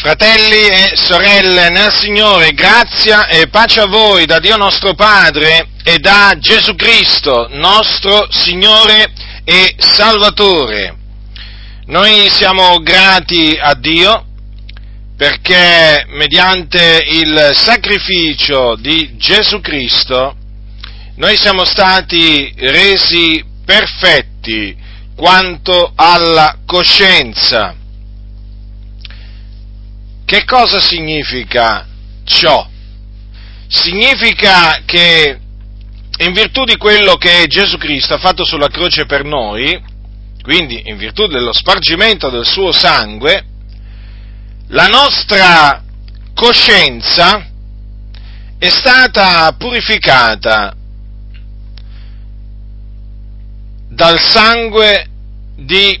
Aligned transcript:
Fratelli 0.00 0.66
e 0.66 0.92
sorelle 0.94 1.68
nel 1.68 1.92
Signore, 1.92 2.54
grazia 2.54 3.26
e 3.26 3.48
pace 3.48 3.80
a 3.80 3.86
voi 3.86 4.24
da 4.24 4.38
Dio 4.38 4.56
nostro 4.56 4.94
Padre 4.94 5.72
e 5.84 5.98
da 5.98 6.32
Gesù 6.38 6.74
Cristo, 6.74 7.48
nostro 7.50 8.26
Signore 8.30 9.12
e 9.44 9.74
Salvatore. 9.76 10.96
Noi 11.88 12.30
siamo 12.30 12.78
grati 12.78 13.58
a 13.60 13.74
Dio 13.74 14.24
perché 15.18 16.06
mediante 16.08 17.04
il 17.06 17.50
sacrificio 17.52 18.76
di 18.76 19.18
Gesù 19.18 19.60
Cristo 19.60 20.34
noi 21.16 21.36
siamo 21.36 21.66
stati 21.66 22.54
resi 22.56 23.44
perfetti 23.66 24.74
quanto 25.14 25.92
alla 25.94 26.56
coscienza 26.64 27.74
che 30.30 30.44
cosa 30.44 30.78
significa 30.78 31.84
ciò? 32.22 32.64
Significa 33.66 34.80
che 34.84 35.40
in 36.18 36.32
virtù 36.32 36.62
di 36.62 36.76
quello 36.76 37.16
che 37.16 37.46
Gesù 37.48 37.76
Cristo 37.78 38.14
ha 38.14 38.18
fatto 38.18 38.44
sulla 38.44 38.68
croce 38.68 39.06
per 39.06 39.24
noi, 39.24 39.82
quindi 40.42 40.88
in 40.88 40.98
virtù 40.98 41.26
dello 41.26 41.52
spargimento 41.52 42.30
del 42.30 42.46
suo 42.46 42.70
sangue, 42.70 43.44
la 44.68 44.86
nostra 44.86 45.82
coscienza 46.32 47.48
è 48.56 48.68
stata 48.68 49.52
purificata 49.58 50.76
dal 53.88 54.20
sangue 54.20 55.08
di 55.56 56.00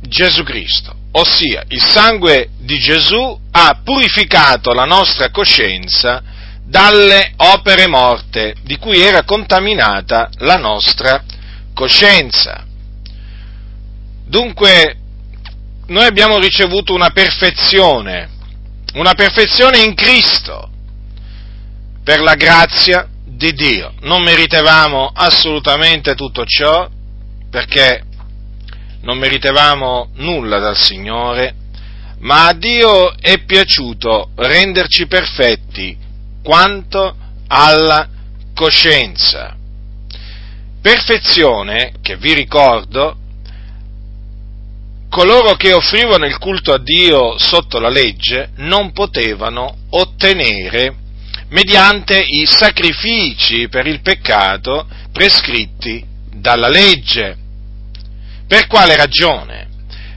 Gesù 0.00 0.42
Cristo 0.42 0.98
ossia 1.12 1.64
il 1.68 1.82
sangue 1.82 2.50
di 2.58 2.78
Gesù 2.78 3.38
ha 3.50 3.80
purificato 3.82 4.72
la 4.72 4.84
nostra 4.84 5.30
coscienza 5.30 6.22
dalle 6.64 7.32
opere 7.36 7.88
morte 7.88 8.54
di 8.62 8.76
cui 8.76 9.00
era 9.00 9.24
contaminata 9.24 10.30
la 10.38 10.56
nostra 10.56 11.24
coscienza. 11.74 12.64
Dunque, 14.24 14.96
noi 15.86 16.04
abbiamo 16.04 16.38
ricevuto 16.38 16.94
una 16.94 17.10
perfezione, 17.10 18.28
una 18.94 19.14
perfezione 19.14 19.78
in 19.78 19.94
Cristo, 19.94 20.70
per 22.04 22.20
la 22.20 22.34
grazia 22.34 23.08
di 23.24 23.52
Dio. 23.52 23.94
Non 24.02 24.22
meritevamo 24.22 25.10
assolutamente 25.12 26.14
tutto 26.14 26.44
ciò, 26.44 26.88
perché 27.50 28.04
non 29.02 29.18
meritevamo 29.18 30.10
nulla 30.16 30.58
dal 30.58 30.76
Signore, 30.76 31.54
ma 32.20 32.48
a 32.48 32.52
Dio 32.52 33.16
è 33.16 33.42
piaciuto 33.44 34.30
renderci 34.36 35.06
perfetti 35.06 35.96
quanto 36.42 37.16
alla 37.48 38.08
coscienza. 38.54 39.56
Perfezione 40.82 41.94
che 42.00 42.16
vi 42.16 42.34
ricordo, 42.34 43.16
coloro 45.08 45.54
che 45.56 45.72
offrivano 45.72 46.26
il 46.26 46.38
culto 46.38 46.72
a 46.72 46.78
Dio 46.78 47.36
sotto 47.38 47.78
la 47.78 47.88
legge 47.88 48.50
non 48.56 48.92
potevano 48.92 49.76
ottenere 49.90 50.94
mediante 51.48 52.16
i 52.16 52.46
sacrifici 52.46 53.68
per 53.68 53.86
il 53.86 54.00
peccato 54.00 54.86
prescritti 55.12 56.04
dalla 56.32 56.68
legge. 56.68 57.36
Per 58.50 58.66
quale 58.66 58.96
ragione? 58.96 59.68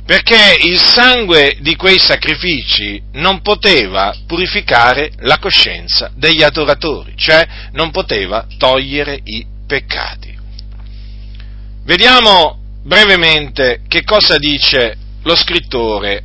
Perché 0.07 0.57
il 0.63 0.79
sangue 0.79 1.57
di 1.59 1.75
quei 1.75 1.99
sacrifici 1.99 2.99
non 3.11 3.43
poteva 3.43 4.11
purificare 4.25 5.11
la 5.19 5.37
coscienza 5.37 6.11
degli 6.15 6.41
adoratori, 6.41 7.13
cioè 7.15 7.47
non 7.73 7.91
poteva 7.91 8.47
togliere 8.57 9.19
i 9.23 9.45
peccati. 9.67 10.35
Vediamo 11.85 12.57
brevemente 12.83 13.81
che 13.87 14.03
cosa 14.03 14.39
dice 14.39 14.97
lo 15.21 15.35
scrittore 15.35 16.23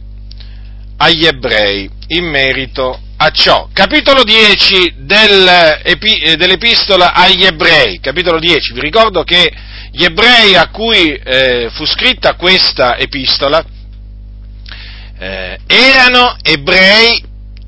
agli 0.97 1.27
ebrei 1.27 1.91
in 2.07 2.25
merito 2.25 3.03
a 3.19 3.31
ciò. 3.31 3.69
Capitolo 3.71 4.25
10 4.25 4.95
dell'epistola 5.01 7.13
agli 7.13 7.45
ebrei, 7.45 8.01
capitolo 8.01 8.39
10, 8.39 8.73
vi 8.73 8.81
ricordo 8.81 9.25
che 9.25 9.67
gli 9.99 10.05
ebrei 10.05 10.55
a 10.55 10.69
cui 10.69 11.13
eh, 11.13 11.71
fu 11.73 11.85
scritta 11.85 12.37
questa 12.37 12.97
epistola 12.99 13.65
eh, 15.19 15.59
erano 15.67 16.37
ebrei 16.41 17.21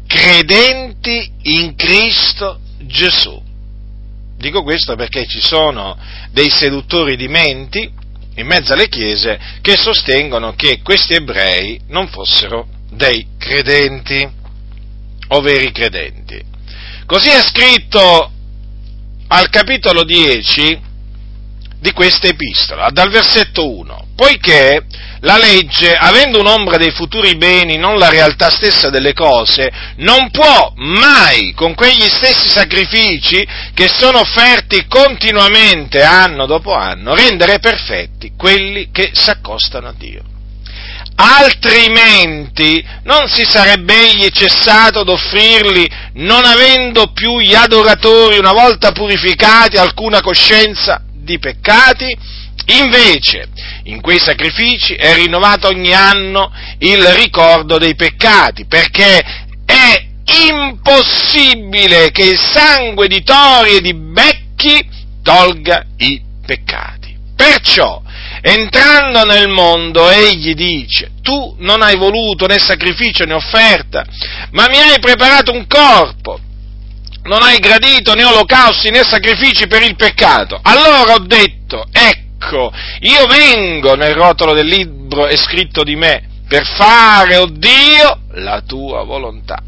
credenti 0.07 1.29
in 1.43 1.75
Cristo 1.75 2.61
Gesù. 2.83 3.37
Dico 4.37 4.63
questo 4.63 4.95
perché 4.95 5.27
ci 5.27 5.41
sono 5.41 5.99
dei 6.31 6.51
seduttori 6.51 7.17
di 7.17 7.27
menti 7.27 7.93
in 8.37 8.47
mezzo 8.47 8.75
alle 8.75 8.89
chiese 8.89 9.37
che 9.61 9.77
sostengono 9.77 10.55
che 10.55 10.83
questi 10.83 11.15
ebrei 11.15 11.81
non 11.89 12.07
fossero 12.07 12.69
dei 12.93 13.27
credenti 13.39 14.31
o 15.27 15.41
veri 15.41 15.73
credenti. 15.73 16.41
Così 17.07 17.29
è 17.31 17.43
scritto 17.43 18.31
al 19.27 19.49
capitolo 19.51 20.05
10 20.05 20.90
di 21.81 21.93
questa 21.93 22.29
epistola, 22.29 22.91
dal 22.91 23.11
versetto 23.11 23.75
1, 23.75 24.09
poiché 24.15 24.85
la 25.21 25.39
legge, 25.39 25.95
avendo 25.95 26.39
un'ombra 26.41 26.77
dei 26.77 26.91
futuri 26.91 27.37
beni, 27.37 27.79
non 27.79 27.99
la 27.99 28.11
realtà 28.11 28.51
stessa 28.51 28.91
delle 28.91 29.15
cose, 29.15 29.71
non 29.97 30.31
può 30.31 30.73
mai, 30.77 31.53
con 31.55 31.75
quegli 31.75 32.07
stessi 32.09 32.49
sacrifici 32.49 33.47
che 33.73 33.89
sono 33.89 34.21
offerti 34.21 34.87
continuamente 34.87 36.03
anno 36.03 36.47
dopo 36.47 36.75
anno, 36.75 37.15
rendere 37.15 37.59
perfetti 37.61 38.33
quelli 38.37 38.91
che 38.93 39.11
si 39.15 39.31
accostano 39.31 39.89
a 39.89 39.95
Dio. 39.97 40.23
Altrimenti 41.17 42.83
non 43.05 43.29
si 43.29 43.45
sarebbe 43.45 43.95
egli 43.95 44.29
cessato 44.31 45.03
d'offrirli, 45.03 45.91
non 46.15 46.45
avendo 46.45 47.13
più 47.13 47.41
gli 47.41 47.55
adoratori, 47.55 48.39
una 48.39 48.53
volta 48.53 48.93
purificati, 48.93 49.77
alcuna 49.77 50.23
coscienza 50.23 51.05
di 51.31 51.39
peccati, 51.39 52.17
invece 52.67 53.49
in 53.85 54.01
quei 54.01 54.19
sacrifici 54.19 54.95
è 54.95 55.15
rinnovato 55.15 55.69
ogni 55.69 55.95
anno 55.95 56.53
il 56.79 57.03
ricordo 57.15 57.79
dei 57.79 57.95
peccati, 57.95 58.67
perché 58.67 59.19
è 59.65 60.09
impossibile 60.49 62.11
che 62.11 62.25
il 62.25 62.39
sangue 62.39 63.09
di 63.09 63.23
tori 63.23 63.77
e 63.77 63.81
di 63.81 63.95
becchi 63.95 64.89
tolga 65.23 65.85
i 65.99 66.21
peccati. 66.45 67.17
Perciò, 67.37 68.03
entrando 68.43 69.25
nel 69.25 69.49
mondo, 69.49 70.11
egli 70.11 70.55
dice, 70.55 71.13
tu 71.23 71.55
non 71.59 71.81
hai 71.81 71.97
voluto 71.97 72.47
né 72.47 72.59
sacrificio 72.59 73.25
né 73.25 73.35
offerta, 73.35 74.05
ma 74.51 74.69
mi 74.69 74.79
hai 74.79 74.99
preparato 74.99 75.53
un 75.53 75.67
corpo 75.67 76.39
non 77.25 77.43
hai 77.43 77.59
gradito 77.59 78.15
né 78.15 78.25
olocausti 78.25 78.91
né 78.91 79.03
sacrifici 79.03 79.67
per 79.67 79.83
il 79.83 79.97
peccato. 79.97 80.59
Allora 80.63 81.15
ho 81.15 81.19
detto, 81.21 81.87
ecco, 81.93 82.73
io 83.01 83.27
vengo 83.27 83.95
nel 83.95 84.15
rotolo 84.15 84.55
del 84.55 84.67
libro 84.67 85.27
è 85.27 85.37
scritto 85.37 85.83
di 85.83 85.97
me 85.97 86.29
per 86.49 86.67
fare, 86.67 87.37
o 87.37 87.43
oh 87.43 87.47
Dio, 87.47 88.21
la 88.35 88.63
tua 88.67 89.05
volontà. 89.05 89.63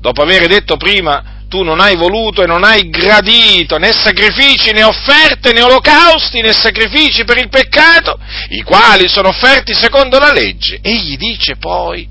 Dopo 0.00 0.22
aver 0.22 0.46
detto 0.46 0.76
prima, 0.76 1.36
tu 1.48 1.62
non 1.62 1.80
hai 1.80 1.96
voluto 1.96 2.42
e 2.42 2.46
non 2.46 2.64
hai 2.64 2.88
gradito 2.88 3.78
né 3.78 3.92
sacrifici 3.92 4.72
né 4.72 4.82
offerte 4.82 5.52
né 5.52 5.62
olocausti 5.62 6.40
né 6.40 6.52
sacrifici 6.52 7.24
per 7.24 7.38
il 7.38 7.48
peccato, 7.48 8.18
i 8.50 8.62
quali 8.62 9.08
sono 9.08 9.28
offerti 9.28 9.74
secondo 9.74 10.18
la 10.18 10.32
legge. 10.32 10.78
Egli 10.80 11.16
dice 11.16 11.56
poi, 11.56 12.08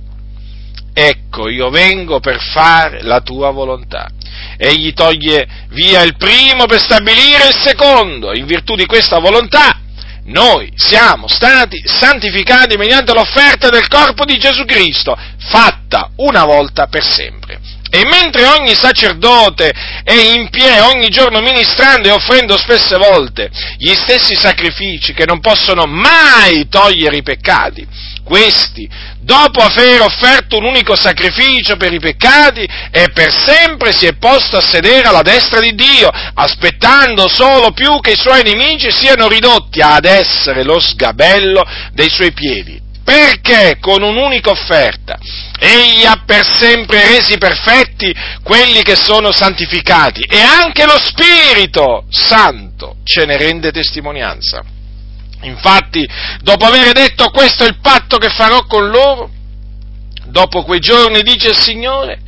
ecco 0.98 1.50
io 1.50 1.70
vengo 1.70 2.22
per 2.22 2.40
fare 2.40 3.04
la 3.04 3.20
tua 3.20 3.52
volontà. 3.52 4.08
Egli 4.58 4.94
toglie 4.94 5.46
via 5.70 6.02
il 6.02 6.16
primo 6.16 6.66
per 6.66 6.80
stabilire 6.80 7.50
il 7.50 7.56
secondo. 7.56 8.34
In 8.34 8.46
virtù 8.46 8.76
di 8.76 8.86
questa 8.86 9.20
volontà 9.20 9.82
noi 10.28 10.72
siamo 10.76 11.28
stati 11.28 11.82
santificati 11.86 12.78
mediante 12.78 13.14
l'offerta 13.14 13.70
del 13.70 13.88
corpo 13.88 14.24
di 14.24 14.38
Gesù 14.38 14.64
Cristo, 14.64 15.16
fatta 15.38 16.12
una 16.16 16.46
volta 16.46 16.88
per 16.88 17.04
sempre. 17.04 17.60
E 17.92 18.04
mentre 18.06 18.46
ogni 18.48 18.74
sacerdote 18.76 19.72
è 20.04 20.14
in 20.14 20.50
piedi 20.50 20.80
ogni 20.80 21.10
giorno 21.10 21.42
ministrando 21.42 22.08
e 22.08 22.12
offrendo 22.12 22.58
spesse 22.58 22.98
volte 22.98 23.50
gli 23.78 23.94
stessi 23.94 24.36
sacrifici 24.36 25.14
che 25.14 25.26
non 25.26 25.40
possono 25.40 25.86
mai 25.86 26.68
togliere 26.68 27.18
i 27.18 27.24
peccati, 27.24 27.88
questi, 28.26 28.90
dopo 29.20 29.62
aver 29.62 30.02
offerto 30.02 30.58
un 30.58 30.66
unico 30.66 30.96
sacrificio 30.96 31.78
per 31.78 31.94
i 31.94 32.00
peccati, 32.00 32.68
e 32.92 33.10
per 33.14 33.32
sempre 33.32 33.94
si 33.94 34.08
è 34.08 34.16
posto 34.16 34.58
a 34.58 34.62
sedere 34.62 35.08
alla 35.08 35.22
destra 35.22 35.60
di 35.60 35.76
Dio, 35.76 36.10
aspettando 36.34 37.30
solo 37.30 37.72
più 37.72 38.00
che 38.02 38.12
i 38.12 38.18
suoi 38.18 38.42
nemici 38.42 38.92
siano 38.92 39.28
ridotti 39.28 39.80
ad 39.80 40.06
essere 40.06 40.64
lo 40.64 40.80
sgabello 40.80 41.64
dei 41.94 42.10
suoi 42.10 42.34
piedi. 42.34 42.84
perché 43.06 43.78
con 43.80 44.02
un'unica 44.02 44.50
offerta 44.50 45.20
egli 45.60 46.06
ha 46.06 46.24
per 46.26 46.44
sempre 46.44 47.08
resi 47.08 47.38
perfetti 47.38 48.12
quelli 48.42 48.82
che 48.82 48.96
sono 48.96 49.32
santificati 49.32 50.22
e 50.22 50.42
anche 50.42 50.86
lo 50.86 50.98
Spirito 51.00 52.06
Santo 52.10 52.98
ce 53.04 53.26
ne 53.26 53.38
rende 53.38 53.72
testimonianza. 53.72 54.75
Infatti, 55.42 56.08
dopo 56.42 56.66
aver 56.66 56.92
detto 56.94 57.30
questo 57.30 57.64
è 57.64 57.68
il 57.68 57.80
patto 57.80 58.18
che 58.18 58.30
farò 58.30 58.66
con 58.66 58.90
loro, 58.90 59.30
dopo 60.26 60.64
quei 60.64 60.80
giorni, 60.80 61.22
dice 61.22 61.50
il 61.50 61.58
Signore, 61.58 62.20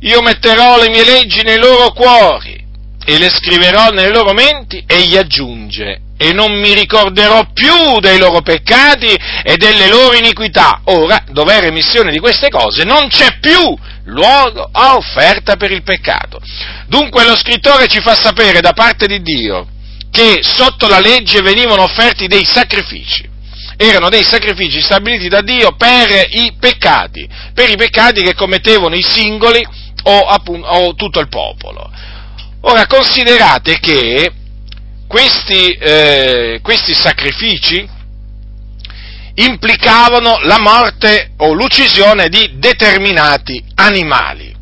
io 0.00 0.20
metterò 0.22 0.78
le 0.78 0.88
mie 0.88 1.04
leggi 1.04 1.42
nei 1.42 1.58
loro 1.58 1.92
cuori 1.92 2.64
e 3.04 3.18
le 3.18 3.30
scriverò 3.30 3.90
nelle 3.90 4.10
loro 4.10 4.32
menti 4.32 4.82
e 4.86 5.02
gli 5.02 5.16
aggiunge 5.16 6.00
e 6.18 6.32
non 6.32 6.58
mi 6.58 6.72
ricorderò 6.72 7.46
più 7.52 8.00
dei 8.00 8.18
loro 8.18 8.40
peccati 8.40 9.14
e 9.42 9.56
delle 9.56 9.86
loro 9.88 10.16
iniquità. 10.16 10.80
Ora, 10.84 11.22
dov'è 11.28 11.60
remissione 11.60 12.10
di 12.10 12.18
queste 12.18 12.48
cose, 12.48 12.84
non 12.84 13.08
c'è 13.08 13.38
più 13.38 13.76
luogo 14.04 14.68
a 14.72 14.96
offerta 14.96 15.56
per 15.56 15.70
il 15.70 15.82
peccato. 15.82 16.40
Dunque 16.86 17.24
lo 17.24 17.36
scrittore 17.36 17.86
ci 17.86 18.00
fa 18.00 18.14
sapere 18.14 18.60
da 18.60 18.72
parte 18.72 19.06
di 19.06 19.20
Dio 19.20 19.68
che 20.16 20.40
sotto 20.40 20.88
la 20.88 20.98
legge 20.98 21.42
venivano 21.42 21.82
offerti 21.82 22.26
dei 22.26 22.46
sacrifici. 22.46 23.28
Erano 23.76 24.08
dei 24.08 24.24
sacrifici 24.24 24.80
stabiliti 24.80 25.28
da 25.28 25.42
Dio 25.42 25.76
per 25.76 26.26
i 26.30 26.54
peccati, 26.58 27.28
per 27.52 27.68
i 27.68 27.76
peccati 27.76 28.22
che 28.22 28.34
commettevano 28.34 28.94
i 28.94 29.02
singoli 29.02 29.62
o, 30.04 30.20
appunto, 30.20 30.66
o 30.66 30.94
tutto 30.94 31.20
il 31.20 31.28
popolo. 31.28 31.90
Ora 32.62 32.86
considerate 32.86 33.78
che 33.78 34.32
questi, 35.06 35.72
eh, 35.72 36.60
questi 36.62 36.94
sacrifici 36.94 37.86
implicavano 39.34 40.38
la 40.44 40.58
morte 40.58 41.32
o 41.36 41.52
l'uccisione 41.52 42.30
di 42.30 42.52
determinati 42.54 43.62
animali. 43.74 44.54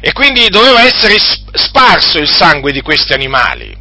E 0.00 0.12
quindi 0.12 0.48
doveva 0.48 0.84
essere 0.84 1.16
sparso 1.18 2.18
il 2.18 2.28
sangue 2.28 2.70
di 2.70 2.82
questi 2.82 3.12
animali. 3.12 3.80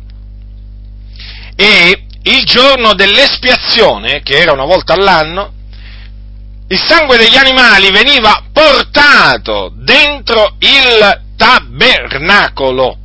E 1.62 2.06
il 2.24 2.44
giorno 2.44 2.96
dell'espiazione, 2.96 4.24
che 4.24 4.40
era 4.40 4.52
una 4.52 4.66
volta 4.66 4.94
all'anno, 4.94 5.54
il 6.70 6.82
sangue 6.82 7.18
degli 7.18 7.38
animali 7.38 7.92
veniva 7.92 8.46
portato 8.52 9.72
dentro 9.76 10.56
il 10.58 11.22
tabernacolo 11.38 12.98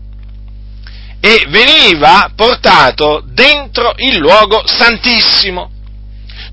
e 1.21 1.45
veniva 1.51 2.33
portato 2.35 3.23
dentro 3.27 3.93
il 3.97 4.17
luogo 4.17 4.63
santissimo. 4.65 5.71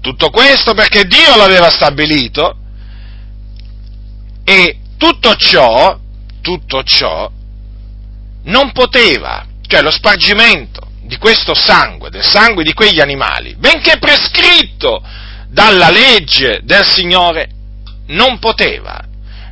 Tutto 0.02 0.30
questo 0.30 0.74
perché 0.74 1.06
Dio 1.06 1.38
l'aveva 1.38 1.70
stabilito 1.70 2.58
e 4.44 4.78
tutto 4.98 5.36
ciò, 5.36 5.98
tutto 6.42 6.84
ciò 6.84 7.32
non 8.44 8.74
poteva, 8.74 9.46
cioè 9.66 9.82
lo 9.82 9.92
spargimento 9.92 10.83
di 11.04 11.18
questo 11.18 11.54
sangue, 11.54 12.10
del 12.10 12.24
sangue 12.24 12.64
di 12.64 12.74
quegli 12.74 13.00
animali, 13.00 13.56
benché 13.58 13.98
prescritto 13.98 15.02
dalla 15.48 15.90
legge 15.90 16.62
del 16.64 16.86
Signore, 16.86 17.50
non 18.08 18.40
poteva, 18.40 19.00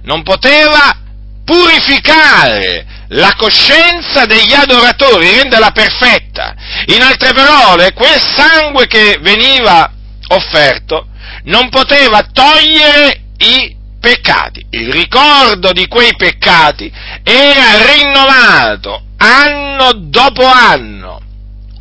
non 0.03 0.23
poteva 0.23 0.95
purificare 1.43 2.85
la 3.09 3.33
coscienza 3.37 4.25
degli 4.25 4.53
adoratori, 4.53 5.29
renderla 5.29 5.71
perfetta. 5.71 6.55
In 6.87 7.01
altre 7.01 7.33
parole, 7.33 7.93
quel 7.93 8.19
sangue 8.19 8.87
che 8.87 9.17
veniva 9.21 9.91
offerto 10.29 11.07
non 11.43 11.69
poteva 11.69 12.23
togliere 12.31 13.21
i 13.37 13.75
peccati. 13.99 14.65
Il 14.69 14.91
ricordo 14.91 15.71
di 15.71 15.87
quei 15.87 16.15
peccati 16.15 16.91
era 17.23 17.93
rinnovato 17.93 19.03
anno 19.17 19.91
dopo 19.93 20.45
anno. 20.45 21.20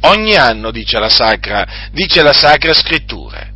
Ogni 0.02 0.34
anno, 0.34 0.70
dice 0.70 0.98
la 0.98 1.10
Sacra, 1.10 1.66
dice 1.92 2.22
la 2.22 2.32
Sacra 2.32 2.72
Scrittura. 2.72 3.48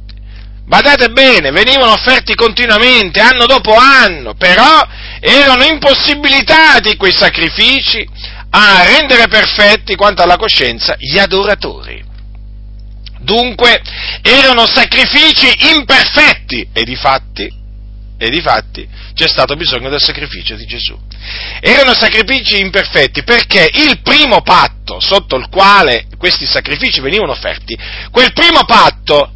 Badate 0.67 1.11
bene, 1.11 1.51
venivano 1.51 1.93
offerti 1.93 2.35
continuamente, 2.35 3.21
anno 3.21 3.47
dopo 3.47 3.75
anno, 3.75 4.35
però 4.35 4.87
erano 5.21 5.65
impossibilitati 5.65 6.97
quei 6.97 7.13
sacrifici 7.15 8.07
a 8.51 8.85
rendere 8.85 9.29
perfetti 9.29 9.95
quanto 9.95 10.23
alla 10.23 10.37
coscienza 10.37 10.95
gli 10.99 11.19
adoratori. 11.19 12.03
Dunque 13.21 13.83
erano 14.23 14.67
sacrifici 14.67 15.71
imperfetti 15.75 16.69
e 16.73 16.85
di 16.85 16.95
fatti, 16.95 17.51
e 18.25 18.31
di 18.31 18.41
fatti 18.41 18.89
c'è 19.15 19.29
stato 19.29 19.55
bisogno 19.55 19.91
del 19.91 20.03
sacrificio 20.03 20.55
di 20.55 20.65
Gesù. 20.65 20.99
Erano 21.61 21.93
sacrifici 21.95 22.59
imperfetti 22.59 23.23
perché 23.23 23.69
il 23.73 24.01
primo 24.01 24.41
patto 24.41 24.99
sotto 24.99 25.37
il 25.37 25.49
quale 25.51 26.07
questi 26.17 26.47
sacrifici 26.47 27.01
venivano 27.01 27.33
offerti, 27.33 27.77
quel 28.11 28.33
primo 28.33 28.65
patto 28.65 29.35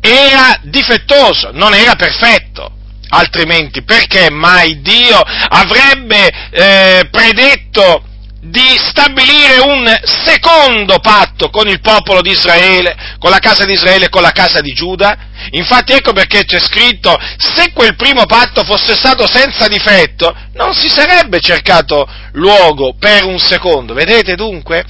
era 0.00 0.60
difettoso, 0.62 1.50
non 1.52 1.72
era 1.74 1.94
perfetto. 1.94 2.72
Altrimenti 3.08 3.82
perché 3.84 4.30
mai 4.30 4.80
Dio 4.80 5.20
avrebbe 5.20 6.28
eh, 6.50 7.08
predetto 7.08 8.02
di 8.40 8.78
stabilire 8.78 9.58
un 9.58 9.92
secondo 10.04 10.98
patto 10.98 11.50
con 11.50 11.68
il 11.68 11.80
popolo 11.80 12.20
di 12.20 12.30
Israele, 12.30 12.94
con 13.18 13.30
la 13.30 13.38
casa 13.38 13.64
di 13.64 13.72
Israele 13.72 14.06
e 14.06 14.08
con 14.08 14.22
la 14.22 14.30
casa 14.30 14.60
di 14.60 14.72
Giuda? 14.72 15.16
Infatti 15.50 15.92
ecco 15.92 16.12
perché 16.12 16.44
c'è 16.44 16.60
scritto, 16.60 17.18
se 17.38 17.72
quel 17.72 17.96
primo 17.96 18.24
patto 18.26 18.62
fosse 18.64 18.94
stato 18.94 19.26
senza 19.26 19.68
difetto, 19.68 20.34
non 20.54 20.74
si 20.74 20.88
sarebbe 20.88 21.40
cercato 21.40 22.08
luogo 22.32 22.94
per 22.98 23.24
un 23.24 23.38
secondo. 23.38 23.94
Vedete 23.94 24.34
dunque? 24.34 24.84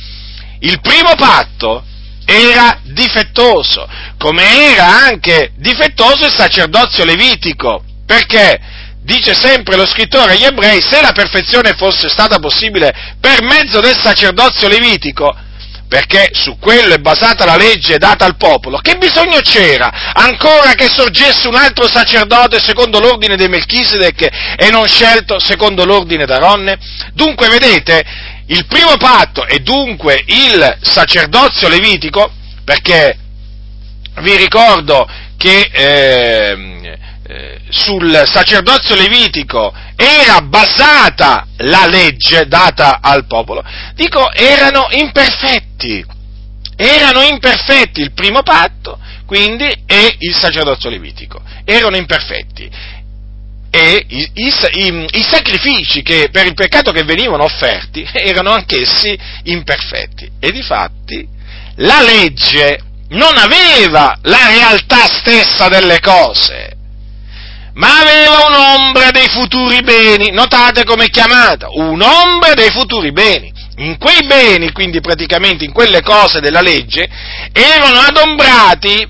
Il 0.60 0.80
primo 0.80 1.14
patto 1.16 1.84
era 2.24 2.80
difettoso, 2.82 3.88
come 4.18 4.72
era 4.72 5.04
anche 5.04 5.52
difettoso 5.56 6.26
il 6.26 6.34
sacerdozio 6.34 7.04
levitico, 7.04 7.84
perché 8.04 8.58
dice 9.06 9.34
sempre 9.34 9.76
lo 9.76 9.86
scrittore 9.86 10.32
agli 10.32 10.42
ebrei, 10.42 10.82
se 10.82 11.00
la 11.00 11.12
perfezione 11.12 11.74
fosse 11.78 12.08
stata 12.08 12.40
possibile 12.40 12.92
per 13.20 13.40
mezzo 13.42 13.80
del 13.80 13.96
sacerdozio 13.96 14.66
levitico, 14.66 15.32
perché 15.88 16.30
su 16.32 16.58
quello 16.58 16.94
è 16.94 16.98
basata 16.98 17.44
la 17.44 17.56
legge 17.56 17.98
data 17.98 18.24
al 18.24 18.36
popolo, 18.36 18.78
che 18.78 18.96
bisogno 18.96 19.38
c'era 19.42 20.12
ancora 20.12 20.72
che 20.72 20.88
sorgesse 20.88 21.46
un 21.46 21.54
altro 21.54 21.86
sacerdote 21.86 22.58
secondo 22.60 22.98
l'ordine 22.98 23.36
dei 23.36 23.48
Melchisedec 23.48 24.56
e 24.56 24.70
non 24.70 24.88
scelto 24.88 25.38
secondo 25.38 25.84
l'ordine 25.84 26.26
d'Aronne? 26.26 26.76
Dunque, 27.12 27.46
vedete, 27.48 28.04
il 28.46 28.66
primo 28.66 28.96
patto 28.96 29.46
e 29.46 29.60
dunque 29.60 30.20
il 30.26 30.78
sacerdozio 30.80 31.68
levitico, 31.68 32.32
perché 32.64 33.16
vi 34.20 34.36
ricordo 34.36 35.08
che 35.36 35.68
eh, 35.70 36.98
sul 37.70 38.22
sacerdozio 38.26 38.94
levitico 38.94 39.74
era 39.96 40.40
basata 40.42 41.46
la 41.58 41.86
legge 41.86 42.46
data 42.46 43.00
al 43.00 43.26
popolo, 43.26 43.64
dico 43.94 44.32
erano 44.32 44.88
imperfetti, 44.90 46.04
erano 46.76 47.22
imperfetti 47.22 48.00
il 48.00 48.12
primo 48.12 48.42
patto, 48.42 48.98
quindi, 49.26 49.64
e 49.86 50.16
il 50.18 50.34
sacerdozio 50.34 50.90
levitico, 50.90 51.40
erano 51.64 51.96
imperfetti. 51.96 52.70
E 53.68 54.04
i, 54.08 54.30
i, 54.34 54.52
i, 54.72 55.06
i, 55.10 55.22
sacrifici 55.22 56.00
che, 56.02 56.28
per 56.30 56.46
il 56.46 56.54
peccato 56.54 56.92
che 56.92 57.02
venivano 57.02 57.44
offerti 57.44 58.08
erano 58.14 58.52
anch'essi 58.52 59.18
imperfetti. 59.44 60.30
E 60.38 60.50
difatti 60.50 61.28
la 61.76 62.00
legge 62.00 62.80
non 63.08 63.36
aveva 63.36 64.16
la 64.22 64.46
realtà 64.46 65.06
stessa 65.06 65.68
delle 65.68 66.00
cose, 66.00 66.75
ma 67.76 68.00
aveva 68.00 68.46
un'ombra 68.46 69.10
dei 69.10 69.28
futuri 69.28 69.82
beni. 69.82 70.30
Notate 70.30 70.84
come 70.84 71.06
è 71.06 71.10
chiamata, 71.10 71.68
un'ombra 71.70 72.54
dei 72.54 72.70
futuri 72.70 73.12
beni. 73.12 73.52
In 73.78 73.98
quei 73.98 74.24
beni, 74.26 74.72
quindi 74.72 75.00
praticamente 75.00 75.64
in 75.64 75.72
quelle 75.72 76.00
cose 76.00 76.40
della 76.40 76.62
legge, 76.62 77.06
erano 77.52 77.98
adombrati 77.98 79.06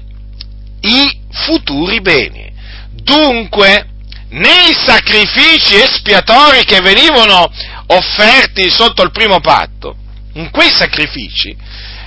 i 0.81 1.19
futuri 1.31 2.01
beni. 2.01 2.53
Dunque, 2.91 3.91
nei 4.31 4.75
sacrifici 4.75 5.77
espiatori 5.77 6.65
che 6.65 6.81
venivano 6.81 7.49
offerti 7.87 8.69
sotto 8.71 9.03
il 9.03 9.13
primo 9.13 9.39
patto, 9.39 9.95
in 10.33 10.51
quei 10.51 10.71
sacrifici, 10.75 11.57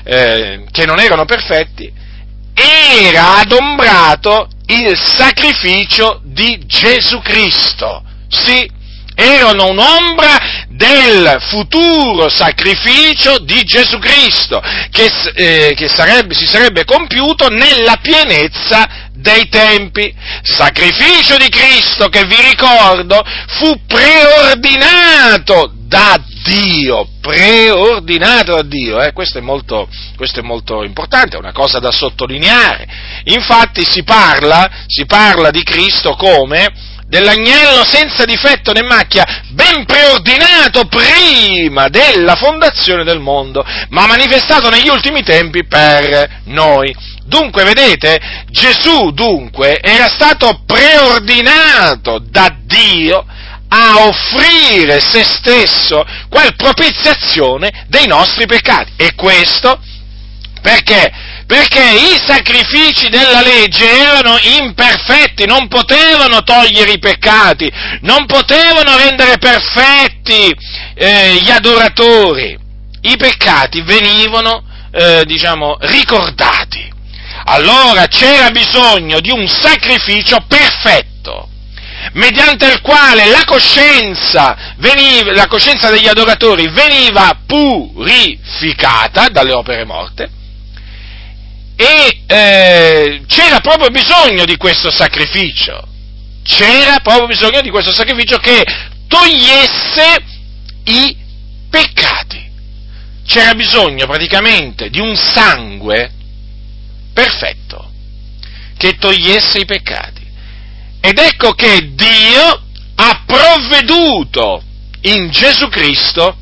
eh, 0.03 0.65
che 0.69 0.85
non 0.85 0.99
erano 0.99 1.23
perfetti, 1.23 1.89
era 2.53 3.37
adombrato 3.37 4.49
il 4.69 4.97
sacrificio 4.97 6.21
di 6.23 6.59
Gesù 6.65 7.19
Cristo. 7.21 8.03
Sì, 8.29 8.69
erano 9.15 9.67
un'ombra 9.69 10.65
del 10.69 11.37
futuro 11.49 12.29
sacrificio 12.29 13.39
di 13.39 13.63
Gesù 13.63 13.97
Cristo, 13.99 14.61
che, 14.91 15.11
eh, 15.33 15.73
che 15.75 15.87
sarebbe, 15.89 16.33
si 16.33 16.45
sarebbe 16.45 16.85
compiuto 16.85 17.47
nella 17.49 17.97
pienezza 18.01 19.07
dei 19.13 19.49
tempi. 19.49 20.13
Sacrificio 20.41 21.35
di 21.37 21.49
Cristo 21.49 22.07
che 22.09 22.25
vi 22.25 22.39
ricordo 22.41 23.23
fu 23.57 23.75
preordinato 23.87 25.73
da 25.89 26.21
Dio, 26.43 27.07
preordinato 27.19 28.53
da 28.53 28.61
Dio, 28.61 29.01
eh? 29.01 29.11
questo, 29.11 29.39
è 29.39 29.41
molto, 29.41 29.89
questo, 30.15 30.39
è 30.39 30.43
molto, 30.43 30.83
importante, 30.83 31.35
è 31.35 31.39
una 31.39 31.51
cosa 31.51 31.79
da 31.79 31.91
sottolineare. 31.91 32.87
Infatti 33.23 33.83
si 33.83 34.03
parla, 34.03 34.69
si 34.85 35.07
parla 35.07 35.49
di 35.49 35.63
Cristo 35.63 36.15
come 36.15 36.87
dell'agnello 37.07 37.83
senza 37.85 38.23
difetto 38.23 38.71
né 38.71 38.83
macchia, 38.83 39.25
ben 39.49 39.83
preordinato 39.83 40.85
prima 40.85 41.87
della 41.87 42.35
fondazione 42.35 43.03
del 43.03 43.19
mondo, 43.19 43.65
ma 43.89 44.05
manifestato 44.05 44.69
negli 44.69 44.89
ultimi 44.89 45.23
tempi 45.23 45.65
per 45.65 46.41
noi. 46.45 46.95
Dunque, 47.25 47.63
vedete, 47.63 48.19
Gesù 48.51 49.09
dunque 49.11 49.79
era 49.81 50.07
stato 50.07 50.61
preordinato 50.67 52.19
da 52.19 52.55
Dio 52.63 53.25
a 53.69 54.07
offrire 54.07 54.99
se 54.99 55.23
stesso 55.23 56.03
qual 56.29 56.55
propiziazione 56.55 57.85
dei 57.87 58.07
nostri 58.07 58.45
peccati. 58.45 58.93
E 58.95 59.13
questo 59.15 59.79
perché? 60.61 61.11
Perché 61.45 61.81
i 61.81 62.19
sacrifici 62.23 63.09
della 63.09 63.41
legge 63.41 63.89
erano 63.89 64.37
imperfetti, 64.59 65.45
non 65.45 65.67
potevano 65.67 66.43
togliere 66.43 66.91
i 66.91 66.99
peccati, 66.99 67.71
non 68.01 68.25
potevano 68.25 68.95
rendere 68.97 69.37
perfetti 69.37 70.53
eh, 70.93 71.39
gli 71.41 71.49
adoratori. 71.49 72.57
I 73.01 73.17
peccati 73.17 73.81
venivano, 73.81 74.63
eh, 74.91 75.23
diciamo, 75.25 75.77
ricordati. 75.81 76.87
Allora 77.45 78.05
c'era 78.07 78.51
bisogno 78.51 79.19
di 79.21 79.31
un 79.31 79.47
sacrificio 79.47 80.43
perfetto 80.47 81.08
mediante 82.13 82.65
il 82.65 82.81
quale 82.81 83.27
la 83.27 83.43
coscienza, 83.45 84.75
veniva, 84.77 85.33
la 85.33 85.47
coscienza 85.47 85.89
degli 85.89 86.07
adoratori 86.07 86.69
veniva 86.69 87.37
purificata 87.45 89.29
dalle 89.29 89.53
opere 89.53 89.85
morte 89.85 90.29
e 91.75 92.23
eh, 92.27 93.21
c'era 93.25 93.61
proprio 93.61 93.89
bisogno 93.89 94.43
di 94.43 94.57
questo 94.57 94.91
sacrificio, 94.91 95.87
c'era 96.43 96.99
proprio 96.99 97.27
bisogno 97.27 97.61
di 97.61 97.69
questo 97.69 97.93
sacrificio 97.93 98.37
che 98.37 98.65
togliesse 99.07 100.17
i 100.83 101.15
peccati. 101.69 102.47
C'era 103.25 103.53
bisogno 103.53 104.07
praticamente 104.07 104.89
di 104.89 104.99
un 104.99 105.15
sangue 105.15 106.11
perfetto 107.13 107.91
che 108.75 108.97
togliesse 108.97 109.59
i 109.59 109.65
peccati. 109.65 110.18
Ed 111.01 111.17
ecco 111.17 111.53
che 111.53 111.93
Dio 111.93 112.63
ha 112.95 113.23
provveduto 113.25 114.61
in 115.01 115.29
Gesù 115.29 115.69
Cristo 115.69 116.37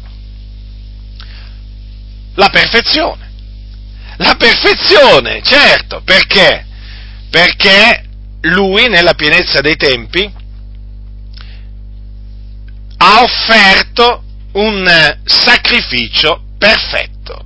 la 2.34 2.50
perfezione. 2.50 3.26
La 4.18 4.36
perfezione, 4.36 5.42
certo, 5.44 6.02
perché? 6.04 6.66
Perché 7.30 8.06
lui, 8.42 8.88
nella 8.88 9.14
pienezza 9.14 9.62
dei 9.62 9.76
tempi, 9.76 10.32
ha 12.98 13.22
offerto 13.22 14.24
un 14.54 15.20
sacrificio 15.24 16.42
perfetto. 16.58 17.46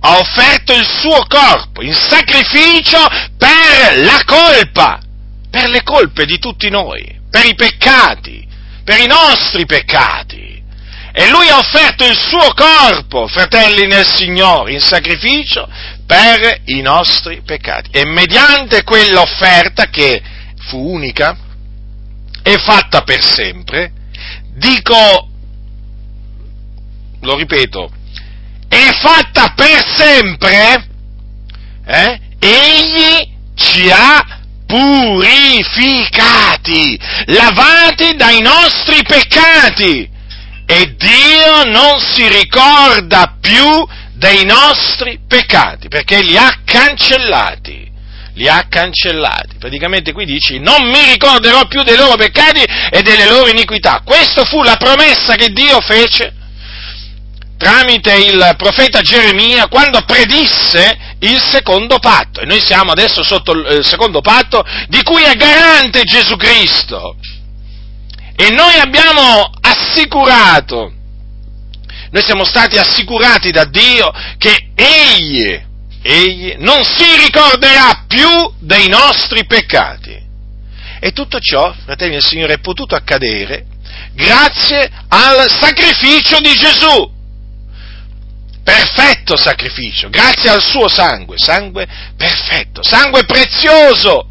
Ha 0.00 0.18
offerto 0.18 0.74
il 0.74 0.84
suo 0.84 1.24
corpo 1.26 1.82
in 1.82 1.94
sacrificio 1.94 2.98
per 3.38 3.98
la 4.04 4.20
colpa 4.26 5.00
per 5.56 5.70
le 5.70 5.82
colpe 5.82 6.26
di 6.26 6.38
tutti 6.38 6.68
noi, 6.68 7.18
per 7.30 7.46
i 7.46 7.54
peccati, 7.54 8.46
per 8.84 9.00
i 9.00 9.06
nostri 9.06 9.64
peccati. 9.64 10.62
E 11.14 11.30
lui 11.30 11.48
ha 11.48 11.56
offerto 11.56 12.04
il 12.04 12.14
suo 12.14 12.52
corpo, 12.52 13.26
fratelli 13.26 13.86
nel 13.86 14.04
Signore, 14.04 14.72
in 14.72 14.80
sacrificio 14.80 15.66
per 16.04 16.60
i 16.66 16.82
nostri 16.82 17.40
peccati. 17.40 17.88
E 17.90 18.04
mediante 18.04 18.82
quell'offerta 18.82 19.86
che 19.86 20.22
fu 20.68 20.92
unica 20.92 21.34
e 22.42 22.58
fatta 22.58 23.00
per 23.00 23.24
sempre, 23.24 23.92
dico, 24.52 25.30
lo 27.22 27.34
ripeto, 27.34 27.90
è 28.68 28.90
fatta 29.00 29.54
per 29.56 29.82
sempre, 29.96 30.86
eh? 31.86 32.20
egli 32.40 33.34
ci 33.54 33.90
ha 33.90 34.44
purificati, 34.66 36.98
lavati 37.26 38.16
dai 38.16 38.40
nostri 38.40 39.04
peccati 39.04 40.10
e 40.66 40.96
Dio 40.96 41.64
non 41.66 42.00
si 42.00 42.26
ricorda 42.28 43.36
più 43.40 43.86
dei 44.14 44.44
nostri 44.44 45.20
peccati 45.26 45.88
perché 45.88 46.22
li 46.22 46.36
ha 46.36 46.60
cancellati. 46.64 47.92
Li 48.34 48.48
ha 48.48 48.66
cancellati. 48.68 49.56
Praticamente 49.58 50.12
qui 50.12 50.26
dici: 50.26 50.58
Non 50.58 50.90
mi 50.90 51.02
ricorderò 51.10 51.66
più 51.68 51.82
dei 51.82 51.96
loro 51.96 52.16
peccati 52.16 52.62
e 52.90 53.00
delle 53.00 53.26
loro 53.26 53.48
iniquità. 53.48 54.02
Questa 54.04 54.44
fu 54.44 54.62
la 54.62 54.76
promessa 54.76 55.36
che 55.36 55.48
Dio 55.48 55.80
fece 55.80 56.34
tramite 57.56 58.12
il 58.12 58.54
profeta 58.58 59.00
Geremia 59.00 59.68
quando 59.68 60.04
predisse 60.04 61.05
il 61.20 61.40
secondo 61.40 61.98
patto. 61.98 62.40
E 62.40 62.46
noi 62.46 62.60
siamo 62.60 62.92
adesso 62.92 63.22
sotto 63.22 63.52
il 63.52 63.84
secondo 63.84 64.20
patto 64.20 64.64
di 64.88 65.02
cui 65.02 65.22
è 65.22 65.34
garante 65.34 66.02
Gesù 66.02 66.36
Cristo. 66.36 67.16
E 68.36 68.50
noi 68.50 68.78
abbiamo 68.78 69.50
assicurato, 69.60 70.92
noi 72.10 72.22
siamo 72.22 72.44
stati 72.44 72.76
assicurati 72.76 73.50
da 73.50 73.64
Dio 73.64 74.12
che 74.36 74.72
Egli, 74.74 75.58
Egli 76.02 76.54
non 76.58 76.84
si 76.84 77.04
ricorderà 77.24 78.04
più 78.06 78.28
dei 78.58 78.88
nostri 78.88 79.46
peccati. 79.46 80.24
E 81.00 81.12
tutto 81.12 81.38
ciò, 81.40 81.74
fratelli 81.84 82.12
del 82.12 82.24
Signore, 82.24 82.54
è 82.54 82.58
potuto 82.58 82.94
accadere 82.94 83.66
grazie 84.12 84.90
al 85.08 85.48
sacrificio 85.48 86.40
di 86.40 86.52
Gesù 86.54 87.14
perfetto 88.66 89.36
sacrificio, 89.36 90.10
grazie 90.10 90.50
al 90.50 90.60
suo 90.60 90.88
sangue, 90.88 91.36
sangue 91.38 91.86
perfetto, 92.16 92.82
sangue 92.82 93.24
prezioso 93.24 94.28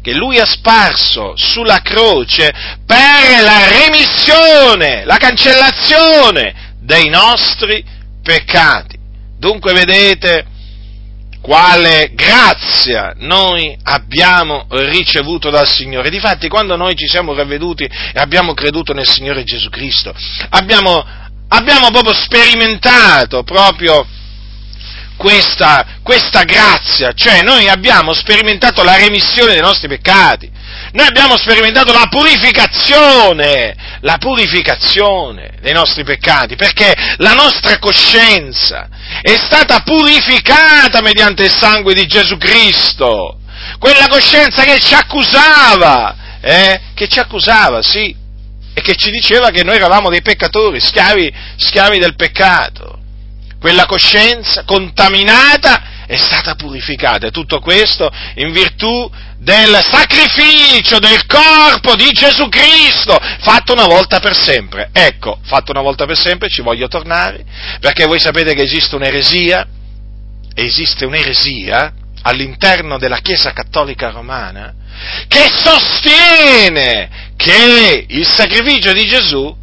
che 0.00 0.14
lui 0.14 0.38
ha 0.38 0.46
sparso 0.46 1.32
sulla 1.34 1.80
croce 1.82 2.52
per 2.86 3.42
la 3.42 3.66
remissione, 3.68 5.04
la 5.04 5.16
cancellazione 5.16 6.74
dei 6.78 7.08
nostri 7.08 7.84
peccati. 8.22 8.96
Dunque 9.38 9.72
vedete 9.72 10.46
quale 11.40 12.12
grazia 12.14 13.12
noi 13.16 13.76
abbiamo 13.82 14.66
ricevuto 14.68 15.50
dal 15.50 15.68
Signore. 15.68 16.10
Difatti 16.10 16.46
quando 16.48 16.76
noi 16.76 16.94
ci 16.94 17.08
siamo 17.08 17.34
ravveduti 17.34 17.82
e 17.82 18.20
abbiamo 18.20 18.54
creduto 18.54 18.92
nel 18.92 19.08
Signore 19.08 19.42
Gesù 19.42 19.68
Cristo, 19.68 20.14
abbiamo 20.50 21.04
abbiamo 21.54 21.90
proprio 21.90 22.14
sperimentato 22.14 23.42
proprio 23.42 24.06
questa, 25.16 26.00
questa 26.02 26.42
grazia, 26.42 27.12
cioè 27.12 27.42
noi 27.42 27.68
abbiamo 27.68 28.12
sperimentato 28.12 28.82
la 28.82 28.96
remissione 28.96 29.52
dei 29.52 29.60
nostri 29.60 29.86
peccati, 29.86 30.50
noi 30.92 31.06
abbiamo 31.06 31.36
sperimentato 31.36 31.92
la 31.92 32.08
purificazione, 32.10 33.74
la 34.00 34.18
purificazione 34.18 35.52
dei 35.60 35.72
nostri 35.72 36.02
peccati, 36.02 36.56
perché 36.56 36.92
la 37.18 37.32
nostra 37.32 37.78
coscienza 37.78 38.88
è 39.22 39.36
stata 39.36 39.80
purificata 39.80 41.00
mediante 41.00 41.44
il 41.44 41.54
sangue 41.54 41.94
di 41.94 42.06
Gesù 42.06 42.36
Cristo, 42.36 43.38
quella 43.78 44.08
coscienza 44.08 44.64
che 44.64 44.80
ci 44.80 44.94
accusava, 44.94 46.16
eh, 46.40 46.80
che 46.94 47.06
ci 47.06 47.20
accusava, 47.20 47.80
sì, 47.82 48.22
e 48.74 48.80
che 48.80 48.96
ci 48.96 49.10
diceva 49.10 49.50
che 49.50 49.62
noi 49.62 49.76
eravamo 49.76 50.10
dei 50.10 50.20
peccatori, 50.20 50.80
schiavi, 50.80 51.32
schiavi 51.56 51.98
del 51.98 52.16
peccato. 52.16 52.98
Quella 53.60 53.86
coscienza 53.86 54.64
contaminata 54.64 56.04
è 56.06 56.16
stata 56.16 56.54
purificata 56.54 57.26
e 57.28 57.30
tutto 57.30 57.60
questo 57.60 58.10
in 58.34 58.52
virtù 58.52 59.10
del 59.38 59.74
sacrificio 59.90 60.98
del 60.98 61.24
corpo 61.26 61.94
di 61.96 62.10
Gesù 62.12 62.48
Cristo, 62.48 63.18
fatto 63.40 63.72
una 63.72 63.86
volta 63.86 64.18
per 64.20 64.36
sempre. 64.36 64.90
Ecco, 64.92 65.38
fatto 65.44 65.70
una 65.70 65.80
volta 65.80 66.04
per 66.04 66.18
sempre, 66.18 66.48
ci 66.48 66.62
voglio 66.62 66.88
tornare, 66.88 67.44
perché 67.80 68.04
voi 68.06 68.20
sapete 68.20 68.54
che 68.54 68.62
esiste 68.62 68.96
un'eresia, 68.96 69.66
esiste 70.54 71.06
un'eresia 71.06 71.92
all'interno 72.22 72.98
della 72.98 73.18
Chiesa 73.18 73.52
Cattolica 73.52 74.10
Romana, 74.10 74.74
che 75.28 75.50
sostiene 75.50 77.23
che 77.36 78.06
il 78.08 78.26
sacrificio 78.26 78.92
di 78.92 79.06
Gesù 79.06 79.56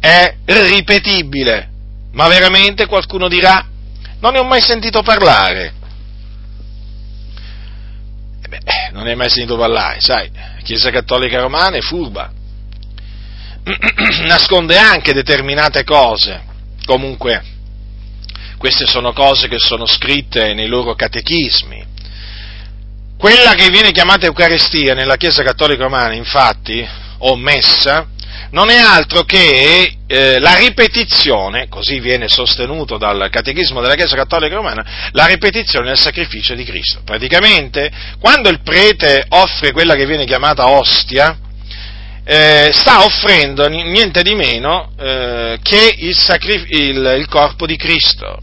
è 0.00 0.36
ripetibile. 0.44 1.70
Ma 2.12 2.28
veramente 2.28 2.86
qualcuno 2.86 3.28
dirà, 3.28 3.66
non 4.20 4.32
ne 4.32 4.38
ho 4.38 4.44
mai 4.44 4.62
sentito 4.62 5.02
parlare. 5.02 5.72
beh, 8.48 8.90
non 8.92 9.06
hai 9.06 9.16
mai 9.16 9.30
sentito 9.30 9.56
parlare, 9.56 10.00
sai, 10.00 10.30
la 10.32 10.62
Chiesa 10.62 10.90
Cattolica 10.90 11.40
Romana 11.40 11.76
è 11.76 11.80
furba, 11.80 12.30
nasconde 14.26 14.78
anche 14.78 15.12
determinate 15.12 15.84
cose, 15.84 16.42
comunque 16.84 17.42
queste 18.58 18.86
sono 18.86 19.12
cose 19.12 19.48
che 19.48 19.58
sono 19.58 19.84
scritte 19.84 20.54
nei 20.54 20.68
loro 20.68 20.94
catechismi. 20.94 21.92
Quella 23.24 23.54
che 23.54 23.70
viene 23.70 23.90
chiamata 23.90 24.26
Eucaristia 24.26 24.92
nella 24.92 25.16
Chiesa 25.16 25.42
Cattolica 25.42 25.84
Romana, 25.84 26.12
infatti, 26.12 26.86
o 27.20 27.36
messa, 27.36 28.06
non 28.50 28.68
è 28.68 28.76
altro 28.76 29.22
che 29.22 29.96
eh, 30.06 30.38
la 30.38 30.56
ripetizione, 30.56 31.68
così 31.70 32.00
viene 32.00 32.28
sostenuto 32.28 32.98
dal 32.98 33.30
Catechismo 33.30 33.80
della 33.80 33.94
Chiesa 33.94 34.14
Cattolica 34.14 34.56
Romana, 34.56 35.08
la 35.12 35.24
ripetizione 35.24 35.86
del 35.86 35.96
sacrificio 35.96 36.54
di 36.54 36.64
Cristo. 36.64 37.00
Praticamente, 37.02 37.90
quando 38.20 38.50
il 38.50 38.60
prete 38.60 39.24
offre 39.30 39.72
quella 39.72 39.94
che 39.94 40.04
viene 40.04 40.26
chiamata 40.26 40.68
ostia, 40.68 41.34
eh, 42.24 42.72
sta 42.74 43.04
offrendo 43.04 43.66
niente 43.68 44.20
di 44.20 44.34
meno 44.34 44.92
eh, 45.00 45.58
che 45.62 45.94
il, 45.96 46.14
sacrif- 46.14 46.68
il, 46.68 47.14
il, 47.16 47.26
corpo 47.30 47.64
di 47.64 47.76
Cristo 47.76 48.36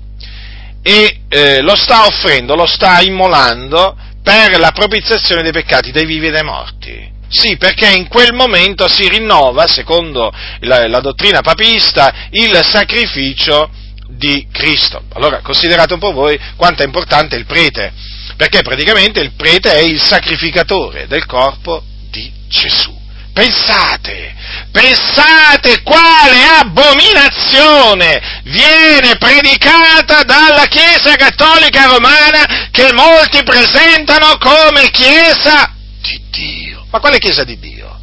e 0.81 1.19
eh, 1.29 1.61
lo 1.61 1.75
sta 1.75 2.07
offrendo, 2.07 2.55
lo 2.55 2.65
sta 2.65 2.99
immolando 3.01 4.09
per 4.23 4.59
la 4.59 4.71
propiziazione 4.71 5.41
dei 5.41 5.51
peccati 5.51 5.91
dei 5.91 6.05
vivi 6.05 6.27
e 6.27 6.31
dei 6.31 6.43
morti. 6.43 7.09
Sì, 7.27 7.55
perché 7.57 7.87
in 7.87 8.07
quel 8.07 8.33
momento 8.33 8.87
si 8.89 9.07
rinnova, 9.07 9.67
secondo 9.67 10.33
la, 10.59 10.87
la 10.87 10.99
dottrina 10.99 11.41
papista, 11.41 12.27
il 12.31 12.59
sacrificio 12.63 13.69
di 14.07 14.47
Cristo. 14.51 15.03
Allora 15.13 15.39
considerate 15.39 15.93
un 15.93 15.99
po' 15.99 16.11
voi 16.11 16.37
quanto 16.57 16.83
è 16.83 16.85
importante 16.85 17.37
il 17.37 17.45
prete, 17.45 17.93
perché 18.35 18.61
praticamente 18.61 19.21
il 19.21 19.31
prete 19.31 19.71
è 19.73 19.79
il 19.79 19.99
sacrificatore 20.01 21.07
del 21.07 21.25
corpo 21.25 21.83
di 22.09 22.29
Gesù. 22.47 23.00
Pensate, 23.33 24.35
pensate 24.71 25.81
quale 25.83 26.43
abominazione 26.59 28.41
viene 28.43 29.15
predicata 29.17 30.23
dalla 30.23 30.65
Chiesa 30.65 31.15
Cattolica 31.15 31.85
Romana 31.85 32.67
che 32.71 32.91
molti 32.91 33.41
presentano 33.43 34.37
come 34.37 34.89
Chiesa 34.91 35.73
di 36.01 36.21
Dio. 36.29 36.85
Ma 36.91 36.99
quale 36.99 37.19
Chiesa 37.19 37.45
di 37.45 37.57
Dio? 37.57 37.99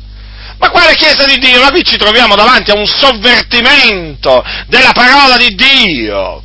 Ma 0.59 0.71
quale 0.71 0.95
Chiesa 0.95 1.27
di 1.27 1.39
Dio? 1.39 1.61
Ma 1.61 1.71
qui 1.71 1.85
ci 1.85 1.99
troviamo 1.99 2.35
davanti 2.35 2.71
a 2.71 2.79
un 2.79 2.87
sovvertimento 2.87 4.43
della 4.67 4.93
parola 4.93 5.37
di 5.37 5.55
Dio 5.55 6.43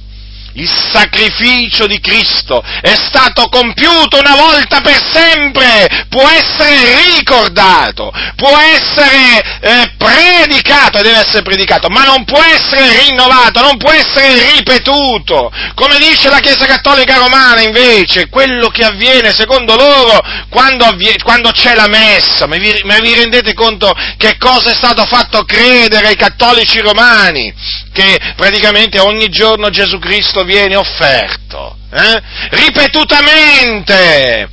il 0.54 0.70
sacrificio 0.70 1.88
di 1.88 2.00
Cristo 2.00 2.62
è 2.82 2.94
stato 2.94 3.48
compiuto 3.50 4.20
una 4.20 4.36
volta 4.36 4.82
per 4.82 5.02
sempre, 5.12 6.06
può 6.10 6.28
essere 6.28 7.16
ricordato, 7.16 8.12
può 8.36 8.56
essere 8.58 9.60
eh, 9.62 9.94
predicato 9.98 11.00
e 11.00 11.04
deve 11.04 11.20
essere 11.20 11.42
predicato, 11.42 11.90
ma 11.90 12.04
non 12.04 12.24
può 12.26 12.42
essere 12.42 13.06
rinnovato, 13.06 13.62
non 13.62 13.78
può 13.78 13.92
essere 13.92 14.52
ripetuto. 14.56 15.52
Come 15.74 15.98
dice 15.98 16.30
la 16.30 16.40
Chiesa 16.40 16.66
Cattolica 16.66 17.18
Romana 17.18 17.62
invece, 17.62 18.30
quello 18.30 18.70
che 18.70 18.84
avviene 18.84 19.34
secondo 19.34 19.76
loro 19.76 20.20
quando, 20.50 20.86
avviene, 20.86 21.18
quando 21.24 21.52
c'è 21.52 21.74
la 21.74 21.88
messa, 21.88 22.46
ma 22.46 22.58
vi, 22.58 22.82
ma 22.84 23.00
vi 23.00 23.14
rendete 23.14 23.54
conto 23.54 23.94
che 24.18 24.38
cosa 24.38 24.72
è 24.72 24.76
stato 24.76 25.06
fatto 25.06 25.44
credere 25.46 26.08
ai 26.08 26.16
cattolici 26.16 26.80
romani? 26.80 27.54
Che 27.92 28.20
praticamente 28.36 29.00
ogni 29.00 29.30
giorno 29.30 29.70
Gesù 29.70 30.00
Cristo 30.00 30.43
viene 30.44 30.76
offerto, 30.76 31.78
eh? 31.92 32.22
ripetutamente, 32.52 34.50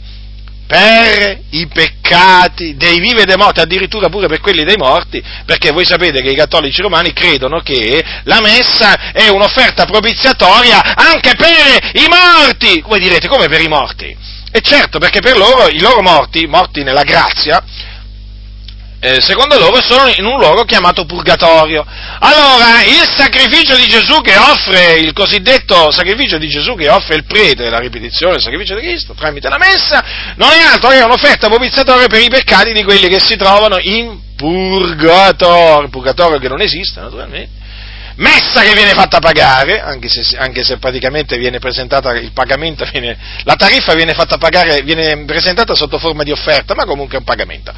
per 0.70 1.36
i 1.50 1.66
peccati 1.66 2.76
dei 2.76 3.00
vivi 3.00 3.22
e 3.22 3.24
dei 3.24 3.36
morti, 3.36 3.58
addirittura 3.58 4.08
pure 4.08 4.28
per 4.28 4.38
quelli 4.38 4.62
dei 4.62 4.76
morti, 4.76 5.20
perché 5.44 5.72
voi 5.72 5.84
sapete 5.84 6.22
che 6.22 6.30
i 6.30 6.36
cattolici 6.36 6.80
romani 6.80 7.12
credono 7.12 7.60
che 7.60 8.04
la 8.22 8.40
messa 8.40 9.10
è 9.10 9.26
un'offerta 9.28 9.84
propiziatoria 9.84 10.94
anche 10.94 11.34
per 11.34 11.90
i 11.94 12.06
morti. 12.06 12.84
Voi 12.86 13.00
direte, 13.00 13.26
come 13.26 13.48
per 13.48 13.60
i 13.60 13.66
morti? 13.66 14.16
E 14.52 14.60
certo, 14.62 15.00
perché 15.00 15.20
per 15.20 15.36
loro, 15.36 15.68
i 15.68 15.80
loro 15.80 16.02
morti, 16.02 16.46
morti 16.46 16.84
nella 16.84 17.02
grazia, 17.02 17.62
eh, 19.00 19.20
secondo 19.20 19.58
loro 19.58 19.80
sono 19.80 20.12
in 20.14 20.26
un 20.26 20.38
luogo 20.38 20.64
chiamato 20.64 21.06
purgatorio. 21.06 21.84
Allora, 22.18 22.84
il 22.84 23.08
sacrificio 23.16 23.74
di 23.74 23.86
Gesù 23.86 24.20
che 24.20 24.36
offre, 24.36 24.98
il 24.98 25.14
cosiddetto 25.14 25.90
sacrificio 25.90 26.36
di 26.36 26.48
Gesù 26.48 26.74
che 26.74 26.90
offre 26.90 27.16
il 27.16 27.24
prete, 27.24 27.70
la 27.70 27.78
ripetizione 27.78 28.32
del 28.32 28.42
sacrificio 28.42 28.74
di 28.74 28.82
Cristo 28.82 29.14
tramite 29.14 29.48
la 29.48 29.56
messa, 29.56 30.04
non 30.36 30.50
è 30.50 30.60
altro 30.60 30.90
che 30.90 31.00
un'offerta 31.00 31.48
propiziatoria 31.48 32.08
per 32.08 32.20
i 32.20 32.28
peccati 32.28 32.72
di 32.72 32.84
quelli 32.84 33.08
che 33.08 33.20
si 33.20 33.36
trovano 33.36 33.78
in 33.80 34.18
purgatorio, 34.36 35.88
purgatorio 35.88 36.38
che 36.38 36.48
non 36.48 36.60
esiste 36.60 37.00
naturalmente, 37.00 37.59
messa 38.20 38.62
che 38.62 38.74
viene 38.74 38.92
fatta 38.92 39.18
pagare, 39.18 39.80
anche 39.80 40.08
se, 40.08 40.36
anche 40.36 40.62
se 40.62 40.78
praticamente 40.78 41.36
viene 41.38 41.58
presentata 41.58 42.12
il 42.12 42.32
pagamento, 42.32 42.86
viene, 42.92 43.18
la 43.44 43.54
tariffa 43.54 43.94
viene 43.94 44.12
fatta 44.12 44.36
pagare, 44.36 44.82
viene 44.82 45.24
presentata 45.24 45.74
sotto 45.74 45.98
forma 45.98 46.22
di 46.22 46.30
offerta, 46.30 46.74
ma 46.74 46.84
comunque 46.84 47.16
è 47.16 47.18
un 47.18 47.24
pagamento. 47.24 47.72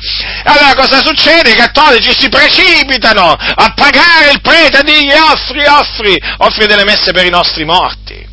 Allora 0.45 0.75
cosa 0.75 1.01
succede? 1.01 1.51
I 1.51 1.57
cattolici 1.57 2.13
si 2.17 2.29
precipitano 2.29 3.33
a 3.33 3.73
pagare 3.75 4.33
il 4.33 4.41
prete 4.41 4.81
e 4.81 4.85
dirgli 4.85 5.13
offri, 5.13 5.65
offri, 5.65 6.23
offri 6.39 6.67
delle 6.67 6.85
messe 6.85 7.13
per 7.13 7.25
i 7.25 7.31
nostri 7.31 7.65
morti. 7.65 8.27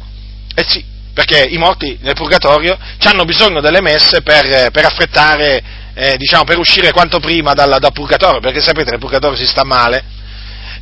Eh 0.56 0.66
sì, 0.68 0.84
perché 1.14 1.44
i 1.44 1.58
morti 1.58 1.98
nel 2.02 2.16
purgatorio 2.16 2.78
hanno 3.04 3.24
bisogno 3.24 3.62
delle 3.62 3.82
messe 3.82 4.22
per, 4.24 4.72
per 4.72 4.86
affrettare, 4.86 5.62
eh, 5.94 6.18
diciamo, 6.18 6.44
per 6.44 6.58
uscire 6.58 6.92
quanto 6.92 7.20
prima 7.20 7.54
dal, 7.54 7.78
dal 7.80 7.94
purgatorio, 7.94 8.40
perché 8.40 8.62
sapete 8.62 8.90
nel 8.90 9.00
purgatorio 9.00 9.38
si 9.38 9.46
sta 9.46 9.64
male, 9.64 10.18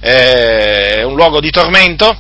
è 0.08 1.04
un 1.04 1.16
luogo 1.16 1.42
di 1.42 1.50
tormento, 1.50 2.16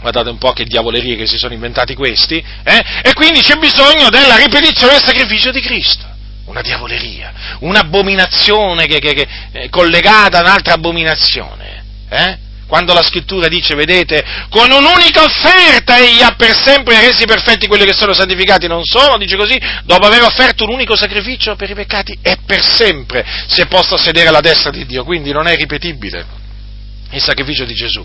guardate 0.00 0.30
un 0.30 0.38
po' 0.38 0.52
che 0.52 0.64
diavolerie 0.64 1.16
che 1.16 1.26
si 1.26 1.36
sono 1.36 1.52
inventati 1.52 1.94
questi, 1.94 2.36
eh? 2.36 2.84
e 3.02 3.12
quindi 3.14 3.40
c'è 3.40 3.56
bisogno 3.56 4.08
della 4.08 4.36
ripetizione 4.36 4.94
del 4.94 5.02
sacrificio 5.02 5.50
di 5.50 5.60
Cristo. 5.60 6.10
Una 6.44 6.60
diavoleria, 6.60 7.32
un'abominazione 7.60 8.86
che, 8.86 8.98
che, 8.98 9.14
che 9.14 9.28
è 9.52 9.68
collegata 9.68 10.38
a 10.38 10.42
un'altra 10.42 10.74
abominazione. 10.74 11.84
Eh? 12.08 12.38
Quando 12.66 12.94
la 12.94 13.02
scrittura 13.02 13.48
dice, 13.48 13.74
vedete, 13.74 14.24
con 14.48 14.70
un'unica 14.70 15.24
offerta 15.24 15.98
egli 15.98 16.22
ha 16.22 16.34
per 16.36 16.56
sempre 16.56 17.00
resi 17.00 17.24
perfetti 17.26 17.66
quelli 17.66 17.84
che 17.84 17.94
sono 17.94 18.12
santificati, 18.12 18.66
non 18.66 18.84
sono, 18.84 19.18
dice 19.18 19.36
così, 19.36 19.60
dopo 19.84 20.06
aver 20.06 20.22
offerto 20.22 20.64
un 20.64 20.74
unico 20.74 20.96
sacrificio 20.96 21.54
per 21.54 21.70
i 21.70 21.74
peccati, 21.74 22.18
è 22.22 22.36
per 22.44 22.62
sempre 22.62 23.24
si 23.46 23.60
è 23.60 23.66
posto 23.66 23.94
a 23.94 23.98
sedere 23.98 24.28
alla 24.28 24.40
destra 24.40 24.70
di 24.70 24.86
Dio, 24.86 25.04
quindi 25.04 25.32
non 25.32 25.46
è 25.46 25.56
ripetibile 25.56 26.40
il 27.12 27.22
sacrificio 27.22 27.64
di 27.64 27.74
Gesù. 27.74 28.04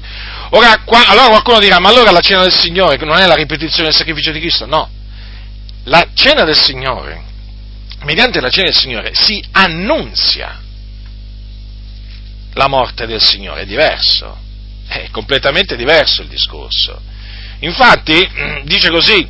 Ora, 0.51 0.81
qua, 0.83 1.05
allora 1.07 1.27
qualcuno 1.27 1.59
dirà, 1.59 1.79
ma 1.79 1.89
allora 1.89 2.11
la 2.11 2.19
cena 2.19 2.41
del 2.41 2.53
Signore 2.53 2.97
non 2.97 3.17
è 3.17 3.25
la 3.25 3.35
ripetizione 3.35 3.89
del 3.89 3.95
sacrificio 3.95 4.31
di 4.31 4.39
Cristo? 4.39 4.65
No. 4.65 4.89
La 5.85 6.09
cena 6.13 6.43
del 6.43 6.57
Signore, 6.57 7.23
mediante 8.03 8.41
la 8.41 8.49
cena 8.49 8.69
del 8.69 8.75
Signore, 8.75 9.11
si 9.13 9.43
annunzia 9.51 10.61
la 12.53 12.67
morte 12.67 13.05
del 13.05 13.21
Signore, 13.21 13.61
è 13.61 13.65
diverso, 13.65 14.37
è 14.87 15.07
completamente 15.11 15.75
diverso 15.75 16.21
il 16.21 16.27
discorso. 16.27 16.99
Infatti, 17.59 18.29
dice 18.65 18.89
così, 18.89 19.27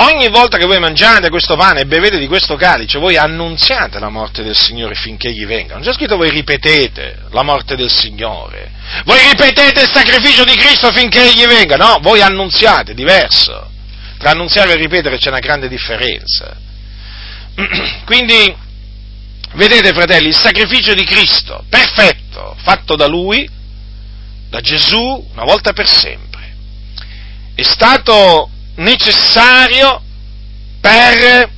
Ogni 0.00 0.28
volta 0.28 0.58
che 0.58 0.64
voi 0.64 0.78
mangiate 0.78 1.28
questo 1.28 1.56
pane 1.56 1.80
e 1.80 1.86
bevete 1.86 2.18
di 2.18 2.28
questo 2.28 2.54
calice, 2.54 3.00
voi 3.00 3.16
annunziate 3.16 3.98
la 3.98 4.10
morte 4.10 4.44
del 4.44 4.56
Signore 4.56 4.94
finché 4.94 5.28
egli 5.28 5.44
venga. 5.44 5.74
Non 5.74 5.82
c'è 5.82 5.92
scritto 5.92 6.16
voi 6.16 6.30
ripetete 6.30 7.24
la 7.30 7.42
morte 7.42 7.74
del 7.74 7.90
Signore. 7.90 8.70
Voi 9.04 9.18
ripetete 9.28 9.80
il 9.80 9.90
sacrificio 9.92 10.44
di 10.44 10.54
Cristo 10.54 10.92
finché 10.92 11.28
egli 11.28 11.44
venga. 11.46 11.74
No, 11.74 11.98
voi 12.00 12.22
annunziate, 12.22 12.94
diverso. 12.94 13.70
Tra 14.18 14.30
annunziare 14.30 14.72
e 14.72 14.76
ripetere 14.76 15.18
c'è 15.18 15.30
una 15.30 15.40
grande 15.40 15.66
differenza. 15.66 16.56
Quindi, 18.06 18.54
vedete 19.54 19.92
fratelli, 19.92 20.28
il 20.28 20.36
sacrificio 20.36 20.94
di 20.94 21.02
Cristo, 21.02 21.64
perfetto, 21.68 22.54
fatto 22.62 22.94
da 22.94 23.08
Lui, 23.08 23.50
da 24.48 24.60
Gesù, 24.60 25.28
una 25.32 25.44
volta 25.44 25.72
per 25.72 25.88
sempre, 25.88 26.54
è 27.56 27.62
stato 27.64 28.50
necessario 28.78 30.02
per 30.80 31.50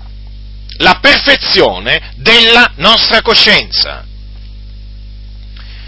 la 0.79 0.99
perfezione 1.01 2.13
della 2.17 2.73
nostra 2.77 3.23
coscienza. 3.23 4.05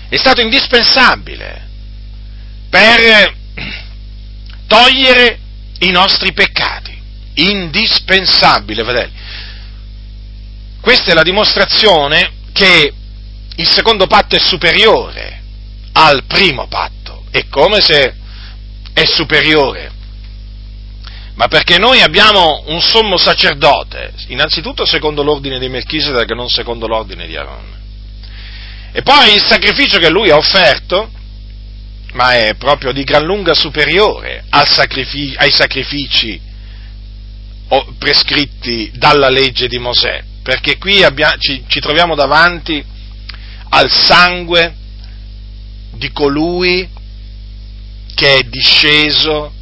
È 0.09 0.17
stato 0.17 0.41
indispensabile 0.41 1.69
per 2.69 3.35
togliere 4.67 5.39
i 5.81 5.91
nostri 5.91 6.33
peccati. 6.33 7.01
Indispensabile, 7.35 8.85
fratelli. 8.85 9.13
Questa 10.81 11.13
è 11.13 11.15
la 11.15 11.23
dimostrazione 11.23 12.33
che 12.53 12.93
il 13.55 13.69
secondo 13.69 14.07
patto 14.07 14.37
è 14.37 14.39
superiore 14.39 15.41
al 15.93 16.25
primo 16.25 16.67
patto. 16.67 17.25
È 17.31 17.47
come 17.49 17.81
se 17.81 18.15
è 18.93 19.05
superiore 19.07 20.01
Ma 21.43 21.49
perché 21.49 21.77
noi 21.77 22.01
abbiamo 22.01 22.63
un 22.67 22.81
sommo 22.81 23.17
sacerdote, 23.17 24.13
innanzitutto 24.29 24.87
secondo 24.87 25.25
l'ordine 25.25 25.59
di 25.59 25.69
Melchisedec 25.69 26.31
e 26.31 26.35
non 26.37 26.49
secondo 26.49 26.87
l'ordine 26.87 27.27
di 27.27 27.37
Aaron. 27.37 27.65
E 28.93 29.03
poi 29.03 29.35
il 29.35 29.43
sacrificio 29.43 29.99
che 29.99 30.09
lui 30.09 30.31
ha 30.31 30.37
offerto, 30.37 31.11
ma 32.13 32.37
è 32.37 32.55
proprio 32.55 32.93
di 32.93 33.03
gran 33.03 33.25
lunga 33.25 33.55
superiore 33.55 34.45
sacrifici, 34.67 35.35
ai 35.37 35.51
sacrifici 35.51 36.41
prescritti 37.99 38.93
dalla 38.95 39.29
legge 39.29 39.67
di 39.67 39.79
Mosè, 39.81 40.23
perché 40.45 40.79
qui 40.79 41.03
abbiamo, 41.03 41.39
ci, 41.39 41.65
ci 41.67 41.81
troviamo 41.81 42.15
davanti 42.15 42.85
al 43.71 43.91
sangue 43.91 44.77
di 45.95 46.13
colui 46.13 46.89
che 48.15 48.35
è 48.35 48.43
disceso 48.45 49.55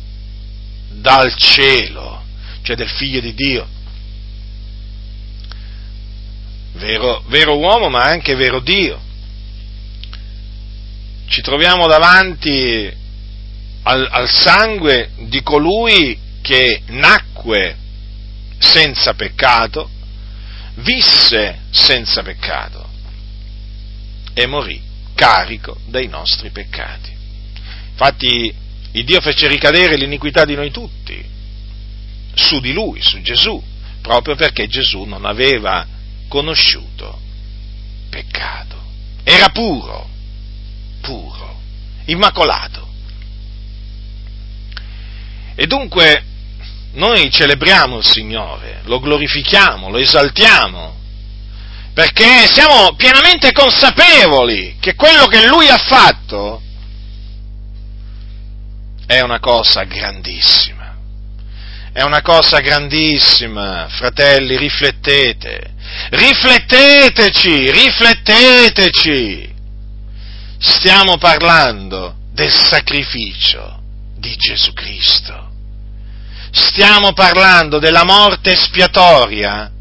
dal 0.90 1.34
cielo, 1.36 2.22
cioè 2.62 2.76
del 2.76 2.88
figlio 2.88 3.20
di 3.20 3.34
Dio. 3.34 3.66
Vero, 6.74 7.22
vero 7.28 7.58
uomo 7.58 7.88
ma 7.88 8.04
anche 8.04 8.34
vero 8.34 8.60
Dio. 8.60 9.00
Ci 11.26 11.42
troviamo 11.42 11.86
davanti 11.86 12.92
al, 13.82 14.08
al 14.10 14.28
sangue 14.28 15.10
di 15.28 15.42
colui 15.42 16.18
che 16.42 16.82
nacque 16.88 17.76
senza 18.58 19.14
peccato, 19.14 19.88
visse 20.76 21.60
senza 21.70 22.22
peccato 22.22 22.88
e 24.34 24.46
morì 24.46 24.80
carico 25.14 25.78
dei 25.86 26.08
nostri 26.08 26.50
peccati. 26.50 27.14
Infatti 27.90 28.54
il 28.92 29.04
Dio 29.04 29.20
fece 29.20 29.46
ricadere 29.46 29.96
l'iniquità 29.96 30.44
di 30.44 30.54
noi 30.54 30.70
tutti 30.70 31.24
su 32.34 32.60
di 32.60 32.72
lui, 32.72 33.00
su 33.02 33.20
Gesù, 33.20 33.62
proprio 34.00 34.34
perché 34.34 34.66
Gesù 34.66 35.02
non 35.02 35.24
aveva 35.24 35.86
conosciuto 36.28 37.20
peccato. 38.08 38.78
Era 39.22 39.48
puro, 39.50 40.08
puro, 41.00 41.60
immacolato. 42.06 42.88
E 45.54 45.66
dunque 45.66 46.24
noi 46.92 47.30
celebriamo 47.30 47.98
il 47.98 48.04
Signore, 48.04 48.80
lo 48.84 48.98
glorifichiamo, 48.98 49.90
lo 49.90 49.98
esaltiamo, 49.98 50.96
perché 51.92 52.46
siamo 52.46 52.94
pienamente 52.94 53.52
consapevoli 53.52 54.76
che 54.80 54.94
quello 54.94 55.26
che 55.26 55.46
Lui 55.46 55.68
ha 55.68 55.76
fatto 55.76 56.62
è 59.10 59.22
una 59.22 59.40
cosa 59.40 59.82
grandissima. 59.82 60.94
È 61.92 62.00
una 62.02 62.22
cosa 62.22 62.60
grandissima, 62.60 63.88
fratelli, 63.88 64.56
riflettete, 64.56 65.72
rifletteteci, 66.10 67.72
rifletteteci. 67.72 69.54
Stiamo 70.58 71.18
parlando 71.18 72.18
del 72.30 72.52
sacrificio 72.52 73.82
di 74.16 74.36
Gesù 74.36 74.72
Cristo. 74.74 75.54
Stiamo 76.52 77.12
parlando 77.12 77.80
della 77.80 78.04
morte 78.04 78.52
espiatoria 78.52 79.72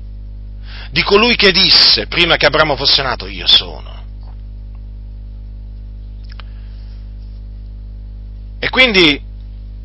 di 0.89 1.03
colui 1.03 1.35
che 1.35 1.51
disse 1.51 2.07
prima 2.07 2.35
che 2.35 2.47
Abramo 2.47 2.75
fosse 2.75 3.03
nato 3.03 3.27
io 3.27 3.45
sono. 3.45 3.98
E 8.59 8.69
quindi 8.69 9.19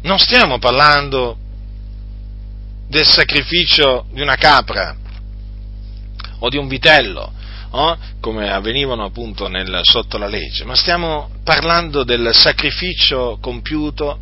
non 0.03 0.19
stiamo 0.19 0.59
parlando 0.59 1.39
del 2.89 3.07
sacrificio 3.07 4.07
di 4.13 4.21
una 4.21 4.35
capra 4.35 4.95
o 6.41 6.49
di 6.49 6.57
un 6.57 6.69
vitello, 6.69 7.33
oh, 7.71 7.99
come 8.21 8.51
avvenivano 8.51 9.05
appunto 9.05 9.49
nel, 9.49 9.81
sotto 9.83 10.19
la 10.19 10.27
legge, 10.27 10.65
ma 10.65 10.75
stiamo 10.75 11.31
parlando 11.45 12.05
del 12.05 12.31
sacrificio 12.35 13.39
compiuto 13.41 14.19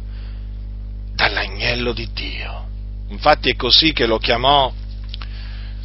dall'agnello 1.15 1.93
di 1.93 2.09
Dio. 2.12 2.67
Infatti 3.09 3.51
è 3.51 3.57
così 3.57 3.93
che 3.93 4.07
lo 4.07 4.19
chiamò, 4.19 4.73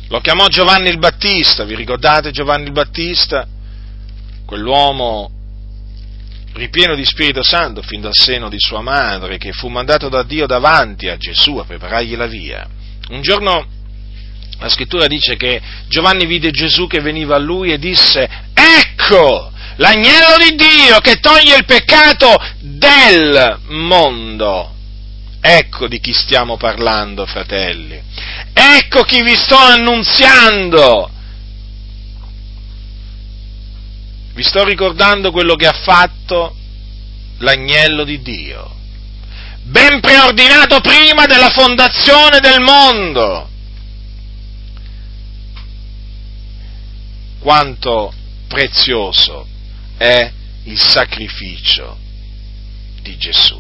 lo 0.09 0.19
chiamò 0.19 0.47
Giovanni 0.47 0.89
il 0.89 0.99
Battista, 0.99 1.63
vi 1.63 1.75
ricordate 1.75 2.31
Giovanni 2.31 2.65
il 2.65 2.71
Battista? 2.71 3.47
Quell'uomo 4.45 5.31
ripieno 6.57 6.95
di 6.95 7.05
Spirito 7.05 7.43
Santo 7.43 7.81
fin 7.81 8.01
dal 8.01 8.13
seno 8.13 8.49
di 8.49 8.57
sua 8.59 8.81
madre, 8.81 9.37
che 9.37 9.53
fu 9.53 9.69
mandato 9.69 10.09
da 10.09 10.23
Dio 10.23 10.45
davanti 10.45 11.07
a 11.07 11.15
Gesù 11.15 11.57
a 11.57 11.65
preparargli 11.65 12.15
la 12.15 12.27
via. 12.27 12.67
Un 13.09 13.21
giorno 13.21 13.65
la 14.59 14.69
scrittura 14.69 15.05
dice 15.07 15.35
che 15.35 15.61
Giovanni 15.87 16.25
vide 16.25 16.49
Gesù 16.49 16.87
che 16.87 16.99
veniva 16.99 17.35
a 17.35 17.39
lui 17.39 17.71
e 17.71 17.77
disse, 17.77 18.27
ecco 18.53 19.51
l'agnello 19.75 20.37
di 20.39 20.55
Dio 20.55 20.99
che 20.99 21.19
toglie 21.19 21.57
il 21.57 21.65
peccato 21.65 22.35
del 22.59 23.59
mondo. 23.67 24.73
Ecco 25.39 25.87
di 25.87 25.99
chi 25.99 26.11
stiamo 26.11 26.57
parlando, 26.57 27.25
fratelli. 27.25 28.01
Ecco 28.51 29.03
chi 29.03 29.21
vi 29.21 29.35
sto 29.35 29.55
annunziando. 29.55 31.11
Vi 34.37 34.43
sto 34.43 34.63
ricordando 34.63 35.31
quello 35.31 35.55
che 35.55 35.65
ha 35.65 35.73
fatto 35.73 36.55
l'agnello 37.39 38.03
di 38.03 38.21
Dio, 38.21 38.71
ben 39.63 39.99
preordinato 39.99 40.79
prima 40.79 41.25
della 41.25 41.49
fondazione 41.49 42.39
del 42.39 42.61
mondo. 42.61 43.49
Quanto 47.39 48.13
prezioso 48.47 49.47
è 49.97 50.31
il 50.65 50.79
sacrificio 50.79 51.97
di 53.01 53.17
Gesù. 53.17 53.59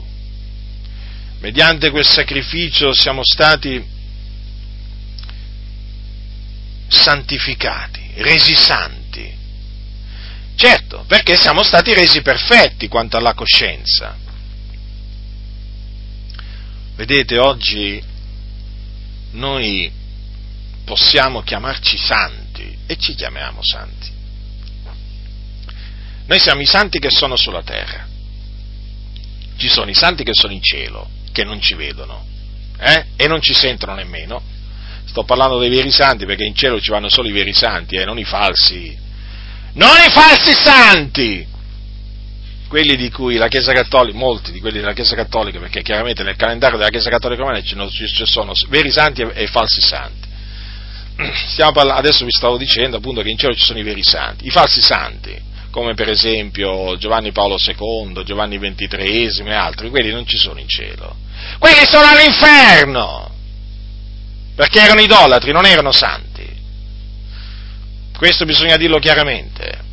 Mediante 1.39 1.89
quel 1.89 2.05
sacrificio 2.05 2.93
siamo 2.93 3.21
stati 3.23 3.83
santificati, 6.87 8.11
resi 8.17 8.53
santi 8.53 9.06
Certo, 10.57 11.05
perché 11.07 11.37
siamo 11.37 11.61
stati 11.61 11.93
resi 11.93 12.23
perfetti 12.23 12.87
quanto 12.87 13.15
alla 13.15 13.35
coscienza. 13.35 14.17
Vedete, 16.95 17.37
oggi 17.37 18.03
noi 19.33 19.91
possiamo 20.83 21.43
chiamarci 21.43 21.95
santi 21.95 22.75
e 22.87 22.97
ci 22.97 23.13
chiamiamo 23.13 23.61
santi. 23.61 24.09
Noi 26.25 26.39
siamo 26.39 26.61
i 26.61 26.65
santi 26.65 26.97
che 26.97 27.11
sono 27.11 27.35
sulla 27.35 27.61
terra. 27.61 28.07
Ci 29.57 29.69
sono 29.69 29.91
i 29.91 29.95
santi 29.95 30.23
che 30.23 30.33
sono 30.33 30.53
in 30.53 30.63
cielo, 30.63 31.07
che 31.33 31.43
non 31.43 31.61
ci 31.61 31.75
vedono 31.75 32.25
eh? 32.79 33.05
e 33.15 33.27
non 33.27 33.43
ci 33.43 33.53
sentono 33.53 33.93
nemmeno. 33.93 34.41
Sto 35.05 35.23
parlando 35.23 35.59
dei 35.59 35.69
veri 35.69 35.91
santi 35.91 36.25
perché 36.25 36.45
in 36.45 36.55
cielo 36.55 36.81
ci 36.81 36.89
vanno 36.89 37.09
solo 37.09 37.27
i 37.27 37.31
veri 37.31 37.53
santi 37.53 37.93
e 37.93 38.01
eh? 38.01 38.05
non 38.05 38.17
i 38.17 38.23
falsi 38.23 39.05
non 39.77 39.95
i 40.05 40.09
falsi 40.09 40.53
santi, 40.53 41.45
quelli 42.67 42.95
di 42.95 43.09
cui 43.09 43.35
la 43.35 43.47
Chiesa 43.47 43.73
Cattolica, 43.73 44.17
molti 44.17 44.51
di 44.51 44.59
quelli 44.59 44.79
della 44.79 44.93
Chiesa 44.93 45.15
Cattolica, 45.15 45.59
perché 45.59 45.81
chiaramente 45.81 46.23
nel 46.23 46.35
calendario 46.35 46.77
della 46.77 46.89
Chiesa 46.89 47.09
Cattolica 47.09 47.41
Romana 47.41 47.61
ci 47.61 47.75
sono 48.25 48.53
veri 48.69 48.91
santi 48.91 49.21
e 49.21 49.47
falsi 49.47 49.81
santi. 49.81 50.27
Parlando, 51.73 51.93
adesso 51.93 52.25
vi 52.25 52.31
stavo 52.31 52.57
dicendo 52.57 52.97
appunto 52.97 53.21
che 53.21 53.29
in 53.29 53.37
cielo 53.37 53.55
ci 53.55 53.65
sono 53.65 53.79
i 53.79 53.83
veri 53.83 54.03
santi, 54.03 54.45
i 54.47 54.49
falsi 54.49 54.81
santi, 54.81 55.39
come 55.69 55.93
per 55.93 56.09
esempio 56.09 56.97
Giovanni 56.97 57.31
Paolo 57.31 57.57
II, 57.63 58.23
Giovanni 58.23 58.57
XXIII 58.57 59.45
e 59.45 59.53
altri, 59.53 59.89
quelli 59.89 60.11
non 60.11 60.25
ci 60.25 60.37
sono 60.37 60.59
in 60.59 60.67
cielo. 60.67 61.15
Quelli 61.59 61.85
sono 61.87 62.07
all'inferno! 62.07 63.31
Perché 64.55 64.79
erano 64.79 65.01
idolatri, 65.01 65.51
non 65.51 65.67
erano 65.67 65.91
santi. 65.91 66.26
Questo 68.17 68.45
bisogna 68.45 68.77
dirlo 68.77 68.97
chiaramente. 68.97 69.85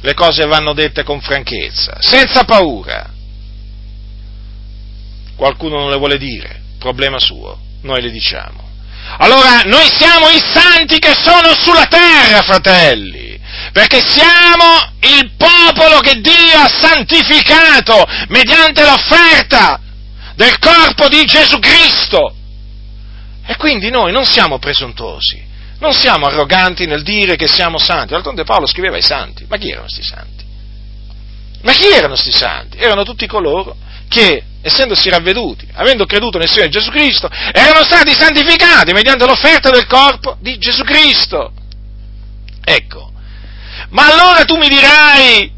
Le 0.00 0.14
cose 0.14 0.44
vanno 0.46 0.72
dette 0.72 1.04
con 1.04 1.20
franchezza, 1.20 1.98
senza 2.00 2.42
paura. 2.44 3.08
Qualcuno 5.36 5.78
non 5.78 5.90
le 5.90 5.96
vuole 5.96 6.18
dire, 6.18 6.62
problema 6.78 7.20
suo, 7.20 7.58
noi 7.82 8.02
le 8.02 8.10
diciamo. 8.10 8.68
Allora, 9.18 9.60
noi 9.66 9.88
siamo 9.88 10.28
i 10.30 10.42
santi 10.52 10.98
che 10.98 11.14
sono 11.14 11.54
sulla 11.54 11.86
terra, 11.86 12.42
fratelli, 12.42 13.38
perché 13.72 14.00
siamo 14.04 14.92
il 15.00 15.32
popolo 15.36 16.00
che 16.00 16.20
Dio 16.20 16.58
ha 16.58 16.68
santificato 16.68 18.04
mediante 18.28 18.82
l'offerta 18.82 19.80
del 20.34 20.58
corpo 20.58 21.08
di 21.08 21.24
Gesù 21.24 21.58
Cristo. 21.60 22.34
E 23.46 23.56
quindi 23.56 23.90
noi 23.90 24.12
non 24.12 24.26
siamo 24.26 24.58
presuntuosi, 24.58 25.49
non 25.80 25.92
siamo 25.94 26.26
arroganti 26.26 26.86
nel 26.86 27.02
dire 27.02 27.36
che 27.36 27.48
siamo 27.48 27.78
santi. 27.78 28.12
D'altronde 28.12 28.44
Paolo 28.44 28.66
scriveva 28.66 28.96
ai 28.96 29.02
santi. 29.02 29.44
Ma 29.48 29.56
chi 29.56 29.68
erano 29.70 29.86
questi 29.86 30.02
santi? 30.02 30.44
Ma 31.62 31.72
chi 31.72 31.88
erano 31.88 32.14
questi 32.14 32.32
santi? 32.32 32.78
Erano 32.78 33.02
tutti 33.02 33.26
coloro 33.26 33.76
che 34.08 34.44
essendosi 34.62 35.08
ravveduti, 35.08 35.66
avendo 35.72 36.04
creduto 36.04 36.36
nel 36.36 36.48
Signore 36.48 36.68
Gesù 36.68 36.90
Cristo, 36.90 37.28
erano 37.52 37.82
stati 37.84 38.12
santificati 38.12 38.92
mediante 38.92 39.24
l'offerta 39.24 39.70
del 39.70 39.86
corpo 39.86 40.36
di 40.40 40.58
Gesù 40.58 40.82
Cristo. 40.84 41.52
Ecco. 42.62 43.10
Ma 43.90 44.06
allora 44.12 44.44
tu 44.44 44.56
mi 44.56 44.68
dirai, 44.68 45.50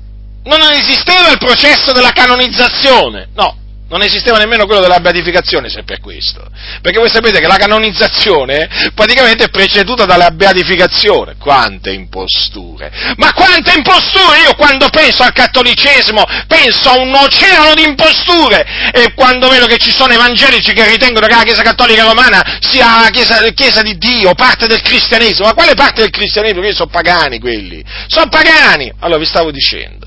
non 0.45 0.61
esisteva 0.73 1.31
il 1.31 1.39
processo 1.39 1.93
della 1.93 2.13
canonizzazione? 2.13 3.29
No, 3.35 3.57
non 3.93 4.03
esisteva 4.03 4.39
nemmeno 4.39 4.65
quello 4.65 4.81
della 4.81 5.01
beatificazione 5.01 5.69
se 5.69 5.83
per 5.83 6.01
questo. 6.01 6.43
Perché 6.81 6.99
voi 6.99 7.11
sapete 7.11 7.41
che 7.41 7.47
la 7.47 7.57
canonizzazione 7.57 8.91
praticamente 8.95 9.45
è 9.45 9.49
preceduta 9.51 10.07
dalla 10.07 10.31
beatificazione. 10.31 11.35
Quante 11.39 11.91
imposture! 11.91 12.91
Ma 13.17 13.35
quante 13.35 13.75
imposture! 13.77 14.41
Io 14.45 14.55
quando 14.55 14.89
penso 14.89 15.23
al 15.23 15.33
cattolicesimo 15.33 16.25
penso 16.47 16.89
a 16.89 16.99
un 16.99 17.15
oceano 17.15 17.75
di 17.75 17.85
imposture 17.85 18.65
e 18.93 19.13
quando 19.13 19.49
vedo 19.49 19.67
che 19.67 19.77
ci 19.77 19.93
sono 19.93 20.15
evangelici 20.15 20.73
che 20.73 20.89
ritengono 20.89 21.27
che 21.27 21.35
la 21.35 21.43
Chiesa 21.43 21.63
Cattolica 21.63 22.05
Romana 22.05 22.59
sia 22.61 23.03
la 23.03 23.11
Chiesa, 23.11 23.43
chiesa 23.51 23.83
di 23.83 23.99
Dio, 23.99 24.33
parte 24.33 24.67
del 24.67 24.81
cristianesimo. 24.81 25.49
Ma 25.49 25.55
quale 25.55 25.75
parte 25.75 26.01
del 26.01 26.11
cristianesimo? 26.11 26.61
Quelli 26.61 26.75
sono 26.75 26.91
pagani 26.91 27.39
quelli. 27.39 27.85
Sono 28.07 28.31
pagani! 28.31 28.91
Allora 29.01 29.19
vi 29.19 29.27
stavo 29.27 29.51
dicendo 29.51 30.02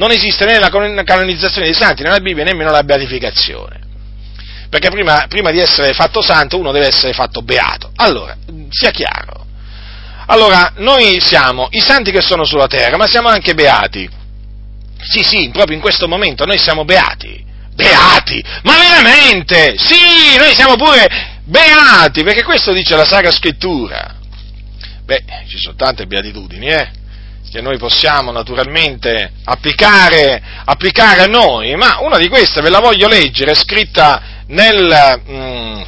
non 0.00 0.12
esiste 0.12 0.46
né 0.46 0.58
la 0.58 0.70
canonizzazione 0.70 1.66
dei 1.66 1.76
santi 1.76 2.02
nella 2.02 2.20
Bibbia 2.20 2.42
nemmeno 2.42 2.70
la 2.70 2.82
beatificazione. 2.82 3.78
Perché 4.70 4.88
prima, 4.88 5.26
prima, 5.28 5.50
di 5.50 5.58
essere 5.58 5.92
fatto 5.92 6.22
santo 6.22 6.56
uno 6.56 6.72
deve 6.72 6.86
essere 6.86 7.12
fatto 7.12 7.42
beato. 7.42 7.92
Allora, 7.96 8.34
sia 8.70 8.90
chiaro. 8.92 9.44
Allora, 10.26 10.72
noi 10.76 11.20
siamo 11.20 11.68
i 11.72 11.80
santi 11.80 12.12
che 12.12 12.22
sono 12.22 12.44
sulla 12.44 12.66
terra, 12.66 12.96
ma 12.96 13.06
siamo 13.06 13.28
anche 13.28 13.52
beati. 13.52 14.08
Sì, 15.02 15.22
sì, 15.22 15.50
proprio 15.52 15.74
in 15.74 15.82
questo 15.82 16.08
momento 16.08 16.46
noi 16.46 16.56
siamo 16.56 16.86
beati. 16.86 17.44
Beati! 17.74 18.42
Ma 18.62 18.78
veramente! 18.78 19.74
Sì, 19.76 20.38
noi 20.38 20.54
siamo 20.54 20.76
pure 20.76 21.40
beati, 21.44 22.22
perché 22.22 22.42
questo 22.42 22.72
dice 22.72 22.96
la 22.96 23.04
Sacra 23.04 23.30
Scrittura. 23.30 24.14
Beh, 25.04 25.24
ci 25.46 25.58
sono 25.58 25.74
tante 25.74 26.06
beatitudini, 26.06 26.68
eh? 26.68 26.90
Che 27.50 27.60
noi 27.60 27.78
possiamo 27.78 28.30
naturalmente 28.30 29.32
applicare, 29.44 30.40
applicare, 30.64 31.22
a 31.22 31.26
noi, 31.26 31.74
ma 31.74 31.98
una 32.00 32.16
di 32.16 32.28
queste 32.28 32.60
ve 32.60 32.70
la 32.70 32.78
voglio 32.78 33.08
leggere, 33.08 33.54
scritta 33.54 34.22
nel, 34.46 35.20
mm, 35.28 35.80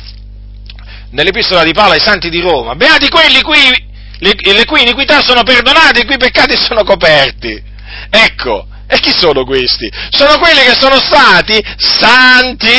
nell'epistola 1.10 1.62
di 1.62 1.72
Paolo 1.72 1.92
ai 1.92 2.00
Santi 2.00 2.30
di 2.30 2.40
Roma. 2.40 2.74
Beati 2.74 3.08
quelli 3.08 3.42
cui, 3.42 3.70
le, 4.18 4.34
le 4.40 4.64
cui 4.64 4.82
iniquità 4.82 5.20
sono 5.20 5.44
perdonate 5.44 6.00
e 6.00 6.02
i 6.02 6.06
cui 6.06 6.16
peccati 6.16 6.56
sono 6.56 6.82
coperti. 6.82 7.62
Ecco, 8.10 8.66
e 8.88 8.98
chi 8.98 9.12
sono 9.16 9.44
questi? 9.44 9.88
Sono 10.10 10.38
quelli 10.38 10.62
che 10.62 10.74
sono 10.78 10.98
stati 10.98 11.64
santificati 11.76 12.70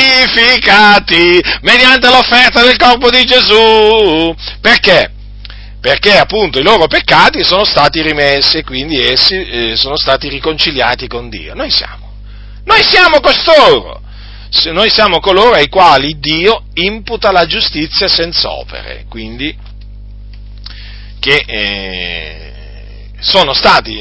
mediante 1.62 2.10
l'offerta 2.10 2.62
del 2.62 2.76
corpo 2.76 3.08
di 3.08 3.24
Gesù. 3.24 4.34
Perché? 4.60 5.13
Perché 5.84 6.16
appunto 6.16 6.58
i 6.58 6.62
loro 6.62 6.86
peccati 6.86 7.44
sono 7.44 7.62
stati 7.62 8.00
rimessi 8.00 8.56
e 8.56 8.64
quindi 8.64 8.98
essi 8.98 9.34
eh, 9.34 9.76
sono 9.76 9.98
stati 9.98 10.30
riconciliati 10.30 11.06
con 11.08 11.28
Dio. 11.28 11.52
Noi 11.52 11.70
siamo, 11.70 12.10
noi 12.64 12.82
siamo 12.82 13.20
costoro, 13.20 14.00
noi 14.72 14.88
siamo 14.88 15.20
coloro 15.20 15.52
ai 15.52 15.68
quali 15.68 16.18
Dio 16.18 16.68
imputa 16.72 17.30
la 17.32 17.44
giustizia 17.44 18.08
senza 18.08 18.50
opere, 18.52 19.04
quindi 19.10 19.54
che 21.20 21.44
eh, 21.46 22.52
sono 23.20 23.52
stati 23.52 24.00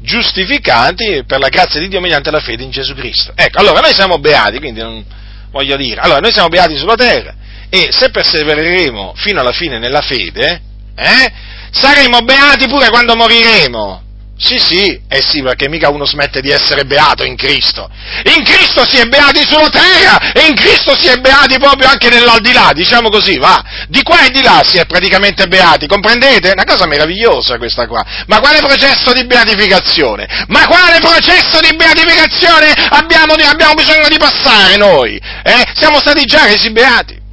giustificati 0.00 1.24
per 1.26 1.40
la 1.40 1.50
grazia 1.50 1.78
di 1.78 1.88
Dio 1.88 2.00
mediante 2.00 2.30
la 2.30 2.40
fede 2.40 2.62
in 2.62 2.70
Gesù 2.70 2.94
Cristo. 2.94 3.32
Ecco, 3.34 3.58
allora 3.58 3.80
noi 3.80 3.92
siamo 3.92 4.18
beati, 4.18 4.60
quindi 4.60 4.80
non 4.80 5.04
voglio 5.50 5.76
dire, 5.76 6.00
allora 6.00 6.20
noi 6.20 6.32
siamo 6.32 6.48
beati 6.48 6.74
sulla 6.78 6.96
terra 6.96 7.34
e 7.68 7.88
se 7.90 8.08
persevereremo 8.08 9.12
fino 9.14 9.40
alla 9.40 9.52
fine 9.52 9.78
nella 9.78 10.00
fede, 10.00 10.62
eh? 10.98 11.32
Saremo 11.70 12.20
beati 12.20 12.66
pure 12.66 12.88
quando 12.90 13.14
moriremo. 13.14 14.02
Sì, 14.40 14.56
sì, 14.56 15.00
eh 15.08 15.20
sì, 15.20 15.42
perché 15.42 15.68
mica 15.68 15.88
uno 15.88 16.04
smette 16.04 16.40
di 16.40 16.50
essere 16.50 16.84
beato 16.84 17.24
in 17.24 17.34
Cristo. 17.34 17.90
In 18.36 18.44
Cristo 18.44 18.86
si 18.86 18.96
è 18.96 19.06
beati 19.06 19.44
sulla 19.44 19.68
terra 19.68 20.32
e 20.32 20.46
in 20.46 20.54
Cristo 20.54 20.96
si 20.96 21.08
è 21.08 21.16
beati 21.16 21.58
proprio 21.58 21.88
anche 21.88 22.08
nell'aldilà, 22.08 22.70
diciamo 22.72 23.10
così, 23.10 23.36
va. 23.36 23.60
Di 23.88 24.00
qua 24.04 24.24
e 24.24 24.30
di 24.30 24.40
là 24.40 24.62
si 24.64 24.78
è 24.78 24.86
praticamente 24.86 25.48
beati, 25.48 25.88
comprendete? 25.88 26.52
Una 26.52 26.64
cosa 26.64 26.86
meravigliosa 26.86 27.58
questa 27.58 27.88
qua. 27.88 28.04
Ma 28.26 28.38
quale 28.38 28.60
processo 28.60 29.12
di 29.12 29.26
beatificazione? 29.26 30.28
Ma 30.46 30.66
quale 30.68 31.00
processo 31.00 31.58
di 31.58 31.74
beatificazione 31.74 32.70
abbiamo, 32.90 33.34
abbiamo 33.34 33.74
bisogno 33.74 34.06
di 34.06 34.18
passare 34.18 34.76
noi? 34.76 35.20
Eh? 35.42 35.64
Siamo 35.74 35.98
stati 35.98 36.24
già 36.24 36.44
resi 36.44 36.70
beati. 36.70 37.26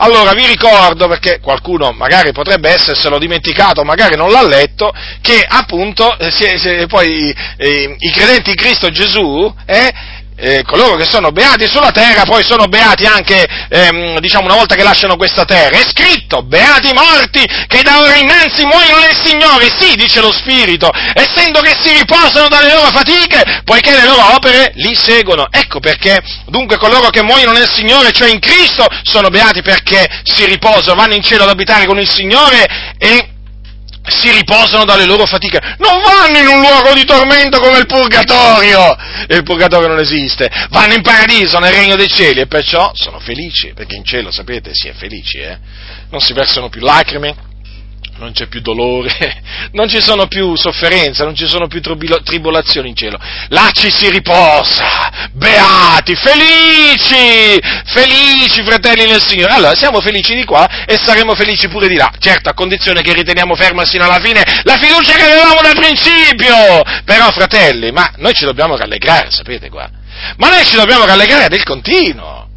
Allora 0.00 0.32
vi 0.32 0.46
ricordo, 0.46 1.08
perché 1.08 1.40
qualcuno 1.40 1.90
magari 1.90 2.30
potrebbe 2.30 2.72
esserselo 2.72 3.18
dimenticato, 3.18 3.82
magari 3.82 4.14
non 4.16 4.30
l'ha 4.30 4.46
letto, 4.46 4.92
che 5.20 5.44
appunto 5.46 6.16
eh, 6.18 6.30
se, 6.30 6.86
poi 6.86 7.34
eh, 7.56 7.96
i 7.98 8.10
credenti 8.12 8.50
in 8.50 8.56
Cristo 8.56 8.90
Gesù 8.90 9.52
eh, 9.66 9.92
eh, 10.38 10.62
coloro 10.62 10.94
che 10.94 11.06
sono 11.10 11.32
beati 11.32 11.66
sulla 11.66 11.90
terra 11.90 12.22
poi 12.22 12.44
sono 12.44 12.66
beati 12.66 13.04
anche, 13.06 13.44
ehm, 13.68 14.20
diciamo, 14.20 14.44
una 14.44 14.54
volta 14.54 14.76
che 14.76 14.84
lasciano 14.84 15.16
questa 15.16 15.44
terra. 15.44 15.78
È 15.78 15.84
scritto, 15.88 16.42
beati 16.42 16.90
i 16.90 16.92
morti 16.92 17.44
che 17.66 17.82
da 17.82 18.00
ora 18.00 18.14
innanzi 18.14 18.64
muoiono 18.64 19.00
nel 19.00 19.18
Signore. 19.20 19.68
Sì, 19.78 19.96
dice 19.96 20.20
lo 20.20 20.32
Spirito, 20.32 20.90
essendo 21.12 21.60
che 21.60 21.76
si 21.80 21.92
riposano 21.92 22.48
dalle 22.48 22.72
loro 22.72 22.90
fatiche, 22.90 23.62
poiché 23.64 23.90
le 23.90 24.04
loro 24.04 24.34
opere 24.34 24.72
li 24.74 24.94
seguono. 24.94 25.48
Ecco 25.50 25.80
perché, 25.80 26.20
dunque, 26.46 26.76
coloro 26.76 27.08
che 27.10 27.22
muoiono 27.22 27.52
nel 27.52 27.70
Signore, 27.70 28.12
cioè 28.12 28.30
in 28.30 28.38
Cristo, 28.38 28.86
sono 29.02 29.28
beati 29.28 29.62
perché 29.62 30.06
si 30.22 30.44
riposano, 30.44 30.96
vanno 30.96 31.14
in 31.14 31.22
cielo 31.22 31.42
ad 31.42 31.50
abitare 31.50 31.86
con 31.86 31.98
il 31.98 32.08
Signore 32.08 32.94
e 32.98 33.30
si 34.10 34.30
riposano 34.30 34.84
dalle 34.84 35.04
loro 35.04 35.26
fatiche, 35.26 35.60
non 35.78 36.00
vanno 36.02 36.38
in 36.38 36.46
un 36.46 36.60
luogo 36.60 36.94
di 36.94 37.04
tormento 37.04 37.58
come 37.60 37.78
il 37.78 37.86
purgatorio, 37.86 38.96
e 39.26 39.36
il 39.36 39.42
purgatorio 39.42 39.88
non 39.88 39.98
esiste, 39.98 40.50
vanno 40.70 40.94
in 40.94 41.02
paradiso, 41.02 41.58
nel 41.58 41.72
regno 41.72 41.96
dei 41.96 42.08
cieli, 42.08 42.40
e 42.40 42.46
perciò 42.46 42.92
sono 42.94 43.18
felici, 43.18 43.72
perché 43.74 43.96
in 43.96 44.04
cielo, 44.04 44.30
sapete, 44.30 44.70
si 44.72 44.88
è 44.88 44.92
felici, 44.92 45.38
eh? 45.38 45.58
non 46.10 46.20
si 46.20 46.32
versano 46.32 46.68
più 46.68 46.80
lacrime, 46.80 47.47
non 48.18 48.32
c'è 48.32 48.46
più 48.46 48.60
dolore, 48.60 49.42
non 49.72 49.88
ci 49.88 50.00
sono 50.00 50.26
più 50.26 50.56
sofferenze, 50.56 51.24
non 51.24 51.34
ci 51.34 51.46
sono 51.46 51.66
più 51.68 51.80
tribolazioni 51.80 52.88
in 52.88 52.96
cielo. 52.96 53.18
Là 53.48 53.70
ci 53.72 53.90
si 53.90 54.10
riposa, 54.10 55.30
beati, 55.32 56.14
felici, 56.16 57.58
felici 57.84 58.62
fratelli 58.64 59.06
nel 59.06 59.24
Signore. 59.24 59.52
Allora 59.52 59.74
siamo 59.74 60.00
felici 60.00 60.34
di 60.34 60.44
qua 60.44 60.84
e 60.84 60.96
saremo 60.96 61.34
felici 61.34 61.68
pure 61.68 61.88
di 61.88 61.96
là, 61.96 62.10
certo 62.18 62.48
a 62.48 62.54
condizione 62.54 63.02
che 63.02 63.12
riteniamo 63.12 63.54
ferma 63.54 63.84
sino 63.84 64.04
alla 64.04 64.20
fine 64.20 64.42
la 64.64 64.76
fiducia 64.76 65.14
che 65.14 65.22
avevamo 65.22 65.60
dal 65.62 65.76
principio. 65.76 66.82
Però 67.04 67.30
fratelli, 67.30 67.92
ma 67.92 68.12
noi 68.16 68.34
ci 68.34 68.44
dobbiamo 68.44 68.76
rallegrare, 68.76 69.30
sapete 69.30 69.70
qua? 69.70 69.88
Ma 70.36 70.48
noi 70.48 70.64
ci 70.64 70.74
dobbiamo 70.74 71.04
rallegrare 71.06 71.48
del 71.48 71.62
continuo. 71.62 72.47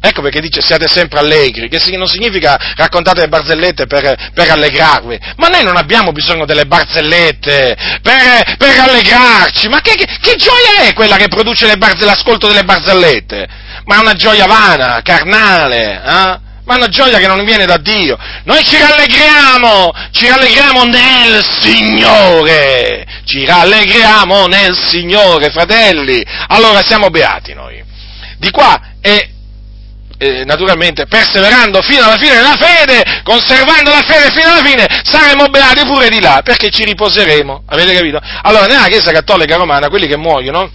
Ecco 0.00 0.22
perché 0.22 0.40
dice 0.40 0.60
siate 0.60 0.86
sempre 0.88 1.18
allegri, 1.18 1.68
che 1.68 1.80
non 1.96 2.06
significa 2.06 2.56
raccontate 2.76 3.20
le 3.20 3.28
barzellette 3.28 3.86
per, 3.86 4.30
per 4.34 4.50
allegrarvi, 4.50 5.18
ma 5.36 5.48
noi 5.48 5.64
non 5.64 5.76
abbiamo 5.76 6.12
bisogno 6.12 6.44
delle 6.44 6.66
barzellette 6.66 7.76
per, 8.02 8.56
per 8.56 8.78
allegrarci, 8.78 9.68
ma 9.68 9.80
che, 9.80 9.94
che, 9.94 10.06
che, 10.20 10.36
gioia 10.36 10.86
è 10.86 10.92
quella 10.92 11.16
che 11.16 11.28
produce 11.28 11.66
l'ascolto 11.76 12.46
delle 12.46 12.64
barzellette? 12.64 13.46
Ma 13.84 13.96
è 13.96 14.00
una 14.00 14.14
gioia 14.14 14.46
vana, 14.46 15.00
carnale, 15.02 15.94
eh? 15.94 16.44
ma 16.66 16.74
è 16.74 16.76
una 16.76 16.88
gioia 16.88 17.18
che 17.18 17.28
non 17.28 17.44
viene 17.44 17.64
da 17.64 17.76
Dio. 17.78 18.18
Noi 18.44 18.62
ci 18.64 18.76
rallegriamo, 18.76 19.92
ci 20.10 20.28
rallegriamo 20.28 20.84
nel 20.84 21.44
Signore, 21.60 23.06
ci 23.24 23.44
rallegriamo 23.44 24.46
nel 24.46 24.76
Signore, 24.76 25.50
fratelli. 25.50 26.24
Allora 26.48 26.82
siamo 26.82 27.08
beati 27.08 27.54
noi. 27.54 27.82
Di 28.38 28.50
qua 28.50 28.80
è 29.00 29.34
eh, 30.18 30.44
naturalmente 30.44 31.06
perseverando 31.06 31.82
fino 31.82 32.04
alla 32.04 32.16
fine 32.16 32.34
della 32.34 32.56
fede, 32.56 33.22
conservando 33.22 33.90
la 33.90 34.02
fede 34.06 34.30
fino 34.32 34.52
alla 34.52 34.64
fine, 34.64 34.86
saremo 35.04 35.46
beati 35.48 35.84
pure 35.84 36.08
di 36.08 36.20
là, 36.20 36.40
perché 36.42 36.70
ci 36.70 36.84
riposeremo, 36.84 37.64
avete 37.66 37.94
capito? 37.94 38.20
Allora, 38.42 38.66
nella 38.66 38.86
Chiesa 38.86 39.12
Cattolica 39.12 39.56
Romana, 39.56 39.88
quelli 39.88 40.06
che 40.06 40.16
muoiono, 40.16 40.70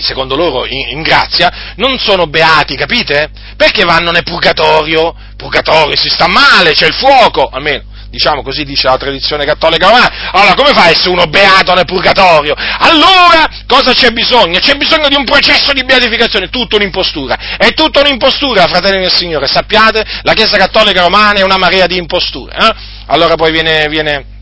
secondo 0.00 0.36
loro 0.36 0.66
in, 0.66 0.88
in, 0.88 1.02
grazia, 1.02 1.74
non 1.76 1.98
sono 1.98 2.26
beati, 2.26 2.76
capite? 2.76 3.30
Perché 3.56 3.84
vanno 3.84 4.10
nel 4.10 4.22
purgatorio? 4.22 5.14
Purgatorio 5.36 5.96
si 5.96 6.08
sta 6.08 6.26
male, 6.26 6.72
c'è 6.72 6.86
il 6.86 6.94
fuoco, 6.94 7.48
almeno 7.52 7.94
diciamo 8.16 8.42
così 8.42 8.64
dice 8.64 8.88
la 8.88 8.96
tradizione 8.96 9.44
cattolica 9.44 9.88
romana, 9.88 10.30
allora 10.32 10.54
come 10.54 10.72
fa 10.72 10.84
a 10.84 10.88
essere 10.88 11.10
uno 11.10 11.26
beato 11.26 11.74
nel 11.74 11.84
purgatorio? 11.84 12.54
Allora 12.56 13.46
cosa 13.66 13.92
c'è 13.92 14.10
bisogno? 14.10 14.58
C'è 14.58 14.74
bisogno 14.74 15.08
di 15.08 15.14
un 15.14 15.24
processo 15.24 15.72
di 15.72 15.84
beatificazione, 15.84 16.48
tutto 16.48 16.76
un'impostura, 16.76 17.56
è 17.58 17.72
tutto 17.74 18.00
un'impostura, 18.00 18.66
fratelli 18.66 19.00
del 19.00 19.12
Signore, 19.12 19.46
sappiate, 19.46 20.04
la 20.22 20.32
Chiesa 20.32 20.56
cattolica 20.56 21.02
romana 21.02 21.38
è 21.38 21.42
una 21.42 21.58
marea 21.58 21.86
di 21.86 21.98
imposture, 21.98 22.56
eh? 22.56 22.74
allora 23.06 23.34
poi 23.34 23.52
viene, 23.52 23.86
viene 23.88 24.35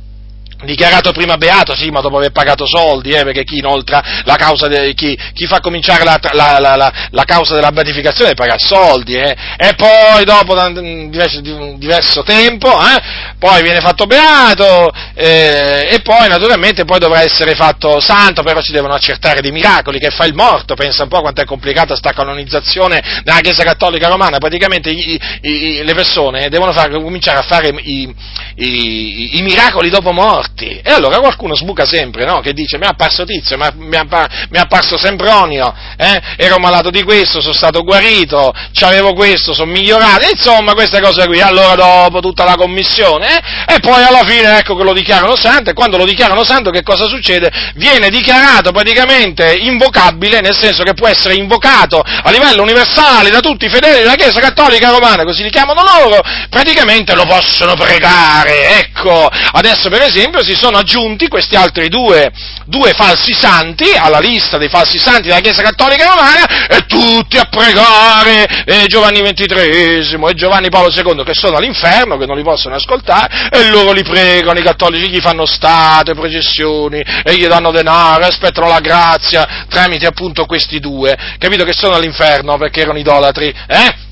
dichiarato 0.64 1.12
prima 1.12 1.36
beato, 1.36 1.74
sì, 1.74 1.90
ma 1.90 2.00
dopo 2.00 2.16
aver 2.16 2.32
pagato 2.32 2.66
soldi, 2.66 3.10
eh, 3.10 3.22
perché 3.24 3.44
chi 3.44 3.58
inoltra 3.58 4.22
la 4.24 4.36
causa, 4.36 4.68
de, 4.68 4.94
chi, 4.94 5.18
chi, 5.32 5.46
fa 5.46 5.60
cominciare 5.60 6.04
la, 6.04 6.18
la, 6.32 6.58
la, 6.58 6.92
la, 7.10 7.24
causa 7.24 7.54
della 7.54 7.72
beatificazione 7.72 8.34
paga 8.34 8.56
soldi, 8.58 9.14
eh, 9.16 9.36
e 9.56 9.74
poi 9.74 10.24
dopo 10.24 10.54
un 10.54 11.10
diverso, 11.10 11.40
diverso 11.40 12.22
tempo, 12.22 12.68
eh, 12.68 13.34
poi 13.38 13.62
viene 13.62 13.80
fatto 13.80 14.06
beato, 14.06 14.90
eh, 15.14 15.88
e 15.90 16.00
poi 16.00 16.28
naturalmente 16.28 16.84
poi 16.84 16.98
dovrà 16.98 17.22
essere 17.22 17.54
fatto 17.54 18.00
santo, 18.00 18.42
però 18.42 18.60
ci 18.60 18.72
devono 18.72 18.94
accertare 18.94 19.40
dei 19.40 19.52
miracoli, 19.52 19.98
che 19.98 20.10
fa 20.10 20.24
il 20.24 20.34
morto, 20.34 20.74
pensa 20.74 21.02
un 21.02 21.08
po' 21.08 21.20
quanto 21.20 21.40
è 21.40 21.44
complicata 21.44 21.96
sta 21.96 22.12
canonizzazione 22.12 23.20
della 23.22 23.40
Chiesa 23.40 23.62
Cattolica 23.62 24.08
Romana, 24.08 24.38
praticamente 24.38 24.90
i, 24.90 25.20
i, 25.42 25.82
le 25.82 25.94
persone 25.94 26.48
devono 26.48 26.72
far, 26.72 26.90
cominciare 26.90 27.38
a 27.38 27.42
fare 27.42 27.68
i, 27.68 28.14
i 28.56 29.42
miracoli 29.42 29.90
dopo 29.90 30.12
morte, 30.12 30.53
fatti. 30.54 30.80
E 30.82 30.90
allora 30.90 31.18
qualcuno 31.18 31.54
sbuca 31.54 31.84
sempre, 31.84 32.24
no? 32.24 32.40
Che 32.40 32.52
dice, 32.52 32.78
mi 32.78 32.84
è 32.84 32.88
apparso 32.88 33.24
Tizio, 33.24 33.56
mi 33.56 33.96
è 33.96 34.58
apparso 34.58 34.96
Sempronio, 34.96 35.74
eh? 35.96 36.20
ero 36.36 36.58
malato 36.58 36.90
di 36.90 37.02
questo, 37.02 37.40
sono 37.40 37.52
stato 37.52 37.82
guarito, 37.82 38.52
avevo 38.80 39.12
questo, 39.14 39.52
sono 39.52 39.70
migliorato, 39.70 40.28
insomma 40.30 40.72
queste 40.74 41.00
cose 41.00 41.26
qui. 41.26 41.40
Allora 41.40 41.74
dopo 41.74 42.20
tutta 42.20 42.44
la 42.44 42.54
commissione, 42.54 43.38
eh? 43.66 43.74
e 43.74 43.80
poi 43.80 44.02
alla 44.02 44.24
fine 44.24 44.58
ecco 44.58 44.76
che 44.76 44.84
lo 44.84 44.92
dichiarano 44.92 45.36
santo, 45.36 45.70
e 45.70 45.72
quando 45.72 45.96
lo 45.96 46.04
dichiarano 46.04 46.44
santo 46.44 46.70
che 46.70 46.82
cosa 46.82 47.06
succede? 47.06 47.50
Viene 47.74 48.08
dichiarato 48.08 48.70
praticamente 48.72 49.56
invocabile, 49.58 50.40
nel 50.40 50.56
senso 50.56 50.82
che 50.82 50.94
può 50.94 51.08
essere 51.08 51.34
invocato 51.34 52.00
a 52.00 52.30
livello 52.30 52.62
universale 52.62 53.30
da 53.30 53.40
tutti 53.40 53.66
i 53.66 53.68
fedeli 53.68 54.00
della 54.00 54.14
Chiesa 54.14 54.40
Cattolica 54.40 54.90
Romana, 54.90 55.24
così 55.24 55.42
li 55.42 55.50
chiamano 55.50 55.82
loro, 55.82 56.20
praticamente 56.48 57.14
lo 57.14 57.24
possono 57.26 57.74
pregare, 57.74 58.78
ecco. 58.78 59.28
Adesso 59.52 59.88
per 59.88 60.02
esempio 60.02 60.42
si 60.44 60.54
sono 60.54 60.78
aggiunti 60.78 61.28
questi 61.28 61.56
altri 61.56 61.88
due, 61.88 62.30
due 62.66 62.92
falsi 62.92 63.32
santi 63.32 63.92
alla 63.96 64.18
lista 64.18 64.58
dei 64.58 64.68
falsi 64.68 64.98
santi 64.98 65.28
della 65.28 65.40
Chiesa 65.40 65.62
Cattolica 65.62 66.06
Romana 66.06 66.66
e 66.68 66.86
tutti 66.86 67.36
a 67.38 67.44
pregare 67.44 68.64
eh, 68.64 68.86
Giovanni 68.86 69.20
XXIII 69.22 70.24
e 70.28 70.34
Giovanni 70.34 70.68
Paolo 70.68 70.90
II 70.90 71.24
che 71.24 71.34
sono 71.34 71.56
all'inferno, 71.56 72.16
che 72.16 72.26
non 72.26 72.36
li 72.36 72.42
possono 72.42 72.74
ascoltare 72.74 73.48
e 73.50 73.68
loro 73.70 73.92
li 73.92 74.02
pregano, 74.02 74.58
i 74.58 74.62
cattolici 74.62 75.08
gli 75.08 75.20
fanno 75.20 75.46
state, 75.46 76.14
processioni 76.14 77.00
e 77.00 77.36
gli 77.36 77.46
danno 77.46 77.70
denaro, 77.70 78.24
aspettano 78.24 78.68
la 78.68 78.80
grazia 78.80 79.64
tramite 79.68 80.06
appunto 80.06 80.44
questi 80.46 80.78
due, 80.78 81.16
capito 81.38 81.64
che 81.64 81.72
sono 81.72 81.94
all'inferno 81.94 82.56
perché 82.58 82.82
erano 82.82 82.98
idolatri, 82.98 83.54
eh? 83.66 84.03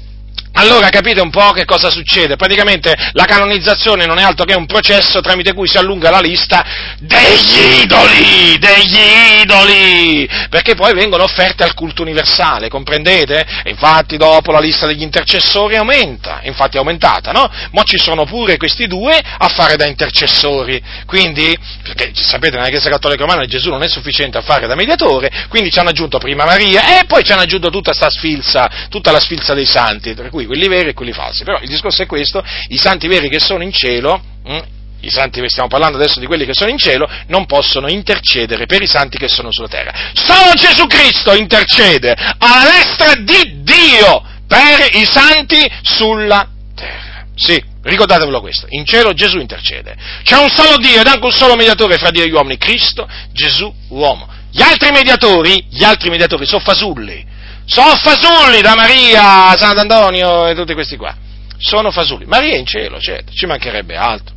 Allora 0.55 0.91
capite 0.91 1.21
un 1.21 1.31
po' 1.31 1.51
che 1.53 1.65
cosa 1.65 1.91
succede? 1.91 2.37
Praticamente 2.37 2.95
la 3.13 3.25
canonizzazione 3.25 4.05
non 4.05 4.19
è 4.19 4.23
altro 4.23 4.45
che 4.45 4.55
un 4.55 4.67
processo 4.67 5.21
tramite 5.21 5.55
cui 5.55 5.67
si 5.67 5.79
allunga 5.79 6.11
la 6.11 6.21
lista 6.21 6.65
degli 6.99 7.81
idoli, 7.83 8.59
degli 8.59 8.99
idoli, 9.43 10.29
perché 10.51 10.75
poi 10.75 10.93
vengono 10.93 11.25
offerte 11.25 11.65
al 11.65 11.73
culto 11.73 12.03
universale, 12.03 12.69
comprendete? 12.69 13.47
E 13.65 13.71
infatti 13.71 14.19
dopo 14.19 14.53
la 14.53 14.61
lista 14.61 14.87
degli 14.87 15.03
intercessori 15.03 15.77
aumenta, 15.77 16.41
infatti 16.43 16.77
è 16.77 16.81
aumentata, 16.81 17.33
no? 17.33 17.51
Ma 17.71 17.83
ci 17.85 17.99
sono 17.99 18.25
pure 18.25 18.59
questi 18.59 18.87
due 18.87 19.19
a 19.19 19.49
fare 19.49 19.77
da 19.77 19.87
intercessori, 19.87 20.83
quindi, 21.07 21.57
perché 21.83 22.13
sapete 22.15 22.57
nella 22.57 22.69
Chiesa 22.69 22.91
Cattolica 22.91 23.23
Romana 23.23 23.47
Gesù 23.47 23.71
non 23.71 23.83
è 23.83 23.89
sufficiente 23.89 24.37
a 24.37 24.43
fare 24.43 24.67
da 24.67 24.75
mediatore, 24.75 25.47
quindi 25.49 25.71
ci 25.71 25.79
hanno 25.79 25.91
aggiunto 25.91 26.19
prima 26.19 26.45
Maria 26.45 27.01
e 27.01 27.05
poi 27.07 27.25
ci 27.25 27.33
hanno 27.33 27.43
aggiunto 27.43 27.71
tutta 27.71 27.93
questa 27.93 28.11
sfilza, 28.11 28.71
tutta 28.91 29.11
la 29.11 29.21
sfilza 29.21 29.55
dei 29.55 29.67
santi, 29.67 30.15
tra 30.15 30.29
cui 30.29 30.42
cui 30.47 30.57
quelli 30.57 30.69
veri 30.69 30.91
e 30.91 30.95
quelli 30.95 31.13
falsi. 31.13 31.45
Però 31.45 31.59
il 31.61 31.69
discorso 31.69 32.03
è 32.03 32.07
questo, 32.07 32.45
i 32.69 32.79
santi 32.79 33.09
veri 33.09 33.29
che 33.29 33.41
sono 33.41 33.63
in 33.63 33.73
cielo, 33.73 34.23
hm, 34.45 34.63
i 35.03 35.11
santi, 35.11 35.43
stiamo 35.49 35.69
parlando 35.69 35.99
adesso 35.99 36.21
di 36.21 36.27
quelli 36.27 36.45
che 36.45 36.55
sono 36.55 36.71
in 36.71 36.79
cielo, 36.79 37.09
non 37.27 37.47
possono 37.47 37.89
intercedere 37.89 38.67
per 38.67 38.83
i 38.83 38.87
santi 38.87 39.19
che 39.19 39.29
sono 39.29 39.51
sulla 39.51 39.69
terra. 39.69 39.93
Solo 40.15 40.53
Gesù 40.55 40.87
Cristo 40.87 41.35
intercede 41.35 42.15
alla 42.39 42.71
destra 42.71 43.15
di 43.15 43.63
Dio 43.63 44.23
per 44.47 44.95
i 44.95 45.05
santi 45.05 45.61
sulla 45.83 46.49
terra. 46.75 47.27
Sì, 47.35 47.61
ricordatevelo 47.83 48.41
questo, 48.41 48.67
in 48.69 48.85
cielo 48.85 49.13
Gesù 49.13 49.39
intercede. 49.39 49.97
C'è 50.23 50.37
un 50.37 50.51
solo 50.51 50.77
Dio 50.77 51.01
ed 51.01 51.07
anche 51.07 51.25
un 51.25 51.33
solo 51.33 51.57
mediatore 51.57 51.99
fra 51.99 52.11
Dio 52.11 52.23
e 52.23 52.29
gli 52.29 52.33
uomini, 52.33 52.57
Cristo, 52.57 53.09
Gesù, 53.33 53.73
uomo. 53.89 54.29
Gli 54.53 54.63
altri 54.63 54.91
mediatori, 54.93 55.67
gli 55.71 55.83
altri 55.83 56.11
mediatori 56.11 56.47
sono 56.47 56.61
fasulli, 56.61 57.25
sono 57.65 57.95
fasulli 57.97 58.61
da 58.61 58.75
Maria, 58.75 59.57
Sant'Antonio 59.57 60.49
e 60.49 60.55
tutti 60.55 60.75
questi 60.75 60.97
qua. 60.97 61.15
Sono 61.59 61.91
fasulli. 61.91 62.27
Maria 62.27 62.55
è 62.55 62.59
in 62.59 62.67
cielo, 62.67 62.99
certo, 62.99 63.33
ci 63.33 63.47
mancherebbe 63.47 63.97
altro. 63.97 64.35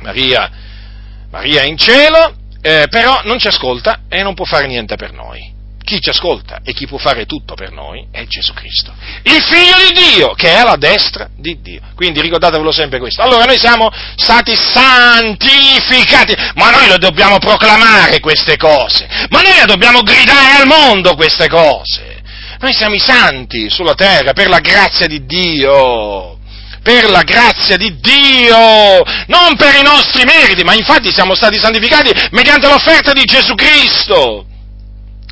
Maria, 0.00 0.50
Maria 1.30 1.62
è 1.62 1.66
in 1.66 1.76
cielo, 1.76 2.34
eh, 2.62 2.86
però 2.88 3.20
non 3.24 3.38
ci 3.38 3.48
ascolta 3.48 4.02
e 4.08 4.22
non 4.22 4.34
può 4.34 4.44
fare 4.44 4.66
niente 4.66 4.96
per 4.96 5.12
noi. 5.12 5.54
Chi 5.82 6.00
ci 6.00 6.10
ascolta 6.10 6.60
e 6.64 6.72
chi 6.72 6.86
può 6.86 6.98
fare 6.98 7.26
tutto 7.26 7.54
per 7.54 7.70
noi 7.70 8.08
è 8.10 8.26
Gesù 8.26 8.52
Cristo, 8.54 8.92
il 9.22 9.40
figlio 9.40 9.76
di 9.86 10.14
Dio, 10.14 10.34
che 10.34 10.48
è 10.48 10.56
alla 10.56 10.74
destra 10.74 11.28
di 11.36 11.60
Dio. 11.60 11.80
Quindi 11.94 12.20
ricordatevelo 12.20 12.72
sempre 12.72 12.98
questo. 12.98 13.22
Allora 13.22 13.44
noi 13.44 13.56
siamo 13.56 13.88
stati 14.16 14.52
santificati, 14.56 16.34
ma 16.56 16.70
noi 16.70 16.88
lo 16.88 16.98
dobbiamo 16.98 17.38
proclamare 17.38 18.18
queste 18.18 18.56
cose, 18.56 19.06
ma 19.30 19.42
noi 19.42 19.54
le 19.60 19.66
dobbiamo 19.66 20.00
gridare 20.00 20.60
al 20.60 20.66
mondo 20.66 21.14
queste 21.14 21.48
cose. 21.48 22.05
Noi 22.58 22.72
siamo 22.72 22.94
i 22.94 22.98
santi 22.98 23.68
sulla 23.68 23.94
terra 23.94 24.32
per 24.32 24.48
la 24.48 24.60
grazia 24.60 25.06
di 25.06 25.24
Dio. 25.24 26.38
Per 26.82 27.10
la 27.10 27.22
grazia 27.22 27.76
di 27.76 27.98
Dio, 27.98 29.02
non 29.26 29.56
per 29.56 29.74
i 29.74 29.82
nostri 29.82 30.22
meriti, 30.24 30.62
ma 30.62 30.72
infatti 30.74 31.10
siamo 31.10 31.34
stati 31.34 31.58
santificati 31.58 32.12
mediante 32.30 32.68
l'offerta 32.68 33.12
di 33.12 33.24
Gesù 33.24 33.54
Cristo. 33.54 34.46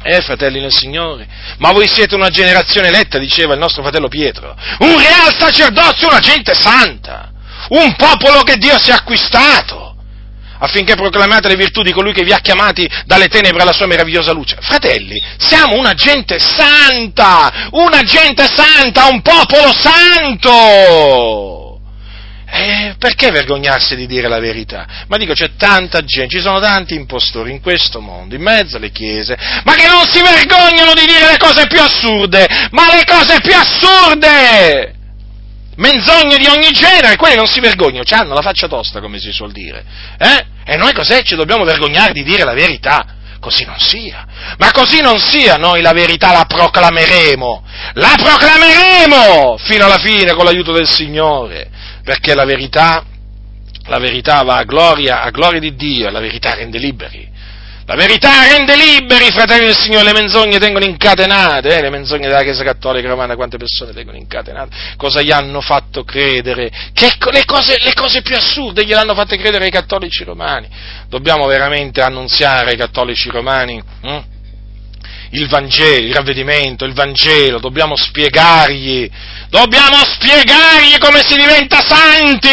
Eh, 0.03 0.21
fratelli 0.21 0.61
nel 0.61 0.73
Signore, 0.73 1.27
ma 1.59 1.71
voi 1.71 1.89
siete 1.89 2.17
una 2.17 2.29
generazione 2.29 2.89
eletta, 2.89 3.19
diceva 3.19 3.55
il 3.55 3.61
nostro 3.61 3.83
fratello 3.83 4.09
Pietro, 4.09 4.55
un 4.81 4.99
real 4.99 5.35
sacerdozio, 5.39 6.09
una 6.09 6.19
gente 6.19 6.55
santa, 6.55 7.31
un 7.69 7.95
popolo 7.95 8.43
che 8.43 8.57
Dio 8.57 8.79
si 8.79 8.91
è 8.91 8.95
acquistato 8.95 9.84
affinché 10.65 10.95
proclamate 10.95 11.49
le 11.49 11.57
virtù 11.57 11.83
di 11.83 11.93
colui 11.93 12.13
che 12.13 12.25
vi 12.25 12.33
ha 12.33 12.39
chiamati 12.39 12.89
dalle 13.07 13.29
tenebre 13.29 13.63
alla 13.63 13.73
sua 13.73 13.87
meravigliosa 13.87 14.33
luce. 14.33 14.57
Fratelli, 14.61 15.23
siamo 15.39 15.77
una 15.77 15.95
gente 15.95 16.39
santa, 16.39 17.69
una 17.73 18.03
gente 18.03 18.47
santa, 18.47 19.07
un 19.07 19.23
popolo 19.23 19.73
santo! 19.73 21.63
Eh, 22.57 22.95
perché 22.99 23.33
vergognarsi 23.33 23.97
di 23.97 24.07
dire 24.07 24.29
la 24.29 24.39
verità? 24.39 24.87
Ma 25.09 25.17
dico, 25.17 25.33
c'è 25.33 25.57
tanta 25.57 26.05
gente, 26.05 26.37
ci 26.37 26.43
sono 26.43 26.61
tanti 26.61 26.95
impostori 26.95 27.51
in 27.51 27.61
questo 27.61 28.01
mondo, 28.01 28.37
in 28.37 28.43
mezzo 28.43 28.77
alle 28.77 28.93
chiese, 28.93 29.37
ma 29.65 29.75
che 29.75 29.89
non 29.89 30.07
si 30.09 30.23
vergognano 30.23 30.95
di 30.95 31.05
dire 31.05 31.33
le 31.33 31.37
cose 31.37 31.67
più 31.67 31.81
assurde, 31.81 32.47
ma 32.71 32.95
le 32.95 33.03
cose 33.05 33.41
più 33.41 33.55
assurde! 33.55 34.95
Menzogne 35.77 36.37
di 36.37 36.47
ogni 36.47 36.71
genere, 36.71 37.17
quelli 37.17 37.37
non 37.37 37.47
si 37.47 37.61
vergognano, 37.61 38.05
hanno 38.09 38.35
la 38.35 38.43
faccia 38.43 38.69
tosta, 38.69 39.01
come 39.01 39.19
si 39.19 39.33
suol 39.33 39.53
dire. 39.53 39.85
Eh? 40.19 40.47
E 40.65 40.77
noi 40.77 40.93
cos'è? 40.93 41.23
Ci 41.23 41.37
dobbiamo 41.37 41.65
vergognare 41.65 42.13
di 42.13 42.23
dire 42.23 42.45
la 42.45 42.55
verità. 42.55 43.07
Così 43.41 43.65
non 43.65 43.79
sia. 43.79 44.27
Ma 44.57 44.71
così 44.73 45.03
non 45.03 45.19
sia, 45.19 45.57
noi 45.57 45.83
la 45.83 45.93
verità 45.93 46.33
la 46.33 46.47
proclameremo. 46.47 47.65
La 47.95 48.15
proclameremo 48.17 49.59
fino 49.59 49.85
alla 49.85 49.99
fine 49.99 50.33
con 50.33 50.47
l'aiuto 50.47 50.73
del 50.73 50.89
Signore. 50.89 51.69
Perché 52.03 52.35
la 52.35 52.47
verità, 52.47 53.05
la 53.87 53.99
verità 53.99 54.43
va 54.45 54.57
a 54.57 54.65
gloria, 54.65 55.23
a 55.23 55.31
gloria 55.31 55.61
di 55.61 55.75
Dio 55.75 56.09
e 56.09 56.11
la 56.11 56.21
verità 56.21 56.55
rende 56.55 56.79
liberi. 56.79 57.33
La 57.87 57.97
verità 57.97 58.31
rende 58.49 58.77
liberi, 58.77 59.31
fratelli 59.31 59.67
del 59.67 59.77
Signore, 59.77 60.05
le 60.05 60.13
menzogne 60.13 60.59
tengono 60.59 60.87
incatenate, 60.87 61.77
eh, 61.77 61.83
le 61.83 61.91
menzogne 61.91 62.29
della 62.29 62.41
Chiesa 62.41 62.65
Cattolica 62.65 63.09
Romana, 63.09 63.37
quante 63.37 63.59
persone 63.59 63.93
tengono 63.93 64.17
incatenate, 64.17 64.75
cosa 64.97 65.21
gli 65.21 65.31
hanno 65.31 65.61
fatto 65.61 66.03
credere? 66.03 66.71
Che, 66.95 67.13
le, 67.31 67.45
cose, 67.45 67.77
le 67.83 67.93
cose 67.93 68.23
più 68.23 68.37
assurde 68.37 68.87
gliel'hanno 68.87 69.15
fatte 69.15 69.37
credere 69.37 69.65
ai 69.65 69.71
cattolici 69.71 70.25
romani. 70.25 70.67
Dobbiamo 71.11 71.47
veramente 71.47 72.01
annunziare 72.01 72.71
ai 72.71 72.77
cattolici 72.79 73.29
romani 73.29 73.83
hm? 74.01 74.19
Il 75.35 75.49
Vangelo, 75.49 76.07
il 76.07 76.15
ravvedimento, 76.15 76.85
il 76.85 76.93
Vangelo, 76.93 77.59
dobbiamo 77.59 77.97
spiegargli 77.97 79.11
Dobbiamo 79.55 79.99
spiegargli 80.05 80.99
come 80.99 81.23
si 81.25 81.37
diventa 81.37 81.81
santi 81.81 82.49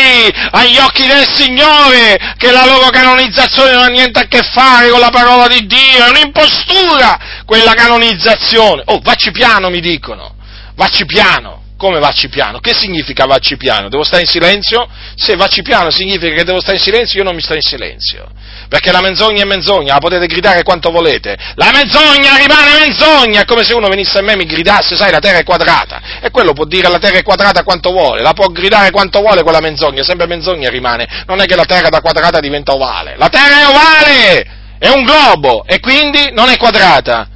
agli 0.51 0.77
occhi 0.77 1.07
del 1.07 1.27
Signore, 1.33 2.35
che 2.37 2.51
la 2.51 2.63
loro 2.63 2.91
canonizzazione 2.91 3.71
non 3.71 3.83
ha 3.85 3.87
niente 3.87 4.19
a 4.19 4.27
che 4.27 4.43
fare 4.43 4.87
con 4.91 4.99
la 4.99 5.09
parola 5.09 5.47
di 5.47 5.65
Dio, 5.65 6.05
è 6.05 6.09
un'impostura 6.09 7.43
quella 7.43 7.73
canonizzazione. 7.73 8.83
Oh, 8.85 8.99
vacci 9.01 9.31
piano, 9.31 9.71
mi 9.71 9.81
dicono, 9.81 10.35
vacci 10.75 11.05
piano 11.05 11.61
Come 11.81 11.97
vacci 11.97 12.29
piano? 12.29 12.59
Che 12.59 12.75
significa 12.75 13.25
vacci 13.25 13.57
piano? 13.57 13.89
Devo 13.89 14.03
stare 14.03 14.21
in 14.21 14.27
silenzio? 14.27 14.87
Se 15.15 15.35
vacci 15.35 15.63
piano 15.63 15.89
significa 15.89 16.31
che 16.35 16.43
devo 16.43 16.61
stare 16.61 16.77
in 16.77 16.83
silenzio, 16.83 17.17
io 17.17 17.25
non 17.25 17.33
mi 17.33 17.41
sto 17.41 17.55
in 17.55 17.63
silenzio. 17.63 18.29
Perché 18.69 18.91
la 18.91 19.01
menzogna 19.01 19.41
è 19.41 19.45
menzogna, 19.45 19.93
la 19.93 19.99
potete 19.99 20.27
gridare 20.27 20.61
quanto 20.61 20.91
volete. 20.91 21.35
La 21.55 21.71
menzogna 21.73 22.35
rimane 22.37 22.85
menzogna! 22.85 23.41
È 23.41 23.45
come 23.45 23.63
se 23.63 23.73
uno 23.73 23.87
venisse 23.87 24.19
a 24.19 24.21
me 24.21 24.33
e 24.33 24.35
mi 24.35 24.45
gridasse, 24.45 24.95
sai, 24.95 25.09
la 25.09 25.17
terra 25.17 25.39
è 25.39 25.43
quadrata. 25.43 26.19
E 26.21 26.29
quello 26.29 26.53
può 26.53 26.65
dire 26.65 26.87
la 26.87 26.99
terra 26.99 27.17
è 27.17 27.23
quadrata 27.23 27.63
quanto 27.63 27.89
vuole, 27.89 28.21
la 28.21 28.33
può 28.33 28.45
gridare 28.49 28.91
quanto 28.91 29.19
vuole 29.19 29.41
quella 29.41 29.59
menzogna, 29.59 30.03
sempre 30.03 30.27
menzogna 30.27 30.69
rimane. 30.69 31.23
Non 31.25 31.41
è 31.41 31.47
che 31.47 31.55
la 31.55 31.65
terra 31.65 31.89
da 31.89 31.99
quadrata 31.99 32.39
diventa 32.39 32.73
ovale. 32.73 33.15
La 33.17 33.29
terra 33.29 33.59
è 33.59 33.65
ovale! 33.65 34.47
È 34.77 34.87
un 34.87 35.03
globo! 35.03 35.65
E 35.65 35.79
quindi 35.79 36.29
non 36.31 36.47
è 36.49 36.57
quadrata. 36.57 37.27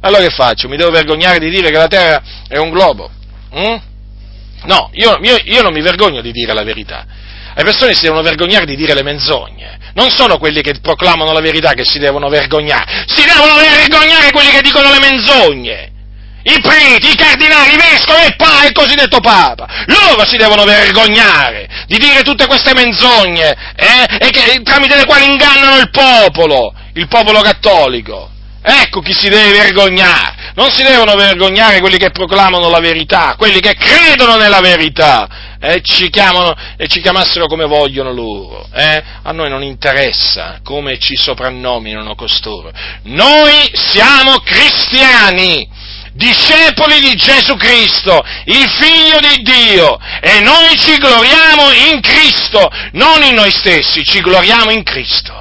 Allora 0.00 0.22
che 0.22 0.30
faccio? 0.30 0.68
Mi 0.68 0.78
devo 0.78 0.90
vergognare 0.90 1.38
di 1.38 1.50
dire 1.50 1.70
che 1.70 1.76
la 1.76 1.86
terra 1.86 2.22
è 2.48 2.56
un 2.56 2.70
globo? 2.70 3.10
Mm? 3.54 3.88
No, 4.64 4.90
io, 4.92 5.18
io, 5.22 5.38
io 5.44 5.62
non 5.62 5.72
mi 5.72 5.80
vergogno 5.80 6.20
di 6.20 6.32
dire 6.32 6.52
la 6.52 6.62
verità. 6.62 7.06
Le 7.54 7.64
persone 7.64 7.94
si 7.94 8.02
devono 8.02 8.22
vergognare 8.22 8.64
di 8.64 8.76
dire 8.76 8.94
le 8.94 9.02
menzogne. 9.02 9.78
Non 9.94 10.10
sono 10.10 10.38
quelli 10.38 10.62
che 10.62 10.78
proclamano 10.80 11.32
la 11.32 11.40
verità 11.40 11.72
che 11.72 11.84
si 11.84 11.98
devono 11.98 12.28
vergognare. 12.28 13.04
Si 13.06 13.24
devono 13.24 13.56
vergognare 13.56 14.30
quelli 14.30 14.50
che 14.50 14.62
dicono 14.62 14.90
le 14.90 15.00
menzogne. 15.00 15.92
I 16.42 16.58
preti, 16.60 17.10
i 17.10 17.16
cardinali, 17.16 17.74
i 17.74 17.76
vescovi 17.76 18.24
e 18.24 18.34
pa, 18.36 18.64
il 18.64 18.72
cosiddetto 18.72 19.20
Papa. 19.20 19.66
Loro 19.86 20.26
si 20.26 20.36
devono 20.36 20.64
vergognare 20.64 21.68
di 21.86 21.98
dire 21.98 22.22
tutte 22.22 22.46
queste 22.46 22.72
menzogne 22.72 23.54
eh, 23.76 24.30
che, 24.30 24.62
tramite 24.62 24.96
le 24.96 25.04
quali 25.04 25.26
ingannano 25.26 25.76
il 25.76 25.90
popolo, 25.90 26.72
il 26.94 27.08
popolo 27.08 27.40
cattolico. 27.40 28.30
Ecco 28.62 29.00
chi 29.00 29.12
si 29.12 29.28
deve 29.28 29.50
vergognare. 29.50 30.39
Non 30.54 30.70
si 30.70 30.82
devono 30.82 31.14
vergognare 31.14 31.80
quelli 31.80 31.96
che 31.96 32.10
proclamano 32.10 32.68
la 32.68 32.80
verità, 32.80 33.34
quelli 33.36 33.60
che 33.60 33.74
credono 33.74 34.36
nella 34.36 34.60
verità. 34.60 35.28
Eh, 35.62 35.82
ci 35.82 36.08
chiamano 36.08 36.54
e 36.76 36.86
ci 36.88 37.00
chiamassero 37.00 37.46
come 37.46 37.66
vogliono 37.66 38.12
loro. 38.12 38.66
Eh? 38.74 39.02
A 39.22 39.32
noi 39.32 39.50
non 39.50 39.62
interessa 39.62 40.60
come 40.64 40.98
ci 40.98 41.16
soprannominano 41.16 42.14
costoro. 42.14 42.70
Noi 43.04 43.70
siamo 43.72 44.38
cristiani 44.38 45.68
discepoli 46.12 47.00
di 47.00 47.14
Gesù 47.14 47.56
Cristo, 47.56 48.22
il 48.44 48.68
Figlio 48.68 49.18
di 49.20 49.42
Dio, 49.42 49.98
e 50.20 50.40
noi 50.40 50.76
ci 50.76 50.96
gloriamo 50.98 51.70
in 51.92 52.00
Cristo, 52.00 52.68
non 52.92 53.22
in 53.22 53.34
noi 53.34 53.50
stessi, 53.50 54.04
ci 54.04 54.20
gloriamo 54.20 54.70
in 54.70 54.82
Cristo 54.82 55.39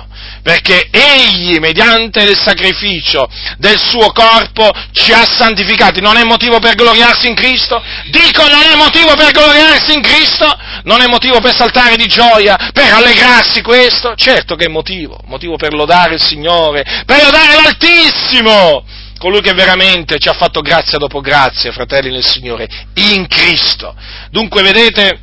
perché 0.49 0.89
Egli, 0.89 1.59
mediante 1.59 2.23
il 2.23 2.35
sacrificio 2.35 3.29
del 3.59 3.79
suo 3.79 4.11
corpo, 4.11 4.71
ci 4.93 5.13
ha 5.13 5.23
santificati. 5.23 6.01
Non 6.01 6.17
è 6.17 6.23
motivo 6.23 6.57
per 6.57 6.73
gloriarsi 6.73 7.27
in 7.27 7.35
Cristo? 7.35 7.79
Dico, 8.09 8.47
non 8.47 8.63
è 8.63 8.75
motivo 8.75 9.13
per 9.13 9.29
gloriarsi 9.29 9.93
in 9.93 10.01
Cristo? 10.01 10.51
Non 10.85 11.01
è 11.01 11.05
motivo 11.05 11.39
per 11.39 11.53
saltare 11.53 11.97
di 11.97 12.07
gioia, 12.07 12.57
per 12.73 12.91
allegrarsi 12.91 13.61
questo? 13.61 14.15
Certo 14.15 14.55
che 14.55 14.65
è 14.65 14.69
motivo, 14.69 15.19
motivo 15.25 15.55
per 15.55 15.75
lodare 15.75 16.15
il 16.15 16.21
Signore, 16.21 16.83
per 17.05 17.23
lodare 17.25 17.61
l'Altissimo, 17.61 18.83
colui 19.19 19.41
che 19.41 19.53
veramente 19.53 20.17
ci 20.17 20.29
ha 20.29 20.33
fatto 20.33 20.61
grazia 20.61 20.97
dopo 20.97 21.21
grazia, 21.21 21.71
fratelli 21.71 22.09
nel 22.09 22.25
Signore, 22.25 22.67
in 22.95 23.27
Cristo. 23.27 23.95
Dunque, 24.31 24.63
vedete, 24.63 25.19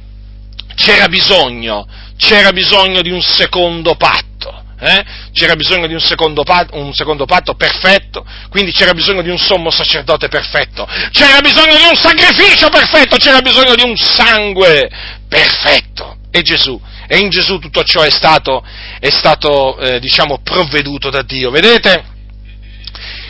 c'era 0.77 1.09
bisogno, 1.09 1.85
c'era 2.16 2.53
bisogno 2.53 3.03
di 3.03 3.11
un 3.11 3.22
secondo 3.22 3.97
patto 3.97 4.36
eh? 4.79 5.05
c'era 5.33 5.57
bisogno 5.57 5.87
di 5.87 5.95
un 5.95 6.01
secondo, 6.01 6.43
patto, 6.43 6.77
un 6.77 6.93
secondo, 6.93 7.24
patto, 7.24 7.55
perfetto, 7.55 8.24
quindi 8.51 8.72
c'era 8.72 8.93
bisogno 8.93 9.22
di 9.22 9.31
un 9.31 9.39
sommo 9.39 9.70
sacerdote 9.70 10.29
perfetto, 10.29 10.87
c'era 11.11 11.41
bisogno 11.41 11.77
di 11.77 11.85
un 11.89 11.97
sacrificio 11.97 12.68
perfetto, 12.68 13.16
c'era 13.16 13.41
bisogno 13.41 13.74
di 13.74 13.83
un 13.83 13.97
sangue 13.97 14.91
perfetto. 15.29 16.14
E 16.31 16.43
Gesù, 16.43 16.79
e 17.09 17.16
in 17.16 17.31
Gesù 17.31 17.59
tutto 17.59 17.83
ciò 17.83 18.03
è 18.03 18.11
stato, 18.11 18.62
è 19.01 19.09
stato 19.09 19.79
eh, 19.79 20.01
diciamo, 20.01 20.41
provveduto 20.43 21.09
da 21.09 21.22
Dio. 21.22 21.51
Vedete? 21.51 22.05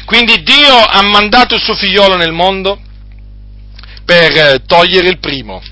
Quindi 0.07 0.43
Dio 0.43 0.75
ha 0.75 1.03
mandato 1.03 1.55
il 1.55 1.61
suo 1.61 1.77
figliolo 1.77 2.17
nel 2.17 2.33
mondo 2.33 2.81
per 4.05 4.37
eh, 4.37 4.63
togliere 4.67 5.09
il 5.09 5.19
primo 5.19 5.63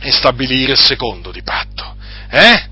e 0.00 0.10
stabilire 0.10 0.72
il 0.72 0.78
secondo 0.78 1.30
di 1.30 1.42
patto. 1.42 1.94
Eh? 2.30 2.69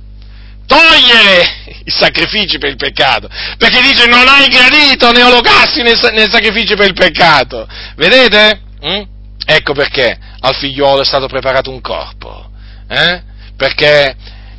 Togliere 0.68 1.64
i 1.84 1.90
sacrifici 1.90 2.58
per 2.58 2.68
il 2.68 2.76
peccato, 2.76 3.28
perché 3.56 3.80
dice 3.80 4.06
non 4.06 4.28
hai 4.28 4.46
gradito 4.48 5.10
né 5.10 5.22
olocasti 5.22 5.82
né, 5.82 5.94
né 6.12 6.28
sacrifici 6.30 6.76
per 6.76 6.88
il 6.88 6.94
peccato. 6.94 7.66
Vedete? 7.96 8.60
Mm? 8.84 9.02
Ecco 9.46 9.72
perché 9.72 10.16
al 10.40 10.54
figliolo 10.54 11.00
è 11.00 11.06
stato 11.06 11.26
preparato 11.26 11.70
un 11.70 11.80
corpo, 11.80 12.50
eh? 12.86 13.22
perché, 13.56 14.14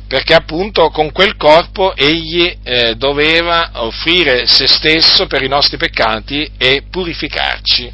perché, 0.08 0.34
appunto 0.34 0.90
con 0.90 1.12
quel 1.12 1.36
corpo 1.36 1.94
egli 1.94 2.58
eh, 2.62 2.96
doveva 2.96 3.70
offrire 3.74 4.46
se 4.46 4.66
stesso 4.66 5.28
per 5.28 5.42
i 5.42 5.48
nostri 5.48 5.76
peccati 5.76 6.50
e 6.58 6.82
purificarci 6.90 7.90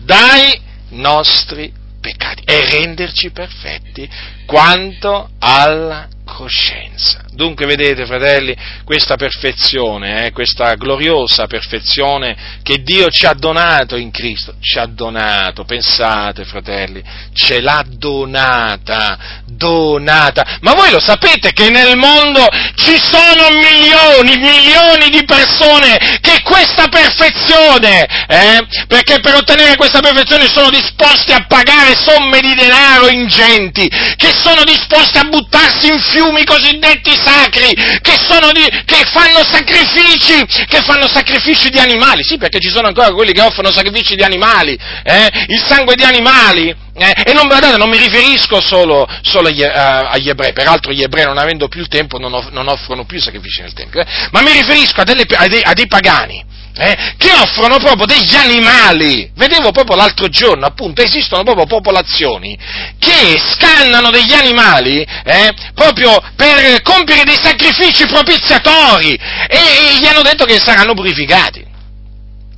dai 0.00 0.60
nostri 0.90 1.72
peccati 2.00 2.42
e 2.44 2.68
renderci 2.68 3.30
perfetti 3.30 4.10
quanto 4.44 5.30
alla 5.38 6.08
coscienza. 6.24 7.24
Dunque, 7.32 7.64
vedete, 7.64 8.06
fratelli, 8.06 8.56
questa 8.84 9.14
perfezione, 9.14 10.26
eh, 10.26 10.32
questa 10.32 10.74
gloriosa 10.74 11.46
perfezione 11.46 12.58
che 12.62 12.82
Dio 12.82 13.08
ci 13.08 13.24
ha 13.24 13.34
donato 13.34 13.94
in 13.94 14.10
Cristo, 14.10 14.54
ci 14.60 14.78
ha 14.78 14.86
donato, 14.86 15.64
pensate, 15.64 16.44
fratelli, 16.44 17.00
ce 17.32 17.60
l'ha 17.60 17.84
donata, 17.86 19.42
donata. 19.46 20.58
Ma 20.62 20.74
voi 20.74 20.90
lo 20.90 20.98
sapete 20.98 21.52
che 21.52 21.70
nel 21.70 21.96
mondo 21.96 22.44
ci 22.74 22.98
sono 23.00 23.48
milioni, 23.50 24.36
milioni 24.36 25.08
di 25.08 25.24
persone 25.24 26.18
che 26.20 26.42
questa 26.42 26.88
perfezione, 26.88 28.06
eh, 28.26 28.66
perché 28.88 29.20
per 29.20 29.36
ottenere 29.36 29.76
questa 29.76 30.00
perfezione 30.00 30.48
sono 30.48 30.70
disposti 30.70 31.32
a 31.32 31.44
pagare 31.46 31.94
somme 31.94 32.40
di 32.40 32.56
denaro 32.56 33.08
ingenti, 33.08 33.88
che 34.16 34.32
sono 34.42 34.64
disposti 34.64 35.18
a 35.18 35.24
buttarsi 35.24 35.86
in 35.86 36.00
fiumi 36.00 36.44
cosiddetti 36.44 37.18
sacri, 37.24 37.72
che, 38.00 38.16
di, 38.52 38.82
che, 38.84 39.04
fanno 39.12 39.44
sacrifici, 39.44 40.44
che 40.66 40.80
fanno 40.82 41.08
sacrifici 41.08 41.68
di 41.68 41.78
animali, 41.78 42.22
sì 42.22 42.38
perché 42.38 42.58
ci 42.58 42.70
sono 42.70 42.88
ancora 42.88 43.10
quelli 43.12 43.32
che 43.32 43.40
offrono 43.40 43.70
sacrifici 43.72 44.14
di 44.14 44.22
animali, 44.22 44.78
eh? 45.02 45.28
il 45.48 45.62
sangue 45.64 45.94
di 45.94 46.02
animali, 46.02 46.74
eh? 46.94 47.22
e 47.24 47.32
non, 47.32 47.46
guardate, 47.46 47.76
non 47.76 47.88
mi 47.88 47.98
riferisco 47.98 48.60
solo, 48.60 49.06
solo 49.22 49.48
agli, 49.48 49.62
uh, 49.62 49.70
agli, 50.08 50.28
ebrei, 50.28 50.52
peraltro 50.52 50.92
gli 50.92 51.02
ebrei 51.02 51.24
non 51.24 51.38
avendo 51.38 51.68
più 51.68 51.80
il 51.80 51.88
tempo 51.88 52.18
non, 52.18 52.32
off- 52.34 52.50
non 52.50 52.68
offrono 52.68 53.04
più 53.04 53.20
sacrifici 53.20 53.60
nel 53.62 53.72
Tempio, 53.72 54.00
eh? 54.00 54.06
ma 54.32 54.42
mi 54.42 54.52
riferisco 54.52 55.00
a, 55.00 55.04
delle, 55.04 55.24
a, 55.28 55.46
dei, 55.46 55.62
a 55.62 55.72
dei 55.72 55.86
pagani, 55.86 56.44
eh, 56.76 57.14
che 57.16 57.32
offrono 57.32 57.78
proprio 57.78 58.06
degli 58.06 58.34
animali. 58.34 59.30
Vedevo 59.34 59.70
proprio 59.70 59.96
l'altro 59.96 60.28
giorno, 60.28 60.66
appunto, 60.66 61.02
esistono 61.02 61.42
proprio 61.42 61.66
popolazioni 61.66 62.56
che 62.98 63.38
scannano 63.38 64.10
degli 64.10 64.32
animali 64.32 65.00
eh, 65.00 65.52
proprio 65.74 66.18
per 66.36 66.82
compiere 66.82 67.24
dei 67.24 67.38
sacrifici 67.40 68.06
propiziatori 68.06 69.14
e, 69.14 69.58
e 69.58 69.98
gli 70.00 70.06
hanno 70.06 70.22
detto 70.22 70.44
che 70.44 70.58
saranno 70.58 70.94
purificati 70.94 71.68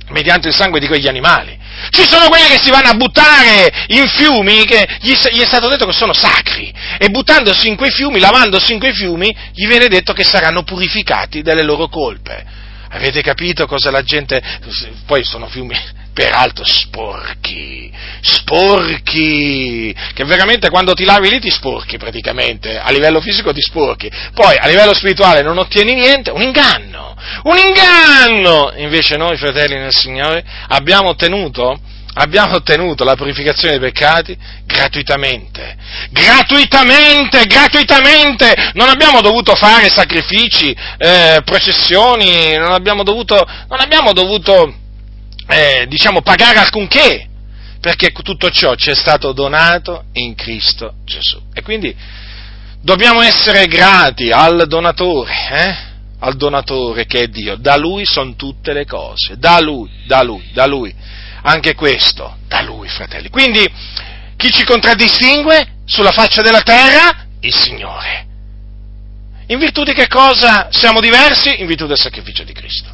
mediante 0.09 0.49
il 0.49 0.53
sangue 0.53 0.79
di 0.79 0.87
quegli 0.87 1.07
animali. 1.07 1.59
Ci 1.89 2.05
sono 2.05 2.27
quelli 2.27 2.47
che 2.47 2.59
si 2.61 2.69
vanno 2.69 2.89
a 2.89 2.93
buttare 2.93 3.85
in 3.87 4.07
fiumi 4.07 4.63
che 4.63 4.87
gli, 5.01 5.11
gli, 5.11 5.41
è 5.41 5.45
stato 5.45 5.67
detto 5.67 5.85
che 5.85 5.93
sono 5.93 6.13
sacri 6.13 6.73
e 6.97 7.09
buttandosi 7.09 7.67
in 7.67 7.75
quei 7.75 7.91
fiumi, 7.91 8.19
lavandosi 8.19 8.73
in 8.73 8.79
quei 8.79 8.93
fiumi, 8.93 9.35
gli 9.53 9.67
viene 9.67 9.87
detto 9.87 10.13
che 10.13 10.23
saranno 10.23 10.63
purificati 10.63 11.41
dalle 11.41 11.63
loro 11.63 11.87
colpe. 11.87 12.61
Avete 12.93 13.21
capito 13.21 13.65
cosa 13.65 13.89
la 13.89 14.03
gente... 14.03 14.41
Poi 15.05 15.23
sono 15.23 15.47
fiumi, 15.47 15.75
peraltro, 16.13 16.63
sporchi, 16.63 17.91
sporchi, 18.21 19.95
che 20.13 20.23
veramente 20.25 20.69
quando 20.69 20.93
ti 20.93 21.03
lavi 21.03 21.29
lì 21.29 21.39
ti 21.39 21.49
sporchi 21.49 21.97
praticamente, 21.97 22.77
a 22.77 22.91
livello 22.91 23.19
fisico 23.19 23.51
ti 23.51 23.61
sporchi, 23.61 24.11
poi 24.33 24.55
a 24.57 24.67
livello 24.67 24.93
spirituale 24.93 25.41
non 25.41 25.57
ottieni 25.57 25.95
niente, 25.95 26.29
un 26.29 26.41
inganno, 26.41 27.15
un 27.43 27.57
inganno! 27.57 28.71
Invece 28.75 29.17
noi, 29.17 29.37
fratelli 29.37 29.75
nel 29.75 29.93
Signore, 29.93 30.45
abbiamo 30.67 31.09
ottenuto 31.09 31.79
abbiamo 32.13 32.55
ottenuto 32.55 33.03
la 33.03 33.15
purificazione 33.15 33.77
dei 33.77 33.91
peccati 33.91 34.37
gratuitamente, 34.65 35.75
gratuitamente, 36.11 37.45
gratuitamente, 37.45 38.71
non 38.73 38.89
abbiamo 38.89 39.21
dovuto 39.21 39.55
fare 39.55 39.89
sacrifici, 39.89 40.75
eh, 40.97 41.41
processioni, 41.43 42.55
non 42.57 42.71
abbiamo 42.71 43.03
dovuto, 43.03 43.35
non 43.67 43.79
abbiamo 43.79 44.13
dovuto 44.13 44.73
eh, 45.47 45.85
diciamo, 45.87 46.21
pagare 46.21 46.59
alcunché, 46.59 47.27
perché 47.79 48.11
tutto 48.11 48.49
ciò 48.49 48.75
ci 48.75 48.91
è 48.91 48.95
stato 48.95 49.31
donato 49.33 50.05
in 50.13 50.35
Cristo 50.35 50.95
Gesù. 51.05 51.41
E 51.53 51.61
quindi 51.61 51.95
dobbiamo 52.81 53.21
essere 53.21 53.65
grati 53.67 54.29
al 54.29 54.67
donatore, 54.67 55.31
eh? 55.51 55.91
al 56.19 56.37
donatore 56.37 57.05
che 57.05 57.23
è 57.23 57.27
Dio, 57.27 57.57
da 57.57 57.75
Lui 57.75 58.05
sono 58.05 58.35
tutte 58.35 58.71
le 58.71 58.85
cose, 58.85 59.37
da 59.37 59.59
Lui, 59.59 59.89
da 60.05 60.21
Lui, 60.21 60.49
da 60.53 60.65
Lui 60.65 60.95
anche 61.43 61.75
questo 61.75 62.37
da 62.47 62.61
lui, 62.61 62.87
fratelli. 62.89 63.29
Quindi, 63.29 63.69
Chi 64.43 64.51
ci 64.51 64.65
contraddistingue 64.65 65.67
sulla 65.85 66.11
faccia 66.11 66.41
della 66.41 66.61
terra? 66.61 67.27
Il 67.39 67.55
Signore. 67.55 68.25
In 69.47 69.57
virtù 69.59 69.83
di 69.83 69.93
che 69.93 70.07
cosa 70.07 70.67
siamo 70.69 70.99
diversi? 70.99 71.61
In 71.61 71.65
virtù 71.65 71.85
del 71.85 71.97
sacrificio 71.97 72.43
di 72.43 72.51
Cristo. 72.51 72.89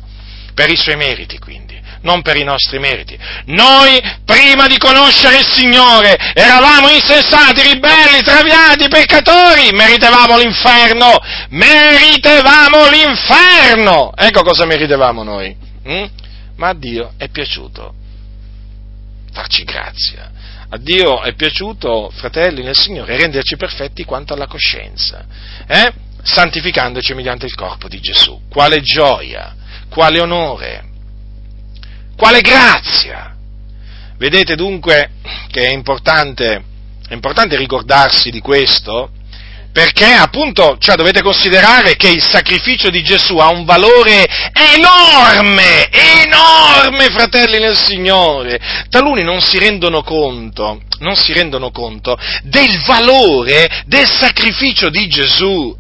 Per 0.54 0.70
i 0.70 0.76
suoi 0.76 0.96
meriti, 0.96 1.40
quindi, 1.40 1.80
non 2.02 2.22
per 2.22 2.36
i 2.36 2.44
nostri 2.44 2.78
meriti. 2.78 3.18
Noi, 3.46 4.00
prima 4.26 4.68
di 4.68 4.78
conoscere 4.78 5.38
il 5.40 5.48
Signore, 5.48 6.16
eravamo 6.34 6.90
insensati, 6.90 7.62
ribelli, 7.62 8.22
traviati, 8.22 8.88
peccatori, 8.88 9.72
meritevamo 9.72 10.38
l'inferno, 10.38 11.18
meritevamo 11.50 12.90
l'inferno. 12.90 14.12
Ecco 14.16 14.44
cosa 14.44 14.66
meritevamo 14.66 15.24
noi. 15.24 15.56
Hm? 15.84 16.06
Ma 16.58 16.68
a 16.68 16.74
Dio 16.76 17.14
è 17.18 17.30
piaciuto 17.30 17.94
farci 19.32 19.64
grazia. 19.64 20.32
A 20.70 20.78
Dio 20.78 21.22
è 21.22 21.34
piaciuto, 21.34 22.12
fratelli 22.12 22.64
nel 22.64 22.78
Signore, 22.78 23.18
renderci 23.18 23.56
perfetti 23.56 24.04
quanto 24.04 24.34
alla 24.34 24.48
coscienza. 24.48 25.26
Eh? 25.68 26.08
santificandoci 26.22 27.14
mediante 27.14 27.46
il 27.46 27.56
corpo 27.56 27.88
di 27.88 28.00
Gesù. 28.00 28.42
Quale 28.50 28.82
gioia, 28.82 29.56
quale 29.90 30.20
onore, 30.20 30.84
quale 32.16 32.42
grazia. 32.42 33.36
Vedete 34.18 34.56
dunque 34.56 35.12
che 35.50 35.68
è 35.68 35.72
importante, 35.72 36.64
è 37.08 37.14
importante 37.14 37.56
ricordarsi 37.56 38.32
di 38.32 38.42
questo, 38.42 39.12
perché 39.80 40.12
appunto 40.12 40.76
cioè, 40.78 40.98
dovete 40.98 41.22
considerare 41.22 41.96
che 41.96 42.10
il 42.10 42.22
sacrificio 42.22 42.90
di 42.90 43.02
Gesù 43.02 43.38
ha 43.38 43.48
un 43.48 43.64
valore 43.64 44.28
enorme, 44.76 45.88
enorme, 45.90 47.06
fratelli 47.06 47.60
nel 47.60 47.78
Signore. 47.78 48.60
Taluni 48.90 49.24
non 49.24 49.40
si 49.40 49.58
rendono 49.58 50.04
conto, 50.04 50.82
non 51.00 51.16
si 51.16 51.32
rendono 51.32 51.72
conto 51.72 52.18
del 52.44 52.78
valore 52.86 53.84
del 53.86 54.06
sacrificio 54.06 54.90
di 54.90 55.08
Gesù 55.08 55.74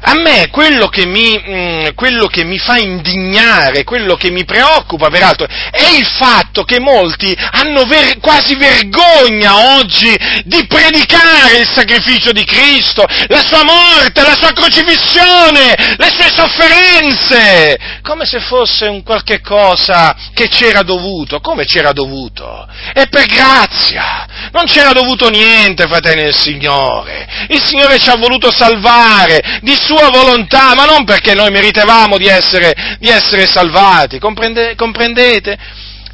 a 0.00 0.14
me 0.14 0.48
quello 0.50 0.88
che, 0.88 1.06
mi, 1.06 1.42
mm, 1.48 1.86
quello 1.94 2.26
che 2.26 2.44
mi 2.44 2.58
fa 2.58 2.76
indignare, 2.76 3.84
quello 3.84 4.16
che 4.16 4.30
mi 4.30 4.44
preoccupa 4.44 5.08
peraltro, 5.08 5.46
è 5.46 5.96
il 5.96 6.06
fatto 6.06 6.64
che 6.64 6.80
molti 6.80 7.36
hanno 7.52 7.84
ver- 7.84 8.18
quasi 8.20 8.56
vergogna 8.56 9.76
oggi 9.78 10.14
di 10.44 10.66
predicare 10.66 11.58
il 11.58 11.68
sacrificio 11.68 12.32
di 12.32 12.44
Cristo, 12.44 13.04
la 13.28 13.42
sua 13.44 13.62
morte, 13.64 14.22
la 14.22 14.36
sua 14.36 14.52
crocifissione, 14.52 15.74
le 15.96 16.10
sue 16.10 16.32
sofferenze, 16.34 17.78
come 18.02 18.26
se 18.26 18.40
fosse 18.40 18.86
un 18.86 19.02
qualche 19.02 19.40
cosa 19.40 20.14
che 20.34 20.48
c'era 20.48 20.82
dovuto. 20.82 21.40
Come 21.40 21.64
c'era 21.64 21.92
dovuto? 21.92 22.66
È 22.92 23.08
per 23.08 23.26
grazia, 23.26 24.26
non 24.52 24.64
c'era 24.66 24.92
dovuto 24.92 25.28
niente, 25.28 25.86
fratelli 25.86 26.22
del 26.22 26.34
Signore. 26.34 27.46
Il 27.48 27.62
Signore 27.62 27.98
ci 27.98 28.10
ha 28.10 28.16
voluto 28.16 28.50
salvare 28.50 29.60
di 29.62 29.75
sua 29.76 30.10
volontà, 30.10 30.74
ma 30.74 30.84
non 30.84 31.04
perché 31.04 31.34
noi 31.34 31.50
meritevamo 31.50 32.18
di 32.18 32.26
essere, 32.26 32.96
di 32.98 33.08
essere 33.08 33.46
salvati, 33.46 34.18
Comprende, 34.18 34.74
comprendete? 34.74 35.56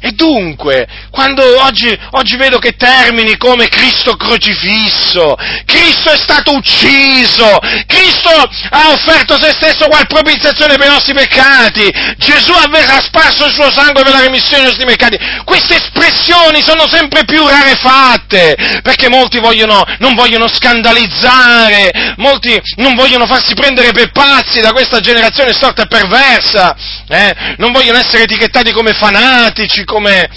E 0.05 0.11
dunque, 0.11 0.85
quando 1.11 1.41
oggi, 1.61 1.97
oggi, 2.11 2.35
vedo 2.35 2.59
che 2.59 2.75
termini 2.75 3.37
come 3.37 3.69
Cristo 3.69 4.17
crocifisso, 4.17 5.33
Cristo 5.63 6.11
è 6.11 6.17
stato 6.17 6.53
ucciso, 6.53 7.57
Cristo 7.87 8.27
ha 8.27 8.91
offerto 8.91 9.39
se 9.39 9.51
stesso 9.51 9.87
qual 9.87 10.05
propiziazione 10.07 10.75
per 10.75 10.87
i 10.87 10.91
nostri 10.91 11.13
peccati, 11.13 11.89
Gesù 12.17 12.51
ha 12.51 13.01
sparso 13.01 13.45
il 13.45 13.53
suo 13.53 13.71
sangue 13.71 14.03
per 14.03 14.11
la 14.11 14.19
remissione 14.19 14.63
dei 14.63 14.65
nostri 14.65 14.85
peccati, 14.85 15.17
queste 15.45 15.75
espressioni 15.75 16.61
sono 16.61 16.85
sempre 16.89 17.23
più 17.23 17.47
rarefatte, 17.47 18.81
perché 18.83 19.07
molti 19.07 19.39
vogliono, 19.39 19.85
non 19.99 20.15
vogliono 20.15 20.49
scandalizzare, 20.49 22.13
molti 22.17 22.61
non 22.75 22.93
vogliono 22.95 23.25
farsi 23.25 23.53
prendere 23.53 23.93
per 23.93 24.11
pazzi 24.11 24.59
da 24.59 24.73
questa 24.73 24.99
generazione 24.99 25.53
storta 25.53 25.83
e 25.83 25.87
perversa, 25.87 26.75
eh? 27.07 27.55
non 27.55 27.71
vogliono 27.71 27.99
essere 27.99 28.23
etichettati 28.23 28.73
come 28.73 28.91
fanatici, 28.91 29.85
come 29.93 30.27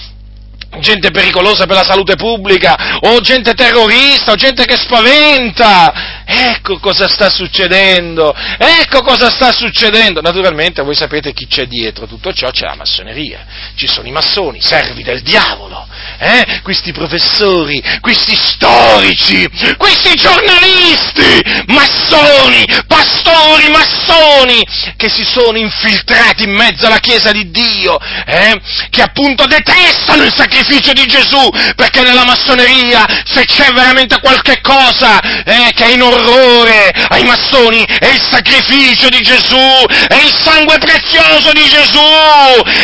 gente 0.81 1.11
pericolosa 1.11 1.67
per 1.67 1.77
la 1.77 1.85
salute 1.85 2.17
pubblica, 2.17 2.99
o 3.01 3.21
gente 3.23 3.55
terrorista, 3.55 4.33
o 4.33 4.37
gente 4.37 4.67
che 4.67 4.77
spaventa. 4.77 6.16
Ecco 6.29 6.81
cosa 6.81 7.07
sta 7.07 7.31
succedendo, 7.31 8.35
ecco 8.59 9.01
cosa 9.03 9.31
sta 9.31 9.53
succedendo. 9.53 10.21
Naturalmente 10.21 10.83
voi 10.83 10.97
sapete 10.97 11.33
chi 11.33 11.47
c'è 11.47 11.67
dietro 11.67 12.07
tutto 12.07 12.33
ciò, 12.33 12.51
c'è 12.51 12.65
la 12.65 12.75
massoneria, 12.75 13.47
ci 13.77 13.87
sono 13.87 14.09
i 14.09 14.11
massoni, 14.11 14.61
servi 14.61 15.05
del 15.05 15.23
diavolo, 15.23 15.87
eh? 16.19 16.61
questi 16.65 16.91
professori, 16.91 17.81
questi 18.01 18.35
storici, 18.35 19.49
questi 19.77 20.17
giornalisti, 20.17 21.43
massoni, 21.67 22.65
pastori 22.89 23.69
massoni, 23.71 24.67
che 24.97 25.09
si 25.09 25.25
sono 25.25 25.59
infiltrati 25.59 26.43
in 26.43 26.51
mezzo 26.51 26.87
alla 26.87 26.99
Chiesa 26.99 27.31
di 27.31 27.51
Dio, 27.53 27.99
eh? 28.27 28.61
che 28.91 29.03
appunto 29.03 29.47
detestano 29.47 30.25
il 30.25 30.35
sacrificio 30.35 30.93
di 30.93 31.07
Gesù, 31.07 31.49
perché 31.77 32.03
nella 32.03 32.25
massoneria 32.25 33.07
se 33.25 33.45
c'è 33.45 33.71
veramente 33.73 34.19
qualche 34.19 34.61
cosa 34.61 35.21
eh, 35.45 35.73
che 35.73 35.85
è 35.85 35.93
in 35.93 36.03
orrore 36.17 36.91
ai 37.09 37.25
massoni 37.25 37.85
è 37.85 38.07
il 38.07 38.21
sacrificio 38.31 39.09
di 39.09 39.21
Gesù, 39.21 39.87
è 40.09 40.17
il 40.17 40.35
sangue 40.43 40.79
prezioso 40.79 41.53
di 41.53 41.65
Gesù, 41.69 42.01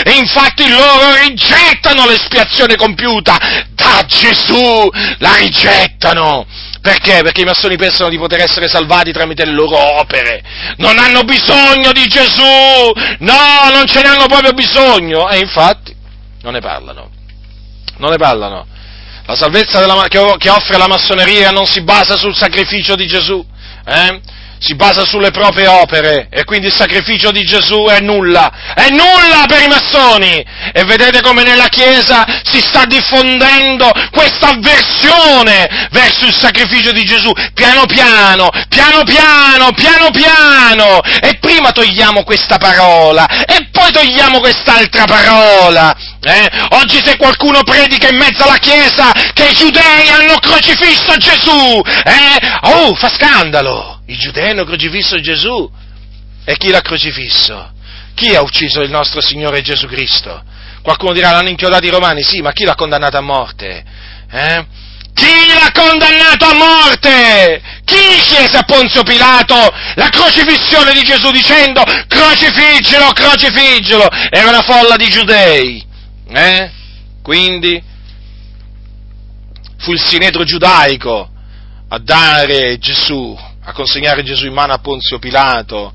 e 0.04 0.12
infatti 0.12 0.68
loro 0.68 1.14
rigettano 1.22 2.06
l'espiazione 2.06 2.76
compiuta 2.76 3.36
da 3.74 4.04
Gesù, 4.06 4.88
la 5.18 5.34
rigettano. 5.36 6.46
Perché? 6.80 7.22
Perché 7.22 7.42
i 7.42 7.44
massoni 7.44 7.76
pensano 7.76 8.08
di 8.08 8.18
poter 8.18 8.40
essere 8.40 8.66
salvati 8.66 9.12
tramite 9.12 9.44
le 9.44 9.52
loro 9.52 9.78
opere. 10.00 10.42
Non 10.78 10.98
hanno 10.98 11.22
bisogno 11.22 11.92
di 11.92 12.06
Gesù! 12.08 12.42
No, 13.20 13.70
non 13.70 13.86
ce 13.86 14.02
ne 14.02 14.08
hanno 14.08 14.26
proprio 14.26 14.52
bisogno! 14.52 15.28
E 15.30 15.38
infatti 15.38 15.94
non 16.42 16.54
ne 16.54 16.60
parlano. 16.60 17.08
Non 17.98 18.10
ne 18.10 18.16
parlano. 18.16 18.66
La 19.26 19.36
salvezza 19.36 19.80
della, 19.80 20.06
che, 20.08 20.34
che, 20.38 20.50
offre 20.50 20.76
la 20.76 20.88
massoneria 20.88 21.50
non 21.50 21.66
si 21.66 21.82
basa 21.82 22.16
sul 22.16 22.34
sacrificio 22.34 22.96
di 22.96 23.06
Gesù. 23.06 23.44
Eh? 23.84 24.20
si 24.62 24.76
basa 24.76 25.04
sulle 25.04 25.32
proprie 25.32 25.66
opere 25.66 26.28
e 26.30 26.44
quindi 26.44 26.68
il 26.68 26.72
sacrificio 26.72 27.32
di 27.32 27.42
Gesù 27.42 27.86
è 27.90 27.98
nulla, 27.98 28.74
è 28.74 28.90
nulla 28.90 29.44
per 29.48 29.60
i 29.60 29.66
massoni 29.66 30.44
e 30.72 30.84
vedete 30.84 31.20
come 31.20 31.42
nella 31.42 31.66
Chiesa 31.66 32.24
si 32.44 32.60
sta 32.60 32.84
diffondendo 32.84 33.90
questa 34.12 34.50
avversione 34.50 35.88
verso 35.90 36.26
il 36.26 36.34
sacrificio 36.34 36.92
di 36.92 37.02
Gesù, 37.02 37.32
piano 37.54 37.86
piano, 37.86 38.48
piano 38.68 39.02
piano, 39.02 39.72
piano 39.72 40.10
piano 40.12 41.00
e 41.02 41.38
prima 41.40 41.72
togliamo 41.72 42.22
questa 42.22 42.58
parola 42.58 43.26
e 43.44 43.68
poi 43.72 43.90
togliamo 43.90 44.38
quest'altra 44.38 45.06
parola. 45.06 46.11
Eh? 46.24 46.48
Oggi 46.70 47.02
se 47.04 47.16
qualcuno 47.16 47.64
predica 47.64 48.08
in 48.08 48.16
mezzo 48.16 48.44
alla 48.44 48.58
Chiesa 48.58 49.10
che 49.32 49.48
i 49.48 49.54
giudei 49.54 50.08
hanno 50.08 50.38
crocifisso 50.38 51.16
Gesù, 51.16 51.80
eh? 52.04 52.58
oh, 52.60 52.94
fa 52.94 53.08
scandalo! 53.08 54.02
I 54.06 54.16
giudei 54.16 54.50
hanno 54.50 54.64
crocifisso 54.64 55.20
Gesù. 55.20 55.68
E 56.44 56.56
chi 56.56 56.70
l'ha 56.70 56.80
crocifisso? 56.80 57.72
Chi 58.14 58.36
ha 58.36 58.42
ucciso 58.42 58.82
il 58.82 58.90
nostro 58.90 59.20
Signore 59.20 59.62
Gesù 59.62 59.88
Cristo? 59.88 60.44
Qualcuno 60.82 61.12
dirà 61.12 61.32
l'hanno 61.32 61.48
inchiodato 61.48 61.86
i 61.86 61.90
romani, 61.90 62.22
sì, 62.22 62.40
ma 62.40 62.52
chi 62.52 62.64
l'ha 62.64 62.76
condannato 62.76 63.16
a 63.16 63.20
morte? 63.20 63.84
Eh? 64.30 64.66
Chi 65.14 65.52
l'ha 65.52 65.72
condannato 65.72 66.46
a 66.46 66.54
morte? 66.54 67.62
Chi 67.84 68.20
chiese 68.20 68.58
a 68.58 68.62
Ponzio 68.62 69.02
Pilato 69.02 69.56
la 69.96 70.08
crocifissione 70.08 70.92
di 70.92 71.02
Gesù 71.02 71.32
dicendo 71.32 71.82
crocifiggelo, 72.06 73.10
crocifiggelo? 73.12 74.08
Era 74.30 74.50
una 74.50 74.62
folla 74.62 74.94
di 74.94 75.08
giudei. 75.08 75.90
Eh? 76.28 76.70
Quindi 77.22 77.82
fu 79.78 79.92
il 79.92 80.00
sinedro 80.00 80.44
giudaico 80.44 81.30
a 81.88 81.98
dare 81.98 82.78
Gesù 82.78 83.36
a 83.64 83.72
consegnare 83.72 84.22
Gesù 84.22 84.46
in 84.46 84.52
mano 84.52 84.72
a 84.72 84.78
Ponzio 84.78 85.18
Pilato, 85.18 85.92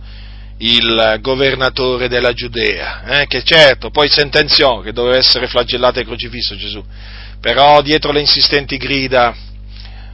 il 0.60 1.18
governatore 1.22 2.08
della 2.08 2.34
Giudea, 2.34 3.04
eh, 3.04 3.28
che 3.28 3.44
certo 3.44 3.90
poi 3.90 4.08
sentenziò 4.10 4.80
che 4.80 4.94
doveva 4.94 5.18
essere 5.18 5.48
flagellato 5.48 6.00
e 6.00 6.06
crocifisso 6.06 6.56
Gesù, 6.56 6.84
però 7.40 7.82
dietro 7.82 8.12
le 8.12 8.22
insistenti 8.22 8.78
grida 8.78 9.36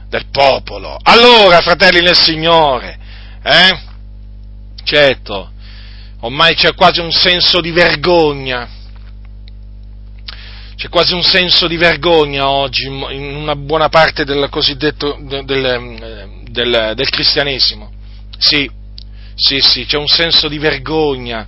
del 0.08 0.26
popolo. 0.30 0.98
Allora, 1.00 1.60
fratelli 1.60 2.00
nel 2.00 2.16
Signore, 2.16 2.98
eh, 3.42 3.80
certo, 4.82 5.52
ormai 6.20 6.54
c'è 6.56 6.74
quasi 6.74 7.00
un 7.00 7.12
senso 7.12 7.60
di 7.60 7.70
vergogna, 7.70 8.68
c'è 10.76 10.88
quasi 10.88 11.14
un 11.14 11.22
senso 11.22 11.66
di 11.66 11.76
vergogna 11.76 12.48
oggi 12.48 12.86
in 12.86 13.36
una 13.36 13.54
buona 13.54 13.88
parte 13.88 14.24
del 14.24 14.48
cosiddetto 14.50 15.16
del, 15.20 15.44
del, 15.44 16.42
del, 16.50 16.92
del 16.94 17.08
cristianesimo. 17.08 17.92
Sì, 18.38 18.68
sì, 19.34 19.60
sì, 19.60 19.86
c'è 19.86 19.96
un 19.96 20.06
senso 20.06 20.48
di 20.48 20.58
vergogna 20.58 21.46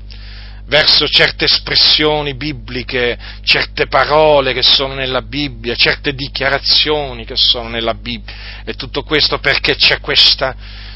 verso 0.66 1.06
certe 1.06 1.44
espressioni 1.44 2.34
bibliche, 2.34 3.16
certe 3.42 3.86
parole 3.86 4.52
che 4.52 4.62
sono 4.62 4.94
nella 4.94 5.22
Bibbia, 5.22 5.74
certe 5.74 6.12
dichiarazioni 6.12 7.24
che 7.24 7.36
sono 7.36 7.68
nella 7.68 7.94
Bibbia. 7.94 8.34
E 8.64 8.74
tutto 8.74 9.02
questo 9.02 9.38
perché 9.38 9.76
c'è 9.76 10.00
questa, 10.00 10.54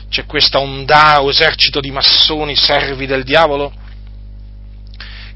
c'è 0.09 0.25
questa 0.25 0.59
ondao, 0.59 1.31
esercito 1.31 1.81
di 1.81 1.91
massoni, 1.91 2.57
servi 2.57 3.07
del 3.07 3.25
diavolo, 3.25 3.73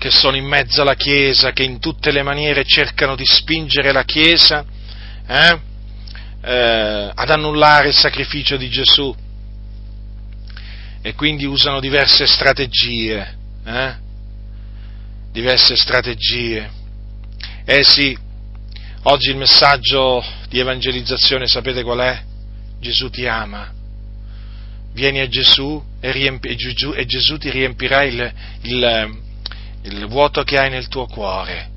che 0.05 0.11
sono 0.11 0.36
in 0.36 0.44
mezzo 0.44 0.82
alla 0.82 0.96
Chiesa, 0.96 1.52
che 1.52 1.62
in 1.62 1.78
tutte 1.78 2.12
le 2.12 2.22
maniere 2.22 2.62
cercano 2.66 3.16
di 3.16 3.24
spingere 3.24 3.90
la 3.90 4.05
Chiesa 4.05 4.62
eh, 5.26 5.59
eh, 6.42 7.11
ad 7.14 7.30
annullare 7.30 7.88
il 7.88 7.94
sacrificio 7.94 8.59
di 8.59 8.68
Gesù 8.68 9.16
e 11.00 11.14
quindi 11.14 11.46
usano 11.46 11.80
diverse 11.80 12.26
strategie. 12.26 13.34
Eh? 13.64 13.94
diverse 15.32 15.74
strategie. 15.74 16.70
Eh 17.64 17.82
sì, 17.82 18.14
oggi 19.05 19.30
il 19.30 19.38
messaggio 19.38 20.22
di 20.50 20.59
evangelizzazione 20.59 21.46
sapete 21.46 21.82
qual 21.82 22.00
è? 22.00 22.22
Gesù 22.78 23.09
ti 23.09 23.26
ama. 23.26 23.72
Vieni 24.92 25.20
a 25.20 25.28
Gesù 25.28 25.82
e, 25.98 26.12
riempi, 26.12 26.48
e 26.48 27.07
Gesù 27.07 27.38
ti 27.38 27.48
riempirà 27.48 28.02
il, 28.02 28.32
il, 28.64 29.22
il 29.85 30.07
vuoto 30.07 30.43
che 30.43 30.59
hai 30.59 30.70
nel 30.70 30.89
tuo 30.89 31.07
cuore. 31.07 31.70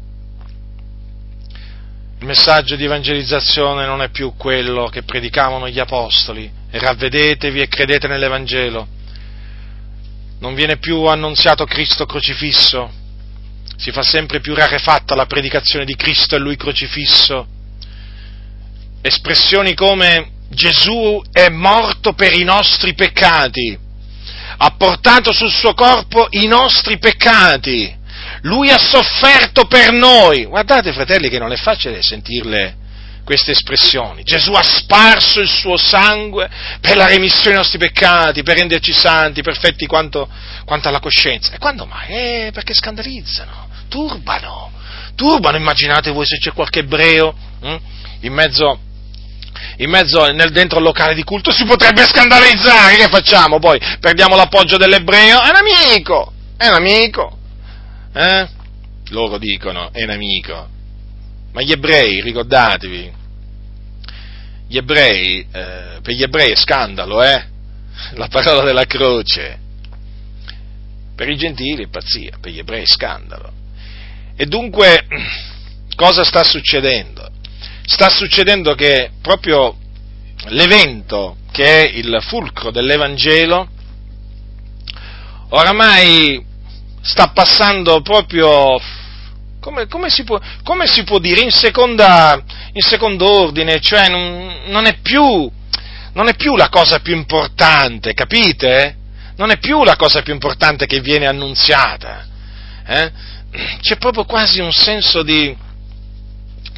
Il 2.19 2.25
messaggio 2.25 2.75
di 2.75 2.83
evangelizzazione 2.83 3.85
non 3.85 4.01
è 4.01 4.09
più 4.09 4.33
quello 4.35 4.87
che 4.87 5.03
predicavano 5.03 5.69
gli 5.69 5.79
apostoli, 5.79 6.49
ravvedetevi 6.71 7.61
e 7.61 7.67
credete 7.67 8.07
nell'Evangelo. 8.07 8.87
Non 10.39 10.55
viene 10.55 10.77
più 10.77 11.03
annunziato 11.03 11.65
Cristo 11.65 12.05
crocifisso, 12.05 12.89
si 13.75 13.91
fa 13.91 14.01
sempre 14.01 14.39
più 14.39 14.55
rarefatta 14.55 15.15
la 15.15 15.25
predicazione 15.25 15.85
di 15.85 15.95
Cristo 15.95 16.35
e 16.35 16.39
Lui 16.39 16.55
crocifisso. 16.55 17.45
Espressioni 19.01 19.75
come 19.75 20.31
Gesù 20.49 21.21
è 21.31 21.49
morto 21.49 22.13
per 22.13 22.33
i 22.33 22.43
nostri 22.43 22.93
peccati, 22.93 23.77
ha 24.57 24.71
portato 24.71 25.31
sul 25.31 25.51
suo 25.51 25.73
corpo 25.73 26.27
i 26.31 26.47
nostri 26.47 26.97
peccati, 26.97 27.95
Lui 28.41 28.69
ha 28.69 28.77
sofferto 28.77 29.65
per 29.65 29.91
noi. 29.91 30.45
Guardate 30.45 30.93
fratelli 30.93 31.29
che 31.29 31.39
non 31.39 31.51
è 31.51 31.57
facile 31.57 32.01
sentirle 32.01 32.75
queste 33.23 33.51
espressioni. 33.51 34.23
Gesù 34.23 34.53
ha 34.53 34.63
sparso 34.63 35.39
il 35.39 35.49
suo 35.49 35.75
sangue 35.75 36.49
per 36.79 36.95
la 36.95 37.07
remissione 37.07 37.49
dei 37.49 37.57
nostri 37.57 37.77
peccati, 37.77 38.43
per 38.43 38.57
renderci 38.57 38.93
santi, 38.93 39.41
perfetti 39.41 39.85
quanto, 39.85 40.29
quanto 40.65 40.87
alla 40.87 40.99
coscienza. 40.99 41.53
E 41.53 41.57
quando 41.57 41.85
mai? 41.85 42.07
Eh, 42.07 42.49
perché 42.53 42.73
scandalizzano 42.73 43.67
turbano, 43.87 44.71
turbano, 45.15 45.57
immaginate 45.57 46.11
voi 46.11 46.25
se 46.25 46.37
c'è 46.37 46.51
qualche 46.51 46.79
ebreo 46.79 47.35
hm, 47.61 47.77
in 48.21 48.33
mezzo, 48.33 48.79
in 49.77 49.89
mezzo 49.89 50.25
nel, 50.31 50.51
dentro 50.51 50.79
il 50.79 50.85
locale 50.85 51.13
di 51.13 51.23
culto, 51.23 51.51
si 51.51 51.65
potrebbe 51.65 52.03
scandalizzare, 52.03 52.95
che 52.95 53.07
facciamo 53.09 53.59
poi? 53.59 53.79
Perdiamo 53.99 54.35
l'appoggio 54.35 54.77
dell'ebreo? 54.77 55.41
È 55.41 55.49
un 55.49 55.55
amico, 55.55 56.33
è 56.57 56.67
un 56.67 56.73
amico, 56.73 57.37
eh? 58.13 58.47
Loro 59.09 59.37
dicono, 59.37 59.91
è 59.91 60.03
un 60.03 60.09
amico, 60.09 60.67
ma 61.53 61.61
gli 61.61 61.71
ebrei, 61.71 62.21
ricordatevi, 62.21 63.13
gli 64.67 64.77
ebrei, 64.77 65.39
eh, 65.39 65.99
per 66.01 66.13
gli 66.13 66.23
ebrei 66.23 66.51
è 66.51 66.55
scandalo, 66.55 67.23
eh? 67.23 67.45
La 68.13 68.27
parola 68.27 68.63
della 68.63 68.85
croce. 68.85 69.59
Per 71.15 71.27
i 71.27 71.37
gentili 71.37 71.85
è 71.85 71.87
pazzia, 71.87 72.37
per 72.39 72.51
gli 72.51 72.59
ebrei 72.59 72.83
è 72.83 72.87
scandalo. 72.87 73.51
E 74.35 74.45
dunque 74.45 75.07
cosa 75.95 76.23
sta 76.23 76.43
succedendo? 76.43 77.27
Sta 77.89 78.09
succedendo 78.09 78.75
che 78.75 79.11
proprio 79.21 79.73
l'evento 80.47 81.37
che 81.53 81.63
è 81.63 81.89
il 81.95 82.17
fulcro 82.21 82.69
dell'Evangelo 82.69 83.65
oramai 85.51 86.45
sta 87.01 87.29
passando 87.29 88.01
proprio, 88.01 88.77
come, 89.61 89.87
come, 89.87 90.09
si, 90.09 90.25
può, 90.25 90.37
come 90.63 90.85
si, 90.85 91.05
può, 91.05 91.17
dire, 91.19 91.39
in, 91.39 91.51
seconda, 91.51 92.37
in 92.73 92.81
secondo 92.81 93.25
ordine, 93.25 93.79
cioè 93.79 94.09
non, 94.09 94.63
non, 94.65 94.85
è 94.85 94.97
più, 94.99 95.49
non, 96.11 96.27
è 96.27 96.35
più, 96.35 96.57
la 96.57 96.67
cosa 96.67 96.99
più 96.99 97.15
importante, 97.15 98.13
capite? 98.13 98.97
Non 99.37 99.49
è 99.49 99.59
più 99.59 99.85
la 99.85 99.95
cosa 99.95 100.21
più 100.23 100.33
importante 100.33 100.87
che 100.87 100.99
viene 100.99 101.25
annunziata. 101.25 102.27
Eh? 102.85 103.11
c'è 103.79 103.95
proprio 103.95 104.25
quasi 104.25 104.59
un 104.59 104.73
senso 104.73 105.23
di, 105.23 105.55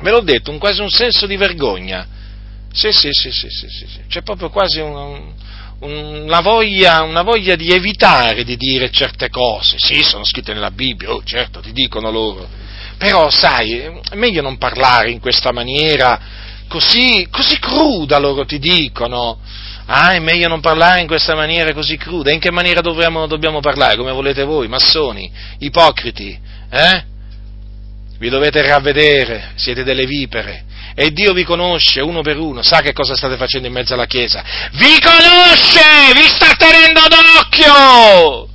ve 0.02 0.12
l'ho 0.12 0.22
detto, 0.22 0.52
un, 0.52 0.58
quasi 0.58 0.82
un 0.82 0.89
senso 0.89 1.26
di 1.28 1.38
vergogna. 1.38 2.08
Sì, 2.72 2.91
sì, 2.91 3.10
sì, 3.12 3.32
sì, 3.32 3.50
sì, 3.50 3.68
sì, 3.68 3.88
sì. 3.88 4.00
c'è 4.08 4.22
proprio 4.22 4.50
quasi 4.50 4.80
un, 4.80 5.34
un, 5.80 6.24
una, 6.26 6.39
voglia, 6.41 7.02
una 7.02 7.24
voglia 7.24 7.56
di 7.56 7.72
evitare 7.72 8.43
di 8.43 8.56
dire 8.58 8.91
certe 8.91 9.30
cose. 9.30 9.78
Sì, 9.80 10.04
sono 10.04 10.24
scritte 10.24 10.54
nella 10.54 10.72
Bibbia, 10.72 11.12
oh 11.12 11.24
certo, 11.24 11.62
ti 11.62 11.72
dicono 11.72 12.12
loro. 12.12 12.47
Però, 12.97 13.30
sai, 13.30 13.80
è 13.80 14.16
meglio 14.16 14.41
non 14.41 14.58
parlare 14.58 15.10
in 15.10 15.20
questa 15.20 15.52
maniera 15.52 16.20
così, 16.68 17.28
così 17.32 17.58
cruda, 17.60 18.20
loro 18.20 18.45
ti 18.45 18.60
dicono. 18.60 19.39
Ah, 19.86 20.14
è 20.14 20.20
meglio 20.20 20.47
non 20.47 20.62
parlare 20.62 21.02
in 21.02 21.08
questa 21.08 21.34
maniera 21.34 21.74
così 21.74 21.97
cruda. 21.97 22.32
In 22.32 22.39
che 22.39 22.52
maniera 22.52 22.82
dovremmo, 22.82 23.26
dobbiamo 23.26 23.60
parlare? 23.60 23.97
Come 23.97 24.12
volete 24.12 24.43
voi, 24.43 24.68
massoni, 24.68 25.32
ipocriti, 25.60 26.39
eh? 26.70 27.04
Vi 28.20 28.28
dovete 28.28 28.61
ravvedere, 28.61 29.51
siete 29.55 29.84
delle 29.84 30.05
vipere. 30.05 30.65
E 30.93 31.11
Dio 31.11 31.32
vi 31.32 31.45
conosce 31.45 32.01
uno 32.01 32.22
per 32.22 32.38
uno, 32.38 32.61
sa 32.61 32.82
che 32.82 32.91
cosa 32.91 33.15
state 33.15 33.38
facendo 33.38 33.67
in 33.67 33.74
mezzo 33.74 33.93
alla 33.93 34.07
Chiesa. 34.07 34.43
Vi 34.74 34.99
conosce, 34.99 36.11
vi 36.13 36.28
sta 36.28 36.53
tenendo 36.57 36.99
d'occhio! 37.07 38.49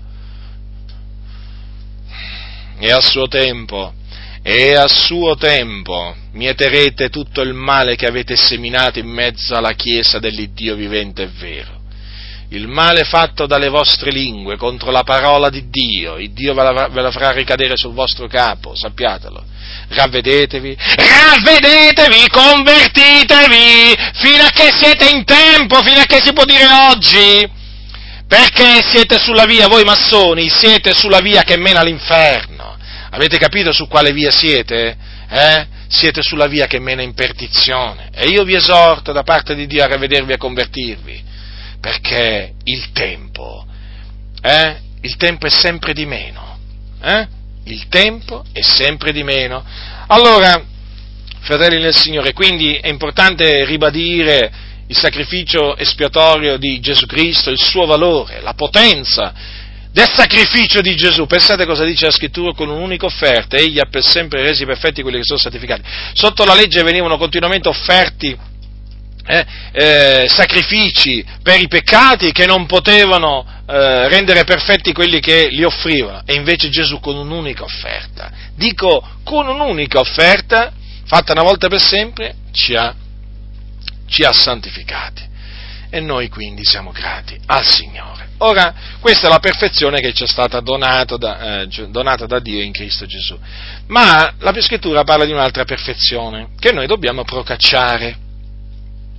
E 2.78 2.90
a 2.90 3.00
suo 3.00 3.26
tempo, 3.26 3.94
e 4.42 4.74
a 4.74 4.86
suo 4.86 5.36
tempo, 5.36 6.14
mieterete 6.32 7.08
tutto 7.08 7.40
il 7.40 7.54
male 7.54 7.96
che 7.96 8.06
avete 8.06 8.36
seminato 8.36 8.98
in 8.98 9.08
mezzo 9.08 9.54
alla 9.54 9.72
Chiesa 9.72 10.18
dell'Iddio 10.18 10.74
vivente 10.74 11.22
e 11.22 11.28
vero 11.38 11.82
il 12.48 12.68
male 12.68 13.04
fatto 13.04 13.46
dalle 13.46 13.68
vostre 13.68 14.10
lingue 14.10 14.56
contro 14.56 14.90
la 14.90 15.02
parola 15.02 15.50
di 15.50 15.68
Dio, 15.68 16.18
il 16.18 16.32
Dio 16.32 16.54
ve 16.54 16.62
la, 16.62 16.88
ve 16.88 17.00
la 17.00 17.10
farà 17.10 17.32
ricadere 17.32 17.76
sul 17.76 17.92
vostro 17.92 18.26
capo, 18.26 18.74
sappiatelo. 18.74 19.52
Ravvedetevi, 19.88 20.76
ravvedetevi, 20.76 22.28
convertitevi, 22.28 23.96
fino 24.14 24.44
a 24.44 24.50
che 24.50 24.70
siete 24.76 25.08
in 25.10 25.24
tempo, 25.24 25.82
fino 25.82 26.00
a 26.00 26.04
che 26.04 26.20
si 26.22 26.32
può 26.32 26.44
dire 26.44 26.66
oggi. 26.90 27.50
Perché 28.26 28.82
siete 28.88 29.18
sulla 29.18 29.44
via, 29.44 29.68
voi 29.68 29.84
massoni, 29.84 30.48
siete 30.48 30.94
sulla 30.94 31.20
via 31.20 31.42
che 31.42 31.56
mena 31.56 31.80
all'inferno. 31.80 32.76
Avete 33.10 33.38
capito 33.38 33.72
su 33.72 33.86
quale 33.86 34.12
via 34.12 34.30
siete? 34.30 34.96
Eh? 35.28 35.66
Siete 35.88 36.22
sulla 36.22 36.46
via 36.46 36.66
che 36.66 36.80
mena 36.80 37.02
in 37.02 37.14
perdizione. 37.14 38.08
E 38.14 38.26
io 38.26 38.42
vi 38.42 38.54
esorto 38.54 39.12
da 39.12 39.22
parte 39.22 39.54
di 39.54 39.66
Dio 39.66 39.84
a 39.84 39.86
ravvedervi 39.86 40.32
e 40.32 40.34
a 40.34 40.38
convertirvi 40.38 41.32
perché 41.84 42.54
il 42.64 42.92
tempo, 42.92 43.66
eh, 44.40 44.76
il 45.02 45.16
tempo 45.16 45.44
è 45.46 45.50
sempre 45.50 45.92
di 45.92 46.06
meno, 46.06 46.58
eh? 47.02 47.28
Il 47.64 47.88
tempo 47.88 48.44
è 48.52 48.62
sempre 48.62 49.12
di 49.12 49.22
meno. 49.22 49.64
Allora, 50.08 50.62
fratelli 51.40 51.80
nel 51.80 51.94
Signore, 51.94 52.32
quindi 52.32 52.74
è 52.74 52.88
importante 52.88 53.64
ribadire 53.64 54.52
il 54.86 54.96
sacrificio 54.96 55.76
espiatorio 55.76 56.56
di 56.56 56.78
Gesù 56.80 57.06
Cristo, 57.06 57.50
il 57.50 57.62
suo 57.62 57.86
valore, 57.86 58.40
la 58.40 58.54
potenza 58.54 59.32
del 59.90 60.10
sacrificio 60.10 60.80
di 60.80 60.94
Gesù. 60.96 61.26
Pensate 61.26 61.64
cosa 61.64 61.84
dice 61.84 62.06
la 62.06 62.10
scrittura 62.10 62.52
con 62.52 62.68
un'unica 62.68 63.06
offerta, 63.06 63.56
egli 63.56 63.78
ha 63.78 63.86
per 63.88 64.02
sempre 64.02 64.42
resi 64.42 64.66
perfetti 64.66 65.02
quelli 65.02 65.18
che 65.18 65.24
sono 65.24 65.38
santificati. 65.38 65.82
Sotto 66.12 66.44
la 66.44 66.54
legge 66.54 66.82
venivano 66.82 67.16
continuamente 67.16 67.68
offerti 67.68 68.36
eh, 69.26 69.46
eh, 69.72 70.26
sacrifici 70.28 71.24
per 71.42 71.60
i 71.60 71.68
peccati 71.68 72.32
che 72.32 72.44
non 72.44 72.66
potevano 72.66 73.53
eh, 73.66 74.08
rendere 74.08 74.44
perfetti 74.44 74.92
quelli 74.92 75.20
che 75.20 75.48
li 75.50 75.64
offrivano, 75.64 76.22
e 76.24 76.34
invece 76.34 76.68
Gesù 76.68 77.00
con 77.00 77.16
un'unica 77.16 77.64
offerta, 77.64 78.30
dico 78.54 79.06
con 79.24 79.46
un'unica 79.48 80.00
offerta, 80.00 80.72
fatta 81.04 81.32
una 81.32 81.42
volta 81.42 81.68
per 81.68 81.80
sempre, 81.80 82.34
ci 82.52 82.74
ha, 82.74 82.94
ci 84.06 84.22
ha 84.22 84.32
santificati. 84.32 85.32
E 85.90 86.00
noi 86.00 86.28
quindi 86.28 86.64
siamo 86.64 86.90
grati 86.90 87.38
al 87.46 87.64
Signore. 87.64 88.30
Ora, 88.38 88.74
questa 88.98 89.28
è 89.28 89.30
la 89.30 89.38
perfezione 89.38 90.00
che 90.00 90.12
ci 90.12 90.24
è 90.24 90.26
stata 90.26 90.58
donata 90.58 91.16
da, 91.16 91.60
eh, 91.62 91.68
donata 91.88 92.26
da 92.26 92.40
Dio 92.40 92.60
in 92.60 92.72
Cristo 92.72 93.06
Gesù. 93.06 93.38
Ma 93.86 94.34
la 94.40 94.60
Scrittura 94.60 95.04
parla 95.04 95.24
di 95.24 95.30
un'altra 95.30 95.64
perfezione 95.64 96.48
che 96.58 96.72
noi 96.72 96.88
dobbiamo 96.88 97.22
procacciare. 97.22 98.16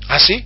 Ah 0.08 0.20
sì? 0.20 0.44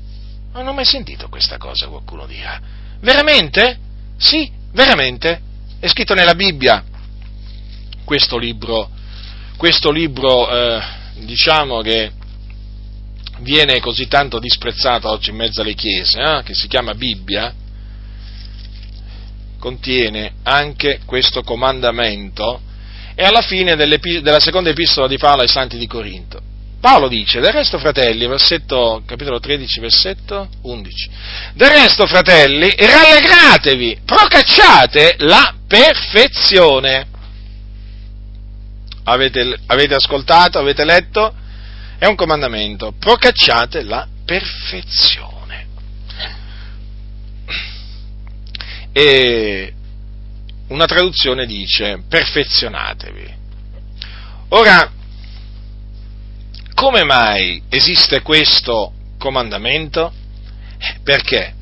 Non 0.54 0.68
ho 0.68 0.74
mai 0.74 0.86
sentito 0.86 1.30
questa 1.30 1.58
cosa, 1.58 1.88
qualcuno 1.88 2.28
dirà. 2.28 2.62
Veramente? 3.02 3.78
Sì, 4.20 4.52
veramente. 4.74 5.42
È 5.80 5.88
scritto 5.88 6.14
nella 6.14 6.36
Bibbia. 6.36 6.84
questo 8.04 8.38
libro, 8.38 8.90
questo 9.56 9.92
libro 9.92 10.50
eh, 10.50 10.82
diciamo 11.20 11.82
che 11.82 12.12
viene 13.42 13.80
così 13.80 14.08
tanto 14.08 14.40
disprezzato 14.40 15.08
oggi 15.10 15.30
in 15.30 15.36
mezzo 15.36 15.62
alle 15.62 15.76
chiese, 15.76 16.20
eh, 16.20 16.42
che 16.44 16.54
si 16.54 16.68
chiama 16.68 16.96
Bibbia, 16.96 17.54
contiene 19.60 20.34
anche 20.44 21.02
questo 21.06 21.44
comandamento 21.44 22.62
e 23.14 23.24
alla 23.24 23.42
fine 23.42 23.76
della 23.76 24.40
seconda 24.40 24.70
epistola 24.72 25.08
di 25.08 25.18
Paolo 25.18 25.44
ai 25.44 25.48
Santi 25.48 25.78
di 25.78 25.88
Corinto. 25.88 26.49
Paolo 26.80 27.10
dice, 27.10 27.42
del 27.42 27.52
resto 27.52 27.78
fratelli, 27.78 28.26
versetto, 28.26 29.04
capitolo 29.06 29.40
13, 29.40 29.80
versetto 29.82 30.50
11, 30.62 31.10
del 31.54 31.70
resto 31.70 32.08
fratelli, 32.08 32.74
rallegratevi, 32.78 34.00
procacciate 34.06 35.16
la 35.20 35.56
perfezione. 35.68 37.08
Avete, 39.04 39.60
avete 39.66 39.96
ascoltato, 39.96 40.58
avete 40.58 40.86
letto? 40.86 41.34
È 41.98 42.06
un 42.06 42.16
comandamento, 42.16 42.94
procacciate 42.98 43.84
la 43.84 44.08
perfezione. 44.24 45.68
E 48.94 49.74
una 50.70 50.86
traduzione 50.86 51.46
dice 51.46 52.04
perfezionatevi. 52.08 53.38
Ora, 54.50 54.92
come 56.80 57.04
mai 57.04 57.62
esiste 57.68 58.22
questo 58.22 58.94
comandamento? 59.18 60.14
Perché? 61.04 61.54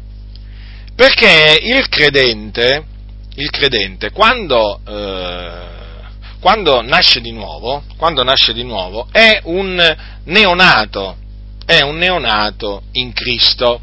Perché 0.95 1.59
il 1.59 1.89
credente, 1.89 2.85
il 3.33 3.49
credente 3.49 4.11
quando, 4.11 4.79
eh, 4.87 5.65
quando, 6.39 6.83
nasce 6.83 7.19
di 7.19 7.31
nuovo, 7.31 7.81
quando 7.97 8.21
nasce 8.21 8.53
di 8.53 8.63
nuovo, 8.63 9.07
è 9.11 9.39
un 9.45 9.97
neonato, 10.25 11.17
è 11.65 11.81
un 11.81 11.97
neonato 11.97 12.83
in 12.91 13.11
Cristo 13.11 13.81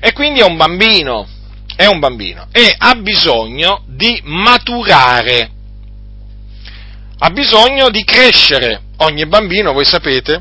e 0.00 0.14
quindi 0.14 0.40
è 0.40 0.44
un 0.44 0.56
bambino, 0.56 1.28
è 1.76 1.84
un 1.84 1.98
bambino 1.98 2.46
e 2.50 2.74
ha 2.78 2.94
bisogno 2.94 3.82
di 3.88 4.18
maturare, 4.24 5.50
ha 7.18 7.28
bisogno 7.28 7.90
di 7.90 8.02
crescere. 8.04 8.84
Ogni 8.98 9.26
bambino, 9.26 9.72
voi 9.72 9.84
sapete, 9.84 10.40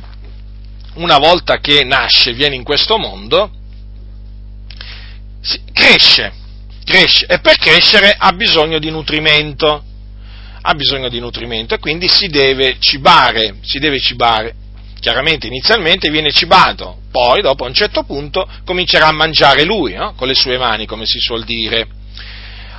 una 0.93 1.17
volta 1.17 1.59
che 1.59 1.83
nasce, 1.83 2.33
viene 2.33 2.55
in 2.55 2.63
questo 2.63 2.97
mondo, 2.97 3.51
cresce, 5.73 6.31
cresce 6.85 7.25
e 7.25 7.39
per 7.39 7.57
crescere 7.57 8.15
ha 8.17 8.31
bisogno 8.31 8.79
di 8.79 8.89
nutrimento, 8.89 9.83
ha 10.61 10.73
bisogno 10.73 11.09
di 11.09 11.19
nutrimento 11.19 11.75
e 11.75 11.79
quindi 11.79 12.07
si 12.07 12.27
deve 12.27 12.77
cibare, 12.79 13.57
si 13.61 13.77
deve 13.79 13.99
cibare. 13.99 14.55
Chiaramente 15.01 15.47
inizialmente 15.47 16.09
viene 16.09 16.31
cibato, 16.31 17.01
poi 17.11 17.41
dopo 17.41 17.65
a 17.65 17.67
un 17.67 17.73
certo 17.73 18.03
punto 18.03 18.49
comincerà 18.63 19.07
a 19.07 19.11
mangiare 19.11 19.63
lui, 19.63 19.93
no? 19.93 20.13
con 20.15 20.27
le 20.27 20.33
sue 20.33 20.57
mani, 20.57 20.85
come 20.85 21.05
si 21.05 21.19
suol 21.19 21.43
dire. 21.43 21.87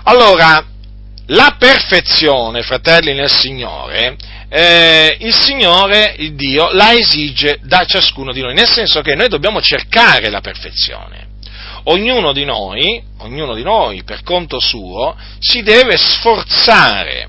Allora, 0.04 0.64
la 1.26 1.56
perfezione, 1.58 2.62
fratelli 2.62 3.14
nel 3.14 3.30
Signore, 3.30 4.16
eh, 4.48 5.16
il 5.20 5.34
Signore, 5.34 6.14
il 6.18 6.34
Dio, 6.34 6.70
la 6.72 6.92
esige 6.92 7.58
da 7.62 7.84
ciascuno 7.84 8.32
di 8.32 8.40
noi, 8.40 8.54
nel 8.54 8.70
senso 8.70 9.00
che 9.00 9.14
noi 9.14 9.28
dobbiamo 9.28 9.60
cercare 9.60 10.30
la 10.30 10.40
perfezione. 10.40 11.24
Ognuno 11.84 12.32
di 12.32 12.44
noi, 12.44 13.02
ognuno 13.18 13.54
di 13.54 13.62
noi 13.62 14.02
per 14.04 14.22
conto 14.22 14.60
suo, 14.60 15.16
si 15.38 15.62
deve 15.62 15.96
sforzare, 15.96 17.28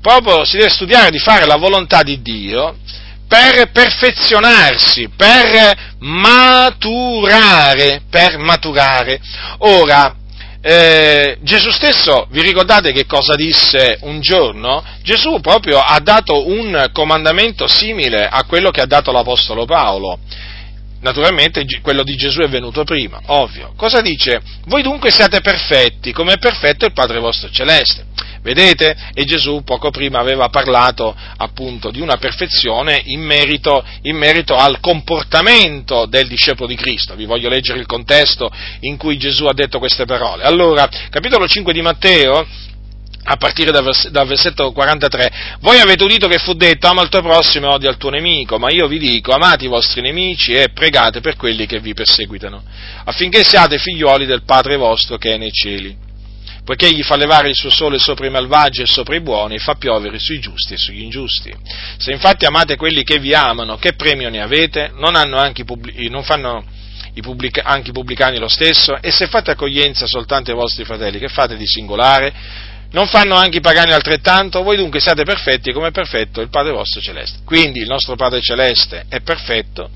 proprio 0.00 0.44
si 0.44 0.56
deve 0.56 0.70
studiare 0.70 1.10
di 1.10 1.18
fare 1.18 1.46
la 1.46 1.56
volontà 1.56 2.02
di 2.02 2.22
Dio 2.22 2.76
per 3.28 3.70
perfezionarsi, 3.70 5.10
per 5.14 5.96
maturare, 5.98 8.00
per 8.08 8.38
maturare. 8.38 9.20
Ora, 9.58 10.14
eh, 10.60 11.38
Gesù 11.42 11.70
stesso, 11.70 12.26
vi 12.30 12.42
ricordate 12.42 12.92
che 12.92 13.06
cosa 13.06 13.34
disse 13.36 13.98
un 14.02 14.20
giorno? 14.20 14.82
Gesù 15.02 15.40
proprio 15.40 15.78
ha 15.78 16.00
dato 16.00 16.48
un 16.48 16.90
comandamento 16.92 17.68
simile 17.68 18.26
a 18.26 18.44
quello 18.44 18.70
che 18.70 18.80
ha 18.80 18.86
dato 18.86 19.12
l'Apostolo 19.12 19.64
Paolo. 19.64 20.18
Naturalmente 21.00 21.64
quello 21.80 22.02
di 22.02 22.16
Gesù 22.16 22.40
è 22.40 22.48
venuto 22.48 22.82
prima, 22.84 23.20
ovvio. 23.26 23.72
Cosa 23.76 24.00
dice? 24.00 24.40
Voi 24.66 24.82
dunque 24.82 25.10
siate 25.10 25.40
perfetti, 25.40 26.12
come 26.12 26.34
è 26.34 26.38
perfetto 26.38 26.86
il 26.86 26.92
Padre 26.92 27.20
vostro 27.20 27.50
celeste. 27.50 28.06
Vedete? 28.42 28.96
E 29.14 29.24
Gesù 29.24 29.62
poco 29.64 29.90
prima 29.90 30.18
aveva 30.18 30.48
parlato 30.48 31.14
appunto 31.36 31.90
di 31.90 32.00
una 32.00 32.16
perfezione 32.16 33.02
in 33.06 33.20
merito, 33.20 33.84
in 34.02 34.16
merito, 34.16 34.54
al 34.54 34.80
comportamento 34.80 36.06
del 36.06 36.28
discepolo 36.28 36.68
di 36.68 36.76
Cristo. 36.76 37.14
Vi 37.14 37.26
voglio 37.26 37.48
leggere 37.48 37.78
il 37.78 37.86
contesto 37.86 38.50
in 38.80 38.96
cui 38.96 39.18
Gesù 39.18 39.46
ha 39.46 39.52
detto 39.52 39.78
queste 39.78 40.04
parole. 40.04 40.44
Allora, 40.44 40.88
capitolo 41.10 41.46
5 41.46 41.72
di 41.72 41.82
Matteo, 41.82 42.46
a 43.30 43.36
partire 43.36 43.70
dal, 43.70 43.84
vers- 43.84 44.08
dal, 44.08 44.26
versetto 44.26 44.72
43, 44.72 45.58
voi 45.60 45.78
avete 45.78 46.02
udito 46.02 46.28
che 46.28 46.38
fu 46.38 46.54
detto 46.54 46.86
ama 46.86 47.02
il 47.02 47.10
tuo 47.10 47.20
prossimo 47.20 47.66
e 47.66 47.74
odia 47.74 47.90
il 47.90 47.98
tuo 47.98 48.08
nemico, 48.08 48.58
ma 48.58 48.70
io 48.70 48.86
vi 48.86 48.98
dico 48.98 49.32
amate 49.32 49.66
i 49.66 49.68
vostri 49.68 50.00
nemici 50.00 50.52
e 50.52 50.70
pregate 50.72 51.20
per 51.20 51.36
quelli 51.36 51.66
che 51.66 51.78
vi 51.78 51.92
perseguitano, 51.92 52.62
affinché 53.04 53.44
siate 53.44 53.76
figlioli 53.78 54.24
del 54.24 54.44
Padre 54.44 54.76
vostro 54.76 55.18
che 55.18 55.34
è 55.34 55.36
nei 55.36 55.52
cieli 55.52 56.06
poiché 56.64 56.88
egli 56.88 57.02
fa 57.02 57.16
levare 57.16 57.48
il 57.48 57.54
suo 57.54 57.70
sole 57.70 57.98
sopra 57.98 58.26
i 58.26 58.30
malvagi 58.30 58.82
e 58.82 58.86
sopra 58.86 59.16
i 59.16 59.22
buoni 59.22 59.54
e 59.54 59.58
fa 59.58 59.76
piovere 59.76 60.18
sui 60.18 60.38
giusti 60.38 60.74
e 60.74 60.76
sugli 60.76 61.00
ingiusti. 61.00 61.50
Se 61.96 62.12
infatti 62.12 62.44
amate 62.44 62.76
quelli 62.76 63.04
che 63.04 63.18
vi 63.18 63.32
amano, 63.32 63.78
che 63.78 63.94
premio 63.94 64.28
ne 64.28 64.42
avete? 64.42 64.92
Non, 64.94 65.14
pubblic- 65.64 65.98
non 66.10 66.22
fanno 66.24 66.62
anche 67.62 67.90
i 67.90 67.92
pubblicani 67.92 68.38
lo 68.38 68.48
stesso? 68.48 69.00
E 69.00 69.10
se 69.10 69.28
fate 69.28 69.50
accoglienza 69.50 70.06
soltanto 70.06 70.50
ai 70.50 70.56
vostri 70.56 70.84
fratelli, 70.84 71.18
che 71.18 71.28
fate 71.28 71.56
di 71.56 71.66
singolare? 71.66 72.34
Non 72.90 73.06
fanno 73.06 73.34
anche 73.34 73.58
i 73.58 73.60
pagani 73.60 73.92
altrettanto? 73.92 74.62
Voi 74.62 74.76
dunque 74.76 75.00
siate 75.00 75.24
perfetti 75.24 75.72
come 75.72 75.88
è 75.88 75.92
perfetto 75.92 76.40
il 76.40 76.48
Padre 76.48 76.72
vostro 76.72 77.00
celeste. 77.00 77.40
Quindi 77.44 77.80
il 77.80 77.88
nostro 77.88 78.16
Padre 78.16 78.40
celeste 78.40 79.04
è 79.08 79.20
perfetto 79.20 79.90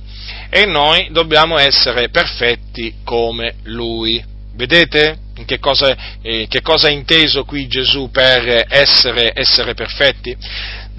e 0.50 0.66
noi 0.66 1.08
dobbiamo 1.10 1.58
essere 1.58 2.10
perfetti 2.10 2.96
come 3.04 3.54
Lui. 3.64 4.22
Vedete? 4.54 5.18
Che 5.46 5.58
cosa, 5.58 5.96
eh, 6.20 6.46
che 6.46 6.60
cosa, 6.60 6.88
ha 6.88 6.90
inteso 6.90 7.44
qui 7.44 7.66
Gesù 7.66 8.10
per 8.10 8.66
essere, 8.68 9.32
essere, 9.34 9.72
perfetti? 9.72 10.36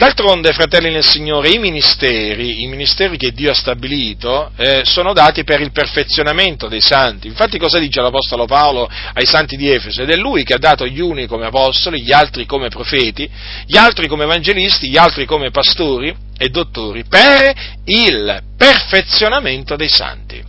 D'altronde, 0.04 0.52
fratelli 0.52 0.92
nel 0.92 1.06
Signore, 1.06 1.48
i 1.48 1.60
ministeri, 1.60 2.62
i 2.62 2.68
ministeri 2.68 3.16
che 3.16 3.32
Dio 3.32 3.52
ha 3.52 3.54
stabilito, 3.54 4.52
eh, 4.58 4.82
sono 4.84 5.14
dati 5.14 5.46
per 5.46 5.62
il 5.62 5.72
perfezionamento 5.72 6.68
dei 6.68 6.82
santi. 6.82 7.28
Infatti 7.28 7.58
cosa 7.58 7.80
dice 7.80 8.02
l'Apostolo 8.02 8.46
Paolo 8.46 8.90
ai 9.14 9.26
santi 9.26 9.56
di 9.56 9.72
Efeso? 9.72 10.02
Ed 10.02 10.10
è 10.10 10.18
lui 10.18 10.44
che 10.44 10.56
ha 10.56 10.58
dato 10.58 10.86
gli 10.86 11.00
uni 11.00 11.26
come 11.26 11.46
apostoli, 11.46 12.02
gli 12.02 12.12
altri 12.12 12.46
come 12.46 12.68
profeti, 12.68 13.30
gli 13.66 13.78
altri 13.78 14.10
come 14.10 14.26
evangelisti, 14.26 14.90
gli 14.90 14.98
altri 14.98 15.24
come 15.24 15.52
pastori 15.52 16.14
e 16.38 16.50
dottori, 16.50 17.06
per 17.06 17.54
il 17.86 18.42
perfezionamento 18.58 19.78
dei 19.78 19.88
santi 19.88 20.44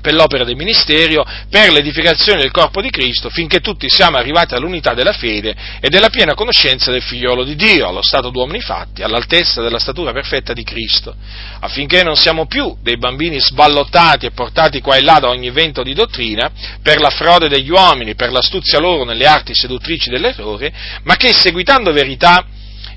per 0.00 0.14
l'opera 0.14 0.44
del 0.44 0.56
ministero, 0.56 1.24
per 1.50 1.72
l'edificazione 1.72 2.40
del 2.40 2.50
corpo 2.50 2.80
di 2.80 2.90
Cristo, 2.90 3.30
finché 3.30 3.60
tutti 3.60 3.88
siamo 3.88 4.16
arrivati 4.16 4.54
all'unità 4.54 4.94
della 4.94 5.12
fede 5.12 5.54
e 5.80 5.88
della 5.88 6.08
piena 6.08 6.34
conoscenza 6.34 6.90
del 6.90 7.02
figliolo 7.02 7.44
di 7.44 7.56
Dio, 7.56 7.88
allo 7.88 8.02
stato 8.02 8.30
d'uomini 8.30 8.60
fatti, 8.60 9.02
all'altezza 9.02 9.62
della 9.62 9.78
statura 9.78 10.12
perfetta 10.12 10.52
di 10.52 10.62
Cristo, 10.62 11.14
affinché 11.60 12.02
non 12.02 12.16
siamo 12.16 12.46
più 12.46 12.76
dei 12.82 12.98
bambini 12.98 13.40
sballottati 13.40 14.26
e 14.26 14.30
portati 14.30 14.80
qua 14.80 14.96
e 14.96 15.02
là 15.02 15.18
da 15.18 15.28
ogni 15.28 15.50
vento 15.50 15.82
di 15.82 15.94
dottrina, 15.94 16.50
per 16.82 17.00
la 17.00 17.10
frode 17.10 17.48
degli 17.48 17.70
uomini, 17.70 18.14
per 18.14 18.32
l'astuzia 18.32 18.78
loro 18.78 19.04
nelle 19.04 19.26
arti 19.26 19.54
seduttrici 19.54 20.10
dell'errore, 20.10 20.72
ma 21.02 21.16
che 21.16 21.32
seguitando 21.32 21.92
verità, 21.92 22.44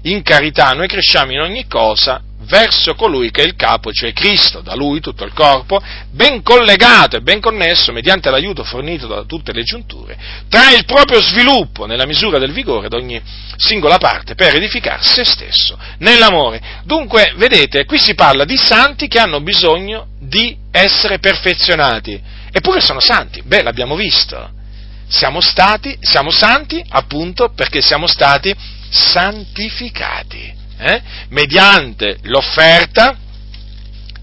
in 0.03 0.21
carità 0.23 0.71
noi 0.71 0.87
cresciamo 0.87 1.31
in 1.31 1.41
ogni 1.41 1.67
cosa 1.67 2.21
verso 2.43 2.95
colui 2.95 3.31
che 3.31 3.43
è 3.43 3.45
il 3.45 3.55
capo, 3.55 3.91
cioè 3.91 4.13
Cristo, 4.13 4.61
da 4.61 4.73
lui 4.75 4.99
tutto 4.99 5.23
il 5.23 5.33
corpo, 5.33 5.81
ben 6.11 6.41
collegato 6.41 7.17
e 7.17 7.21
ben 7.21 7.39
connesso 7.39 7.91
mediante 7.91 8.29
l'aiuto 8.29 8.63
fornito 8.63 9.07
da 9.07 9.23
tutte 9.23 9.53
le 9.53 9.63
giunture, 9.63 10.17
tra 10.49 10.71
il 10.71 10.85
proprio 10.85 11.21
sviluppo 11.21 11.85
nella 11.85 12.05
misura 12.05 12.39
del 12.39 12.51
vigore 12.51 12.87
di 12.87 12.95
ogni 12.95 13.21
singola 13.57 13.97
parte 13.97 14.35
per 14.35 14.55
edificare 14.55 15.03
se 15.03 15.23
stesso 15.23 15.77
nell'amore. 15.99 16.61
Dunque, 16.83 17.33
vedete, 17.35 17.85
qui 17.85 17.99
si 17.99 18.15
parla 18.15 18.45
di 18.45 18.57
santi 18.57 19.07
che 19.07 19.19
hanno 19.19 19.41
bisogno 19.41 20.07
di 20.19 20.57
essere 20.71 21.19
perfezionati, 21.19 22.19
eppure 22.51 22.81
sono 22.81 22.99
santi, 22.99 23.41
beh, 23.43 23.63
l'abbiamo 23.63 23.95
visto. 23.95 24.59
Siamo 25.07 25.41
stati, 25.41 25.97
siamo 25.99 26.31
santi 26.31 26.81
appunto 26.87 27.51
perché 27.53 27.81
siamo 27.81 28.07
stati 28.07 28.55
santificati 28.89 30.59
eh, 30.81 31.01
mediante 31.29 32.17
l'offerta 32.23 33.15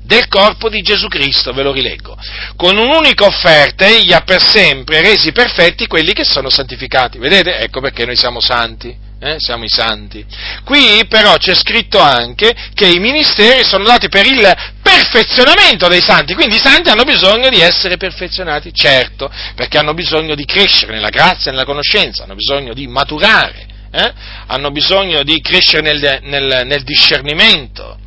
del 0.02 0.26
corpo 0.28 0.70
di 0.70 0.80
Gesù 0.80 1.06
Cristo, 1.06 1.52
ve 1.52 1.62
lo 1.62 1.70
rileggo. 1.70 2.16
Con 2.56 2.78
un'unica 2.78 3.26
offerta 3.26 3.86
egli 3.86 4.12
ha 4.12 4.22
per 4.22 4.42
sempre 4.42 5.02
resi 5.02 5.32
perfetti 5.32 5.86
quelli 5.86 6.14
che 6.14 6.24
sono 6.24 6.48
santificati. 6.48 7.18
Vedete? 7.18 7.58
Ecco 7.58 7.80
perché 7.80 8.06
noi 8.06 8.16
siamo 8.16 8.40
santi. 8.40 9.06
eh? 9.20 9.36
siamo 9.38 9.64
i 9.64 9.68
santi. 9.68 10.24
Qui 10.64 11.04
però 11.08 11.36
c'è 11.36 11.54
scritto 11.54 11.98
anche 12.00 12.54
che 12.72 12.86
i 12.86 12.98
ministeri 12.98 13.64
sono 13.64 13.84
dati 13.84 14.08
per 14.08 14.24
il 14.24 14.56
perfezionamento 14.80 15.88
dei 15.88 16.00
santi, 16.00 16.34
quindi 16.34 16.56
i 16.56 16.60
santi 16.60 16.88
hanno 16.88 17.04
bisogno 17.04 17.50
di 17.50 17.60
essere 17.60 17.96
perfezionati, 17.98 18.72
certo, 18.72 19.30
perché 19.54 19.76
hanno 19.76 19.92
bisogno 19.92 20.34
di 20.34 20.44
crescere 20.44 20.92
nella 20.92 21.10
grazia 21.10 21.50
e 21.50 21.54
nella 21.54 21.66
conoscenza, 21.66 22.24
hanno 22.24 22.34
bisogno 22.34 22.72
di 22.72 22.86
maturare, 22.86 23.66
eh? 23.90 24.12
hanno 24.46 24.70
bisogno 24.70 25.22
di 25.22 25.40
crescere 25.40 25.82
nel, 25.82 26.20
nel, 26.22 26.66
nel 26.66 26.82
discernimento. 26.82 27.98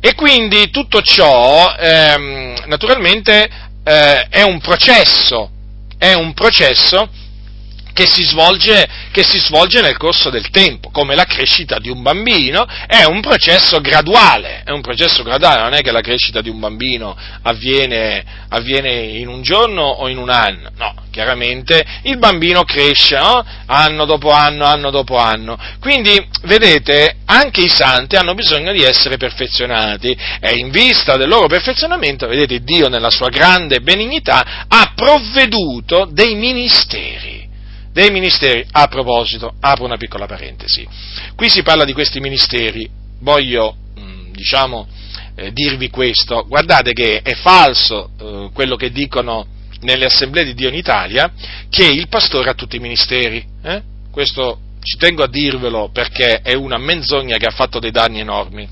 E 0.00 0.14
quindi 0.14 0.70
tutto 0.70 1.02
ciò, 1.02 1.74
ehm, 1.78 2.64
naturalmente, 2.66 3.48
eh, 3.84 4.26
è 4.28 4.42
un 4.42 4.60
processo, 4.60 5.50
è 5.98 6.14
un 6.14 6.32
processo 6.32 7.10
che 8.00 8.06
si, 8.06 8.24
svolge, 8.24 8.88
che 9.12 9.22
si, 9.22 9.38
svolge, 9.38 9.82
nel 9.82 9.98
corso 9.98 10.30
del 10.30 10.48
tempo, 10.48 10.88
come 10.88 11.14
la 11.14 11.24
crescita 11.24 11.78
di 11.78 11.90
un 11.90 12.00
bambino, 12.00 12.66
è 12.86 13.04
un 13.04 13.20
processo 13.20 13.78
graduale, 13.82 14.62
è 14.64 14.70
un 14.70 14.80
processo 14.80 15.22
graduale, 15.22 15.60
non 15.60 15.74
è 15.74 15.82
che 15.82 15.90
la 15.90 16.00
crescita 16.00 16.40
di 16.40 16.48
un 16.48 16.58
bambino 16.58 17.14
avviene, 17.42 18.24
avviene 18.48 18.90
in 18.90 19.28
un 19.28 19.42
giorno 19.42 19.82
o 19.82 20.08
in 20.08 20.16
un 20.16 20.30
anno, 20.30 20.70
no, 20.78 20.94
chiaramente 21.10 21.84
il 22.04 22.16
bambino 22.16 22.64
cresce 22.64 23.18
no? 23.18 23.44
anno 23.66 24.06
dopo 24.06 24.30
anno, 24.30 24.64
anno 24.64 24.90
dopo 24.90 25.18
anno, 25.18 25.58
quindi 25.78 26.26
vedete, 26.44 27.16
anche 27.26 27.60
i 27.60 27.68
santi 27.68 28.16
hanno 28.16 28.32
bisogno 28.32 28.72
di 28.72 28.82
essere 28.82 29.18
perfezionati 29.18 30.16
e 30.40 30.56
in 30.56 30.70
vista 30.70 31.18
del 31.18 31.28
loro 31.28 31.48
perfezionamento, 31.48 32.26
vedete, 32.26 32.60
Dio 32.60 32.88
nella 32.88 33.10
sua 33.10 33.28
grande 33.28 33.80
benignità 33.80 34.64
ha 34.66 34.92
provveduto 34.94 36.08
dei 36.10 36.34
ministeri 36.34 37.40
dei 37.92 38.10
ministeri. 38.10 38.66
A 38.70 38.86
proposito, 38.88 39.54
apro 39.60 39.84
una 39.84 39.96
piccola 39.96 40.26
parentesi. 40.26 40.86
Qui 41.34 41.48
si 41.48 41.62
parla 41.62 41.84
di 41.84 41.92
questi 41.92 42.20
ministeri, 42.20 42.88
voglio, 43.20 43.76
mm, 43.98 44.32
diciamo, 44.32 44.86
eh, 45.34 45.52
dirvi 45.52 45.90
questo. 45.90 46.44
Guardate 46.46 46.92
che 46.92 47.22
è 47.22 47.34
falso 47.34 48.10
eh, 48.20 48.50
quello 48.52 48.76
che 48.76 48.90
dicono 48.90 49.46
nelle 49.80 50.06
assemblee 50.06 50.44
di 50.44 50.54
Dio 50.54 50.68
in 50.68 50.74
Italia, 50.74 51.32
che 51.68 51.86
il 51.86 52.08
pastore 52.08 52.50
ha 52.50 52.54
tutti 52.54 52.76
i 52.76 52.80
ministeri. 52.80 53.44
Eh? 53.62 53.82
Questo 54.10 54.58
ci 54.82 54.96
tengo 54.96 55.22
a 55.22 55.28
dirvelo 55.28 55.90
perché 55.92 56.40
è 56.40 56.54
una 56.54 56.78
menzogna 56.78 57.36
che 57.36 57.46
ha 57.46 57.52
fatto 57.52 57.78
dei 57.78 57.90
danni 57.90 58.20
enormi. 58.20 58.68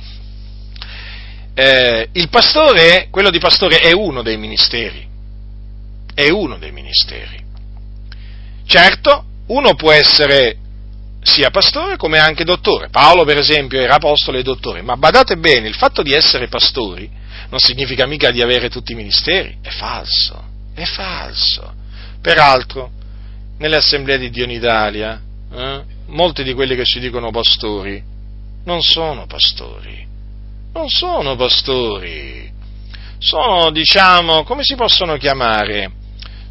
Eh, 1.55 2.09
il 2.13 2.29
pastore, 2.29 3.09
quello 3.11 3.31
di 3.31 3.39
pastore, 3.39 3.79
è 3.79 3.93
uno 3.93 4.23
dei 4.23 4.37
ministeri. 4.37 5.07
È 6.15 6.29
uno 6.29 6.57
dei 6.59 6.73
ministeri. 6.73 7.47
Certo, 8.69 9.25
uno 9.47 9.75
può 9.77 9.93
essere 9.93 10.59
sia 11.23 11.49
pastore 11.49 11.97
come 11.97 12.19
anche 12.19 12.45
dottore. 12.45 12.91
Paolo, 12.91 13.25
per 13.25 13.39
esempio, 13.39 13.81
era 13.81 13.95
apostolo 13.95 14.37
e 14.37 14.43
dottore, 14.43 14.83
ma 14.83 14.99
badate 14.99 15.39
bene, 15.39 15.69
il 15.69 15.75
fatto 15.75 16.03
di 16.03 16.13
essere 16.13 16.49
pastori 16.49 17.11
non 17.49 17.61
significa 17.61 18.07
mica 18.07 18.31
di 18.31 18.43
avere 18.43 18.69
tutti 18.69 18.93
i 18.93 18.95
ministeri, 18.95 19.57
è 19.63 19.71
falso, 19.71 20.45
è 20.75 20.85
falso. 20.85 21.73
Peraltro, 22.21 22.91
nelle 23.57 23.77
assemblee 23.77 24.19
di 24.19 24.29
Dio 24.29 24.45
in 24.45 24.51
Italia, 24.51 25.19
eh, 25.51 25.83
molti 26.09 26.45
di 26.45 26.53
quelli 26.53 26.77
che 26.77 26.85
si 26.85 27.01
dicono 27.01 27.31
pastori 27.31 28.03
non 28.65 28.83
sono 28.83 29.25
pastori, 29.25 30.07
non 30.75 30.91
sono 30.91 31.37
pastori, 31.37 32.53
sono, 33.17 33.71
diciamo, 33.71 34.43
come 34.43 34.63
si 34.63 34.75
possono 34.75 35.17
chiamare? 35.17 35.91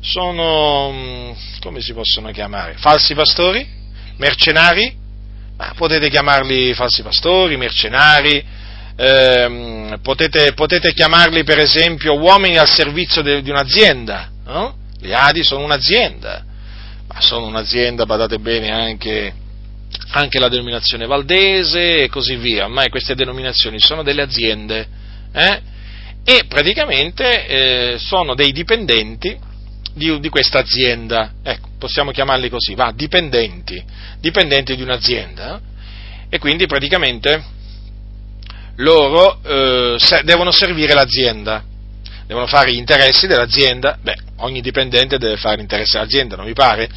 Sono, 0.07 0.91
mm, 0.91 1.31
come 1.59 1.81
si 1.81 1.93
possono 1.93 2.31
chiamare? 2.31 2.75
Falsi 2.77 3.13
pastori? 3.13 3.67
Mercenari? 4.17 4.95
Ma 5.57 5.73
potete 5.75 6.09
chiamarli 6.09 6.73
falsi 6.73 7.01
pastori, 7.01 7.57
mercenari, 7.57 8.43
ehm, 8.95 9.99
potete, 10.01 10.53
potete, 10.53 10.93
chiamarli 10.93 11.43
per 11.43 11.59
esempio 11.59 12.17
uomini 12.17 12.57
al 12.57 12.69
servizio 12.69 13.21
de, 13.21 13.41
di 13.41 13.49
un'azienda, 13.49 14.29
no? 14.45 14.75
Gli 14.99 15.11
Adi 15.11 15.43
sono 15.43 15.63
un'azienda, 15.63 16.43
ma 17.07 17.21
sono 17.21 17.47
un'azienda, 17.47 18.05
badate 18.05 18.37
bene, 18.37 18.71
anche, 18.71 19.33
anche 20.11 20.39
la 20.39 20.47
denominazione 20.47 21.07
valdese 21.07 22.03
e 22.03 22.07
così 22.09 22.35
via, 22.35 22.65
ormai 22.65 22.89
queste 22.89 23.15
denominazioni 23.15 23.79
sono 23.79 24.03
delle 24.03 24.21
aziende, 24.21 24.87
eh? 25.33 25.61
e 26.23 26.45
praticamente 26.47 27.47
eh, 27.47 27.97
sono 27.97 28.35
dei 28.35 28.51
dipendenti 28.51 29.46
di, 29.97 30.19
di 30.19 30.29
questa 30.29 30.59
azienda, 30.59 31.33
ecco, 31.43 31.69
possiamo 31.77 32.11
chiamarli 32.11 32.49
così, 32.49 32.73
va, 32.75 32.93
dipendenti, 32.95 33.83
dipendenti 34.19 34.75
di 34.75 34.81
un'azienda, 34.81 35.59
e 36.29 36.39
quindi 36.39 36.65
praticamente 36.65 37.43
loro 38.77 39.39
eh, 39.43 39.95
se, 39.99 40.21
devono 40.23 40.51
servire 40.51 40.93
l'azienda, 40.93 41.63
devono 42.25 42.47
fare 42.47 42.71
gli 42.71 42.77
interessi 42.77 43.27
dell'azienda, 43.27 43.97
beh, 44.01 44.17
ogni 44.37 44.61
dipendente 44.61 45.17
deve 45.17 45.37
fare 45.37 45.57
l'interesse 45.57 45.97
dell'azienda, 45.97 46.35
non 46.35 46.45
mi 46.45 46.53
pare, 46.53 46.89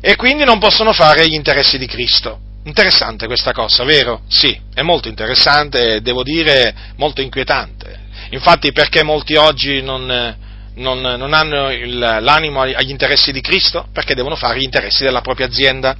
e 0.00 0.16
quindi 0.16 0.44
non 0.44 0.58
possono 0.58 0.92
fare 0.92 1.28
gli 1.28 1.34
interessi 1.34 1.78
di 1.78 1.86
Cristo. 1.86 2.40
Interessante 2.64 3.26
questa 3.26 3.52
cosa, 3.52 3.82
vero? 3.84 4.22
Sì, 4.28 4.56
è 4.72 4.82
molto 4.82 5.08
interessante, 5.08 6.00
devo 6.00 6.22
dire 6.22 6.74
molto 6.96 7.20
inquietante. 7.20 8.00
Infatti 8.30 8.72
perché 8.72 9.02
molti 9.02 9.34
oggi 9.34 9.82
non, 9.82 10.36
non, 10.74 11.00
non 11.00 11.32
hanno 11.34 11.70
il, 11.70 11.98
l'animo 11.98 12.62
agli 12.62 12.90
interessi 12.90 13.32
di 13.32 13.40
Cristo? 13.40 13.86
Perché 13.92 14.14
devono 14.14 14.36
fare 14.36 14.58
gli 14.58 14.64
interessi 14.64 15.04
della 15.04 15.20
propria 15.20 15.46
azienda. 15.46 15.96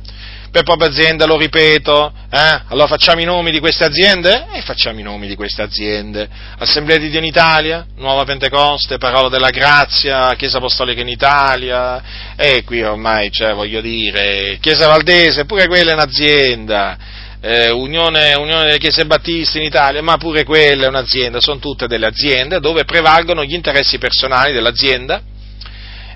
Per 0.51 0.64
propria 0.64 0.91
azienda, 0.91 1.25
lo 1.25 1.39
ripeto, 1.39 2.12
eh? 2.31 2.61
allora 2.68 2.87
facciamo 2.87 3.23
i 3.23 3.25
nomi 3.25 3.51
di 3.51 3.59
queste 3.59 3.85
aziende? 3.85 4.49
E 4.53 4.61
facciamo 4.61 5.01
i 5.01 5.03
nomi 5.03 5.27
di 5.27 5.35
queste 5.35 5.62
aziende. 5.62 6.29
Assemblea 6.59 6.99
di 6.99 7.09
Dio 7.09 7.20
in 7.20 7.25
Italia, 7.25 7.87
Nuova 7.97 8.25
Pentecoste, 8.25 8.99
Parola 8.99 9.31
della 9.31 9.49
Grazia, 9.49 10.35
Chiesa 10.37 10.59
Apostolica 10.59 11.01
in 11.01 11.09
Italia, 11.09 12.03
e 12.37 12.64
qui 12.64 12.83
ormai, 12.83 13.31
cioè, 13.31 13.55
voglio 13.55 13.81
dire, 13.81 14.59
Chiesa 14.61 14.89
Valdese, 14.89 15.47
pure 15.47 15.66
quella 15.68 15.93
è 15.93 15.95
un'azienda 15.95 16.99
eh, 17.45 17.70
Unione, 17.70 18.34
Unione, 18.34 18.66
delle 18.66 18.78
Chiese 18.78 19.05
Battiste 19.05 19.59
in 19.59 19.64
Italia, 19.64 20.01
ma 20.01 20.16
pure 20.16 20.45
quella 20.45 20.84
è 20.84 20.88
un'azienda, 20.88 21.40
sono 21.40 21.59
tutte 21.59 21.88
delle 21.88 22.07
aziende 22.07 22.61
dove 22.61 22.84
prevalgono 22.84 23.45
gli 23.45 23.55
interessi 23.55 23.99
personali 23.99 24.53
dell'azienda 24.53 25.20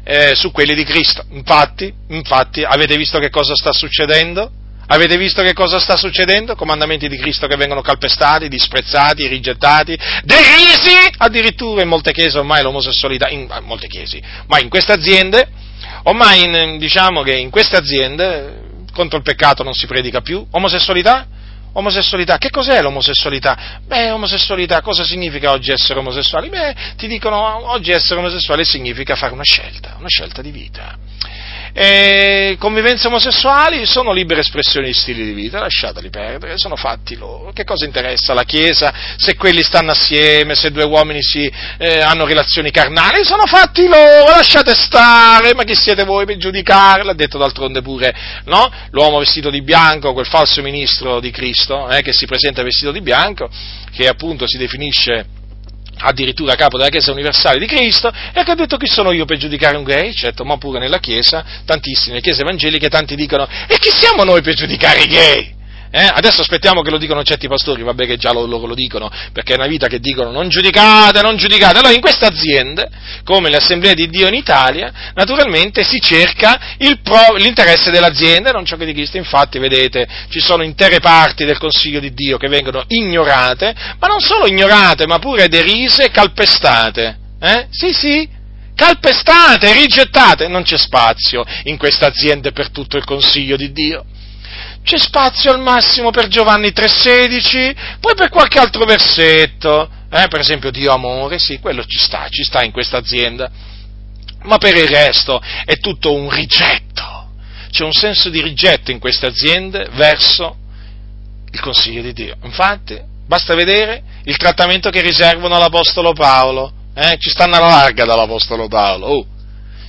eh, 0.04 0.36
su 0.36 0.52
quelli 0.52 0.74
di 0.74 0.84
Cristo. 0.84 1.24
Infatti, 1.32 1.92
infatti, 2.10 2.62
avete 2.62 2.96
visto 2.96 3.18
che 3.18 3.28
cosa 3.28 3.56
sta 3.56 3.72
succedendo? 3.72 4.52
Avete 4.88 5.16
visto 5.16 5.42
che 5.42 5.52
cosa 5.52 5.80
sta 5.80 5.96
succedendo? 5.96 6.54
Comandamenti 6.54 7.08
di 7.08 7.18
Cristo 7.18 7.48
che 7.48 7.56
vengono 7.56 7.80
calpestati, 7.80 8.46
disprezzati, 8.46 9.26
rigettati, 9.26 9.98
derisi 10.22 10.94
addirittura 11.16 11.82
in 11.82 11.88
molte 11.88 12.12
chiese 12.12 12.38
ormai 12.38 12.62
l'omosessualità, 12.62 13.28
in, 13.28 13.40
in 13.40 13.64
molte 13.64 13.88
chiese, 13.88 14.22
ma 14.46 14.60
in 14.60 14.68
queste 14.68 14.92
aziende, 14.92 15.48
ormai 16.04 16.44
in, 16.44 16.78
diciamo 16.78 17.22
che 17.22 17.34
in 17.34 17.50
queste 17.50 17.76
aziende 17.76 18.65
contro 18.96 19.18
il 19.18 19.22
peccato 19.22 19.62
non 19.62 19.74
si 19.74 19.86
predica 19.86 20.22
più. 20.22 20.44
Omosessualità? 20.50 21.26
Omosessualità, 21.74 22.38
che 22.38 22.48
cos'è 22.48 22.80
l'omosessualità? 22.80 23.80
Beh, 23.86 24.10
omosessualità, 24.10 24.80
cosa 24.80 25.04
significa 25.04 25.50
oggi 25.50 25.70
essere 25.70 25.98
omosessuali? 25.98 26.48
Beh, 26.48 26.74
ti 26.96 27.06
dicono 27.06 27.70
oggi 27.70 27.90
essere 27.90 28.18
omosessuale 28.18 28.64
significa 28.64 29.14
fare 29.14 29.34
una 29.34 29.44
scelta, 29.44 29.94
una 29.98 30.08
scelta 30.08 30.40
di 30.40 30.50
vita. 30.50 30.96
E 31.78 32.56
convivenze 32.58 33.06
omosessuali 33.08 33.84
sono 33.84 34.10
libere 34.10 34.40
espressioni 34.40 34.86
di 34.86 34.94
stili 34.94 35.26
di 35.26 35.32
vita, 35.34 35.60
lasciateli 35.60 36.08
perdere, 36.08 36.56
sono 36.56 36.74
fatti 36.74 37.16
loro. 37.16 37.52
Che 37.52 37.64
cosa 37.64 37.84
interessa 37.84 38.32
la 38.32 38.44
Chiesa 38.44 38.90
se 39.18 39.36
quelli 39.36 39.62
stanno 39.62 39.90
assieme, 39.90 40.54
se 40.54 40.70
due 40.70 40.84
uomini 40.84 41.22
si, 41.22 41.52
eh, 41.76 42.00
hanno 42.00 42.24
relazioni 42.24 42.70
carnali? 42.70 43.24
Sono 43.24 43.44
fatti 43.44 43.86
loro, 43.86 44.30
lasciate 44.34 44.74
stare, 44.74 45.52
ma 45.52 45.64
chi 45.64 45.74
siete 45.74 46.04
voi 46.04 46.24
per 46.24 46.38
giudicare? 46.38 47.04
L'ha 47.04 47.12
detto 47.12 47.36
d'altronde 47.36 47.82
pure 47.82 48.14
no? 48.44 48.72
l'uomo 48.92 49.18
vestito 49.18 49.50
di 49.50 49.60
bianco, 49.60 50.14
quel 50.14 50.24
falso 50.24 50.62
ministro 50.62 51.20
di 51.20 51.30
Cristo 51.30 51.90
eh, 51.90 52.00
che 52.00 52.14
si 52.14 52.24
presenta 52.24 52.62
vestito 52.62 52.90
di 52.90 53.02
bianco, 53.02 53.50
che 53.92 54.08
appunto 54.08 54.46
si 54.46 54.56
definisce 54.56 55.35
addirittura 55.98 56.54
capo 56.54 56.76
della 56.76 56.90
Chiesa 56.90 57.12
universale 57.12 57.58
di 57.58 57.66
Cristo, 57.66 58.08
e 58.08 58.42
che 58.42 58.50
ha 58.50 58.54
detto 58.54 58.76
chi 58.76 58.86
sono 58.86 59.12
io 59.12 59.24
per 59.24 59.38
giudicare 59.38 59.76
un 59.76 59.84
gay? 59.84 60.12
Certo, 60.14 60.44
ma 60.44 60.56
pure 60.58 60.78
nella 60.78 60.98
Chiesa, 60.98 61.44
tantissime 61.64 62.20
chiese 62.20 62.42
evangeliche, 62.42 62.88
tanti 62.88 63.14
dicono, 63.14 63.46
e 63.66 63.78
chi 63.78 63.90
siamo 63.90 64.24
noi 64.24 64.42
per 64.42 64.54
giudicare 64.54 65.02
i 65.02 65.06
gay? 65.06 65.54
Eh? 65.90 66.10
Adesso 66.12 66.42
aspettiamo 66.42 66.82
che 66.82 66.90
lo 66.90 66.98
dicano 66.98 67.22
certi 67.22 67.48
pastori, 67.48 67.82
vabbè 67.82 68.06
che 68.06 68.16
già 68.16 68.32
loro 68.32 68.66
lo 68.66 68.74
dicono, 68.74 69.10
perché 69.32 69.54
è 69.54 69.56
una 69.56 69.66
vita 69.66 69.86
che 69.86 70.00
dicono 70.00 70.30
non 70.30 70.48
giudicate, 70.48 71.22
non 71.22 71.36
giudicate. 71.36 71.78
Allora 71.78 71.94
in 71.94 72.00
queste 72.00 72.26
aziende, 72.26 72.88
come 73.24 73.50
le 73.50 73.56
assemblee 73.56 73.94
di 73.94 74.08
Dio 74.08 74.28
in 74.28 74.34
Italia, 74.34 74.92
naturalmente 75.14 75.84
si 75.84 76.00
cerca 76.00 76.58
pro, 77.02 77.34
l'interesse 77.36 77.90
dell'azienda 77.90 78.50
non 78.50 78.64
ciò 78.64 78.76
che 78.76 78.84
di 78.84 78.92
Cristo. 78.92 79.16
Infatti, 79.16 79.58
vedete, 79.58 80.06
ci 80.28 80.40
sono 80.40 80.62
intere 80.62 81.00
parti 81.00 81.44
del 81.44 81.58
Consiglio 81.58 82.00
di 82.00 82.12
Dio 82.12 82.36
che 82.36 82.48
vengono 82.48 82.84
ignorate, 82.88 83.74
ma 83.98 84.06
non 84.06 84.20
solo 84.20 84.46
ignorate, 84.46 85.06
ma 85.06 85.18
pure 85.18 85.48
derise 85.48 86.04
e 86.04 86.10
calpestate. 86.10 87.18
Eh? 87.40 87.66
Sì, 87.70 87.92
sì, 87.92 88.28
calpestate, 88.74 89.72
rigettate, 89.72 90.48
non 90.48 90.62
c'è 90.62 90.78
spazio 90.78 91.44
in 91.64 91.76
queste 91.76 92.04
aziende 92.04 92.52
per 92.52 92.70
tutto 92.70 92.96
il 92.96 93.04
Consiglio 93.04 93.56
di 93.56 93.72
Dio. 93.72 94.04
C'è 94.86 94.98
spazio 94.98 95.50
al 95.50 95.58
massimo 95.58 96.12
per 96.12 96.28
Giovanni 96.28 96.68
3,16, 96.68 97.98
poi 97.98 98.14
per 98.14 98.28
qualche 98.28 98.60
altro 98.60 98.84
versetto, 98.84 99.90
eh, 100.08 100.28
per 100.28 100.38
esempio 100.38 100.70
Dio 100.70 100.92
amore, 100.92 101.40
sì, 101.40 101.58
quello 101.58 101.84
ci 101.84 101.98
sta, 101.98 102.28
ci 102.28 102.44
sta 102.44 102.62
in 102.62 102.70
questa 102.70 102.98
azienda, 102.98 103.50
ma 104.44 104.58
per 104.58 104.76
il 104.76 104.86
resto 104.86 105.42
è 105.64 105.78
tutto 105.78 106.12
un 106.12 106.30
rigetto, 106.30 107.32
c'è 107.68 107.82
un 107.82 107.90
senso 107.90 108.30
di 108.30 108.40
rigetto 108.40 108.92
in 108.92 109.00
queste 109.00 109.26
aziende 109.26 109.88
verso 109.94 110.56
il 111.50 111.60
consiglio 111.60 112.02
di 112.02 112.12
Dio. 112.12 112.36
Infatti, 112.44 112.96
basta 113.26 113.56
vedere 113.56 114.04
il 114.22 114.36
trattamento 114.36 114.90
che 114.90 115.00
riservano 115.00 115.56
all'Apostolo 115.56 116.12
Paolo, 116.12 116.72
eh, 116.94 117.16
ci 117.18 117.30
stanno 117.30 117.56
alla 117.56 117.70
larga 117.70 118.04
dall'Apostolo 118.04 118.68
Paolo, 118.68 119.06
oh, 119.06 119.26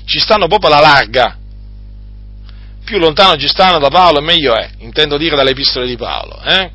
ci 0.06 0.18
stanno 0.18 0.48
proprio 0.48 0.72
alla 0.72 0.82
larga, 0.82 1.38
più 2.88 3.00
lontano 3.00 3.36
ci 3.36 3.50
stanno 3.50 3.80
da 3.80 3.90
Paolo 3.90 4.22
meglio 4.22 4.56
è, 4.56 4.70
intendo 4.78 5.18
dire 5.18 5.36
dalle 5.36 5.50
epistole 5.50 5.86
di 5.86 5.98
Paolo. 5.98 6.42
Eh? 6.42 6.72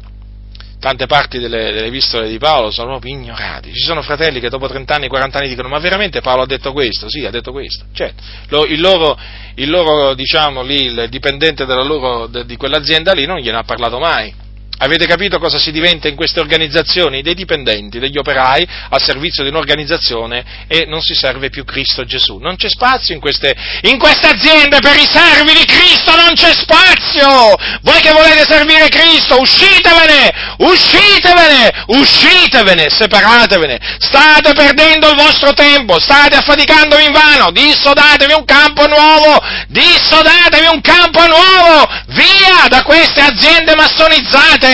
Tante 0.79 1.07
parti 1.07 1.39
delle, 1.39 1.73
delle, 1.73 1.87
epistole 1.87 2.29
di 2.29 2.37
Paolo 2.37 2.71
sono 2.71 2.91
proprio 2.91 3.15
ignorate. 3.15 3.73
Ci 3.73 3.81
sono 3.81 4.03
fratelli 4.03 4.39
che 4.39 4.51
dopo 4.51 4.69
30 4.69 4.95
anni, 4.95 5.09
40 5.09 5.39
anni 5.39 5.49
dicono: 5.49 5.69
Ma 5.69 5.79
veramente 5.79 6.21
Paolo 6.21 6.43
ha 6.43 6.47
detto 6.47 6.73
questo? 6.73 7.09
Sì, 7.09 7.25
ha 7.25 7.31
detto 7.31 7.51
questo. 7.51 7.85
Certo, 7.95 8.67
il 8.67 8.81
loro, 8.81 9.17
il 9.55 9.71
loro 9.71 10.13
diciamo 10.15 10.63
lì, 10.63 10.87
il 10.87 11.07
dipendente 11.09 11.65
loro, 11.65 12.27
di 12.27 12.57
quell'azienda 12.57 13.13
lì 13.13 13.25
non 13.25 13.39
gliene 13.39 13.59
ha 13.59 13.63
parlato 13.63 13.99
mai. 13.99 14.35
Avete 14.83 15.07
capito 15.07 15.39
cosa 15.39 15.59
si 15.59 15.71
diventa 15.71 16.09
in 16.09 16.17
queste 16.17 16.41
organizzazioni? 16.41 17.23
Dei 17.23 17.37
dipendenti, 17.37 18.01
degli 18.01 18.19
operai 18.19 18.67
al 18.91 19.01
servizio 19.01 19.45
di 19.45 19.51
un'organizzazione 19.51 20.67
e 20.67 20.87
non 20.89 21.01
si 21.01 21.15
serve 21.15 21.51
più 21.51 21.65
Cristo 21.65 22.05
Gesù. 22.05 22.39
Non 22.39 22.57
c'è 22.57 22.69
spazio 22.69 23.15
in 23.15 23.21
queste, 23.21 23.55
in 23.83 23.97
queste 23.97 24.27
aziende 24.27 24.81
per 24.81 24.97
i 24.97 25.07
servi 25.09 25.53
di 25.55 25.65
Cristo, 25.65 26.17
non 26.17 26.35
c'è 26.35 26.53
spazio! 26.53 27.55
Voi 27.83 28.01
che 28.01 28.11
volete 28.11 28.45
servire 28.45 28.89
Cristo, 28.89 29.39
uscitevene! 29.39 30.57
Uscitevene! 30.59 31.85
Uscitevene! 31.87 32.91
Separatevene! 32.91 33.79
State 34.01 34.53
perdendo 34.53 35.11
il 35.11 35.17
vostro 35.17 35.53
tempo, 35.53 36.01
state 36.01 36.35
affaticandovi 36.35 37.05
in 37.05 37.13
vano! 37.13 37.53
Dissodatevi 37.53 38.33
un 38.33 38.45
campo 38.45 38.89
nuovo! 38.89 39.41
Dissodatevi 39.69 40.67
un 40.67 40.81
campo 40.81 41.25
nuovo! 41.25 41.89
Via 42.09 42.67
da 42.67 42.83
queste 42.83 43.21
aziende 43.21 43.77
massonizzate! 43.77 44.72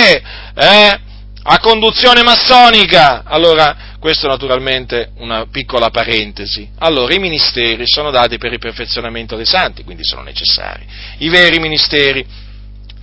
Eh, 0.54 1.00
a 1.42 1.58
conduzione 1.60 2.22
massonica. 2.22 3.22
Allora, 3.24 3.76
questo 3.98 4.28
naturalmente 4.28 5.12
una 5.16 5.46
piccola 5.50 5.90
parentesi. 5.90 6.68
Allora, 6.78 7.14
i 7.14 7.18
ministeri 7.18 7.84
sono 7.86 8.10
dati 8.10 8.38
per 8.38 8.52
il 8.52 8.58
perfezionamento 8.58 9.36
dei 9.36 9.46
santi, 9.46 9.84
quindi 9.84 10.04
sono 10.04 10.22
necessari. 10.22 10.86
I 11.18 11.28
veri 11.28 11.58
ministeri 11.58 12.26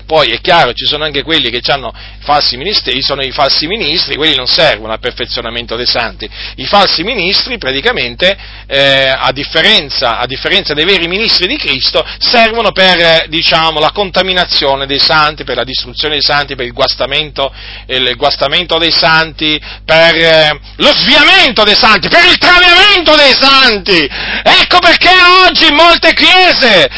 poi 0.06 0.30
è 0.30 0.40
chiaro, 0.40 0.74
ci 0.74 0.86
sono 0.86 1.04
anche 1.04 1.24
quelli 1.24 1.50
che 1.50 1.62
hanno 1.72 1.92
falsi 2.20 2.58
ministeri, 2.58 3.02
sono 3.02 3.22
i 3.22 3.32
falsi 3.32 3.68
ministri, 3.68 4.16
quelli 4.16 4.36
non 4.36 4.48
servono 4.48 4.94
al 4.94 5.00
perfezionamento 5.00 5.76
dei 5.76 5.86
santi. 5.86 6.30
I 6.56 6.66
falsi 6.66 7.04
ministri 7.04 7.58
praticamente, 7.58 8.38
eh, 8.68 9.14
a, 9.16 9.32
differenza, 9.32 10.18
a, 10.18 10.26
differenza, 10.26 10.74
dei 10.74 10.86
veri 10.86 11.08
ministri 11.08 11.48
di 11.48 11.58
Cristo, 11.58 12.06
servono 12.20 12.72
per 12.72 13.00
eh, 13.00 13.26
diciamo, 13.30 13.80
la 13.80 13.92
contaminazione 13.92 14.86
dei 14.86 15.00
santi, 15.00 15.44
per 15.44 15.56
la 15.56 15.64
distruzione 15.64 16.16
dei 16.16 16.24
santi, 16.24 16.56
per 16.56 16.66
il 16.66 16.74
guastamento, 16.74 17.52
il 17.88 18.16
guastamento 18.16 18.78
dei 18.78 18.92
santi, 18.92 19.60
per 19.84 20.16
eh, 20.16 20.60
lo 20.78 20.92
sviamento 20.96 21.64
dei 21.64 21.76
santi, 21.76 22.10
per 22.10 22.26
il 22.26 22.38
traviamento 22.38 23.16
dei 23.16 23.34
santi. 23.34 24.08
Ecco 24.44 24.80
perché 24.80 25.10
oggi 25.48 25.72
molte 25.72 26.14
chiese, 26.14 26.90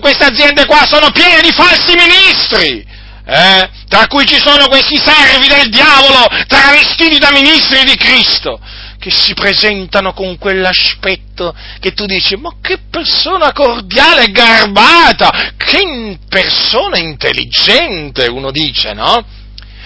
queste 0.00 0.24
aziende 0.24 0.66
qua 0.66 0.84
sono 0.86 1.10
piene 1.10 1.40
di 1.40 1.52
falsi 1.52 1.94
ministri 1.94 2.47
ministri, 2.48 2.86
eh? 3.26 3.70
tra 3.88 4.06
cui 4.06 4.26
ci 4.26 4.38
sono 4.38 4.68
questi 4.68 4.96
servi 4.96 5.46
del 5.48 5.68
diavolo 5.70 6.24
travestiti 6.46 7.18
da 7.18 7.30
ministri 7.30 7.84
di 7.84 7.96
Cristo, 7.96 8.60
che 8.98 9.10
si 9.10 9.34
presentano 9.34 10.12
con 10.12 10.38
quell'aspetto 10.38 11.54
che 11.78 11.92
tu 11.92 12.06
dici, 12.06 12.36
ma 12.36 12.50
che 12.60 12.78
persona 12.90 13.52
cordiale 13.52 14.24
e 14.24 14.30
garbata, 14.30 15.52
che 15.56 16.18
persona 16.28 16.98
intelligente, 16.98 18.26
uno 18.26 18.50
dice, 18.50 18.92
no? 18.94 19.24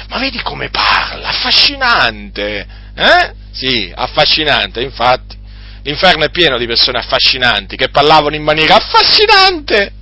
Ma 0.09 0.19
vedi 0.19 0.41
come 0.43 0.69
parla, 0.69 1.29
affascinante, 1.29 2.67
eh? 2.95 3.35
Sì, 3.53 3.93
affascinante, 3.95 4.81
infatti. 4.81 5.41
L'inferno 5.85 6.25
è 6.25 6.31
pieno 6.31 6.59
di 6.59 6.67
persone 6.67 6.99
affascinanti 6.99 7.77
che 7.77 7.89
parlavano 7.89 8.37
in 8.37 8.43
maniera 8.43 8.77
affascinante, 8.77 9.93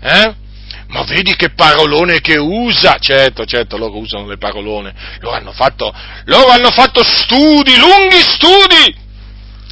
eh? 0.00 0.34
Ma 0.88 1.02
vedi 1.04 1.34
che 1.34 1.50
parolone 1.50 2.20
che 2.20 2.36
usa, 2.36 2.98
certo, 2.98 3.44
certo, 3.44 3.76
loro 3.76 3.98
usano 3.98 4.26
le 4.26 4.38
parolone, 4.38 4.94
loro 5.20 5.36
hanno 5.36 5.52
fatto, 5.52 5.92
loro 6.24 6.48
hanno 6.48 6.70
fatto 6.70 7.02
studi, 7.02 7.76
lunghi 7.76 8.20
studi, 8.20 8.96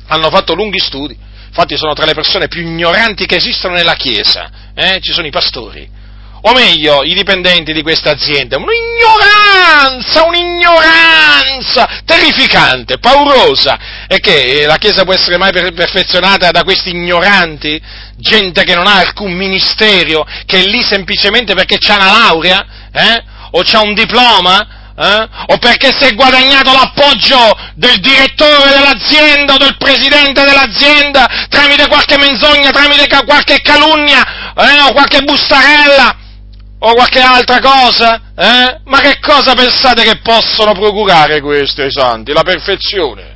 hanno 0.09 0.31
fatto 0.31 0.55
lunghi 0.55 0.79
studi, 0.79 1.17
infatti 1.47 1.77
sono 1.77 1.95
tra 1.95 2.05
le 2.05 2.15
persone 2.15 2.49
più 2.49 2.63
ignoranti 2.63 3.27
che 3.27 3.37
esistono 3.37 3.75
nella 3.75 3.95
Chiesa, 3.95 4.51
eh? 4.75 4.99
ci 5.01 5.13
sono 5.13 5.27
i 5.27 5.31
pastori, 5.31 5.89
o 6.47 6.53
meglio, 6.53 7.03
i 7.03 7.15
dipendenti 7.15 7.73
di 7.73 7.81
questa 7.81 8.11
azienda, 8.11 8.59
un'ignoranza, 8.59 10.25
un'ignoranza 10.25 12.03
terrificante, 12.05 12.99
paurosa, 12.99 13.79
e 14.07 14.21
che 14.21 14.65
la 14.67 14.77
Chiesa 14.77 15.05
può 15.05 15.15
essere 15.15 15.39
mai 15.39 15.53
perfezionata 15.53 16.51
da 16.51 16.63
questi 16.63 16.91
ignoranti? 16.91 17.81
Gente 18.17 18.63
che 18.65 18.75
non 18.75 18.87
ha 18.87 18.97
alcun 18.97 19.33
ministero, 19.33 20.27
che 20.45 20.59
è 20.59 20.67
lì 20.67 20.83
semplicemente 20.83 21.55
perché 21.55 21.79
c'ha 21.79 21.97
una 21.97 22.13
laurea, 22.13 22.67
eh? 22.93 23.25
o 23.53 23.63
c'ha 23.65 23.81
un 23.81 23.95
diploma, 23.95 24.93
eh? 24.99 25.29
o 25.47 25.57
perché 25.57 25.97
si 25.99 26.05
è 26.05 26.15
guadagnato 26.15 26.73
l'appoggio 26.73 27.59
del 27.75 27.99
direttore 28.01 28.69
dell'azienda 28.69 29.55
o 29.55 29.57
del 29.57 29.79
presidente 29.79 30.45
dell'azienda 30.45 31.27
tramite 31.49 31.89
qualche 31.89 32.19
menzogna, 32.19 32.71
tramite 32.71 33.07
qualche 33.25 33.63
calunnia 33.63 34.53
eh? 34.55 34.81
o 34.83 34.93
qualche 34.93 35.23
bustarella 35.23 36.19
o 36.87 36.95
qualche 36.95 37.21
altra 37.21 37.61
cosa? 37.61 38.21
Eh? 38.37 38.81
Ma 38.85 39.01
che 39.01 39.19
cosa 39.21 39.55
pensate 39.55 40.03
che 40.03 40.19
possono 40.19 40.73
procurare 40.73 41.41
questi 41.41 41.81
ai 41.81 41.91
santi? 41.91 42.33
La 42.33 42.43
perfezione. 42.43 43.33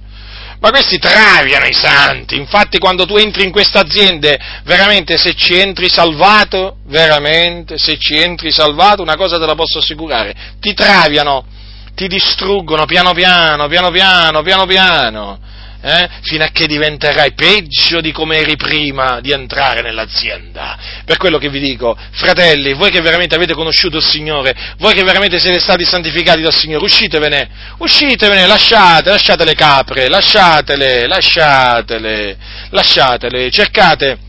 Ma 0.60 0.70
questi 0.70 0.98
traviano 0.98 1.66
i 1.66 1.72
santi, 1.72 2.34
infatti 2.34 2.78
quando 2.78 3.06
tu 3.06 3.14
entri 3.14 3.44
in 3.44 3.52
queste 3.52 3.78
aziende, 3.78 4.36
veramente 4.64 5.16
se 5.16 5.34
ci 5.34 5.56
entri 5.56 5.88
salvato, 5.88 6.78
veramente 6.86 7.78
se 7.78 7.96
ci 7.96 8.16
entri 8.16 8.50
salvato, 8.50 9.00
una 9.00 9.14
cosa 9.14 9.38
te 9.38 9.46
la 9.46 9.54
posso 9.54 9.78
assicurare, 9.78 10.34
ti 10.58 10.74
traviano, 10.74 11.46
ti 11.94 12.08
distruggono 12.08 12.86
piano 12.86 13.12
piano, 13.12 13.68
piano 13.68 13.92
piano, 13.92 14.42
piano 14.42 14.66
piano 14.66 15.38
eh, 15.80 16.08
fino 16.22 16.44
a 16.44 16.48
che 16.48 16.66
diventerai 16.66 17.32
peggio 17.32 18.00
di 18.00 18.12
come 18.12 18.38
eri 18.38 18.56
prima 18.56 19.20
di 19.20 19.32
entrare 19.32 19.82
nell'azienda. 19.82 20.76
Per 21.04 21.16
quello 21.16 21.38
che 21.38 21.48
vi 21.48 21.60
dico, 21.60 21.96
fratelli, 22.12 22.74
voi 22.74 22.90
che 22.90 23.00
veramente 23.00 23.34
avete 23.34 23.54
conosciuto 23.54 23.98
il 23.98 24.04
Signore, 24.04 24.54
voi 24.78 24.94
che 24.94 25.04
veramente 25.04 25.38
siete 25.38 25.60
stati 25.60 25.84
santificati 25.84 26.40
dal 26.40 26.54
Signore, 26.54 26.84
uscitevene, 26.84 27.48
uscitevene, 27.78 28.46
lasciate, 28.46 29.10
lasciate 29.10 29.44
le 29.44 29.54
capre, 29.54 30.08
lasciatele, 30.08 31.06
lasciatele, 31.06 32.36
lasciatele, 32.70 33.50
cercate 33.50 34.26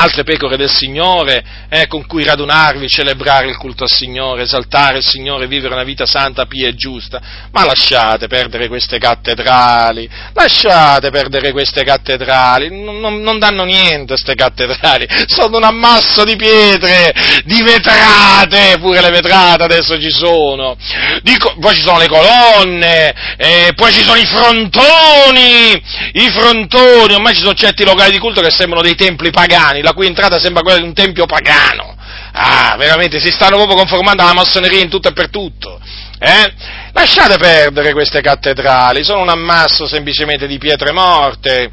altre 0.00 0.22
pecore 0.24 0.56
del 0.56 0.70
Signore, 0.70 1.44
eh, 1.68 1.86
con 1.86 2.06
cui 2.06 2.24
radunarvi, 2.24 2.88
celebrare 2.88 3.48
il 3.48 3.56
culto 3.56 3.84
al 3.84 3.90
Signore, 3.90 4.42
esaltare 4.42 4.98
il 4.98 5.04
Signore, 5.04 5.46
vivere 5.46 5.74
una 5.74 5.84
vita 5.84 6.06
santa, 6.06 6.46
pia 6.46 6.68
e 6.68 6.74
giusta, 6.74 7.20
ma 7.52 7.64
lasciate 7.64 8.26
perdere 8.26 8.68
queste 8.68 8.98
cattedrali, 8.98 10.08
lasciate 10.32 11.10
perdere 11.10 11.52
queste 11.52 11.84
cattedrali, 11.84 12.82
non, 12.82 12.98
non, 13.00 13.20
non 13.20 13.38
danno 13.38 13.64
niente 13.64 14.14
queste 14.14 14.34
cattedrali, 14.34 15.06
sono 15.26 15.58
un 15.58 15.64
ammasso 15.64 16.24
di 16.24 16.36
pietre, 16.36 17.12
di 17.44 17.62
vetrate, 17.62 18.78
pure 18.80 19.00
le 19.00 19.10
vetrate 19.10 19.64
adesso 19.64 20.00
ci 20.00 20.10
sono, 20.10 20.76
Dico, 21.22 21.54
poi 21.60 21.74
ci 21.74 21.82
sono 21.82 21.98
le 21.98 22.08
colonne, 22.08 23.12
eh, 23.36 23.72
poi 23.74 23.92
ci 23.92 24.02
sono 24.02 24.18
i 24.18 24.24
frontoni, 24.24 25.80
i 26.12 26.30
frontoni, 26.30 27.14
ormai 27.14 27.34
ci 27.34 27.42
sono 27.42 27.54
certi 27.54 27.84
locali 27.84 28.12
di 28.12 28.18
culto 28.18 28.40
che 28.40 28.50
sembrano 28.50 28.82
dei 28.82 28.94
templi 28.94 29.30
pagani, 29.30 29.82
la 29.90 29.92
cui 29.92 30.06
entrata 30.06 30.38
sembra 30.38 30.62
quella 30.62 30.78
di 30.78 30.84
un 30.84 30.94
tempio 30.94 31.26
pagano. 31.26 31.96
Ah, 32.32 32.76
veramente, 32.78 33.18
si 33.18 33.30
stanno 33.30 33.56
proprio 33.56 33.76
conformando 33.76 34.22
alla 34.22 34.34
massoneria 34.34 34.80
in 34.80 34.88
tutto 34.88 35.08
e 35.08 35.12
per 35.12 35.30
tutto. 35.30 35.80
Eh? 36.18 36.52
Lasciate 36.92 37.36
perdere 37.36 37.92
queste 37.92 38.20
cattedrali, 38.20 39.02
sono 39.02 39.22
un 39.22 39.28
ammasso 39.28 39.86
semplicemente 39.86 40.46
di 40.46 40.58
pietre 40.58 40.92
morte, 40.92 41.72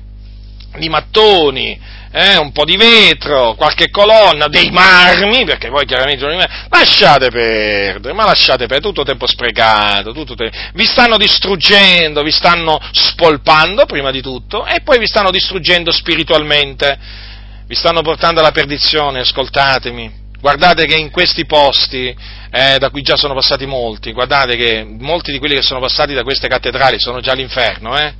di 0.77 0.89
mattoni, 0.89 1.79
eh, 2.11 2.37
un 2.37 2.51
po' 2.51 2.63
di 2.63 2.77
vetro, 2.77 3.53
qualche 3.55 3.89
colonna, 3.89 4.47
dei 4.47 4.71
marmi, 4.71 5.43
perché 5.43 5.69
poi 5.69 5.85
chiaramente 5.85 6.23
i 6.23 6.27
marmi, 6.27 6.45
lasciate 6.69 7.29
perdere, 7.29 8.13
ma 8.13 8.25
lasciate 8.25 8.65
perdere, 8.65 8.81
tutto 8.81 9.03
tempo 9.03 9.27
sprecato, 9.27 10.13
tutto 10.13 10.33
tempo, 10.33 10.55
vi 10.73 10.85
stanno 10.85 11.17
distruggendo, 11.17 12.23
vi 12.23 12.31
stanno 12.31 12.79
spolpando 12.91 13.85
prima 13.85 14.11
di 14.11 14.21
tutto 14.21 14.65
e 14.65 14.81
poi 14.81 14.97
vi 14.97 15.07
stanno 15.07 15.29
distruggendo 15.29 15.91
spiritualmente 15.91 17.25
vi 17.67 17.75
stanno 17.75 18.01
portando 18.01 18.39
alla 18.39 18.51
perdizione, 18.51 19.19
ascoltatemi. 19.19 20.25
Guardate 20.39 20.85
che 20.85 20.95
in 20.95 21.09
questi 21.09 21.45
posti, 21.45 22.15
eh, 22.51 22.77
da 22.77 22.89
cui 22.89 23.01
già 23.01 23.17
sono 23.17 23.33
passati 23.33 23.65
molti, 23.65 24.13
guardate 24.13 24.55
che 24.55 24.85
molti 24.87 25.31
di 25.31 25.39
quelli 25.39 25.55
che 25.55 25.61
sono 25.61 25.79
passati 25.79 26.13
da 26.13 26.23
queste 26.23 26.47
cattedrali 26.47 26.99
sono 26.99 27.19
già 27.19 27.31
all'inferno, 27.31 27.97
eh? 27.97 28.13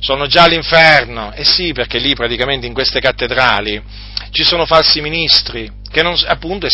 Sono 0.00 0.26
già 0.26 0.42
all'inferno. 0.42 1.32
Eh 1.32 1.44
sì, 1.44 1.72
perché 1.72 1.98
lì 1.98 2.14
praticamente 2.14 2.66
in 2.66 2.74
queste 2.74 3.00
cattedrali 3.00 3.80
ci 4.30 4.42
sono 4.42 4.66
falsi 4.66 5.00
ministri, 5.00 5.70
che 5.90 6.02
non, 6.02 6.16
appunto, 6.26 6.66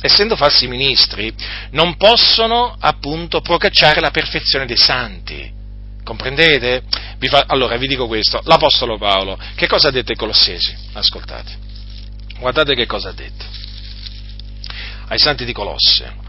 essendo 0.00 0.36
falsi 0.36 0.68
ministri, 0.68 1.34
non 1.70 1.96
possono 1.96 2.76
appunto 2.78 3.40
procacciare 3.40 4.00
la 4.00 4.10
perfezione 4.10 4.66
dei 4.66 4.76
santi. 4.76 5.60
Comprendete? 6.04 6.82
Vi 7.18 7.28
fa, 7.28 7.44
allora 7.46 7.76
vi 7.76 7.86
dico 7.86 8.06
questo, 8.06 8.40
l'Apostolo 8.44 8.98
Paolo, 8.98 9.38
che 9.54 9.66
cosa 9.66 9.88
ha 9.88 9.90
detto 9.90 10.10
ai 10.10 10.18
Colossesi? 10.18 10.74
Ascoltate, 10.92 11.56
guardate 12.38 12.74
che 12.74 12.86
cosa 12.86 13.10
ha 13.10 13.12
detto 13.12 13.44
ai 15.08 15.18
santi 15.18 15.44
di 15.44 15.52
Colosse. 15.52 16.20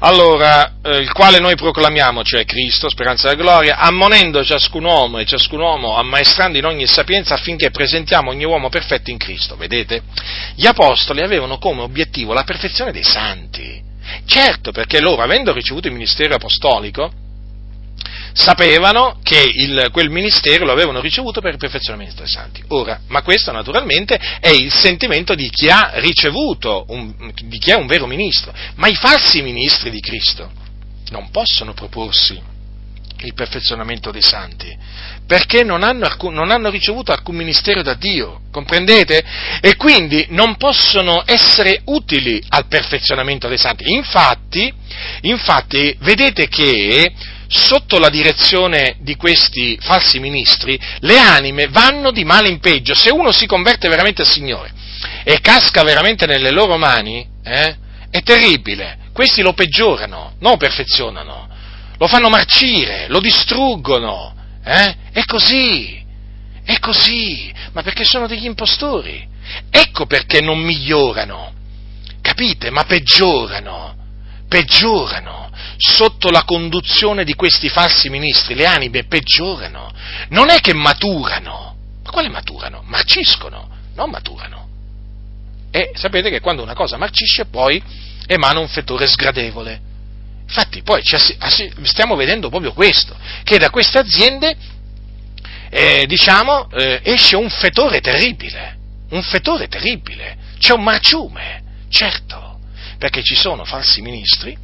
Allora, 0.00 0.74
eh, 0.82 0.98
il 0.98 1.10
quale 1.12 1.38
noi 1.38 1.56
proclamiamo, 1.56 2.22
cioè 2.22 2.44
Cristo, 2.44 2.90
speranza 2.90 3.28
della 3.28 3.40
gloria, 3.40 3.78
ammonendo 3.78 4.44
ciascun 4.44 4.84
uomo 4.84 5.18
e 5.18 5.24
ciascun 5.24 5.60
uomo 5.60 5.96
ammaestrando 5.96 6.58
in 6.58 6.66
ogni 6.66 6.86
sapienza 6.86 7.32
affinché 7.32 7.70
presentiamo 7.70 8.30
ogni 8.30 8.44
uomo 8.44 8.68
perfetto 8.68 9.10
in 9.10 9.16
Cristo. 9.16 9.56
Vedete? 9.56 10.02
Gli 10.54 10.66
apostoli 10.66 11.22
avevano 11.22 11.56
come 11.56 11.80
obiettivo 11.80 12.34
la 12.34 12.44
perfezione 12.44 12.92
dei 12.92 13.04
santi. 13.04 13.82
Certo, 14.26 14.70
perché 14.70 15.00
loro, 15.00 15.22
avendo 15.22 15.54
ricevuto 15.54 15.86
il 15.86 15.94
ministero 15.94 16.34
apostolico, 16.34 17.10
sapevano 18.36 19.18
che 19.22 19.42
il, 19.42 19.88
quel 19.90 20.10
ministero 20.10 20.66
lo 20.66 20.72
avevano 20.72 21.00
ricevuto 21.00 21.40
per 21.40 21.52
il 21.52 21.58
perfezionamento 21.58 22.16
dei 22.16 22.28
santi. 22.28 22.62
Ora, 22.68 23.00
ma 23.08 23.22
questo 23.22 23.50
naturalmente 23.50 24.20
è 24.40 24.50
il 24.50 24.70
sentimento 24.70 25.34
di 25.34 25.48
chi 25.48 25.70
ha 25.70 25.92
ricevuto, 25.94 26.84
un, 26.88 27.32
di 27.44 27.58
chi 27.58 27.70
è 27.70 27.74
un 27.74 27.86
vero 27.86 28.06
ministro, 28.06 28.52
ma 28.74 28.88
i 28.88 28.94
falsi 28.94 29.40
ministri 29.40 29.90
di 29.90 30.00
Cristo 30.00 30.50
non 31.10 31.30
possono 31.30 31.72
proporsi 31.72 32.38
il 33.20 33.32
perfezionamento 33.32 34.10
dei 34.10 34.20
santi, 34.20 34.76
perché 35.26 35.64
non 35.64 35.82
hanno, 35.82 36.04
alcun, 36.04 36.34
non 36.34 36.50
hanno, 36.50 36.68
ricevuto 36.68 37.12
alcun 37.12 37.36
ministero 37.36 37.80
da 37.80 37.94
Dio, 37.94 38.42
comprendete? 38.52 39.24
E 39.62 39.76
quindi 39.76 40.26
non 40.28 40.56
possono 40.56 41.22
essere 41.24 41.80
utili 41.86 42.42
al 42.50 42.66
perfezionamento 42.66 43.48
dei 43.48 43.56
santi. 43.56 43.84
Infatti, 43.86 44.70
infatti 45.22 45.96
vedete 46.00 46.48
che 46.48 47.10
sotto 47.48 47.98
la 47.98 48.08
direzione 48.08 48.96
di 49.00 49.16
questi 49.16 49.78
falsi 49.80 50.18
ministri, 50.18 50.78
le 51.00 51.18
anime 51.18 51.68
vanno 51.68 52.10
di 52.10 52.24
male 52.24 52.48
in 52.48 52.58
peggio. 52.58 52.94
Se 52.94 53.10
uno 53.10 53.32
si 53.32 53.46
converte 53.46 53.88
veramente 53.88 54.22
al 54.22 54.28
Signore 54.28 54.72
e 55.24 55.40
casca 55.40 55.82
veramente 55.82 56.26
nelle 56.26 56.50
loro 56.50 56.76
mani, 56.76 57.26
eh, 57.44 57.76
è 58.10 58.22
terribile. 58.22 58.98
Questi 59.12 59.42
lo 59.42 59.52
peggiorano, 59.52 60.34
non 60.40 60.56
perfezionano, 60.56 61.48
lo 61.96 62.06
fanno 62.06 62.28
marcire, 62.28 63.06
lo 63.08 63.20
distruggono. 63.20 64.34
Eh? 64.64 64.96
È 65.12 65.24
così, 65.24 66.04
è 66.64 66.78
così, 66.78 67.52
ma 67.72 67.82
perché 67.82 68.04
sono 68.04 68.26
degli 68.26 68.44
impostori. 68.44 69.26
Ecco 69.70 70.06
perché 70.06 70.40
non 70.40 70.58
migliorano, 70.58 71.52
capite? 72.20 72.70
Ma 72.70 72.84
peggiorano, 72.84 73.94
peggiorano 74.48 75.50
sotto 75.76 76.30
la 76.30 76.44
conduzione 76.44 77.24
di 77.24 77.34
questi 77.34 77.68
falsi 77.68 78.08
ministri 78.08 78.54
le 78.54 78.66
anime 78.66 79.04
peggiorano, 79.04 79.92
non 80.30 80.50
è 80.50 80.60
che 80.60 80.72
maturano, 80.72 81.76
ma 82.02 82.10
quale 82.10 82.28
maturano? 82.28 82.82
Marciscono, 82.84 83.68
non 83.94 84.10
maturano. 84.10 84.68
E 85.70 85.92
sapete 85.94 86.30
che 86.30 86.40
quando 86.40 86.62
una 86.62 86.74
cosa 86.74 86.96
marcisce 86.96 87.46
poi 87.46 87.82
emana 88.26 88.60
un 88.60 88.68
fetore 88.68 89.06
sgradevole. 89.06 89.80
Infatti 90.46 90.82
poi 90.82 91.02
stiamo 91.82 92.14
vedendo 92.14 92.48
proprio 92.48 92.72
questo, 92.72 93.16
che 93.42 93.58
da 93.58 93.68
queste 93.68 93.98
aziende 93.98 94.56
eh, 95.68 96.04
diciamo, 96.06 96.70
eh, 96.70 97.00
esce 97.02 97.36
un 97.36 97.50
fetore 97.50 98.00
terribile, 98.00 98.78
un 99.10 99.22
fetore 99.22 99.66
terribile, 99.66 100.36
c'è 100.58 100.72
un 100.72 100.84
marciume, 100.84 101.62
certo, 101.88 102.45
perché 102.98 103.22
ci 103.22 103.34
sono 103.34 103.64
falsi 103.64 104.00
ministri 104.00 104.56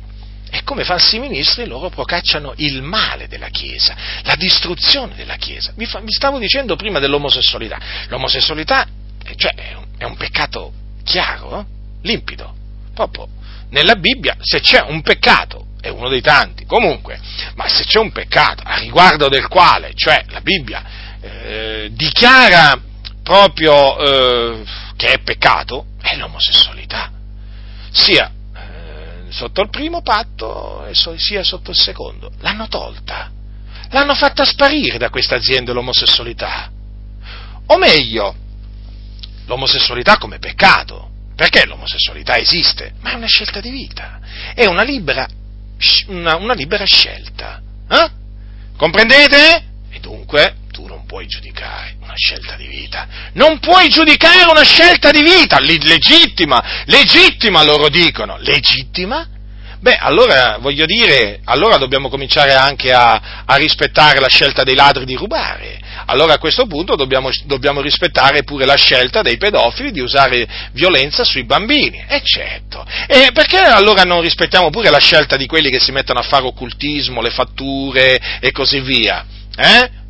e 0.55 0.65
come 0.65 0.85
falsi 0.85 1.19
ministri 1.19 1.65
loro 1.65 1.89
procacciano 1.89 2.53
il 2.57 2.83
male 2.83 3.27
della 3.27 3.49
Chiesa, 3.49 3.97
la 4.25 4.35
distruzione 4.35 5.15
della 5.15 5.37
Chiesa. 5.37 5.73
Vi, 5.75 5.87
stavo 6.09 6.39
dicendo 6.39 6.77
prima 6.77 6.99
dell'omosessualità. 6.99 7.79
L'omosessualità 8.09 8.87
eh, 9.25 9.35
cioè, 9.35 9.55
è, 9.55 9.73
un, 9.73 9.87
è, 9.97 10.05
un, 10.05 10.15
peccato 10.15 10.73
chiaro, 11.05 11.61
eh? 11.61 11.65
limpido. 12.03 12.55
Proprio 12.93 13.29
nella 13.71 13.97
Bibbia 13.97 14.37
se 14.41 14.61
c'è 14.61 14.83
un 14.83 15.01
peccato, 15.01 15.69
è 15.81 15.89
uno 15.89 16.11
dei 16.11 16.21
tanti, 16.21 16.67
comunque, 16.67 17.19
ma 17.55 17.67
se 17.67 17.85
c'è 17.85 17.99
un 17.99 18.13
peccato 18.13 18.63
a 18.63 18.77
riguardo 18.77 19.31
del 19.31 19.49
quale, 19.49 19.93
cioè 19.95 20.23
la 20.29 20.43
Bibbia 20.43 20.85
eh, 21.23 21.89
dichiara 21.93 22.79
proprio 23.23 23.99
eh, 23.99 24.65
che 24.97 25.13
è 25.15 25.19
peccato, 25.21 25.87
è 26.03 26.15
l'omosessualità. 26.17 27.11
Sia 27.93 28.31
sotto 29.29 29.63
il 29.63 29.71
primo 29.71 30.03
patto 30.03 30.87
sia 31.17 31.43
sotto 31.43 31.71
il 31.71 31.77
secondo. 31.77 32.31
L'hanno 32.41 32.69
tolta. 32.69 33.31
L'hanno 33.91 34.15
fatta 34.15 34.45
sparire 34.45 34.99
da 34.99 35.11
questa 35.11 35.37
azienda 35.37 35.73
l'omosessualità. 35.73 36.71
O 37.67 37.77
meglio, 37.79 38.35
l'omosessualità 39.47 40.17
come 40.19 40.39
peccato. 40.39 41.11
Perché 41.35 41.67
l'omosessualità 41.67 42.37
esiste? 42.37 42.93
Ma 43.01 43.13
è 43.13 43.15
una 43.15 43.27
scelta 43.27 43.61
di 43.61 43.71
vita. 43.71 44.21
È 44.55 44.67
una 44.67 44.83
libera, 44.83 45.27
una, 46.07 46.37
una 46.37 46.55
libera 46.55 46.85
scelta. 46.85 47.61
Eh? 47.89 48.11
Comprendete? 48.77 49.65
E 49.91 50.01
dunque 50.01 50.57
tu 50.73 50.87
non 50.87 51.07
puoi 51.07 51.27
giudicare 51.27 51.95
una 52.03 52.15
scelta 52.17 52.57
di 52.57 52.67
vita. 52.67 53.07
Non 53.35 53.61
puoi 53.61 53.89
giudicare 53.89 54.51
una 54.51 54.65
scelta 54.65 55.11
di 55.13 55.23
vita, 55.23 55.61
legittima, 55.61 56.83
legittima 56.87 57.63
loro 57.63 57.89
dicono, 57.89 58.37
legittima? 58.39 59.29
Beh, 59.83 59.97
allora 59.97 60.59
voglio 60.61 60.87
dire, 60.87 61.41
allora 61.45 61.77
dobbiamo 61.77 62.09
cominciare 62.09 62.55
anche 62.55 62.93
a, 62.93 63.43
a 63.45 63.57
rispettare 63.57 64.21
la 64.21 64.29
scelta 64.29 64.63
dei 64.63 64.77
ladri 64.77 65.05
di 65.05 65.17
rubare. 65.17 65.81
Allora 66.07 66.35
a 66.35 66.39
questo 66.39 66.67
punto 66.67 66.95
dobbiamo, 66.95 67.31
dobbiamo, 67.47 67.81
rispettare 67.81 68.45
pure 68.45 68.65
la 68.65 68.77
scelta 68.77 69.23
dei 69.23 69.37
pedofili 69.39 69.91
di 69.91 70.01
usare 70.01 70.47
violenza 70.73 71.25
sui 71.25 71.45
bambini. 71.45 72.05
E 72.07 72.21
certo. 72.23 72.87
E 73.09 73.31
perché 73.33 73.59
allora 73.59 74.03
non 74.03 74.21
rispettiamo 74.21 74.71
pure 74.71 74.89
la 74.89 75.01
scelta 75.01 75.37
di 75.37 75.47
quelli 75.47 75.69
che 75.69 75.81
si 75.81 75.91
mettono 75.91 76.21
a 76.21 76.25
fare 76.25 76.45
occultismo, 76.45 77.21
le 77.21 77.31
fatture 77.31 78.39
e 78.41 78.53
così 78.53 78.81
via? 78.81 79.27
Eh? 79.57 80.02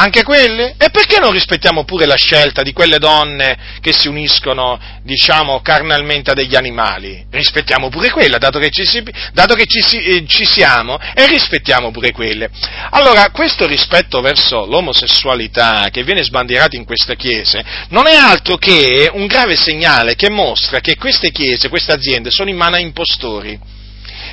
Anche 0.00 0.22
quelle? 0.22 0.76
E 0.78 0.90
perché 0.90 1.18
non 1.18 1.32
rispettiamo 1.32 1.82
pure 1.82 2.06
la 2.06 2.14
scelta 2.14 2.62
di 2.62 2.72
quelle 2.72 2.98
donne 2.98 3.58
che 3.80 3.92
si 3.92 4.06
uniscono, 4.06 4.78
diciamo, 5.02 5.60
carnalmente 5.60 6.30
a 6.30 6.34
degli 6.34 6.54
animali? 6.54 7.26
Rispettiamo 7.28 7.88
pure 7.88 8.08
quella, 8.10 8.38
dato 8.38 8.60
che 8.60 8.70
ci, 8.70 8.86
si, 8.86 9.02
dato 9.32 9.54
che 9.54 9.66
ci, 9.66 9.82
si, 9.82 9.96
eh, 9.96 10.24
ci 10.24 10.46
siamo, 10.46 11.00
e 11.14 11.26
rispettiamo 11.26 11.90
pure 11.90 12.12
quelle. 12.12 12.48
Allora, 12.90 13.30
questo 13.30 13.66
rispetto 13.66 14.20
verso 14.20 14.66
l'omosessualità 14.66 15.88
che 15.90 16.04
viene 16.04 16.22
sbandierato 16.22 16.76
in 16.76 16.84
queste 16.84 17.16
chiese 17.16 17.64
non 17.88 18.06
è 18.06 18.14
altro 18.14 18.56
che 18.56 19.10
un 19.12 19.26
grave 19.26 19.56
segnale 19.56 20.14
che 20.14 20.30
mostra 20.30 20.78
che 20.78 20.94
queste 20.94 21.32
chiese, 21.32 21.68
queste 21.68 21.90
aziende 21.90 22.30
sono 22.30 22.50
in 22.50 22.56
mano 22.56 22.76
a 22.76 22.80
impostori 22.80 23.76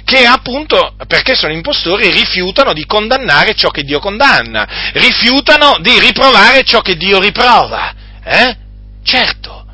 che 0.05 0.25
appunto, 0.25 0.95
perché 1.07 1.35
sono 1.35 1.51
impostori, 1.51 2.11
rifiutano 2.11 2.73
di 2.73 2.85
condannare 2.85 3.55
ciò 3.55 3.69
che 3.69 3.83
Dio 3.83 3.99
condanna, 3.99 4.91
rifiutano 4.93 5.77
di 5.81 5.99
riprovare 5.99 6.63
ciò 6.63 6.79
che 6.81 6.95
Dio 6.95 7.19
riprova. 7.19 7.93
Eh? 8.23 8.55
Certo, 9.03 9.65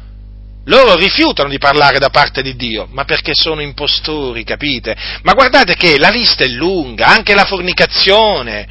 loro 0.65 0.95
rifiutano 0.95 1.49
di 1.49 1.57
parlare 1.57 1.99
da 1.99 2.09
parte 2.09 2.41
di 2.41 2.55
Dio, 2.55 2.87
ma 2.91 3.03
perché 3.03 3.33
sono 3.33 3.61
impostori, 3.61 4.43
capite? 4.45 4.95
Ma 5.23 5.33
guardate 5.33 5.75
che 5.75 5.99
la 5.99 6.09
lista 6.09 6.45
è 6.45 6.47
lunga, 6.47 7.07
anche 7.07 7.33
la 7.33 7.45
fornicazione. 7.45 8.67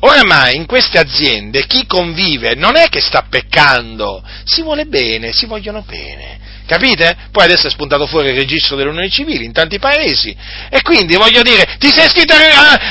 Oramai 0.00 0.56
in 0.56 0.66
queste 0.66 0.98
aziende 0.98 1.66
chi 1.66 1.86
convive 1.86 2.54
non 2.54 2.76
è 2.76 2.88
che 2.88 3.00
sta 3.00 3.26
peccando, 3.28 4.22
si 4.44 4.62
vuole 4.62 4.84
bene, 4.84 5.32
si 5.32 5.46
vogliono 5.46 5.82
bene. 5.86 6.47
Capite? 6.68 7.16
Poi 7.32 7.44
adesso 7.44 7.66
è 7.66 7.70
spuntato 7.70 8.06
fuori 8.06 8.28
il 8.28 8.34
registro 8.34 8.76
delle 8.76 8.90
unioni 8.90 9.08
civili 9.08 9.46
in 9.46 9.52
tanti 9.52 9.78
paesi. 9.78 10.36
E 10.68 10.82
quindi 10.82 11.16
voglio 11.16 11.40
dire, 11.40 11.64
ti 11.78 11.90
sei 11.90 12.04
iscritto, 12.04 12.34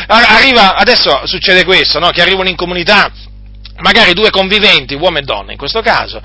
arriva, 0.07 0.73
adesso 0.73 1.27
succede 1.27 1.63
questo, 1.63 1.99
no? 1.99 2.09
Che 2.09 2.19
arrivano 2.19 2.49
in 2.49 2.55
comunità 2.55 3.11
magari 3.77 4.13
due 4.13 4.31
conviventi, 4.31 4.95
uomo 4.95 5.19
e 5.19 5.21
donna 5.21 5.51
in 5.51 5.59
questo 5.59 5.81
caso. 5.81 6.19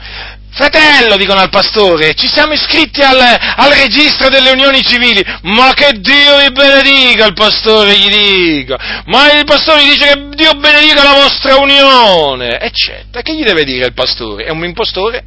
Fratello, 0.49 1.19
dicono 1.19 1.41
al 1.41 1.51
pastore, 1.51 2.15
ci 2.15 2.27
siamo 2.27 2.55
iscritti 2.55 3.03
al, 3.03 3.19
al 3.19 3.70
registro 3.73 4.31
delle 4.31 4.51
unioni 4.53 4.81
civili. 4.81 5.23
Ma 5.43 5.74
che 5.74 5.91
Dio 5.99 6.39
vi 6.39 6.53
benedica, 6.53 7.27
il 7.27 7.35
pastore 7.35 7.99
gli 7.99 8.09
dico. 8.09 8.79
Ma 9.07 9.31
il 9.31 9.45
pastore 9.45 9.85
gli 9.85 9.91
dice 9.91 10.07
che 10.07 10.29
Dio 10.37 10.55
benedica 10.55 11.03
la 11.03 11.20
vostra 11.20 11.57
unione. 11.57 12.59
Eccetera. 12.59 13.20
Che 13.20 13.35
gli 13.35 13.45
deve 13.45 13.65
dire 13.65 13.85
il 13.85 13.93
pastore? 13.93 14.45
È 14.45 14.51
un 14.51 14.65
impostore? 14.65 15.23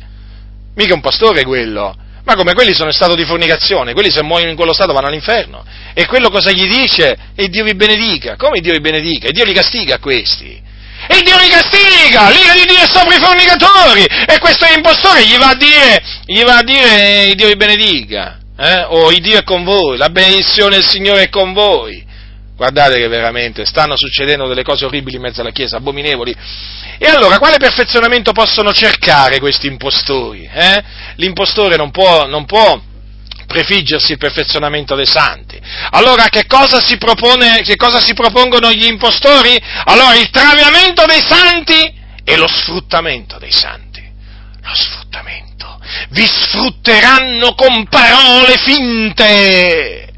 Mica 0.74 0.96
un 0.96 1.02
pastore 1.02 1.44
quello 1.44 1.98
Ma 2.26 2.36
come 2.36 2.54
quelli 2.54 2.74
sono 2.74 2.90
in 2.90 2.96
stato 2.96 3.16
di 3.16 3.24
fornicazione, 3.24 3.94
quelli 3.94 4.10
se 4.10 4.24
muoiono 4.24 4.50
in 4.50 4.56
quello 4.56 4.74
stato 4.74 4.94
vanno 4.94 5.08
all'inferno. 5.08 5.64
E 5.94 6.06
quello 6.08 6.30
cosa 6.30 6.52
gli 6.52 6.68
dice? 6.68 7.16
E 7.36 7.50
Dio 7.50 7.64
vi 7.64 7.76
benedica. 7.76 8.36
Come 8.36 8.60
Dio 8.60 8.74
vi 8.74 8.82
benedica? 8.82 9.28
E 9.28 9.32
Dio 9.32 9.46
li 9.46 9.54
castiga 9.54 9.96
a 9.96 10.00
questi. 10.00 10.62
E 11.08 11.22
Dio 11.22 11.38
li 11.38 11.48
castiga! 11.48 12.30
L'ira 12.32 12.54
di 12.54 12.66
Dio 12.66 12.82
è 12.82 12.88
sopra 12.88 13.16
i 13.16 13.20
fornicatori! 13.20 14.06
E 14.28 14.40
questo 14.40 14.66
impostore 14.66 15.24
gli 15.24 15.38
va 15.38 15.50
a 15.50 15.56
dire, 15.56 16.04
gli 16.26 16.42
va 16.42 16.58
a 16.58 16.64
dire 16.64 17.34
Dio 17.36 17.48
vi 17.48 17.56
benedica. 17.56 18.40
Eh? 18.58 18.86
O 18.88 19.12
il 19.12 19.22
Dio 19.22 19.38
è 19.38 19.44
con 19.44 19.64
voi, 19.64 19.98
la 19.98 20.10
benedizione 20.10 20.78
del 20.78 20.86
Signore 20.86 21.24
è 21.24 21.30
con 21.30 21.54
voi. 21.54 22.05
Guardate 22.56 22.96
che 22.98 23.08
veramente 23.10 23.66
stanno 23.66 23.98
succedendo 23.98 24.48
delle 24.48 24.64
cose 24.64 24.86
orribili 24.86 25.18
in 25.18 25.22
mezzo 25.22 25.42
alla 25.42 25.52
Chiesa, 25.52 25.78
abominevoli. 25.78 26.34
E 26.98 27.06
allora, 27.08 27.38
quale 27.38 27.58
perfezionamento 27.58 28.32
possono 28.32 28.72
cercare 28.72 29.40
questi 29.40 29.68
impostori? 29.68 30.50
Eh? 30.52 30.84
L'impostore 31.16 31.76
non 31.76 31.92
può, 31.92 32.26
non 32.28 32.46
può 32.46 32.82
prefiggersi 33.46 34.14
il 34.14 34.18
perfezionamento 34.18 34.96
dei 34.96 35.06
santi. 35.06 35.60
Allora 35.92 36.30
che 36.30 36.46
cosa 36.48 36.80
propone, 36.98 37.62
che 37.62 37.76
cosa 37.76 38.00
si 38.00 38.14
propongono 38.14 38.72
gli 38.72 38.86
impostori? 38.86 39.60
Allora 39.86 40.16
il 40.16 40.30
traviamento 40.30 41.06
dei 41.06 41.22
santi 41.22 41.94
e 42.24 42.38
lo 42.38 42.48
sfruttamento 42.48 43.38
dei 43.38 43.52
santi. 43.52 44.02
Lo 44.62 44.74
sfruttamento. 44.74 45.80
Vi 46.10 46.26
sfrutteranno 46.26 47.54
con 47.54 47.86
parole 47.88 48.58
finte. 48.58 50.10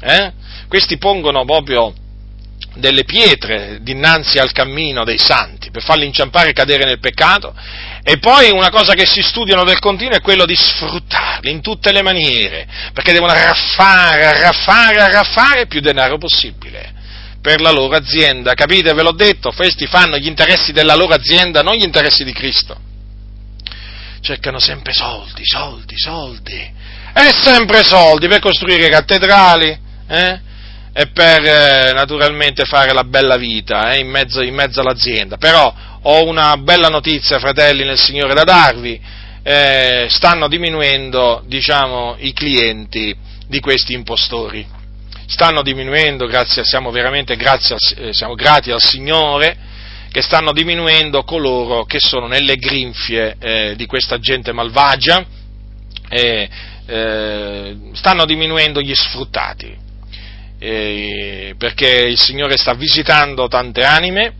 Eh? 0.00 0.42
Questi 0.74 0.98
pongono 0.98 1.44
proprio 1.44 1.94
delle 2.74 3.04
pietre 3.04 3.78
dinanzi 3.82 4.38
al 4.38 4.50
cammino 4.50 5.04
dei 5.04 5.18
santi 5.18 5.70
per 5.70 5.84
farli 5.84 6.04
inciampare 6.04 6.48
e 6.48 6.52
cadere 6.52 6.82
nel 6.82 6.98
peccato 6.98 7.54
e 8.02 8.18
poi 8.18 8.50
una 8.50 8.70
cosa 8.70 8.94
che 8.94 9.06
si 9.06 9.22
studiano 9.22 9.62
del 9.62 9.78
continuo 9.78 10.16
è 10.16 10.20
quello 10.20 10.44
di 10.44 10.56
sfruttarli 10.56 11.48
in 11.48 11.60
tutte 11.60 11.92
le 11.92 12.02
maniere 12.02 12.66
perché 12.92 13.12
devono 13.12 13.30
arraffare, 13.30 14.24
arraffare, 14.24 15.00
arraffare 15.00 15.66
più 15.68 15.80
denaro 15.80 16.18
possibile 16.18 16.92
per 17.40 17.60
la 17.60 17.70
loro 17.70 17.94
azienda, 17.94 18.54
capite? 18.54 18.92
Ve 18.94 19.02
l'ho 19.02 19.14
detto, 19.14 19.52
questi 19.52 19.86
fanno 19.86 20.16
gli 20.16 20.26
interessi 20.26 20.72
della 20.72 20.96
loro 20.96 21.14
azienda, 21.14 21.62
non 21.62 21.74
gli 21.74 21.84
interessi 21.84 22.24
di 22.24 22.32
Cristo. 22.32 22.76
Cercano 24.20 24.58
sempre 24.58 24.92
soldi, 24.92 25.44
soldi, 25.44 25.96
soldi, 25.96 26.58
e 27.14 27.30
sempre 27.42 27.84
soldi 27.84 28.26
per 28.26 28.40
costruire 28.40 28.88
cattedrali, 28.88 29.78
eh? 30.08 30.52
E 30.96 31.08
per 31.08 31.44
eh, 31.44 31.92
naturalmente 31.92 32.64
fare 32.64 32.92
la 32.92 33.02
bella 33.02 33.36
vita 33.36 33.90
eh, 33.90 33.98
in, 33.98 34.08
mezzo, 34.08 34.40
in, 34.42 34.54
mezzo, 34.54 34.80
all'azienda. 34.80 35.36
Però 35.36 35.74
ho 36.02 36.24
una 36.24 36.56
bella 36.56 36.86
notizia, 36.88 37.40
fratelli 37.40 37.84
nel 37.84 37.98
Signore, 37.98 38.32
da 38.32 38.44
darvi. 38.44 39.00
Eh, 39.42 40.06
stanno 40.08 40.46
diminuendo, 40.46 41.42
diciamo, 41.46 42.14
i 42.20 42.32
clienti 42.32 43.14
di 43.48 43.58
questi 43.58 43.92
impostori. 43.92 44.64
Stanno 45.26 45.62
diminuendo, 45.62 46.26
grazie, 46.26 46.62
siamo 46.64 46.92
veramente 46.92 47.34
grazie, 47.34 47.76
eh, 47.96 48.12
siamo 48.12 48.34
grati 48.34 48.70
al 48.70 48.80
Signore, 48.80 49.56
che 50.12 50.22
stanno 50.22 50.52
diminuendo 50.52 51.24
coloro 51.24 51.84
che 51.86 51.98
sono 51.98 52.28
nelle 52.28 52.54
grinfie 52.54 53.36
eh, 53.40 53.74
di 53.74 53.86
questa 53.86 54.20
gente 54.20 54.52
malvagia, 54.52 55.26
eh, 56.08 56.48
stanno 57.94 58.24
diminuendo 58.26 58.80
gli 58.80 58.94
sfruttati 58.94 59.82
eh, 60.66 61.54
perché 61.58 62.06
il 62.06 62.18
Signore 62.18 62.56
sta 62.56 62.72
visitando 62.72 63.48
tante 63.48 63.84
anime 63.84 64.32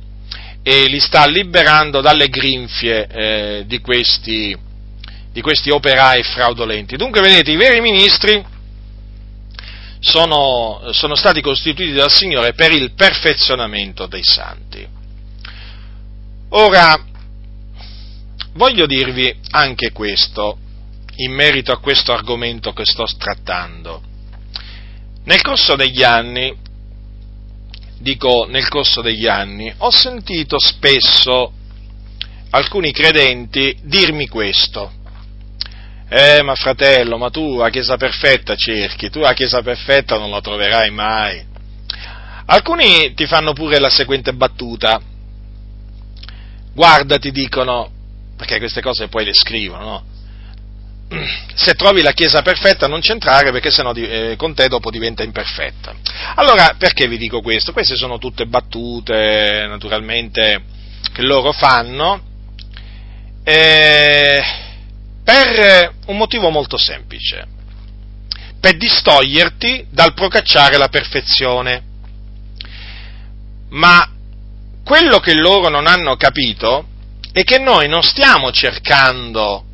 e 0.62 0.86
li 0.86 0.98
sta 0.98 1.26
liberando 1.26 2.00
dalle 2.00 2.28
grinfie 2.28 3.06
eh, 3.06 3.64
di, 3.66 3.80
questi, 3.80 4.56
di 5.30 5.40
questi 5.42 5.68
operai 5.68 6.22
fraudolenti. 6.22 6.96
Dunque, 6.96 7.20
vedete, 7.20 7.50
i 7.50 7.56
veri 7.56 7.82
ministri 7.82 8.42
sono, 10.00 10.80
sono, 10.92 11.14
stati 11.14 11.42
costituiti 11.42 11.92
dal 11.92 12.10
Signore 12.10 12.54
per 12.54 12.72
il 12.72 12.94
perfezionamento 12.94 14.06
dei 14.06 14.24
santi. 14.24 14.88
Ora, 16.50 17.04
voglio 18.54 18.86
dirvi 18.86 19.40
anche 19.50 19.92
questo 19.92 20.56
in 21.16 21.32
merito 21.32 21.70
a 21.70 21.80
questo 21.80 22.14
argomento 22.14 22.72
che 22.72 22.86
sto 22.86 23.04
trattando. 23.18 24.12
Nel 25.24 25.40
corso 25.40 25.74
degli 25.74 26.02
anni, 26.02 26.54
dico 27.98 28.46
nel 28.46 28.68
corso 28.68 29.00
degli 29.00 29.26
anni, 29.26 29.72
ho 29.78 29.90
sentito 29.90 30.58
spesso 30.58 31.52
alcuni 32.50 32.92
credenti 32.92 33.74
dirmi 33.82 34.28
questo. 34.28 34.92
Eh, 36.10 36.42
ma 36.42 36.54
fratello, 36.54 37.16
ma 37.16 37.30
tu 37.30 37.56
la 37.56 37.70
Chiesa 37.70 37.96
perfetta 37.96 38.54
cerchi, 38.54 39.08
tu 39.08 39.20
la 39.20 39.32
Chiesa 39.32 39.62
perfetta 39.62 40.18
non 40.18 40.30
la 40.30 40.42
troverai 40.42 40.90
mai. 40.90 41.42
Alcuni 42.46 43.14
ti 43.14 43.26
fanno 43.26 43.54
pure 43.54 43.78
la 43.78 43.88
seguente 43.88 44.34
battuta. 44.34 45.00
Guarda, 46.74 47.18
ti 47.18 47.30
dicono, 47.30 47.90
perché 48.36 48.58
queste 48.58 48.82
cose 48.82 49.08
poi 49.08 49.24
le 49.24 49.32
scrivono, 49.32 49.84
no? 49.84 50.04
Se 51.54 51.74
trovi 51.74 52.02
la 52.02 52.12
Chiesa 52.12 52.42
perfetta 52.42 52.86
non 52.86 53.00
c'entrare 53.00 53.52
perché 53.52 53.70
sennò 53.70 53.92
eh, 53.92 54.34
con 54.36 54.54
te 54.54 54.68
dopo 54.68 54.90
diventa 54.90 55.22
imperfetta. 55.22 55.94
Allora, 56.36 56.74
perché 56.78 57.06
vi 57.06 57.18
dico 57.18 57.40
questo? 57.40 57.72
Queste 57.72 57.96
sono 57.96 58.18
tutte 58.18 58.46
battute, 58.46 59.66
naturalmente, 59.68 60.62
che 61.12 61.22
loro 61.22 61.52
fanno 61.52 62.20
eh, 63.44 64.42
per 65.22 65.94
un 66.06 66.16
motivo 66.16 66.50
molto 66.50 66.76
semplice, 66.76 67.46
per 68.58 68.76
distoglierti 68.76 69.86
dal 69.90 70.14
procacciare 70.14 70.76
la 70.76 70.88
perfezione. 70.88 71.82
Ma 73.70 74.08
quello 74.84 75.18
che 75.18 75.34
loro 75.34 75.68
non 75.68 75.86
hanno 75.86 76.16
capito 76.16 76.86
è 77.32 77.42
che 77.42 77.58
noi 77.58 77.88
non 77.88 78.02
stiamo 78.02 78.50
cercando 78.52 79.64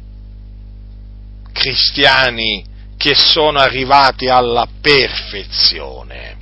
cristiani 1.53 2.65
che 2.97 3.15
sono 3.15 3.59
arrivati 3.59 4.29
alla 4.29 4.69
perfezione. 4.81 6.37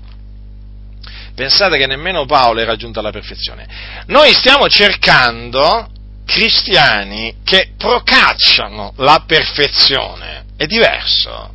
Pensate 1.34 1.78
che 1.78 1.86
nemmeno 1.86 2.26
Paolo 2.26 2.60
è 2.60 2.64
raggiunto 2.64 2.98
alla 2.98 3.12
perfezione. 3.12 3.66
Noi 4.06 4.32
stiamo 4.32 4.68
cercando 4.68 5.88
cristiani 6.26 7.36
che 7.44 7.74
procacciano 7.78 8.92
la 8.96 9.22
perfezione. 9.24 10.46
È 10.56 10.66
diverso. 10.66 11.54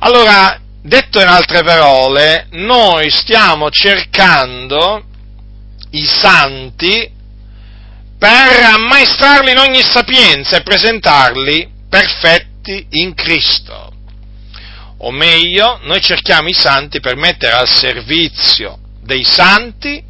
Allora, 0.00 0.60
detto 0.82 1.20
in 1.20 1.28
altre 1.28 1.62
parole, 1.62 2.48
noi 2.50 3.08
stiamo 3.10 3.70
cercando 3.70 5.04
i 5.90 6.04
santi 6.04 7.08
per 8.18 8.64
ammaestrarli 8.74 9.52
in 9.52 9.58
ogni 9.58 9.82
sapienza 9.82 10.56
e 10.56 10.62
presentarli 10.62 11.70
perfetti 11.88 12.47
santi 12.68 12.86
in 12.90 13.14
Cristo. 13.14 13.94
O 14.98 15.10
meglio, 15.10 15.80
noi 15.84 16.02
cerchiamo 16.02 16.48
i 16.48 16.54
santi 16.54 17.00
per 17.00 17.16
mettere 17.16 17.54
al 17.54 17.66
servizio 17.68 18.78
dei 19.00 19.24
santi 19.24 20.04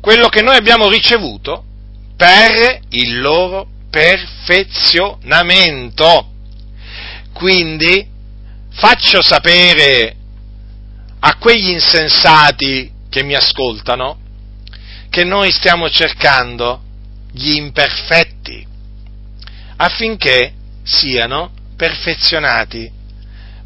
quello 0.00 0.26
che 0.28 0.42
noi 0.42 0.56
abbiamo 0.56 0.88
ricevuto 0.88 1.62
per 2.16 2.80
il 2.88 3.20
loro 3.20 3.68
perfezionamento. 3.90 6.32
Quindi 7.32 8.04
faccio 8.72 9.22
sapere 9.22 10.16
a 11.20 11.36
quegli 11.36 11.68
insensati 11.68 12.90
che 13.08 13.22
mi 13.22 13.34
ascoltano 13.34 14.18
che 15.10 15.22
noi 15.24 15.50
stiamo 15.50 15.90
cercando 15.90 16.82
gli 17.32 17.56
imperfetti 17.56 18.66
affinché 19.76 20.54
siano 20.82 21.52
perfezionati, 21.80 22.92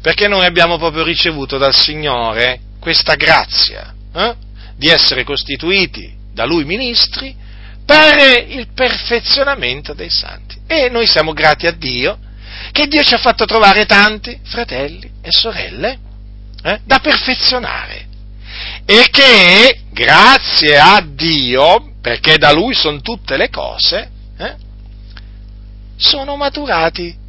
perché 0.01 0.29
noi 0.29 0.45
abbiamo 0.45 0.77
proprio 0.77 1.03
ricevuto 1.03 1.57
dal 1.57 1.75
Signore 1.75 2.61
questa 2.79 3.15
grazia 3.15 3.93
eh? 4.13 4.35
di 4.77 4.87
essere 4.87 5.25
costituiti 5.25 6.15
da 6.31 6.45
Lui 6.45 6.63
ministri 6.63 7.35
per 7.85 8.47
il 8.47 8.69
perfezionamento 8.73 9.93
dei 9.93 10.09
santi. 10.09 10.55
E 10.65 10.87
noi 10.87 11.07
siamo 11.07 11.33
grati 11.33 11.67
a 11.67 11.71
Dio 11.71 12.17
che 12.71 12.87
Dio 12.87 13.03
ci 13.03 13.13
ha 13.13 13.17
fatto 13.17 13.43
trovare 13.43 13.85
tanti 13.85 14.39
fratelli 14.45 15.11
e 15.21 15.29
sorelle 15.31 15.99
eh, 16.63 16.79
da 16.85 16.99
perfezionare. 16.99 18.07
E 18.85 19.07
che 19.11 19.81
grazie 19.91 20.79
a 20.79 21.05
Dio, 21.05 21.95
perché 21.99 22.37
da 22.37 22.53
Lui 22.53 22.73
sono 22.73 23.01
tutte 23.01 23.35
le 23.35 23.49
cose, 23.49 24.09
eh, 24.37 24.55
sono 25.97 26.37
maturati 26.37 27.23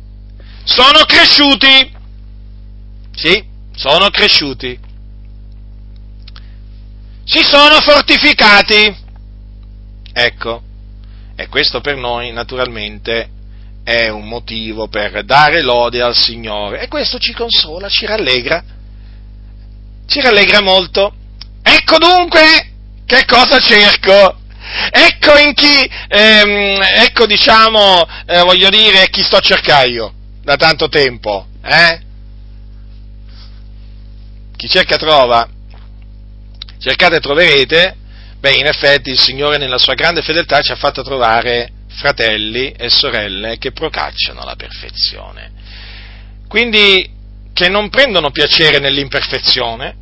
sono 0.66 1.04
cresciuti. 1.04 1.94
Sì, 3.14 3.42
sono 3.74 4.10
cresciuti. 4.10 4.78
Si 7.24 7.42
sono 7.42 7.80
fortificati. 7.80 9.04
Ecco, 10.12 10.62
e 11.36 11.48
questo 11.48 11.80
per 11.80 11.96
noi 11.96 12.32
naturalmente 12.32 13.30
è 13.84 14.08
un 14.08 14.26
motivo 14.26 14.88
per 14.88 15.24
dare 15.24 15.62
lode 15.62 16.02
al 16.02 16.16
Signore 16.16 16.80
e 16.80 16.88
questo 16.88 17.18
ci 17.18 17.32
consola, 17.32 17.88
ci 17.88 18.04
rallegra, 18.04 18.62
ci 20.06 20.20
rallegra 20.20 20.62
molto. 20.62 21.14
Ecco 21.62 21.98
dunque 21.98 22.72
che 23.06 23.24
cosa 23.24 23.60
cerco. 23.60 24.40
Ecco 24.90 25.38
in 25.38 25.54
chi, 25.54 25.88
ehm, 26.08 26.82
ecco 27.04 27.24
diciamo, 27.26 28.04
eh, 28.26 28.40
voglio 28.40 28.68
dire, 28.68 29.08
chi 29.10 29.22
sto 29.22 29.38
cercando 29.38 29.92
io 29.92 30.15
da 30.46 30.54
tanto 30.54 30.88
tempo, 30.88 31.48
eh? 31.60 32.00
Chi 34.56 34.68
cerca 34.68 34.96
trova, 34.96 35.48
cercate 36.78 37.16
e 37.16 37.20
troverete, 37.20 37.96
beh 38.38 38.52
in 38.52 38.66
effetti 38.66 39.10
il 39.10 39.18
Signore 39.18 39.58
nella 39.58 39.76
sua 39.76 39.94
grande 39.94 40.22
fedeltà 40.22 40.62
ci 40.62 40.70
ha 40.70 40.76
fatto 40.76 41.02
trovare 41.02 41.72
fratelli 41.88 42.70
e 42.70 42.88
sorelle 42.88 43.58
che 43.58 43.72
procacciano 43.72 44.44
la 44.44 44.54
perfezione. 44.54 45.50
Quindi 46.46 47.10
che 47.52 47.68
non 47.68 47.88
prendono 47.88 48.30
piacere 48.30 48.78
nell'imperfezione, 48.78 49.96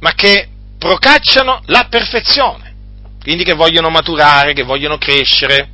ma 0.00 0.14
che 0.14 0.48
procacciano 0.78 1.60
la 1.66 1.88
perfezione. 1.90 2.74
Quindi 3.20 3.44
che 3.44 3.52
vogliono 3.52 3.90
maturare, 3.90 4.54
che 4.54 4.62
vogliono 4.62 4.96
crescere, 4.96 5.68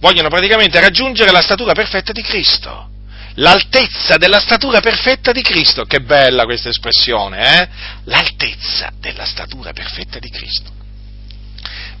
vogliono 0.00 0.28
praticamente 0.28 0.80
raggiungere 0.80 1.30
la 1.30 1.40
statura 1.40 1.72
perfetta 1.72 2.12
di 2.12 2.22
Cristo. 2.22 2.90
L'altezza 3.34 4.16
della 4.16 4.40
statura 4.40 4.80
perfetta 4.80 5.30
di 5.30 5.42
Cristo. 5.42 5.84
Che 5.84 6.00
bella 6.00 6.44
questa 6.44 6.70
espressione, 6.70 7.60
eh? 7.60 7.68
L'altezza 8.04 8.90
della 8.98 9.24
statura 9.24 9.72
perfetta 9.72 10.18
di 10.18 10.28
Cristo. 10.28 10.72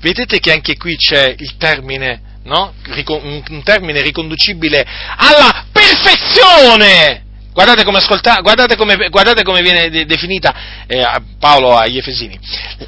Vedete 0.00 0.40
che 0.40 0.52
anche 0.52 0.76
qui 0.76 0.96
c'è 0.96 1.34
il 1.38 1.56
termine, 1.56 2.40
no? 2.44 2.74
Un 3.06 3.62
termine 3.62 4.00
riconducibile 4.00 4.84
alla 5.16 5.64
perfezione! 5.70 7.26
Guardate 7.52 7.82
come, 7.82 7.98
ascolta, 7.98 8.40
guardate 8.40 8.76
come, 8.76 9.08
guardate 9.08 9.42
come 9.42 9.62
viene 9.62 9.90
definita 10.06 10.54
eh, 10.86 11.04
Paolo 11.40 11.76
agli 11.76 11.98
Efesini. 11.98 12.38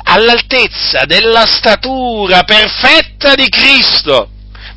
All'altezza 0.05 1.05
della 1.07 1.45
statura 1.47 2.45
perfetta 2.45 3.35
di 3.35 3.49
Cristo. 3.49 4.31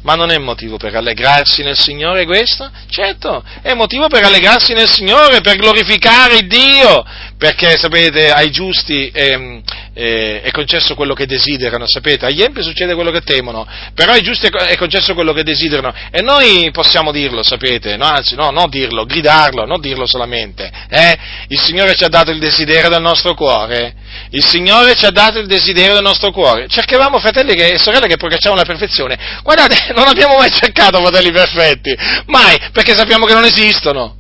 Ma 0.04 0.16
non 0.16 0.32
è 0.32 0.38
motivo 0.38 0.78
per 0.78 0.96
allegrarsi 0.96 1.64
nel 1.64 1.78
Signore 1.78 2.26
questo? 2.26 2.70
Certo, 2.90 3.44
è 3.62 3.74
motivo 3.74 4.08
per 4.08 4.24
allegrarsi 4.24 4.74
nel 4.74 4.92
Signore, 4.92 5.40
per 5.42 5.56
glorificare 5.56 6.46
Dio, 6.46 7.06
perché 7.38 7.78
sapete, 7.78 8.30
ai 8.30 8.52
giusti 8.52 9.10
ehm, 9.14 9.62
eh, 9.94 10.42
è 10.42 10.52
concesso 10.52 10.96
quello 10.96 11.14
che 11.14 11.26
desiderano, 11.26 11.86
sapete, 11.88 12.26
agli 12.26 12.42
empi 12.42 12.62
succede 12.64 12.96
quello 12.96 13.12
che 13.12 13.22
temono, 13.22 13.66
però 13.94 14.12
ai 14.12 14.22
giusti 14.22 14.48
è 14.48 14.76
concesso 14.76 15.14
quello 15.14 15.32
che 15.32 15.44
desiderano 15.44 15.94
e 16.12 16.22
noi 16.22 16.70
possiamo 16.72 17.12
dirlo, 17.12 17.42
sapete, 17.42 17.96
no, 17.96 18.06
anzi 18.06 18.36
no, 18.36 18.50
non 18.50 18.70
dirlo, 18.70 19.06
gridarlo, 19.06 19.66
non 19.66 19.80
dirlo 19.80 20.06
solamente, 20.06 20.70
eh? 20.90 21.18
il 21.48 21.60
Signore 21.60 21.96
ci 21.96 22.04
ha 22.04 22.10
dato 22.10 22.32
il 22.32 22.40
desiderio 22.40 22.90
del 22.90 23.02
nostro 23.02 23.36
cuore, 23.36 23.96
il 24.32 24.46
Signore 24.46 24.96
ci 24.96 25.06
ha 25.06 25.12
dato 25.12 25.40
il 25.40 25.48
desiderio 25.48 25.94
del 25.94 26.04
nostro 26.04 26.32
cuore, 26.32 26.68
cercavamo 26.68 27.20
fratelli 27.20 27.54
e 27.54 27.78
sorelle 27.78 28.08
che 28.08 28.18
procacciavano 28.18 28.62
la 28.62 28.68
perfezione, 28.68 29.18
guardate, 29.44 29.92
non 29.96 30.08
abbiamo 30.08 30.38
mai 30.38 30.52
cercato 30.52 31.00
fratelli 31.00 31.32
perfetti, 31.32 31.96
mai, 32.28 32.58
perché 32.72 32.96
sappiamo 32.96 33.26
che 33.26 33.34
non 33.34 33.46
esistono. 33.46 34.18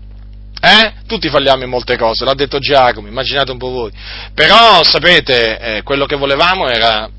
Eh? 0.65 0.93
Tutti 1.07 1.27
falliamo 1.27 1.63
in 1.63 1.69
molte 1.69 1.97
cose, 1.97 2.23
l'ha 2.23 2.33
detto 2.35 2.57
Giacomo, 2.57 3.09
immaginate 3.09 3.51
un 3.51 3.57
po' 3.57 3.69
voi. 3.69 3.91
Però, 4.33 4.81
sapete, 4.83 5.59
eh, 5.59 5.83
quello 5.83 6.05
che 6.05 6.15
volevamo 6.15 6.69
era 6.69 7.09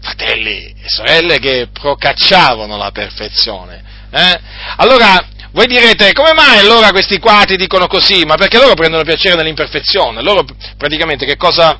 fratelli 0.00 0.74
e 0.82 0.88
sorelle 0.88 1.38
che 1.38 1.68
procacciavano 1.72 2.78
la 2.78 2.90
perfezione. 2.92 3.82
Eh? 4.10 4.40
Allora, 4.76 5.22
voi 5.56 5.66
direte, 5.66 6.12
come 6.12 6.32
mai 6.32 6.58
allora 6.58 6.90
questi 6.90 7.18
quati 7.18 7.56
dicono 7.56 7.86
così? 7.86 8.24
Ma 8.24 8.36
perché 8.36 8.58
loro 8.58 8.74
prendono 8.74 9.04
piacere 9.04 9.36
nell'imperfezione? 9.36 10.22
Loro 10.22 10.44
praticamente 10.76 11.26
che 11.26 11.36
cosa, 11.36 11.78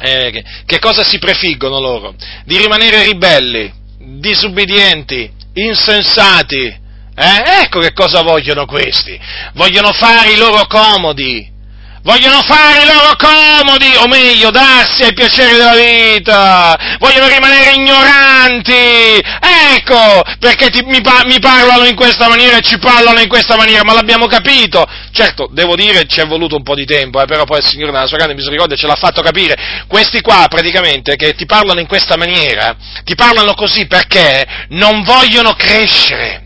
eh, 0.00 0.44
che, 0.66 0.78
cosa 0.78 1.04
si 1.04 1.18
prefiggono 1.18 1.80
loro? 1.80 2.14
Di 2.44 2.58
rimanere 2.58 3.04
ribelli, 3.04 3.72
disubbidienti, 3.98 5.30
insensati, 5.54 6.82
eh? 7.16 7.62
Ecco 7.62 7.78
che 7.78 7.92
cosa 7.92 8.22
vogliono 8.22 8.66
questi. 8.66 9.18
Vogliono 9.54 9.92
fare 9.92 10.32
i 10.32 10.36
loro 10.36 10.66
comodi. 10.66 11.52
Vogliono 12.04 12.42
fare 12.42 12.82
i 12.82 12.86
loro 12.86 13.16
comodi, 13.16 13.96
o 13.96 14.06
meglio, 14.08 14.50
darsi 14.50 15.04
ai 15.04 15.14
piaceri 15.14 15.52
della 15.52 15.74
vita. 15.74 16.96
Vogliono 16.98 17.28
rimanere 17.28 17.72
ignoranti. 17.72 19.22
Ecco 19.74 20.22
perché 20.38 20.68
ti, 20.68 20.82
mi, 20.82 21.00
mi, 21.00 21.38
parlano 21.40 21.86
in 21.86 21.96
questa 21.96 22.28
maniera 22.28 22.58
e 22.58 22.60
ci 22.60 22.76
parlano 22.76 23.20
in 23.20 23.28
questa 23.28 23.56
maniera, 23.56 23.84
ma 23.84 23.94
l'abbiamo 23.94 24.26
capito. 24.26 24.86
Certo, 25.12 25.48
devo 25.50 25.76
dire, 25.76 26.04
ci 26.06 26.20
è 26.20 26.26
voluto 26.26 26.56
un 26.56 26.62
po' 26.62 26.74
di 26.74 26.84
tempo, 26.84 27.22
eh, 27.22 27.24
però 27.24 27.44
poi 27.44 27.60
il 27.60 27.66
Signore 27.66 27.92
nella 27.92 28.06
sua 28.06 28.18
grande 28.18 28.34
misericordia 28.34 28.76
ce 28.76 28.86
l'ha 28.86 28.96
fatto 28.96 29.22
capire. 29.22 29.56
Questi 29.88 30.20
qua, 30.20 30.44
praticamente, 30.46 31.16
che 31.16 31.34
ti 31.34 31.46
parlano 31.46 31.80
in 31.80 31.86
questa 31.86 32.18
maniera, 32.18 32.76
ti 33.04 33.14
parlano 33.14 33.54
così 33.54 33.86
perché 33.86 34.44
non 34.68 35.02
vogliono 35.04 35.54
crescere 35.54 36.43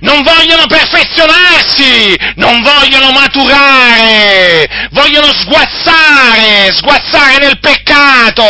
non 0.00 0.22
vogliono 0.22 0.66
perfezionarsi, 0.66 2.16
non 2.36 2.62
vogliono 2.62 3.10
maturare, 3.12 4.88
vogliono 4.90 5.32
sguazzare, 5.32 6.72
sguazzare 6.72 7.38
nel 7.38 7.58
peccato, 7.60 8.44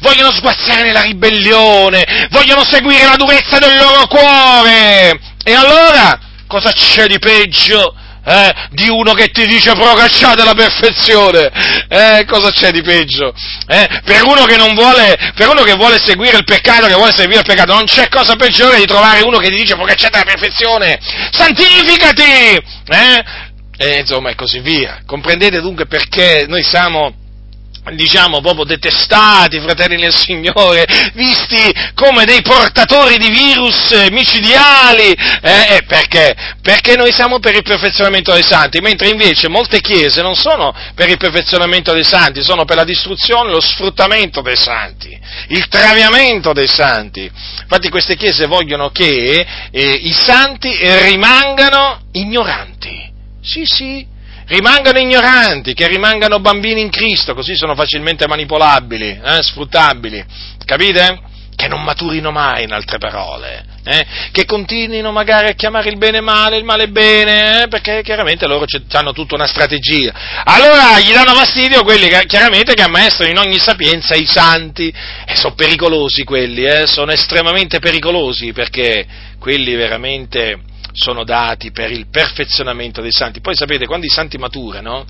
vogliono 0.00 0.32
sguazzare 0.32 0.84
nella 0.84 1.02
ribellione, 1.02 2.28
vogliono 2.30 2.64
seguire 2.64 3.04
la 3.04 3.16
durezza 3.16 3.58
del 3.58 3.76
loro 3.76 4.06
cuore. 4.06 5.20
E 5.44 5.52
allora, 5.52 6.18
cosa 6.46 6.72
c'è 6.72 7.06
di 7.06 7.18
peggio? 7.18 7.94
Eh, 8.30 8.54
di 8.70 8.88
uno 8.88 9.12
che 9.12 9.28
ti 9.28 9.44
dice 9.46 9.72
procacciate 9.72 10.44
la 10.44 10.54
perfezione, 10.54 11.50
eh, 11.88 12.24
cosa 12.28 12.52
c'è 12.52 12.70
di 12.70 12.80
peggio? 12.80 13.34
Eh, 13.66 13.88
per, 14.04 14.22
uno 14.22 14.44
vuole, 14.74 15.32
per, 15.34 15.48
uno 15.48 15.62
che 15.62 15.74
vuole, 15.74 16.00
seguire 16.04 16.36
il 16.36 16.44
peccato, 16.44 16.86
che 16.86 16.94
vuole 16.94 17.10
seguire 17.10 17.40
il 17.40 17.46
peccato, 17.46 17.74
non 17.74 17.86
c'è 17.86 18.08
cosa 18.08 18.36
peggiore 18.36 18.78
di 18.78 18.86
trovare 18.86 19.22
uno 19.22 19.38
che 19.38 19.48
ti 19.48 19.56
dice 19.56 19.74
procacciate 19.74 20.18
la 20.18 20.24
perfezione, 20.24 20.98
santificati! 21.32 22.22
Eh? 22.86 23.24
E 23.76 23.98
insomma, 23.98 24.30
e 24.30 24.34
così 24.36 24.60
via. 24.60 25.00
Comprendete 25.06 25.60
dunque 25.60 25.86
perché 25.86 26.44
noi 26.46 26.62
siamo 26.62 27.14
diciamo 27.94 28.40
proprio 28.40 28.64
detestati, 28.64 29.60
fratelli 29.60 29.96
nel 29.96 30.14
Signore, 30.14 30.84
visti 31.14 31.72
come 31.94 32.24
dei 32.24 32.42
portatori 32.42 33.16
di 33.16 33.30
virus 33.30 34.08
micidiali, 34.10 35.12
eh, 35.12 35.76
eh, 35.76 35.82
perché? 35.86 36.34
Perché 36.60 36.96
noi 36.96 37.12
siamo 37.12 37.38
per 37.38 37.54
il 37.54 37.62
perfezionamento 37.62 38.32
dei 38.32 38.42
santi, 38.42 38.80
mentre 38.80 39.08
invece 39.08 39.48
molte 39.48 39.80
chiese 39.80 40.20
non 40.22 40.34
sono 40.34 40.74
per 40.94 41.08
il 41.08 41.16
perfezionamento 41.16 41.92
dei 41.92 42.04
santi, 42.04 42.42
sono 42.42 42.64
per 42.64 42.76
la 42.76 42.84
distruzione, 42.84 43.50
lo 43.50 43.60
sfruttamento 43.60 44.42
dei 44.42 44.56
santi, 44.56 45.18
il 45.48 45.66
traviamento 45.68 46.52
dei 46.52 46.68
santi. 46.68 47.30
Infatti 47.62 47.88
queste 47.88 48.16
chiese 48.16 48.46
vogliono 48.46 48.90
che 48.90 49.46
eh, 49.70 49.90
i 49.90 50.12
santi 50.12 50.76
rimangano 51.02 52.02
ignoranti. 52.12 53.08
Sì, 53.42 53.64
sì, 53.64 54.06
rimangano 54.50 54.98
ignoranti, 54.98 55.74
che 55.74 55.86
rimangano 55.86 56.40
bambini 56.40 56.80
in 56.80 56.90
Cristo, 56.90 57.34
così 57.34 57.54
sono 57.54 57.76
facilmente 57.76 58.26
manipolabili, 58.26 59.20
eh, 59.22 59.42
sfruttabili, 59.42 60.24
capite? 60.64 61.29
Che 61.60 61.68
non 61.68 61.82
maturino 61.82 62.30
mai, 62.30 62.64
in 62.64 62.72
altre 62.72 62.96
parole, 62.96 63.62
eh? 63.84 64.06
che 64.32 64.46
continuino 64.46 65.12
magari 65.12 65.48
a 65.48 65.52
chiamare 65.52 65.90
il 65.90 65.98
bene 65.98 66.22
male, 66.22 66.56
il 66.56 66.64
male 66.64 66.88
bene, 66.88 67.64
eh? 67.64 67.68
perché 67.68 68.00
chiaramente 68.02 68.46
loro 68.46 68.64
hanno 68.92 69.12
tutta 69.12 69.34
una 69.34 69.46
strategia. 69.46 70.42
Allora 70.44 70.98
gli 71.00 71.12
danno 71.12 71.34
fastidio 71.34 71.82
quelli 71.82 72.08
che, 72.08 72.24
chiaramente 72.24 72.72
che 72.72 72.80
ammaestrano 72.80 73.30
in 73.30 73.36
ogni 73.36 73.58
sapienza 73.58 74.14
i 74.14 74.24
santi, 74.24 74.88
e 75.26 75.36
sono 75.36 75.52
pericolosi 75.54 76.24
quelli, 76.24 76.64
eh? 76.64 76.86
sono 76.86 77.12
estremamente 77.12 77.78
pericolosi, 77.78 78.54
perché 78.54 79.06
quelli 79.38 79.74
veramente 79.74 80.60
sono 80.94 81.24
dati 81.24 81.72
per 81.72 81.90
il 81.90 82.06
perfezionamento 82.08 83.02
dei 83.02 83.12
santi. 83.12 83.42
Poi 83.42 83.54
sapete, 83.54 83.84
quando 83.84 84.06
i 84.06 84.10
santi 84.10 84.38
maturano, 84.38 85.04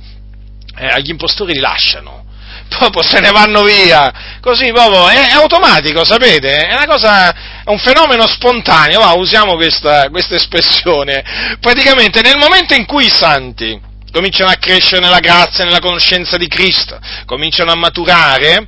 eh, 0.77 0.87
agli 0.87 1.11
impostori 1.11 1.53
li 1.53 1.61
lasciano, 1.61 2.25
proprio 2.71 3.03
se 3.03 3.21
ne 3.21 3.31
vanno 3.31 3.63
via, 3.63 4.39
così 4.41 4.73
proprio, 4.73 5.09
è, 5.09 5.31
è 5.31 5.33
automatico, 5.33 6.05
sapete, 6.05 6.69
è 6.69 6.75
una 6.75 6.87
cosa, 6.87 7.31
è 7.31 7.71
un 7.71 7.79
fenomeno 7.79 8.27
spontaneo, 8.27 9.01
va, 9.01 9.13
usiamo 9.13 9.57
questa, 9.57 10.09
questa 10.09 10.37
espressione, 10.37 11.57
praticamente 11.61 12.23
nel 12.23 12.39
momento 12.39 12.75
in 12.75 12.87
cui 12.87 13.07
i 13.07 13.11
santi 13.11 13.79
cominciano 14.13 14.51
a 14.51 14.55
crescere 14.55 15.01
nella 15.01 15.19
grazia 15.19 15.65
nella 15.65 15.81
conoscenza 15.81 16.37
di 16.37 16.47
Cristo, 16.47 16.99
cominciano 17.27 17.73
a 17.73 17.77
maturare, 17.77 18.67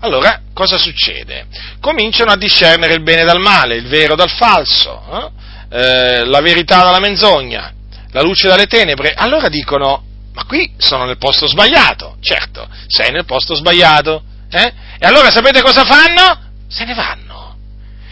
allora 0.00 0.40
cosa 0.54 0.78
succede? 0.78 1.46
Cominciano 1.80 2.30
a 2.32 2.36
discernere 2.36 2.94
il 2.94 3.02
bene 3.02 3.24
dal 3.24 3.40
male, 3.40 3.76
il 3.76 3.88
vero 3.88 4.14
dal 4.14 4.30
falso, 4.30 5.02
eh? 5.12 5.46
Eh, 5.70 6.24
la 6.24 6.40
verità 6.40 6.82
dalla 6.82 6.98
menzogna, 6.98 7.70
la 8.12 8.22
luce 8.22 8.48
dalle 8.48 8.66
tenebre, 8.66 9.12
allora 9.14 9.48
dicono, 9.48 10.04
ma 10.38 10.44
qui 10.44 10.70
sono 10.76 11.04
nel 11.04 11.18
posto 11.18 11.48
sbagliato, 11.48 12.16
certo, 12.20 12.68
sei 12.86 13.10
nel 13.10 13.24
posto 13.24 13.56
sbagliato, 13.56 14.22
eh? 14.48 14.72
E 14.96 15.04
allora 15.04 15.32
sapete 15.32 15.62
cosa 15.62 15.84
fanno? 15.84 16.52
Se 16.68 16.84
ne 16.84 16.94
vanno. 16.94 17.56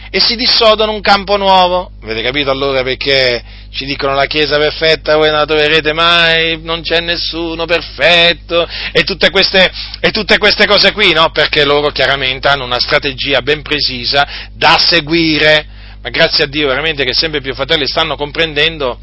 e 0.09 0.19
si 0.19 0.35
dissodono 0.35 0.91
un 0.91 1.01
campo 1.01 1.37
nuovo. 1.37 1.91
Avete 2.01 2.21
capito 2.21 2.49
allora 2.49 2.81
perché 2.81 3.41
ci 3.71 3.85
dicono 3.85 4.13
la 4.13 4.25
Chiesa 4.25 4.57
perfetta, 4.57 5.15
voi 5.15 5.29
non 5.29 5.39
la 5.39 5.45
troverete 5.45 5.93
mai, 5.93 6.59
non 6.61 6.81
c'è 6.81 6.99
nessuno 6.99 7.65
perfetto, 7.65 8.67
e 8.91 9.03
tutte 9.03 9.29
queste, 9.29 9.71
e 10.01 10.11
tutte 10.11 10.37
queste 10.37 10.65
cose 10.65 10.91
qui, 10.91 11.13
no? 11.13 11.29
Perché 11.29 11.63
loro 11.63 11.91
chiaramente 11.91 12.49
hanno 12.49 12.65
una 12.65 12.79
strategia 12.79 13.41
ben 13.41 13.61
precisa 13.61 14.49
da 14.51 14.77
seguire. 14.77 15.65
Ma 16.01 16.09
grazie 16.09 16.43
a 16.43 16.47
Dio 16.47 16.67
veramente 16.67 17.05
che 17.05 17.13
sempre 17.13 17.39
più 17.39 17.53
fratelli 17.53 17.87
stanno 17.87 18.17
comprendendo 18.17 18.99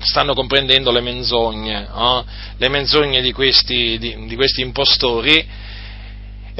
stanno 0.00 0.34
comprendendo 0.34 0.90
le 0.90 1.00
menzogne, 1.00 1.88
oh? 1.92 2.24
le 2.56 2.68
menzogne 2.68 3.20
di 3.20 3.32
questi, 3.32 3.98
di, 3.98 4.26
di 4.26 4.34
questi 4.34 4.62
impostori 4.62 5.46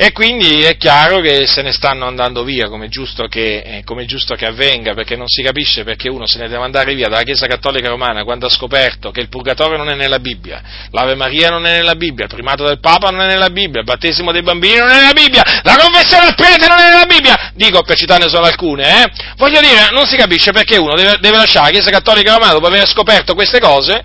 e 0.03 0.13
quindi 0.13 0.63
è 0.63 0.79
chiaro 0.79 1.21
che 1.21 1.47
se 1.47 1.61
ne 1.61 1.73
stanno 1.73 2.07
andando 2.07 2.43
via, 2.43 2.71
come 2.71 2.87
è, 2.87 2.89
giusto 2.89 3.27
che, 3.27 3.59
eh, 3.59 3.83
come 3.85 4.05
è 4.05 4.07
giusto 4.07 4.35
che 4.35 4.47
avvenga, 4.47 4.95
perché 4.95 5.15
non 5.15 5.29
si 5.29 5.43
capisce 5.43 5.85
perché 5.85 6.09
uno 6.09 6.25
se 6.27 6.39
ne 6.39 6.49
deve 6.49 6.65
andare 6.65 6.95
via 6.95 7.11
dalla 7.11 7.23
Chiesa 7.23 7.47
Cattolica 7.47 7.91
Romana 7.91 8.25
quando 8.25 8.47
ha 8.47 8.49
scoperto 8.49 9.11
che 9.11 9.21
il 9.21 9.29
Purgatorio 9.29 9.77
non 9.77 9.91
è 9.91 9.95
nella 9.95 10.19
Bibbia, 10.19 10.63
l'Ave 10.91 11.17
Maria 11.17 11.51
non 11.51 11.67
è 11.67 11.73
nella 11.73 11.97
Bibbia, 11.97 12.25
il 12.25 12.31
primato 12.31 12.65
del 12.65 12.81
Papa 12.81 13.11
non 13.11 13.21
è 13.21 13.27
nella 13.27 13.51
Bibbia, 13.51 13.81
il 13.81 13.85
battesimo 13.85 14.33
dei 14.33 14.41
bambini 14.41 14.79
non 14.79 14.89
è 14.89 15.01
nella 15.01 15.13
Bibbia, 15.13 15.43
la 15.65 15.77
confessione 15.77 16.29
al 16.29 16.35
prete 16.35 16.67
non 16.67 16.79
è 16.79 16.91
nella 16.91 17.05
Bibbia, 17.05 17.53
dico 17.53 17.83
per 17.83 17.99
citarne 17.99 18.31
solo 18.31 18.47
alcune, 18.47 19.03
eh? 19.03 19.11
voglio 19.37 19.61
dire, 19.61 19.91
non 19.93 20.07
si 20.07 20.17
capisce 20.17 20.51
perché 20.51 20.79
uno 20.79 20.95
deve, 20.95 21.19
deve 21.21 21.37
lasciare 21.37 21.67
la 21.67 21.73
Chiesa 21.73 21.91
Cattolica 21.91 22.33
Romana 22.33 22.53
dopo 22.53 22.69
aver 22.69 22.89
scoperto 22.89 23.35
queste 23.35 23.61
cose? 23.61 24.03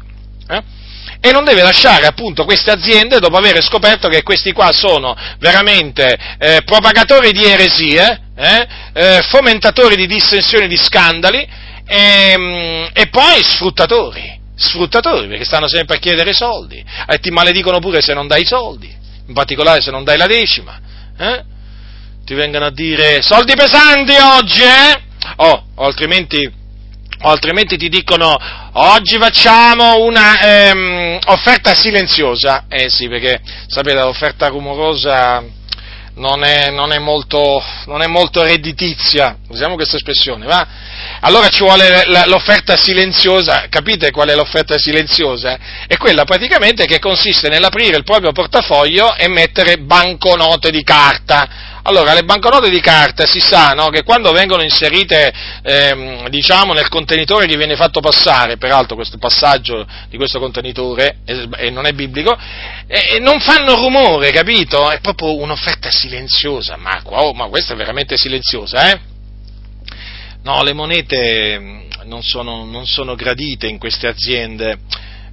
E 1.25 1.31
non 1.31 1.43
deve 1.43 1.63
lasciare 1.63 2.05
appunto 2.05 2.45
queste 2.45 2.69
aziende 2.69 3.19
dopo 3.19 3.35
aver 3.35 3.59
scoperto 3.63 4.07
che 4.07 4.21
questi 4.21 4.51
qua 4.51 4.71
sono 4.71 5.17
veramente 5.39 6.15
eh, 6.37 6.61
propagatori 6.63 7.31
di 7.31 7.43
eresie, 7.43 8.21
eh, 8.37 8.67
eh, 8.93 9.21
fomentatori 9.23 9.95
di 9.95 10.05
dissensioni, 10.05 10.67
di 10.67 10.77
scandali 10.77 11.39
e, 11.39 12.31
ehm, 12.31 12.89
e 12.93 13.07
poi 13.07 13.41
sfruttatori, 13.41 14.39
sfruttatori 14.55 15.27
perché 15.27 15.45
stanno 15.45 15.67
sempre 15.67 15.95
a 15.95 15.99
chiedere 15.99 16.31
soldi 16.31 16.85
e 17.07 17.17
ti 17.17 17.31
maledicono 17.31 17.79
pure 17.79 18.01
se 18.01 18.13
non 18.13 18.27
dai 18.27 18.43
i 18.43 18.45
soldi, 18.45 18.95
in 19.25 19.33
particolare 19.33 19.81
se 19.81 19.89
non 19.89 20.03
dai 20.03 20.17
la 20.17 20.27
decima. 20.27 20.79
Eh? 21.17 21.43
Ti 22.23 22.33
vengono 22.35 22.65
a 22.65 22.71
dire 22.71 23.23
soldi 23.23 23.55
pesanti 23.55 24.13
oggi, 24.13 24.61
eh? 24.61 25.01
Oh, 25.37 25.65
altrimenti 25.77 26.63
o 27.21 27.29
altrimenti 27.29 27.77
ti 27.77 27.89
dicono 27.89 28.37
oggi 28.73 29.17
facciamo 29.17 30.03
una 30.03 30.39
ehm, 30.39 31.19
offerta 31.25 31.73
silenziosa. 31.73 32.65
Eh 32.69 32.89
sì, 32.89 33.07
perché 33.07 33.41
sapete 33.67 33.99
l'offerta 33.99 34.47
rumorosa 34.47 35.43
non 36.15 36.43
è, 36.43 36.69
non 36.69 36.91
è, 36.91 36.99
molto, 36.99 37.61
non 37.85 38.01
è 38.01 38.07
molto 38.07 38.41
redditizia, 38.41 39.37
usiamo 39.49 39.75
questa 39.75 39.97
espressione, 39.97 40.45
va? 40.45 40.67
Allora 41.21 41.49
ci 41.49 41.59
vuole 41.59 42.05
l'offerta 42.25 42.77
silenziosa, 42.77 43.65
capite 43.69 44.11
qual 44.11 44.29
è 44.29 44.35
l'offerta 44.35 44.77
silenziosa? 44.77 45.57
È 45.87 45.97
quella 45.97 46.23
praticamente 46.23 46.85
che 46.85 46.99
consiste 46.99 47.49
nell'aprire 47.49 47.97
il 47.97 48.03
proprio 48.03 48.31
portafoglio 48.31 49.15
e 49.15 49.27
mettere 49.27 49.77
banconote 49.77 50.71
di 50.71 50.83
carta 50.83 51.73
allora, 51.87 52.13
le 52.13 52.23
banconote 52.23 52.71
di 52.71 52.79
carta 52.79 53.27
si 53.27 53.39
sa 53.39 53.73
no, 53.73 53.89
che 53.89 54.03
quando 54.03 54.31
vengono 54.31 54.63
inserite 54.63 55.31
ehm, 55.61 56.29
diciamo, 56.29 56.73
nel 56.73 56.89
contenitore 56.89 57.45
che 57.45 57.57
viene 57.57 57.75
fatto 57.75 57.99
passare, 57.99 58.57
peraltro 58.57 58.95
questo 58.95 59.19
passaggio 59.19 59.85
di 60.09 60.17
questo 60.17 60.39
contenitore 60.39 61.17
eh, 61.25 61.69
non 61.69 61.85
è 61.85 61.91
biblico, 61.91 62.35
eh, 62.87 63.19
non 63.19 63.39
fanno 63.39 63.75
rumore, 63.75 64.31
capito? 64.31 64.89
È 64.89 64.99
proprio 64.99 65.35
un'offerta 65.35 65.91
silenziosa, 65.91 66.75
ma, 66.75 66.99
oh, 67.03 67.33
ma 67.33 67.47
questa 67.49 67.73
è 67.73 67.77
veramente 67.77 68.17
silenziosa, 68.17 68.91
eh? 68.91 68.99
No, 70.41 70.63
le 70.63 70.73
monete 70.73 71.59
mm, 71.59 71.79
non 72.05 72.23
sono, 72.23 72.65
non 72.65 72.87
sono 72.87 73.13
gradite 73.13 73.67
in 73.67 73.77
queste 73.77 74.07
aziende 74.07 74.79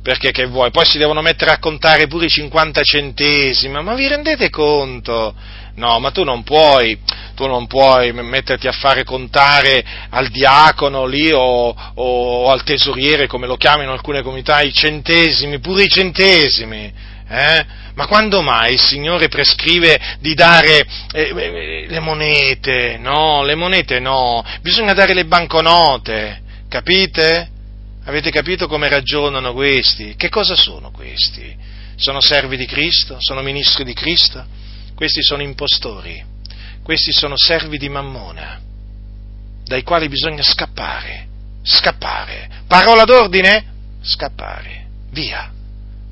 perché 0.03 0.33
che 0.33 0.47
vuoi? 0.47 0.71
Poi 0.71 0.85
si 0.85 0.99
devono 0.99 1.23
mettere 1.23 1.53
a 1.53 1.59
contare 1.59 2.09
pure 2.09 2.27
i 2.27 2.31
50 2.31 2.83
centesimi, 2.83 3.81
ma 3.81 3.95
vi 3.95 4.09
rendete 4.09 4.51
conto? 4.51 5.35
No, 5.75 6.01
ma 6.01 6.11
tu 6.11 6.25
non 6.25 6.43
puoi, 6.43 6.99
tu 7.35 7.47
non 7.47 7.67
puoi 7.67 8.13
metterti 8.13 8.67
a 8.67 8.73
fare 8.73 9.05
contare 9.05 9.83
al 10.11 10.29
diacono 10.29 11.07
lì 11.07 11.31
o, 11.33 11.75
o 11.95 12.51
al 12.51 12.65
tesoriere, 12.65 13.27
come 13.27 13.47
lo 13.47 13.57
chiamano 13.57 13.93
alcune 13.93 14.23
comunità, 14.23 14.61
i 14.61 14.73
centesimi, 14.73 15.61
pure 15.61 15.85
i 15.85 15.89
centesimi. 15.89 16.93
Eh? 17.29 17.65
Ma 17.95 18.07
quando 18.07 18.43
mai 18.43 18.73
il 18.73 18.81
Signore 18.81 19.29
prescrive 19.29 19.99
di 20.19 20.35
dare 20.35 20.85
eh, 21.13 21.33
eh, 21.35 21.87
le 21.89 22.01
monete? 22.01 22.99
No, 22.99 23.45
le 23.45 23.55
monete 23.55 24.01
no, 24.01 24.45
bisogna 24.61 24.93
dare 24.95 25.15
le 25.15 25.25
banconote, 25.25 26.43
capite? 26.69 27.52
Avete 28.05 28.31
capito 28.31 28.67
come 28.67 28.89
ragionano 28.89 29.53
questi? 29.53 30.15
Che 30.17 30.29
cosa 30.29 30.57
sono 30.57 30.91
questi? 30.91 31.57
Sono 31.97 32.21
servi 32.21 32.57
di 32.57 32.67
Cristo? 32.67 33.17
Sono 33.21 33.43
ministri 33.43 33.85
di 33.85 33.93
Cristo? 33.93 34.45
Questi 34.95 35.23
sono 35.23 35.43
impostori, 35.43 36.23
questi 36.83 37.13
sono 37.13 37.37
servi 37.37 37.79
di 37.79 37.89
Mammona, 37.89 38.61
dai 39.65 39.83
quali 39.83 40.09
bisogna 40.09 40.43
scappare, 40.43 41.27
scappare. 41.63 42.49
Parola 42.67 43.05
d'ordine? 43.05 43.65
Scappare, 44.03 44.87
via. 45.11 45.51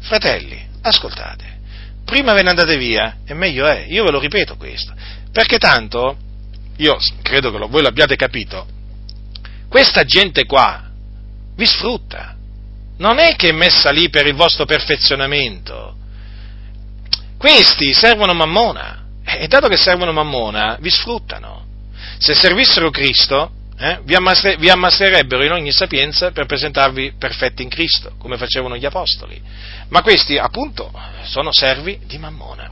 Fratelli, 0.00 0.64
ascoltate, 0.82 1.58
prima 2.04 2.32
ve 2.32 2.42
ne 2.42 2.50
andate 2.50 2.76
via 2.76 3.18
e 3.26 3.34
meglio 3.34 3.66
è, 3.66 3.84
io 3.88 4.04
ve 4.04 4.10
lo 4.12 4.20
ripeto 4.20 4.56
questo, 4.56 4.94
perché 5.32 5.58
tanto, 5.58 6.16
io 6.76 6.96
credo 7.22 7.50
che 7.50 7.66
voi 7.68 7.82
l'abbiate 7.82 8.16
capito, 8.16 8.66
questa 9.68 10.04
gente 10.04 10.46
qua 10.46 10.89
vi 11.54 11.66
sfrutta, 11.66 12.36
non 12.98 13.18
è 13.18 13.36
che 13.36 13.48
è 13.48 13.52
messa 13.52 13.90
lì 13.90 14.08
per 14.10 14.26
il 14.26 14.34
vostro 14.34 14.64
perfezionamento, 14.64 15.96
questi 17.40 17.94
servono 17.94 18.34
Mammona 18.34 19.04
e 19.24 19.46
dato 19.48 19.68
che 19.68 19.78
servono 19.78 20.12
Mammona 20.12 20.76
vi 20.78 20.90
sfruttano. 20.90 21.64
Se 22.18 22.34
servissero 22.34 22.90
Cristo 22.90 23.52
eh, 23.78 24.00
vi, 24.04 24.14
ammaster- 24.14 24.58
vi 24.58 24.68
ammasserebbero 24.68 25.42
in 25.42 25.52
ogni 25.52 25.72
sapienza 25.72 26.32
per 26.32 26.44
presentarvi 26.44 27.14
perfetti 27.18 27.62
in 27.62 27.70
Cristo, 27.70 28.12
come 28.18 28.36
facevano 28.36 28.76
gli 28.76 28.84
Apostoli. 28.84 29.40
Ma 29.88 30.02
questi 30.02 30.36
appunto 30.36 30.92
sono 31.22 31.50
servi 31.50 32.00
di 32.04 32.18
Mammona 32.18 32.70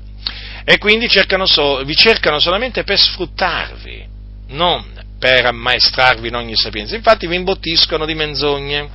e 0.65 0.77
quindi 0.77 1.09
cercano 1.09 1.47
so- 1.47 1.83
vi 1.83 1.97
cercano 1.97 2.39
solamente 2.39 2.85
per 2.85 2.99
sfruttarvi, 2.99 4.07
non 4.49 4.98
per 5.19 5.47
ammaestrarvi 5.47 6.29
in 6.29 6.35
ogni 6.35 6.57
sapienza. 6.57 6.95
Infatti 6.95 7.27
vi 7.27 7.37
imbottiscono 7.37 8.07
di 8.07 8.15
menzogne, 8.15 8.89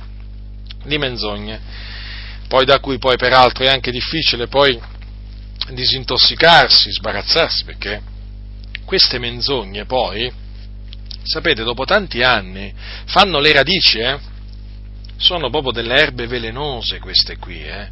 di 0.84 0.98
menzogne, 0.98 1.60
poi 2.48 2.64
da 2.64 2.80
cui 2.80 2.98
poi 2.98 3.16
peraltro 3.16 3.64
è 3.64 3.68
anche 3.68 3.90
difficile 3.90 4.46
poi 4.46 4.80
disintossicarsi, 5.70 6.90
sbarazzarsi, 6.90 7.64
perché 7.64 8.02
queste 8.84 9.18
menzogne 9.18 9.86
poi, 9.86 10.30
sapete, 11.22 11.62
dopo 11.62 11.84
tanti 11.84 12.22
anni 12.22 12.72
fanno 13.06 13.40
le 13.40 13.52
radici, 13.52 13.98
eh? 13.98 14.18
sono 15.16 15.48
proprio 15.48 15.72
delle 15.72 15.94
erbe 15.94 16.26
velenose 16.26 16.98
queste 16.98 17.38
qui, 17.38 17.62
eh? 17.62 17.88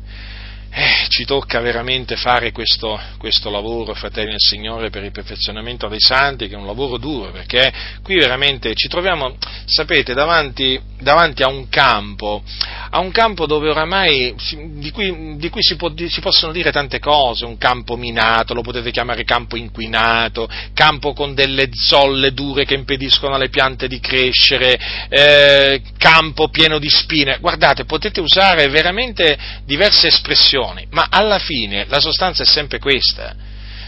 Eh, 0.75 1.07
ci 1.09 1.27
tocca 1.27 1.61
veramente 1.61 2.17
fare 2.17 2.51
questo, 2.51 2.99
questo, 3.19 3.51
lavoro, 3.51 3.93
fratelli 3.93 4.31
del 4.31 4.39
Signore, 4.41 4.89
per 4.89 5.05
il 5.05 5.11
perfezionamento 5.11 5.87
dei 5.87 6.01
santi, 6.01 6.49
che 6.49 6.55
è 6.55 6.59
un 6.59 6.65
lavoro 6.65 6.97
duro, 6.97 7.31
perché 7.31 7.71
qui 8.03 8.17
veramente 8.17 8.75
ci 8.75 8.89
troviamo, 8.89 9.37
sapete, 9.67 10.15
davanti, 10.15 10.81
davanti 11.03 11.43
a 11.43 11.49
un 11.49 11.69
campo, 11.69 12.43
a 12.91 13.01
un 13.01 13.11
campo 13.11 13.47
dove 13.47 13.69
oramai, 13.69 14.35
di 14.77 14.91
cui, 14.91 15.37
di 15.37 15.49
cui 15.51 15.63
si, 15.63 15.77
può, 15.77 15.93
si, 15.95 16.21
possono 16.21 16.53
dire 16.53 16.73
tante 16.73 16.99
cose, 16.99 17.45
un 17.45 17.59
campo 17.59 17.97
minato, 17.97 18.55
lo 18.55 18.63
potete 18.63 18.91
chiamare 18.91 19.25
campo 19.25 19.57
inquinato, 19.57 20.49
campo 20.73 21.13
con 21.13 21.35
delle 21.35 21.69
zolle 21.73 22.33
dure 22.33 22.65
che 22.65 22.75
impediscono 22.75 23.35
alle 23.35 23.49
piante 23.49 23.89
di 23.89 24.01
crescere, 24.01 24.79
eh, 25.09 25.83
campo 25.99 26.49
pieno 26.49 26.79
di 26.79 26.89
spine, 26.89 27.39
guardate, 27.41 27.85
potete 27.85 28.21
usare 28.21 28.69
veramente 28.69 29.39
diverse 29.65 30.09
espressioni, 30.09 30.87
ma 30.91 31.09
alla 31.11 31.39
fine 31.39 31.87
la 31.89 32.01
sostanza 32.01 32.43
è 32.43 32.47
sempre 32.47 32.79
questa. 32.79 33.35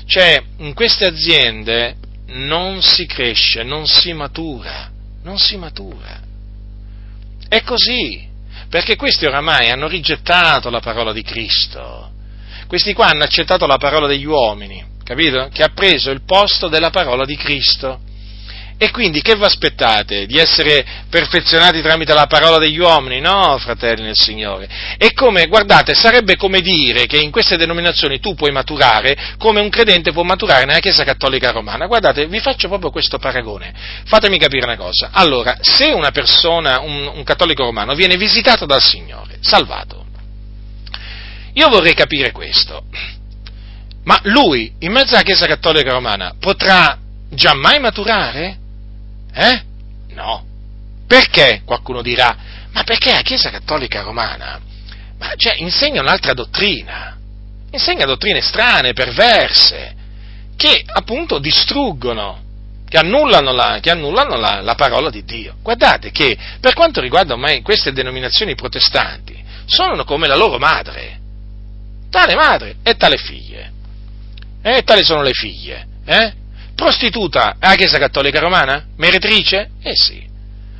Cioè, 0.06 0.42
in 0.58 0.74
queste 0.74 1.06
aziende 1.06 1.96
non 2.26 2.82
si 2.82 3.06
cresce, 3.06 3.62
non 3.62 3.86
si 3.86 4.12
matura, 4.12 4.90
non 5.22 5.38
si 5.38 5.56
matura. 5.56 6.32
È 7.54 7.62
così, 7.62 8.20
perché 8.68 8.96
questi 8.96 9.26
oramai 9.26 9.70
hanno 9.70 9.86
rigettato 9.86 10.70
la 10.70 10.80
parola 10.80 11.12
di 11.12 11.22
Cristo. 11.22 12.10
Questi 12.66 12.92
qua 12.94 13.06
hanno 13.06 13.22
accettato 13.22 13.64
la 13.64 13.76
parola 13.76 14.08
degli 14.08 14.24
uomini, 14.24 14.84
capito? 15.04 15.48
Che 15.52 15.62
ha 15.62 15.68
preso 15.68 16.10
il 16.10 16.24
posto 16.24 16.66
della 16.66 16.90
parola 16.90 17.24
di 17.24 17.36
Cristo. 17.36 18.00
E 18.84 18.90
quindi 18.90 19.22
che 19.22 19.34
vi 19.34 19.44
aspettate? 19.44 20.26
Di 20.26 20.36
essere 20.36 20.84
perfezionati 21.08 21.80
tramite 21.80 22.12
la 22.12 22.26
parola 22.26 22.58
degli 22.58 22.78
uomini? 22.78 23.18
No, 23.18 23.56
fratelli 23.56 24.02
nel 24.02 24.14
Signore. 24.14 24.68
E 24.98 25.14
come, 25.14 25.46
guardate, 25.46 25.94
sarebbe 25.94 26.36
come 26.36 26.60
dire 26.60 27.06
che 27.06 27.16
in 27.16 27.30
queste 27.30 27.56
denominazioni 27.56 28.20
tu 28.20 28.34
puoi 28.34 28.52
maturare 28.52 29.36
come 29.38 29.62
un 29.62 29.70
credente 29.70 30.12
può 30.12 30.22
maturare 30.22 30.66
nella 30.66 30.80
Chiesa 30.80 31.02
Cattolica 31.02 31.50
Romana. 31.50 31.86
Guardate, 31.86 32.26
vi 32.26 32.40
faccio 32.40 32.68
proprio 32.68 32.90
questo 32.90 33.16
paragone. 33.16 33.72
Fatemi 34.04 34.36
capire 34.36 34.66
una 34.66 34.76
cosa. 34.76 35.08
Allora, 35.12 35.56
se 35.62 35.86
una 35.86 36.10
persona, 36.10 36.80
un, 36.80 37.10
un 37.14 37.24
cattolico 37.24 37.64
romano, 37.64 37.94
viene 37.94 38.18
visitato 38.18 38.66
dal 38.66 38.82
Signore, 38.82 39.38
salvato, 39.40 40.04
io 41.54 41.68
vorrei 41.70 41.94
capire 41.94 42.32
questo. 42.32 42.84
Ma 44.04 44.20
lui, 44.24 44.74
in 44.80 44.92
mezzo 44.92 45.14
alla 45.14 45.24
Chiesa 45.24 45.46
Cattolica 45.46 45.92
Romana, 45.92 46.34
potrà 46.38 46.98
giammai 47.30 47.80
maturare? 47.80 48.58
Eh? 49.34 49.62
No. 50.14 50.44
Perché? 51.06 51.62
Qualcuno 51.64 52.02
dirà, 52.02 52.36
ma 52.72 52.82
perché 52.84 53.12
la 53.12 53.22
Chiesa 53.22 53.50
Cattolica 53.50 54.02
Romana 54.02 54.60
ma, 55.18 55.34
cioè, 55.36 55.54
insegna 55.56 56.00
un'altra 56.00 56.34
dottrina, 56.34 57.16
insegna 57.70 58.04
dottrine 58.04 58.40
strane, 58.40 58.92
perverse, 58.92 59.94
che 60.56 60.84
appunto 60.86 61.38
distruggono, 61.38 62.42
che 62.88 62.98
annullano, 62.98 63.52
la, 63.52 63.78
che 63.80 63.90
annullano 63.90 64.36
la, 64.36 64.60
la 64.60 64.74
parola 64.74 65.10
di 65.10 65.24
Dio. 65.24 65.56
Guardate 65.62 66.10
che 66.10 66.36
per 66.60 66.74
quanto 66.74 67.00
riguarda 67.00 67.34
ormai 67.34 67.62
queste 67.62 67.92
denominazioni 67.92 68.54
protestanti, 68.54 69.42
sono 69.66 70.04
come 70.04 70.26
la 70.26 70.36
loro 70.36 70.58
madre, 70.58 71.18
tale 72.10 72.34
madre 72.34 72.76
e 72.82 72.96
tale 72.96 73.16
figlie. 73.16 73.72
E 74.62 74.82
tali 74.82 75.04
sono 75.04 75.22
le 75.22 75.32
figlie. 75.32 75.86
Eh? 76.04 76.32
Prostituta 76.74 77.56
è 77.58 77.68
la 77.68 77.74
Chiesa 77.74 77.98
Cattolica 77.98 78.40
Romana? 78.40 78.84
Meretrice? 78.96 79.70
Eh 79.82 79.94
sì. 79.94 80.32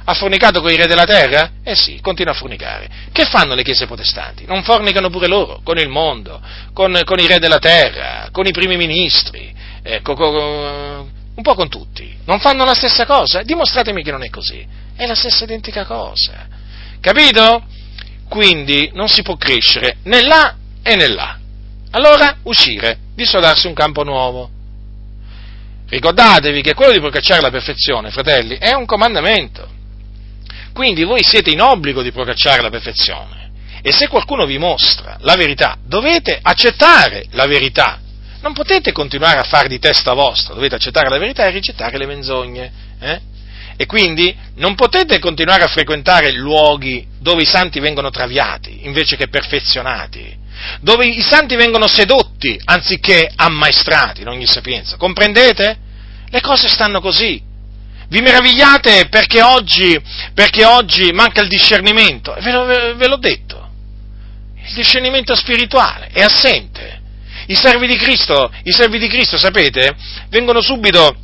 Ha 0.06 0.12
fornicato 0.12 0.60
con 0.60 0.70
i 0.70 0.76
re 0.76 0.86
della 0.86 1.04
terra? 1.04 1.50
Eh 1.62 1.74
sì, 1.74 1.98
continua 2.02 2.32
a 2.32 2.36
fornicare. 2.36 2.88
Che 3.10 3.24
fanno 3.24 3.54
le 3.54 3.62
chiese 3.62 3.86
protestanti? 3.86 4.44
Non 4.44 4.62
fornicano 4.62 5.08
pure 5.08 5.28
loro 5.28 5.60
con 5.64 5.78
il 5.78 5.88
mondo, 5.88 6.42
con, 6.74 7.00
con 7.04 7.18
i 7.18 7.26
re 7.26 7.38
della 7.38 7.58
terra, 7.58 8.28
con 8.30 8.46
i 8.46 8.52
primi 8.52 8.76
ministri, 8.76 9.54
eh, 9.82 10.02
con, 10.02 10.14
con, 10.14 10.34
un 10.34 11.42
po' 11.42 11.54
con 11.54 11.70
tutti. 11.70 12.14
Non 12.26 12.38
fanno 12.38 12.64
la 12.64 12.74
stessa 12.74 13.06
cosa? 13.06 13.42
Dimostratemi 13.42 14.02
che 14.02 14.10
non 14.10 14.22
è 14.22 14.28
così. 14.28 14.66
È 14.94 15.06
la 15.06 15.14
stessa 15.14 15.44
identica 15.44 15.86
cosa. 15.86 16.48
Capito? 17.00 17.64
Quindi 18.28 18.90
non 18.92 19.08
si 19.08 19.22
può 19.22 19.36
crescere 19.36 19.96
né 20.04 20.22
là 20.22 20.54
e 20.82 20.96
né 20.96 21.08
là. 21.08 21.38
Allora 21.92 22.38
uscire, 22.42 22.98
dissodarsi 23.14 23.68
un 23.68 23.74
campo 23.74 24.02
nuovo. 24.04 24.50
Ricordatevi 25.94 26.60
che 26.60 26.74
quello 26.74 26.90
di 26.90 26.98
procacciare 26.98 27.40
la 27.40 27.50
perfezione, 27.50 28.10
fratelli, 28.10 28.56
è 28.58 28.74
un 28.74 28.84
comandamento. 28.84 29.68
Quindi 30.72 31.04
voi 31.04 31.22
siete 31.22 31.50
in 31.50 31.60
obbligo 31.60 32.02
di 32.02 32.10
procacciare 32.10 32.62
la 32.62 32.68
perfezione. 32.68 33.52
E 33.80 33.92
se 33.92 34.08
qualcuno 34.08 34.44
vi 34.44 34.58
mostra 34.58 35.18
la 35.20 35.36
verità, 35.36 35.76
dovete 35.86 36.36
accettare 36.42 37.26
la 37.30 37.46
verità. 37.46 38.00
Non 38.40 38.54
potete 38.54 38.90
continuare 38.90 39.38
a 39.38 39.44
fare 39.44 39.68
di 39.68 39.78
testa 39.78 40.14
vostra, 40.14 40.54
dovete 40.54 40.74
accettare 40.74 41.08
la 41.08 41.18
verità 41.18 41.44
e 41.44 41.50
rigettare 41.50 41.96
le 41.96 42.06
menzogne. 42.06 42.72
Eh? 42.98 43.20
E 43.76 43.86
quindi 43.86 44.36
non 44.56 44.74
potete 44.74 45.20
continuare 45.20 45.62
a 45.62 45.68
frequentare 45.68 46.32
luoghi 46.32 47.06
dove 47.20 47.42
i 47.42 47.46
santi 47.46 47.78
vengono 47.78 48.10
traviati 48.10 48.84
invece 48.84 49.14
che 49.14 49.28
perfezionati, 49.28 50.36
dove 50.80 51.06
i 51.06 51.22
santi 51.22 51.54
vengono 51.54 51.86
sedotti 51.86 52.60
anziché 52.64 53.30
ammaestrati 53.32 54.22
in 54.22 54.28
ogni 54.28 54.46
sapienza. 54.46 54.96
Comprendete? 54.96 55.82
Le 56.34 56.40
cose 56.40 56.66
stanno 56.66 57.00
così. 57.00 57.40
Vi 58.08 58.20
meravigliate 58.20 59.06
perché 59.08 59.40
oggi, 59.40 59.96
perché 60.34 60.64
oggi 60.64 61.12
manca 61.12 61.40
il 61.40 61.46
discernimento? 61.46 62.34
Ve, 62.40 62.50
lo, 62.50 62.64
ve 62.64 63.06
l'ho 63.06 63.18
detto. 63.18 63.70
Il 64.66 64.74
discernimento 64.74 65.36
spirituale 65.36 66.08
è 66.12 66.22
assente. 66.22 67.00
I 67.46 67.54
servi 67.54 67.86
di 67.86 67.94
Cristo, 67.94 68.50
i 68.64 68.72
servi 68.72 68.98
di 68.98 69.06
Cristo 69.06 69.38
sapete, 69.38 69.94
vengono 70.28 70.60
subito 70.60 71.14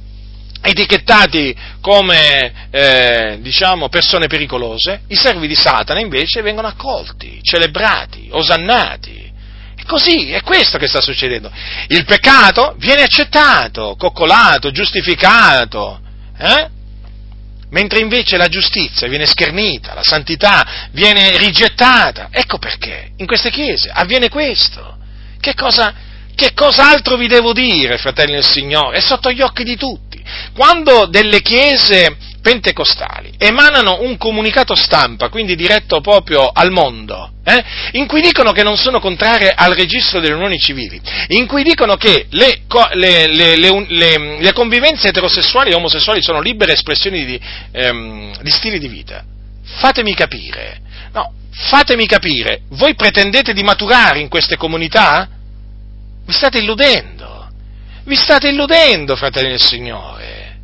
etichettati 0.63 1.57
come 1.81 2.69
eh, 2.71 3.39
diciamo 3.41 3.89
persone 3.89 4.29
pericolose, 4.29 5.01
i 5.09 5.17
servi 5.17 5.49
di 5.49 5.57
Satana 5.57 5.99
invece 5.99 6.41
vengono 6.41 6.69
accolti, 6.69 7.41
celebrati, 7.43 8.29
osannati. 8.31 9.30
Così, 9.91 10.31
è 10.31 10.41
questo 10.43 10.79
che 10.79 10.87
sta 10.87 11.01
succedendo. 11.01 11.51
Il 11.89 12.05
peccato 12.05 12.77
viene 12.79 13.03
accettato, 13.03 13.97
coccolato, 13.99 14.71
giustificato, 14.71 16.01
eh? 16.39 16.69
mentre 17.71 17.99
invece 17.99 18.37
la 18.37 18.47
giustizia 18.47 19.09
viene 19.09 19.27
schernita, 19.27 19.93
la 19.95 20.05
santità 20.05 20.89
viene 20.93 21.37
rigettata. 21.39 22.29
Ecco 22.31 22.59
perché 22.59 23.11
in 23.17 23.27
queste 23.27 23.51
chiese 23.51 23.91
avviene 23.93 24.29
questo. 24.29 24.97
Che 25.41 25.55
cosa, 25.55 25.93
che 26.41 26.55
cos'altro 26.55 27.17
vi 27.17 27.27
devo 27.27 27.53
dire, 27.53 27.99
fratelli 27.99 28.33
del 28.33 28.45
Signore? 28.45 28.97
È 28.97 29.01
sotto 29.01 29.31
gli 29.31 29.43
occhi 29.43 29.63
di 29.63 29.77
tutti. 29.77 30.19
Quando 30.55 31.05
delle 31.05 31.43
chiese 31.43 32.17
pentecostali 32.41 33.35
emanano 33.37 33.99
un 34.01 34.17
comunicato 34.17 34.75
stampa, 34.75 35.29
quindi 35.29 35.55
diretto 35.55 36.01
proprio 36.01 36.49
al 36.49 36.71
mondo, 36.71 37.33
eh, 37.45 37.63
in 37.93 38.07
cui 38.07 38.23
dicono 38.23 38.53
che 38.53 38.63
non 38.63 38.79
sono 38.79 39.01
contrarie 39.01 39.53
al 39.55 39.75
registro 39.75 40.21
delle 40.21 40.33
unioni 40.33 40.59
civili, 40.59 40.99
in 41.29 41.47
cui 41.47 41.63
dicono 41.63 41.97
che 41.97 42.27
le, 42.31 42.63
le, 42.95 43.57
le, 43.57 44.39
le 44.41 44.53
convivenze 44.55 45.09
eterosessuali 45.09 45.73
e 45.73 45.75
omosessuali 45.75 46.23
sono 46.23 46.41
libere 46.41 46.73
espressioni 46.73 47.27
di, 47.27 47.39
ehm, 47.73 48.41
di 48.41 48.51
stili 48.51 48.79
di 48.79 48.89
vita. 48.89 49.23
Fatemi 49.63 50.15
capire, 50.15 50.81
no, 51.13 51.35
fatemi 51.51 52.07
capire, 52.07 52.63
voi 52.71 52.95
pretendete 52.95 53.53
di 53.53 53.63
maturare 53.63 54.21
in 54.21 54.29
queste 54.29 54.57
comunità? 54.57 55.29
Vi 56.31 56.37
state 56.37 56.59
illudendo, 56.59 57.49
vi 58.05 58.15
state 58.15 58.51
illudendo, 58.51 59.17
fratelli 59.17 59.49
del 59.49 59.61
Signore. 59.61 60.59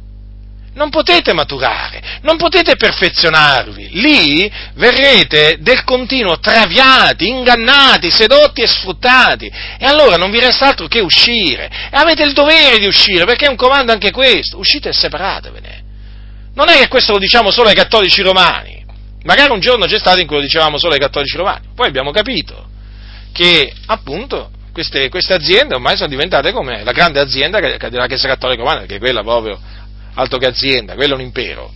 Non 0.75 0.91
potete 0.91 1.33
maturare, 1.33 2.21
non 2.23 2.37
potete 2.37 2.77
perfezionarvi, 2.77 3.89
lì 4.01 4.53
verrete 4.75 5.57
del 5.59 5.83
continuo 5.83 6.39
traviati, 6.39 7.27
ingannati, 7.27 8.13
sedotti 8.13 8.63
e 8.63 8.69
sfruttati. 8.69 9.47
E 9.47 9.85
allora 9.85 10.15
non 10.15 10.31
vi 10.31 10.39
resta 10.39 10.67
altro 10.67 10.87
che 10.87 11.01
uscire. 11.01 11.69
E 11.91 11.97
avete 11.97 12.23
il 12.23 12.33
dovere 12.33 12.79
di 12.79 12.87
uscire 12.87 13.25
perché 13.25 13.47
è 13.47 13.51
un 13.51 13.57
comando 13.57 13.91
anche 13.91 14.13
questo, 14.13 14.59
uscite 14.59 14.91
e 14.91 14.93
separatevene. 14.93 15.83
Non 16.55 16.69
è 16.69 16.77
che 16.77 16.87
questo 16.87 17.11
lo 17.11 17.19
diciamo 17.19 17.51
solo 17.51 17.71
ai 17.71 17.75
cattolici 17.75 18.23
romani, 18.23 18.85
magari 19.25 19.51
un 19.51 19.59
giorno 19.59 19.87
c'è 19.87 19.99
stato 19.99 20.21
in 20.21 20.29
cui 20.29 20.37
lo 20.37 20.43
dicevamo 20.43 20.79
solo 20.79 20.93
ai 20.93 21.01
cattolici 21.01 21.37
romani, 21.37 21.71
poi 21.75 21.89
abbiamo 21.89 22.13
capito 22.13 22.69
che 23.33 23.73
appunto 23.87 24.51
queste, 24.77 25.09
queste 25.09 25.33
aziende 25.33 25.75
ormai 25.75 25.97
sono 25.97 26.11
diventate 26.11 26.53
come 26.53 26.85
la 26.85 26.93
grande 26.93 27.19
azienda 27.19 27.59
della 27.61 28.07
Chiesa 28.07 28.29
Cattolica 28.29 28.61
Romana, 28.61 28.83
è 28.83 28.99
quella 28.99 29.23
proprio 29.23 29.59
altro 30.13 30.37
che 30.37 30.45
azienda, 30.45 30.95
quello 30.95 31.15
è 31.15 31.17
un 31.17 31.23
impero, 31.23 31.73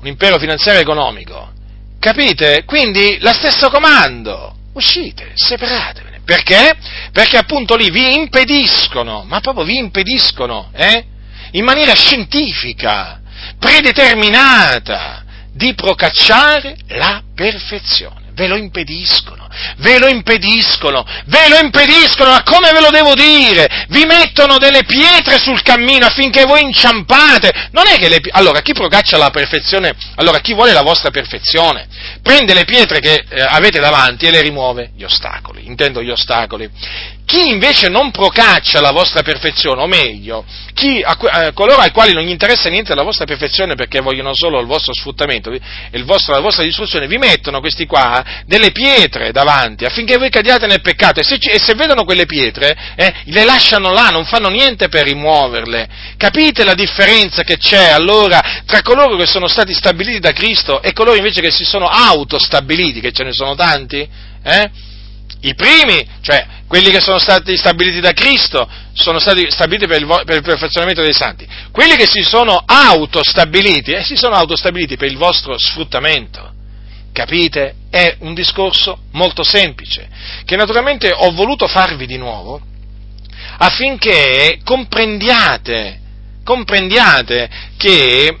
un 0.00 0.06
impero 0.06 0.38
finanziario 0.38 0.80
e 0.80 0.82
economico. 0.82 1.52
Capite? 1.98 2.64
Quindi 2.64 3.18
lo 3.20 3.34
stesso 3.34 3.68
comando, 3.68 4.56
uscite, 4.72 5.32
separatevene. 5.34 6.20
Perché? 6.24 6.74
Perché 7.12 7.36
appunto 7.36 7.76
lì 7.76 7.90
vi 7.90 8.14
impediscono, 8.14 9.24
ma 9.26 9.40
proprio 9.40 9.66
vi 9.66 9.76
impediscono, 9.76 10.70
eh? 10.72 11.04
in 11.50 11.64
maniera 11.64 11.92
scientifica, 11.94 13.20
predeterminata, 13.58 15.22
di 15.52 15.74
procacciare 15.74 16.76
la 16.88 17.22
perfezione. 17.34 18.27
Ve 18.38 18.46
lo 18.46 18.56
impediscono 18.56 19.48
ve 19.78 19.98
lo 19.98 20.08
impediscono, 20.08 21.04
ve 21.26 21.48
lo 21.48 21.58
impediscono, 21.58 22.30
ma 22.30 22.42
come 22.42 22.70
ve 22.72 22.80
lo 22.80 22.90
devo 22.90 23.14
dire? 23.14 23.86
Vi 23.88 24.04
mettono 24.04 24.58
delle 24.58 24.84
pietre 24.84 25.38
sul 25.38 25.62
cammino 25.62 26.06
affinché 26.06 26.44
voi 26.44 26.62
inciampate. 26.62 27.68
Non 27.72 27.86
è 27.86 27.98
che 27.98 28.08
le 28.08 28.20
allora 28.30 28.60
chi 28.60 28.72
procaccia 28.72 29.16
la 29.16 29.30
perfezione, 29.30 29.94
allora 30.16 30.38
chi 30.40 30.54
vuole 30.54 30.72
la 30.72 30.82
vostra 30.82 31.10
perfezione, 31.10 31.86
prende 32.22 32.54
le 32.54 32.64
pietre 32.64 33.00
che 33.00 33.24
eh, 33.28 33.40
avete 33.40 33.80
davanti 33.80 34.26
e 34.26 34.30
le 34.30 34.42
rimuove, 34.42 34.90
gli 34.96 35.04
ostacoli, 35.04 35.66
intendo 35.66 36.02
gli 36.02 36.10
ostacoli. 36.10 36.68
Chi 37.28 37.50
invece 37.50 37.90
non 37.90 38.10
procaccia 38.10 38.80
la 38.80 38.90
vostra 38.90 39.20
perfezione, 39.22 39.82
o 39.82 39.86
meglio, 39.86 40.46
chi, 40.72 41.02
a, 41.02 41.14
a, 41.20 41.44
eh, 41.44 41.52
coloro 41.52 41.82
ai 41.82 41.90
quali 41.90 42.14
non 42.14 42.22
gli 42.22 42.30
interessa 42.30 42.70
niente 42.70 42.94
della 42.94 43.04
vostra 43.04 43.26
perfezione 43.26 43.74
perché 43.74 44.00
vogliono 44.00 44.32
solo 44.32 44.58
il 44.60 44.66
vostro 44.66 44.94
sfruttamento 44.94 45.52
e 45.52 45.60
la 45.90 46.40
vostra 46.40 46.64
distruzione, 46.64 47.06
vi 47.06 47.18
mettono 47.18 47.60
questi 47.60 47.84
qua 47.84 48.24
delle 48.46 48.70
pietre 48.70 49.30
davanti 49.30 49.84
affinché 49.84 50.16
voi 50.16 50.30
cadiate 50.30 50.66
nel 50.66 50.80
peccato 50.80 51.20
e 51.20 51.22
se, 51.22 51.34
e 51.34 51.58
se 51.58 51.74
vedono 51.74 52.04
quelle 52.04 52.24
pietre 52.24 52.74
eh, 52.96 53.14
le 53.24 53.44
lasciano 53.44 53.92
là, 53.92 54.08
non 54.08 54.24
fanno 54.24 54.48
niente 54.48 54.88
per 54.88 55.04
rimuoverle. 55.04 55.88
Capite 56.16 56.64
la 56.64 56.72
differenza 56.72 57.42
che 57.42 57.58
c'è 57.58 57.90
allora 57.90 58.62
tra 58.64 58.80
coloro 58.80 59.16
che 59.16 59.26
sono 59.26 59.48
stati 59.48 59.74
stabiliti 59.74 60.18
da 60.18 60.32
Cristo 60.32 60.80
e 60.80 60.94
coloro 60.94 61.14
invece 61.14 61.42
che 61.42 61.50
si 61.50 61.66
sono 61.66 61.88
autostabiliti, 61.88 63.00
che 63.00 63.12
ce 63.12 63.24
ne 63.24 63.34
sono 63.34 63.54
tanti? 63.54 64.08
Eh? 64.42 64.70
I 65.40 65.54
primi, 65.54 66.06
cioè 66.20 66.46
quelli 66.66 66.90
che 66.90 67.00
sono 67.00 67.18
stati 67.18 67.56
stabiliti 67.56 68.00
da 68.00 68.12
Cristo, 68.12 68.68
sono 68.92 69.18
stati 69.18 69.50
stabiliti 69.50 69.86
per 69.86 70.00
il, 70.00 70.22
per 70.24 70.36
il 70.36 70.42
perfezionamento 70.42 71.02
dei 71.02 71.12
santi. 71.12 71.46
Quelli 71.70 71.96
che 71.96 72.06
si 72.06 72.22
sono 72.22 72.62
autostabiliti, 72.64 73.92
eh, 73.92 74.02
si 74.02 74.16
sono 74.16 74.34
autostabiliti 74.34 74.96
per 74.96 75.10
il 75.10 75.16
vostro 75.16 75.56
sfruttamento. 75.56 76.52
Capite? 77.12 77.74
È 77.90 78.16
un 78.20 78.34
discorso 78.34 78.98
molto 79.12 79.42
semplice, 79.42 80.08
che 80.44 80.56
naturalmente 80.56 81.10
ho 81.12 81.30
voluto 81.32 81.66
farvi 81.66 82.06
di 82.06 82.16
nuovo 82.16 82.60
affinché 83.58 84.60
comprendiate, 84.62 86.00
comprendiate 86.44 87.48
che 87.76 88.36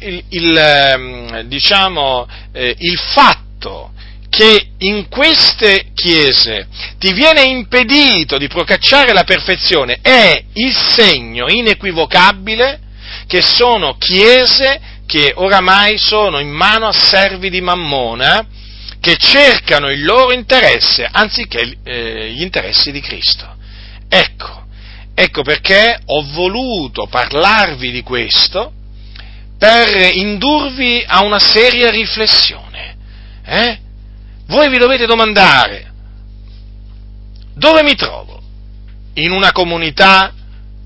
il, 0.00 0.24
il, 0.30 0.56
ehm, 0.56 1.40
diciamo, 1.42 2.26
eh, 2.52 2.74
il 2.78 2.98
fatto 2.98 3.92
che 4.28 4.68
in 4.78 5.08
queste 5.08 5.86
chiese 5.94 6.68
ti 6.98 7.12
viene 7.12 7.42
impedito 7.42 8.38
di 8.38 8.48
procacciare 8.48 9.12
la 9.12 9.24
perfezione 9.24 9.98
è 10.02 10.44
il 10.54 10.74
segno 10.74 11.48
inequivocabile 11.48 12.80
che 13.26 13.42
sono 13.42 13.96
chiese 13.96 14.80
che 15.06 15.32
oramai 15.34 15.98
sono 15.98 16.38
in 16.40 16.50
mano 16.50 16.88
a 16.88 16.92
servi 16.92 17.48
di 17.48 17.60
Mammona 17.60 18.46
che 19.00 19.16
cercano 19.16 19.88
il 19.88 20.04
loro 20.04 20.32
interesse 20.32 21.08
anziché 21.10 21.78
eh, 21.84 22.32
gli 22.32 22.42
interessi 22.42 22.90
di 22.90 23.00
Cristo. 23.00 23.54
Ecco, 24.08 24.66
ecco 25.14 25.42
perché 25.42 26.00
ho 26.04 26.24
voluto 26.32 27.06
parlarvi 27.06 27.92
di 27.92 28.02
questo 28.02 28.72
per 29.58 30.14
indurvi 30.14 31.04
a 31.06 31.22
una 31.22 31.38
seria 31.38 31.90
riflessione. 31.90 32.96
Eh? 33.44 33.78
Voi 34.46 34.68
vi 34.68 34.78
dovete 34.78 35.06
domandare, 35.06 35.92
dove 37.54 37.82
mi 37.82 37.94
trovo? 37.94 38.42
In 39.14 39.32
una 39.32 39.52
comunità 39.52 40.32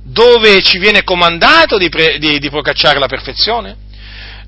dove 0.02 0.62
ci 0.62 0.78
viene 0.78 1.04
comandato 1.04 1.76
di, 1.76 1.88
pre, 1.88 2.18
di, 2.18 2.38
di 2.38 2.48
procacciare 2.48 2.98
la 2.98 3.06
perfezione? 3.06 3.88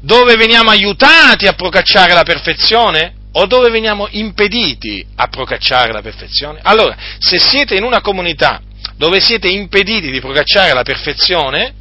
Dove 0.00 0.36
veniamo 0.36 0.70
aiutati 0.70 1.46
a 1.46 1.52
procacciare 1.52 2.12
la 2.14 2.22
perfezione? 2.22 3.14
O 3.32 3.46
dove 3.46 3.70
veniamo 3.70 4.08
impediti 4.10 5.04
a 5.16 5.28
procacciare 5.28 5.92
la 5.92 6.02
perfezione? 6.02 6.60
Allora, 6.62 6.96
se 7.18 7.38
siete 7.38 7.74
in 7.74 7.82
una 7.82 8.00
comunità 8.00 8.60
dove 8.96 9.20
siete 9.20 9.48
impediti 9.48 10.10
di 10.10 10.20
procacciare 10.20 10.74
la 10.74 10.82
perfezione, 10.82 11.74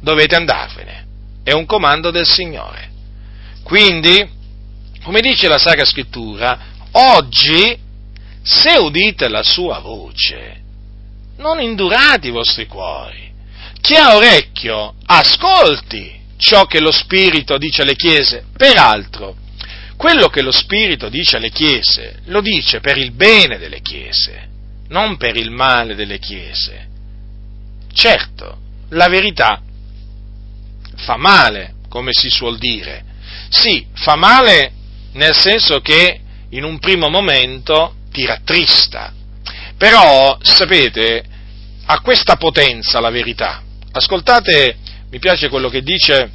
dovete 0.00 0.34
andarvene 0.34 1.04
è 1.44 1.52
un 1.52 1.66
comando 1.66 2.10
del 2.10 2.26
Signore. 2.26 2.90
Quindi, 3.62 4.26
come 5.04 5.20
dice 5.20 5.48
la 5.48 5.58
Sacra 5.58 5.84
Scrittura, 5.84 6.58
oggi, 6.92 7.78
se 8.42 8.76
udite 8.78 9.28
la 9.28 9.42
sua 9.42 9.78
voce, 9.78 10.62
non 11.36 11.60
indurate 11.60 12.28
i 12.28 12.30
vostri 12.30 12.66
cuori. 12.66 13.30
Chi 13.82 13.96
ha 13.96 14.16
orecchio, 14.16 14.94
ascolti 15.04 16.22
ciò 16.38 16.64
che 16.64 16.80
lo 16.80 16.90
Spirito 16.90 17.58
dice 17.58 17.82
alle 17.82 17.96
chiese. 17.96 18.46
Peraltro, 18.56 19.36
quello 19.98 20.28
che 20.28 20.40
lo 20.40 20.52
Spirito 20.52 21.10
dice 21.10 21.36
alle 21.36 21.50
chiese, 21.50 22.20
lo 22.26 22.40
dice 22.40 22.80
per 22.80 22.96
il 22.96 23.12
bene 23.12 23.58
delle 23.58 23.82
chiese, 23.82 24.48
non 24.88 25.18
per 25.18 25.36
il 25.36 25.50
male 25.50 25.94
delle 25.94 26.18
chiese. 26.18 26.88
Certo, 27.92 28.58
la 28.88 29.08
verità 29.08 29.60
fa 30.96 31.18
male, 31.18 31.74
come 31.90 32.12
si 32.12 32.30
suol 32.30 32.56
dire. 32.56 33.04
Sì, 33.50 33.86
fa 33.92 34.16
male 34.16 34.72
nel 35.14 35.34
senso 35.34 35.80
che 35.80 36.20
in 36.50 36.64
un 36.64 36.78
primo 36.78 37.08
momento 37.08 37.96
ti 38.12 38.24
rattrista, 38.24 39.12
però 39.76 40.38
sapete, 40.40 41.24
ha 41.86 42.00
questa 42.00 42.36
potenza 42.36 43.00
la 43.00 43.10
verità. 43.10 43.62
Ascoltate, 43.92 44.76
mi 45.10 45.18
piace 45.18 45.48
quello 45.48 45.68
che 45.68 45.82
dice, 45.82 46.30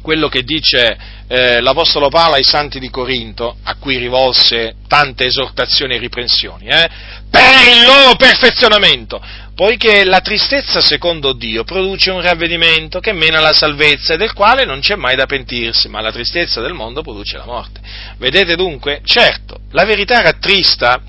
quello 0.00 0.28
che 0.28 0.42
dice 0.42 0.96
eh, 1.28 1.60
l'Apostolo 1.60 2.08
Paolo 2.08 2.34
ai 2.34 2.44
santi 2.44 2.78
di 2.78 2.90
Corinto, 2.90 3.56
a 3.62 3.76
cui 3.76 3.96
rivolse 3.98 4.76
tante 4.86 5.26
esortazioni 5.26 5.94
e 5.94 5.98
riprensioni, 5.98 6.66
eh, 6.66 6.88
per 7.30 7.68
il 7.74 7.84
loro 7.86 8.16
perfezionamento, 8.16 9.20
poiché 9.54 10.04
la 10.04 10.20
tristezza 10.20 10.80
secondo 10.80 11.32
Dio 11.32 11.64
produce 11.64 12.10
un 12.10 12.20
ravvedimento 12.20 13.00
che 13.00 13.12
mena 13.12 13.38
alla 13.38 13.52
salvezza 13.52 14.14
e 14.14 14.16
del 14.16 14.32
quale 14.32 14.64
non 14.64 14.80
c'è 14.80 14.96
mai 14.96 15.16
da 15.16 15.26
pentirsi, 15.26 15.88
ma 15.88 16.00
la 16.00 16.12
tristezza 16.12 16.60
del 16.60 16.72
mondo 16.72 17.02
produce 17.02 17.36
la 17.36 17.44
morte. 17.44 17.80
Vedete 18.18 18.56
dunque? 18.56 19.00
Certo, 19.04 19.60
la 19.72 19.84
verità 19.84 20.20
rattrista 20.22 21.00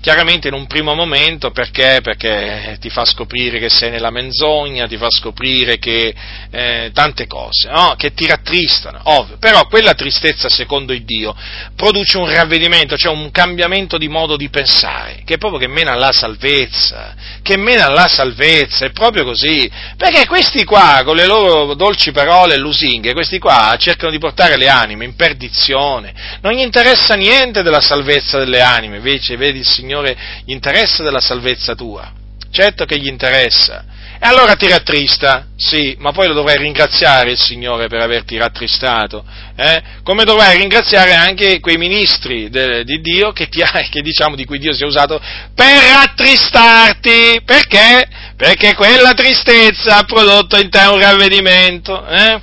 chiaramente 0.00 0.48
in 0.48 0.54
un 0.54 0.66
primo 0.66 0.94
momento 0.94 1.50
perché? 1.50 2.00
perché 2.02 2.78
ti 2.80 2.88
fa 2.88 3.04
scoprire 3.04 3.58
che 3.58 3.68
sei 3.68 3.90
nella 3.90 4.10
menzogna, 4.10 4.86
ti 4.86 4.96
fa 4.96 5.08
scoprire 5.10 5.78
che 5.78 6.14
eh, 6.50 6.90
tante 6.94 7.26
cose, 7.26 7.68
no? 7.70 7.94
che 7.96 8.12
ti 8.14 8.26
rattristano, 8.26 8.98
ovvio, 9.04 9.36
però 9.38 9.66
quella 9.66 9.94
tristezza 9.94 10.48
secondo 10.48 10.92
il 10.92 11.04
Dio 11.04 11.34
produce 11.76 12.16
un 12.16 12.32
ravvedimento, 12.32 12.96
cioè 12.96 13.12
un 13.12 13.30
cambiamento 13.30 13.98
di 13.98 14.08
modo 14.08 14.36
di 14.36 14.48
pensare, 14.48 15.22
che 15.24 15.34
è 15.34 15.38
proprio 15.38 15.60
che 15.60 15.68
mena 15.68 15.92
alla 15.92 16.12
salvezza, 16.12 17.14
che 17.42 17.56
mena 17.58 17.86
alla 17.86 18.08
salvezza, 18.08 18.86
è 18.86 18.90
proprio 18.90 19.24
così, 19.24 19.70
perché 19.96 20.26
questi 20.26 20.64
qua 20.64 21.02
con 21.04 21.16
le 21.16 21.26
loro 21.26 21.74
dolci 21.74 22.10
parole 22.10 22.54
e 22.54 22.58
lusinghe, 22.58 23.12
questi 23.12 23.38
qua 23.38 23.76
cercano 23.78 24.10
di 24.10 24.18
portare 24.18 24.56
le 24.56 24.68
anime 24.68 25.04
in 25.04 25.14
perdizione, 25.14 26.38
non 26.40 26.52
gli 26.52 26.60
interessa 26.60 27.14
niente 27.14 27.62
della 27.62 27.80
salvezza 27.80 28.38
delle 28.38 28.62
anime, 28.62 28.96
invece 28.96 29.36
vedi 29.36 29.58
il 29.58 29.66
Signore 29.66 29.89
Signore 29.90 30.16
gli 30.44 30.52
interessa 30.52 31.02
della 31.02 31.20
salvezza 31.20 31.74
tua. 31.74 32.12
Certo 32.52 32.84
che 32.84 32.96
gli 32.96 33.08
interessa. 33.08 33.84
E 34.22 34.26
allora 34.26 34.54
ti 34.54 34.68
rattrista, 34.68 35.46
sì, 35.56 35.96
ma 35.98 36.12
poi 36.12 36.28
lo 36.28 36.34
dovrai 36.34 36.58
ringraziare 36.58 37.30
il 37.30 37.40
Signore 37.40 37.88
per 37.88 38.00
averti 38.00 38.36
rattristato, 38.36 39.24
eh? 39.56 39.82
come 40.02 40.24
dovrai 40.24 40.58
ringraziare 40.58 41.14
anche 41.14 41.58
quei 41.58 41.78
ministri 41.78 42.50
de, 42.50 42.84
di 42.84 43.00
Dio 43.00 43.32
che, 43.32 43.48
ti, 43.48 43.62
che 43.90 44.02
diciamo 44.02 44.36
di 44.36 44.44
cui 44.44 44.58
Dio 44.58 44.74
si 44.74 44.82
è 44.82 44.86
usato 44.86 45.18
per 45.54 45.82
rattristarti, 45.94 47.40
perché? 47.44 48.06
Perché 48.36 48.74
quella 48.74 49.14
tristezza 49.14 49.96
ha 49.96 50.04
prodotto 50.04 50.58
in 50.58 50.68
te 50.68 50.80
un 50.80 51.00
ravvedimento, 51.00 52.06
eh? 52.06 52.40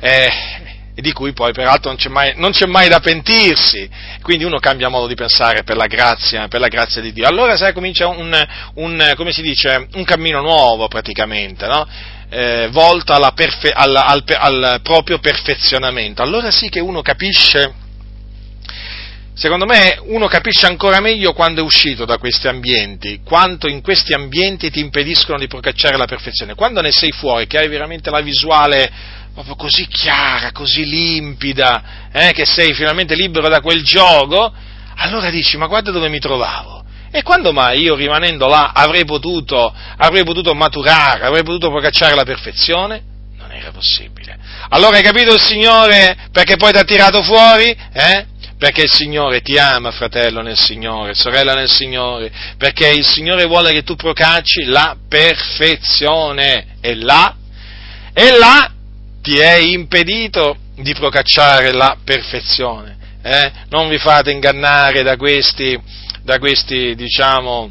Eh, 0.00 0.30
e 0.94 1.02
di 1.02 1.12
cui 1.12 1.32
poi 1.32 1.52
peraltro 1.52 1.90
non 1.90 1.98
c'è, 1.98 2.08
mai, 2.08 2.34
non 2.36 2.52
c'è 2.52 2.66
mai 2.66 2.88
da 2.88 3.00
pentirsi, 3.00 3.88
quindi 4.22 4.44
uno 4.44 4.58
cambia 4.58 4.88
modo 4.88 5.08
di 5.08 5.14
pensare 5.14 5.64
per 5.64 5.76
la 5.76 5.86
grazia, 5.86 6.46
per 6.46 6.60
la 6.60 6.68
grazia 6.68 7.00
di 7.00 7.12
Dio. 7.12 7.26
Allora 7.26 7.56
sai, 7.56 7.72
comincia 7.72 8.06
un, 8.06 8.32
un, 8.74 9.14
dice, 9.42 9.88
un 9.94 10.04
cammino 10.04 10.40
nuovo 10.40 10.86
praticamente, 10.86 11.66
no? 11.66 11.86
eh, 12.28 12.68
volto 12.70 13.12
perfe- 13.34 13.72
al, 13.72 13.94
al, 13.94 14.22
al 14.26 14.80
proprio 14.82 15.18
perfezionamento. 15.18 16.22
Allora 16.22 16.50
sì 16.50 16.68
che 16.68 16.80
uno 16.80 17.02
capisce 17.02 17.82
Secondo 19.36 19.66
me 19.66 19.98
uno 20.04 20.28
capisce 20.28 20.66
ancora 20.66 21.00
meglio 21.00 21.32
quando 21.32 21.60
è 21.60 21.64
uscito 21.64 22.04
da 22.04 22.18
questi 22.18 22.46
ambienti, 22.46 23.20
quanto 23.24 23.66
in 23.66 23.82
questi 23.82 24.12
ambienti 24.12 24.70
ti 24.70 24.78
impediscono 24.78 25.40
di 25.40 25.48
procacciare 25.48 25.96
la 25.96 26.04
perfezione. 26.04 26.54
Quando 26.54 26.80
ne 26.80 26.92
sei 26.92 27.10
fuori, 27.10 27.48
che 27.48 27.58
hai 27.58 27.66
veramente 27.66 28.10
la 28.10 28.20
visuale 28.20 28.88
proprio 29.34 29.56
così 29.56 29.86
chiara, 29.88 30.52
così 30.52 30.84
limpida, 30.84 32.08
eh, 32.12 32.32
che 32.32 32.46
sei 32.46 32.72
finalmente 32.72 33.16
libero 33.16 33.48
da 33.48 33.60
quel 33.60 33.82
gioco, 33.82 34.52
allora 34.96 35.28
dici, 35.28 35.56
ma 35.56 35.66
guarda 35.66 35.90
dove 35.90 36.08
mi 36.08 36.20
trovavo. 36.20 36.84
E 37.10 37.22
quando 37.22 37.52
mai 37.52 37.80
io 37.80 37.96
rimanendo 37.96 38.46
là 38.46 38.72
avrei 38.72 39.04
potuto, 39.04 39.74
avrei 39.96 40.24
potuto 40.24 40.54
maturare, 40.54 41.24
avrei 41.24 41.42
potuto 41.42 41.68
procacciare 41.68 42.14
la 42.14 42.24
perfezione? 42.24 43.02
Non 43.36 43.52
era 43.52 43.70
possibile. 43.70 44.36
Allora 44.70 44.96
hai 44.96 45.02
capito 45.02 45.32
il 45.32 45.40
Signore 45.40 46.16
perché 46.32 46.56
poi 46.56 46.72
ti 46.72 46.78
ha 46.78 46.84
tirato 46.84 47.22
fuori? 47.22 47.76
Eh? 47.92 48.26
Perché 48.58 48.82
il 48.82 48.90
Signore 48.90 49.42
ti 49.42 49.58
ama, 49.58 49.90
fratello 49.90 50.42
nel 50.42 50.58
Signore, 50.58 51.14
sorella 51.14 51.54
nel 51.54 51.70
Signore, 51.70 52.32
perché 52.56 52.88
il 52.88 53.06
Signore 53.06 53.44
vuole 53.44 53.72
che 53.72 53.82
tu 53.82 53.94
procacci 53.94 54.64
la 54.64 54.96
perfezione. 55.08 56.78
E 56.80 56.94
là, 56.96 57.36
e 58.12 58.30
là 58.36 58.73
ti 59.24 59.38
è 59.38 59.54
impedito 59.54 60.54
di 60.76 60.92
procacciare 60.92 61.72
la 61.72 61.96
perfezione. 62.04 62.98
Eh? 63.22 63.50
Non 63.70 63.88
vi 63.88 63.96
fate 63.96 64.30
ingannare 64.30 65.02
da 65.02 65.16
questi, 65.16 65.80
da 66.22 66.38
questi 66.38 66.94
diciamo, 66.94 67.66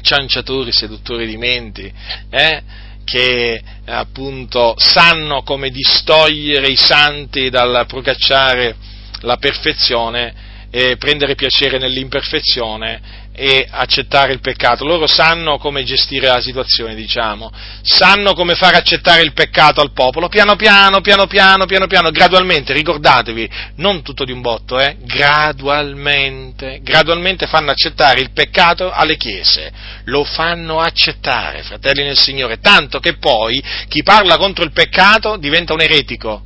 cianciatori, 0.00 0.72
seduttori 0.72 1.28
di 1.28 1.36
menti, 1.36 1.90
eh? 2.30 2.62
che 3.04 3.62
appunto 3.84 4.74
sanno 4.76 5.44
come 5.44 5.70
distogliere 5.70 6.66
i 6.66 6.76
santi 6.76 7.48
dal 7.48 7.84
procacciare 7.86 8.74
la 9.20 9.36
perfezione 9.36 10.34
e 10.68 10.96
prendere 10.96 11.36
piacere 11.36 11.78
nell'imperfezione 11.78 13.21
e 13.34 13.66
accettare 13.68 14.32
il 14.34 14.40
peccato, 14.40 14.84
loro 14.84 15.06
sanno 15.06 15.56
come 15.56 15.84
gestire 15.84 16.26
la 16.26 16.42
situazione, 16.42 16.94
diciamo, 16.94 17.50
sanno 17.80 18.34
come 18.34 18.54
far 18.54 18.74
accettare 18.74 19.22
il 19.22 19.32
peccato 19.32 19.80
al 19.80 19.92
popolo, 19.92 20.28
piano 20.28 20.54
piano, 20.54 21.00
piano 21.00 21.26
piano, 21.26 21.64
piano 21.64 21.86
piano, 21.86 22.10
gradualmente, 22.10 22.74
ricordatevi, 22.74 23.50
non 23.76 24.02
tutto 24.02 24.24
di 24.24 24.32
un 24.32 24.42
botto, 24.42 24.78
eh, 24.78 24.96
gradualmente, 25.00 26.80
gradualmente 26.82 27.46
fanno 27.46 27.70
accettare 27.70 28.20
il 28.20 28.32
peccato 28.32 28.90
alle 28.90 29.16
chiese, 29.16 29.72
lo 30.04 30.24
fanno 30.24 30.80
accettare, 30.80 31.62
fratelli 31.62 32.04
nel 32.04 32.18
Signore, 32.18 32.60
tanto 32.60 33.00
che 33.00 33.16
poi 33.16 33.62
chi 33.88 34.02
parla 34.02 34.36
contro 34.36 34.62
il 34.62 34.72
peccato 34.72 35.38
diventa 35.38 35.72
un 35.72 35.80
eretico, 35.80 36.42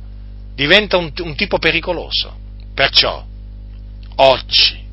diventa 0.55 0.95
un, 0.95 1.11
un 1.17 1.35
tipo 1.35 1.59
pericoloso. 1.59 2.45
Perciò, 2.73 3.25
oggi, 4.15 4.85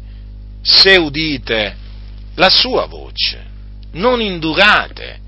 se 0.60 0.96
udite 0.96 1.82
la 2.36 2.50
sua 2.50 2.86
voce, 2.86 3.44
non 3.92 4.20
indurate 4.20 5.20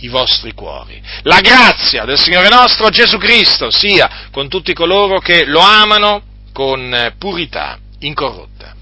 i 0.00 0.08
vostri 0.08 0.52
cuori. 0.52 1.00
La 1.22 1.40
grazia 1.40 2.04
del 2.04 2.18
Signore 2.18 2.48
nostro 2.48 2.88
Gesù 2.90 3.16
Cristo 3.18 3.70
sia 3.70 4.28
con 4.30 4.48
tutti 4.48 4.72
coloro 4.74 5.18
che 5.18 5.44
lo 5.44 5.60
amano 5.60 6.22
con 6.52 7.14
purità 7.18 7.78
incorrotta. 8.00 8.73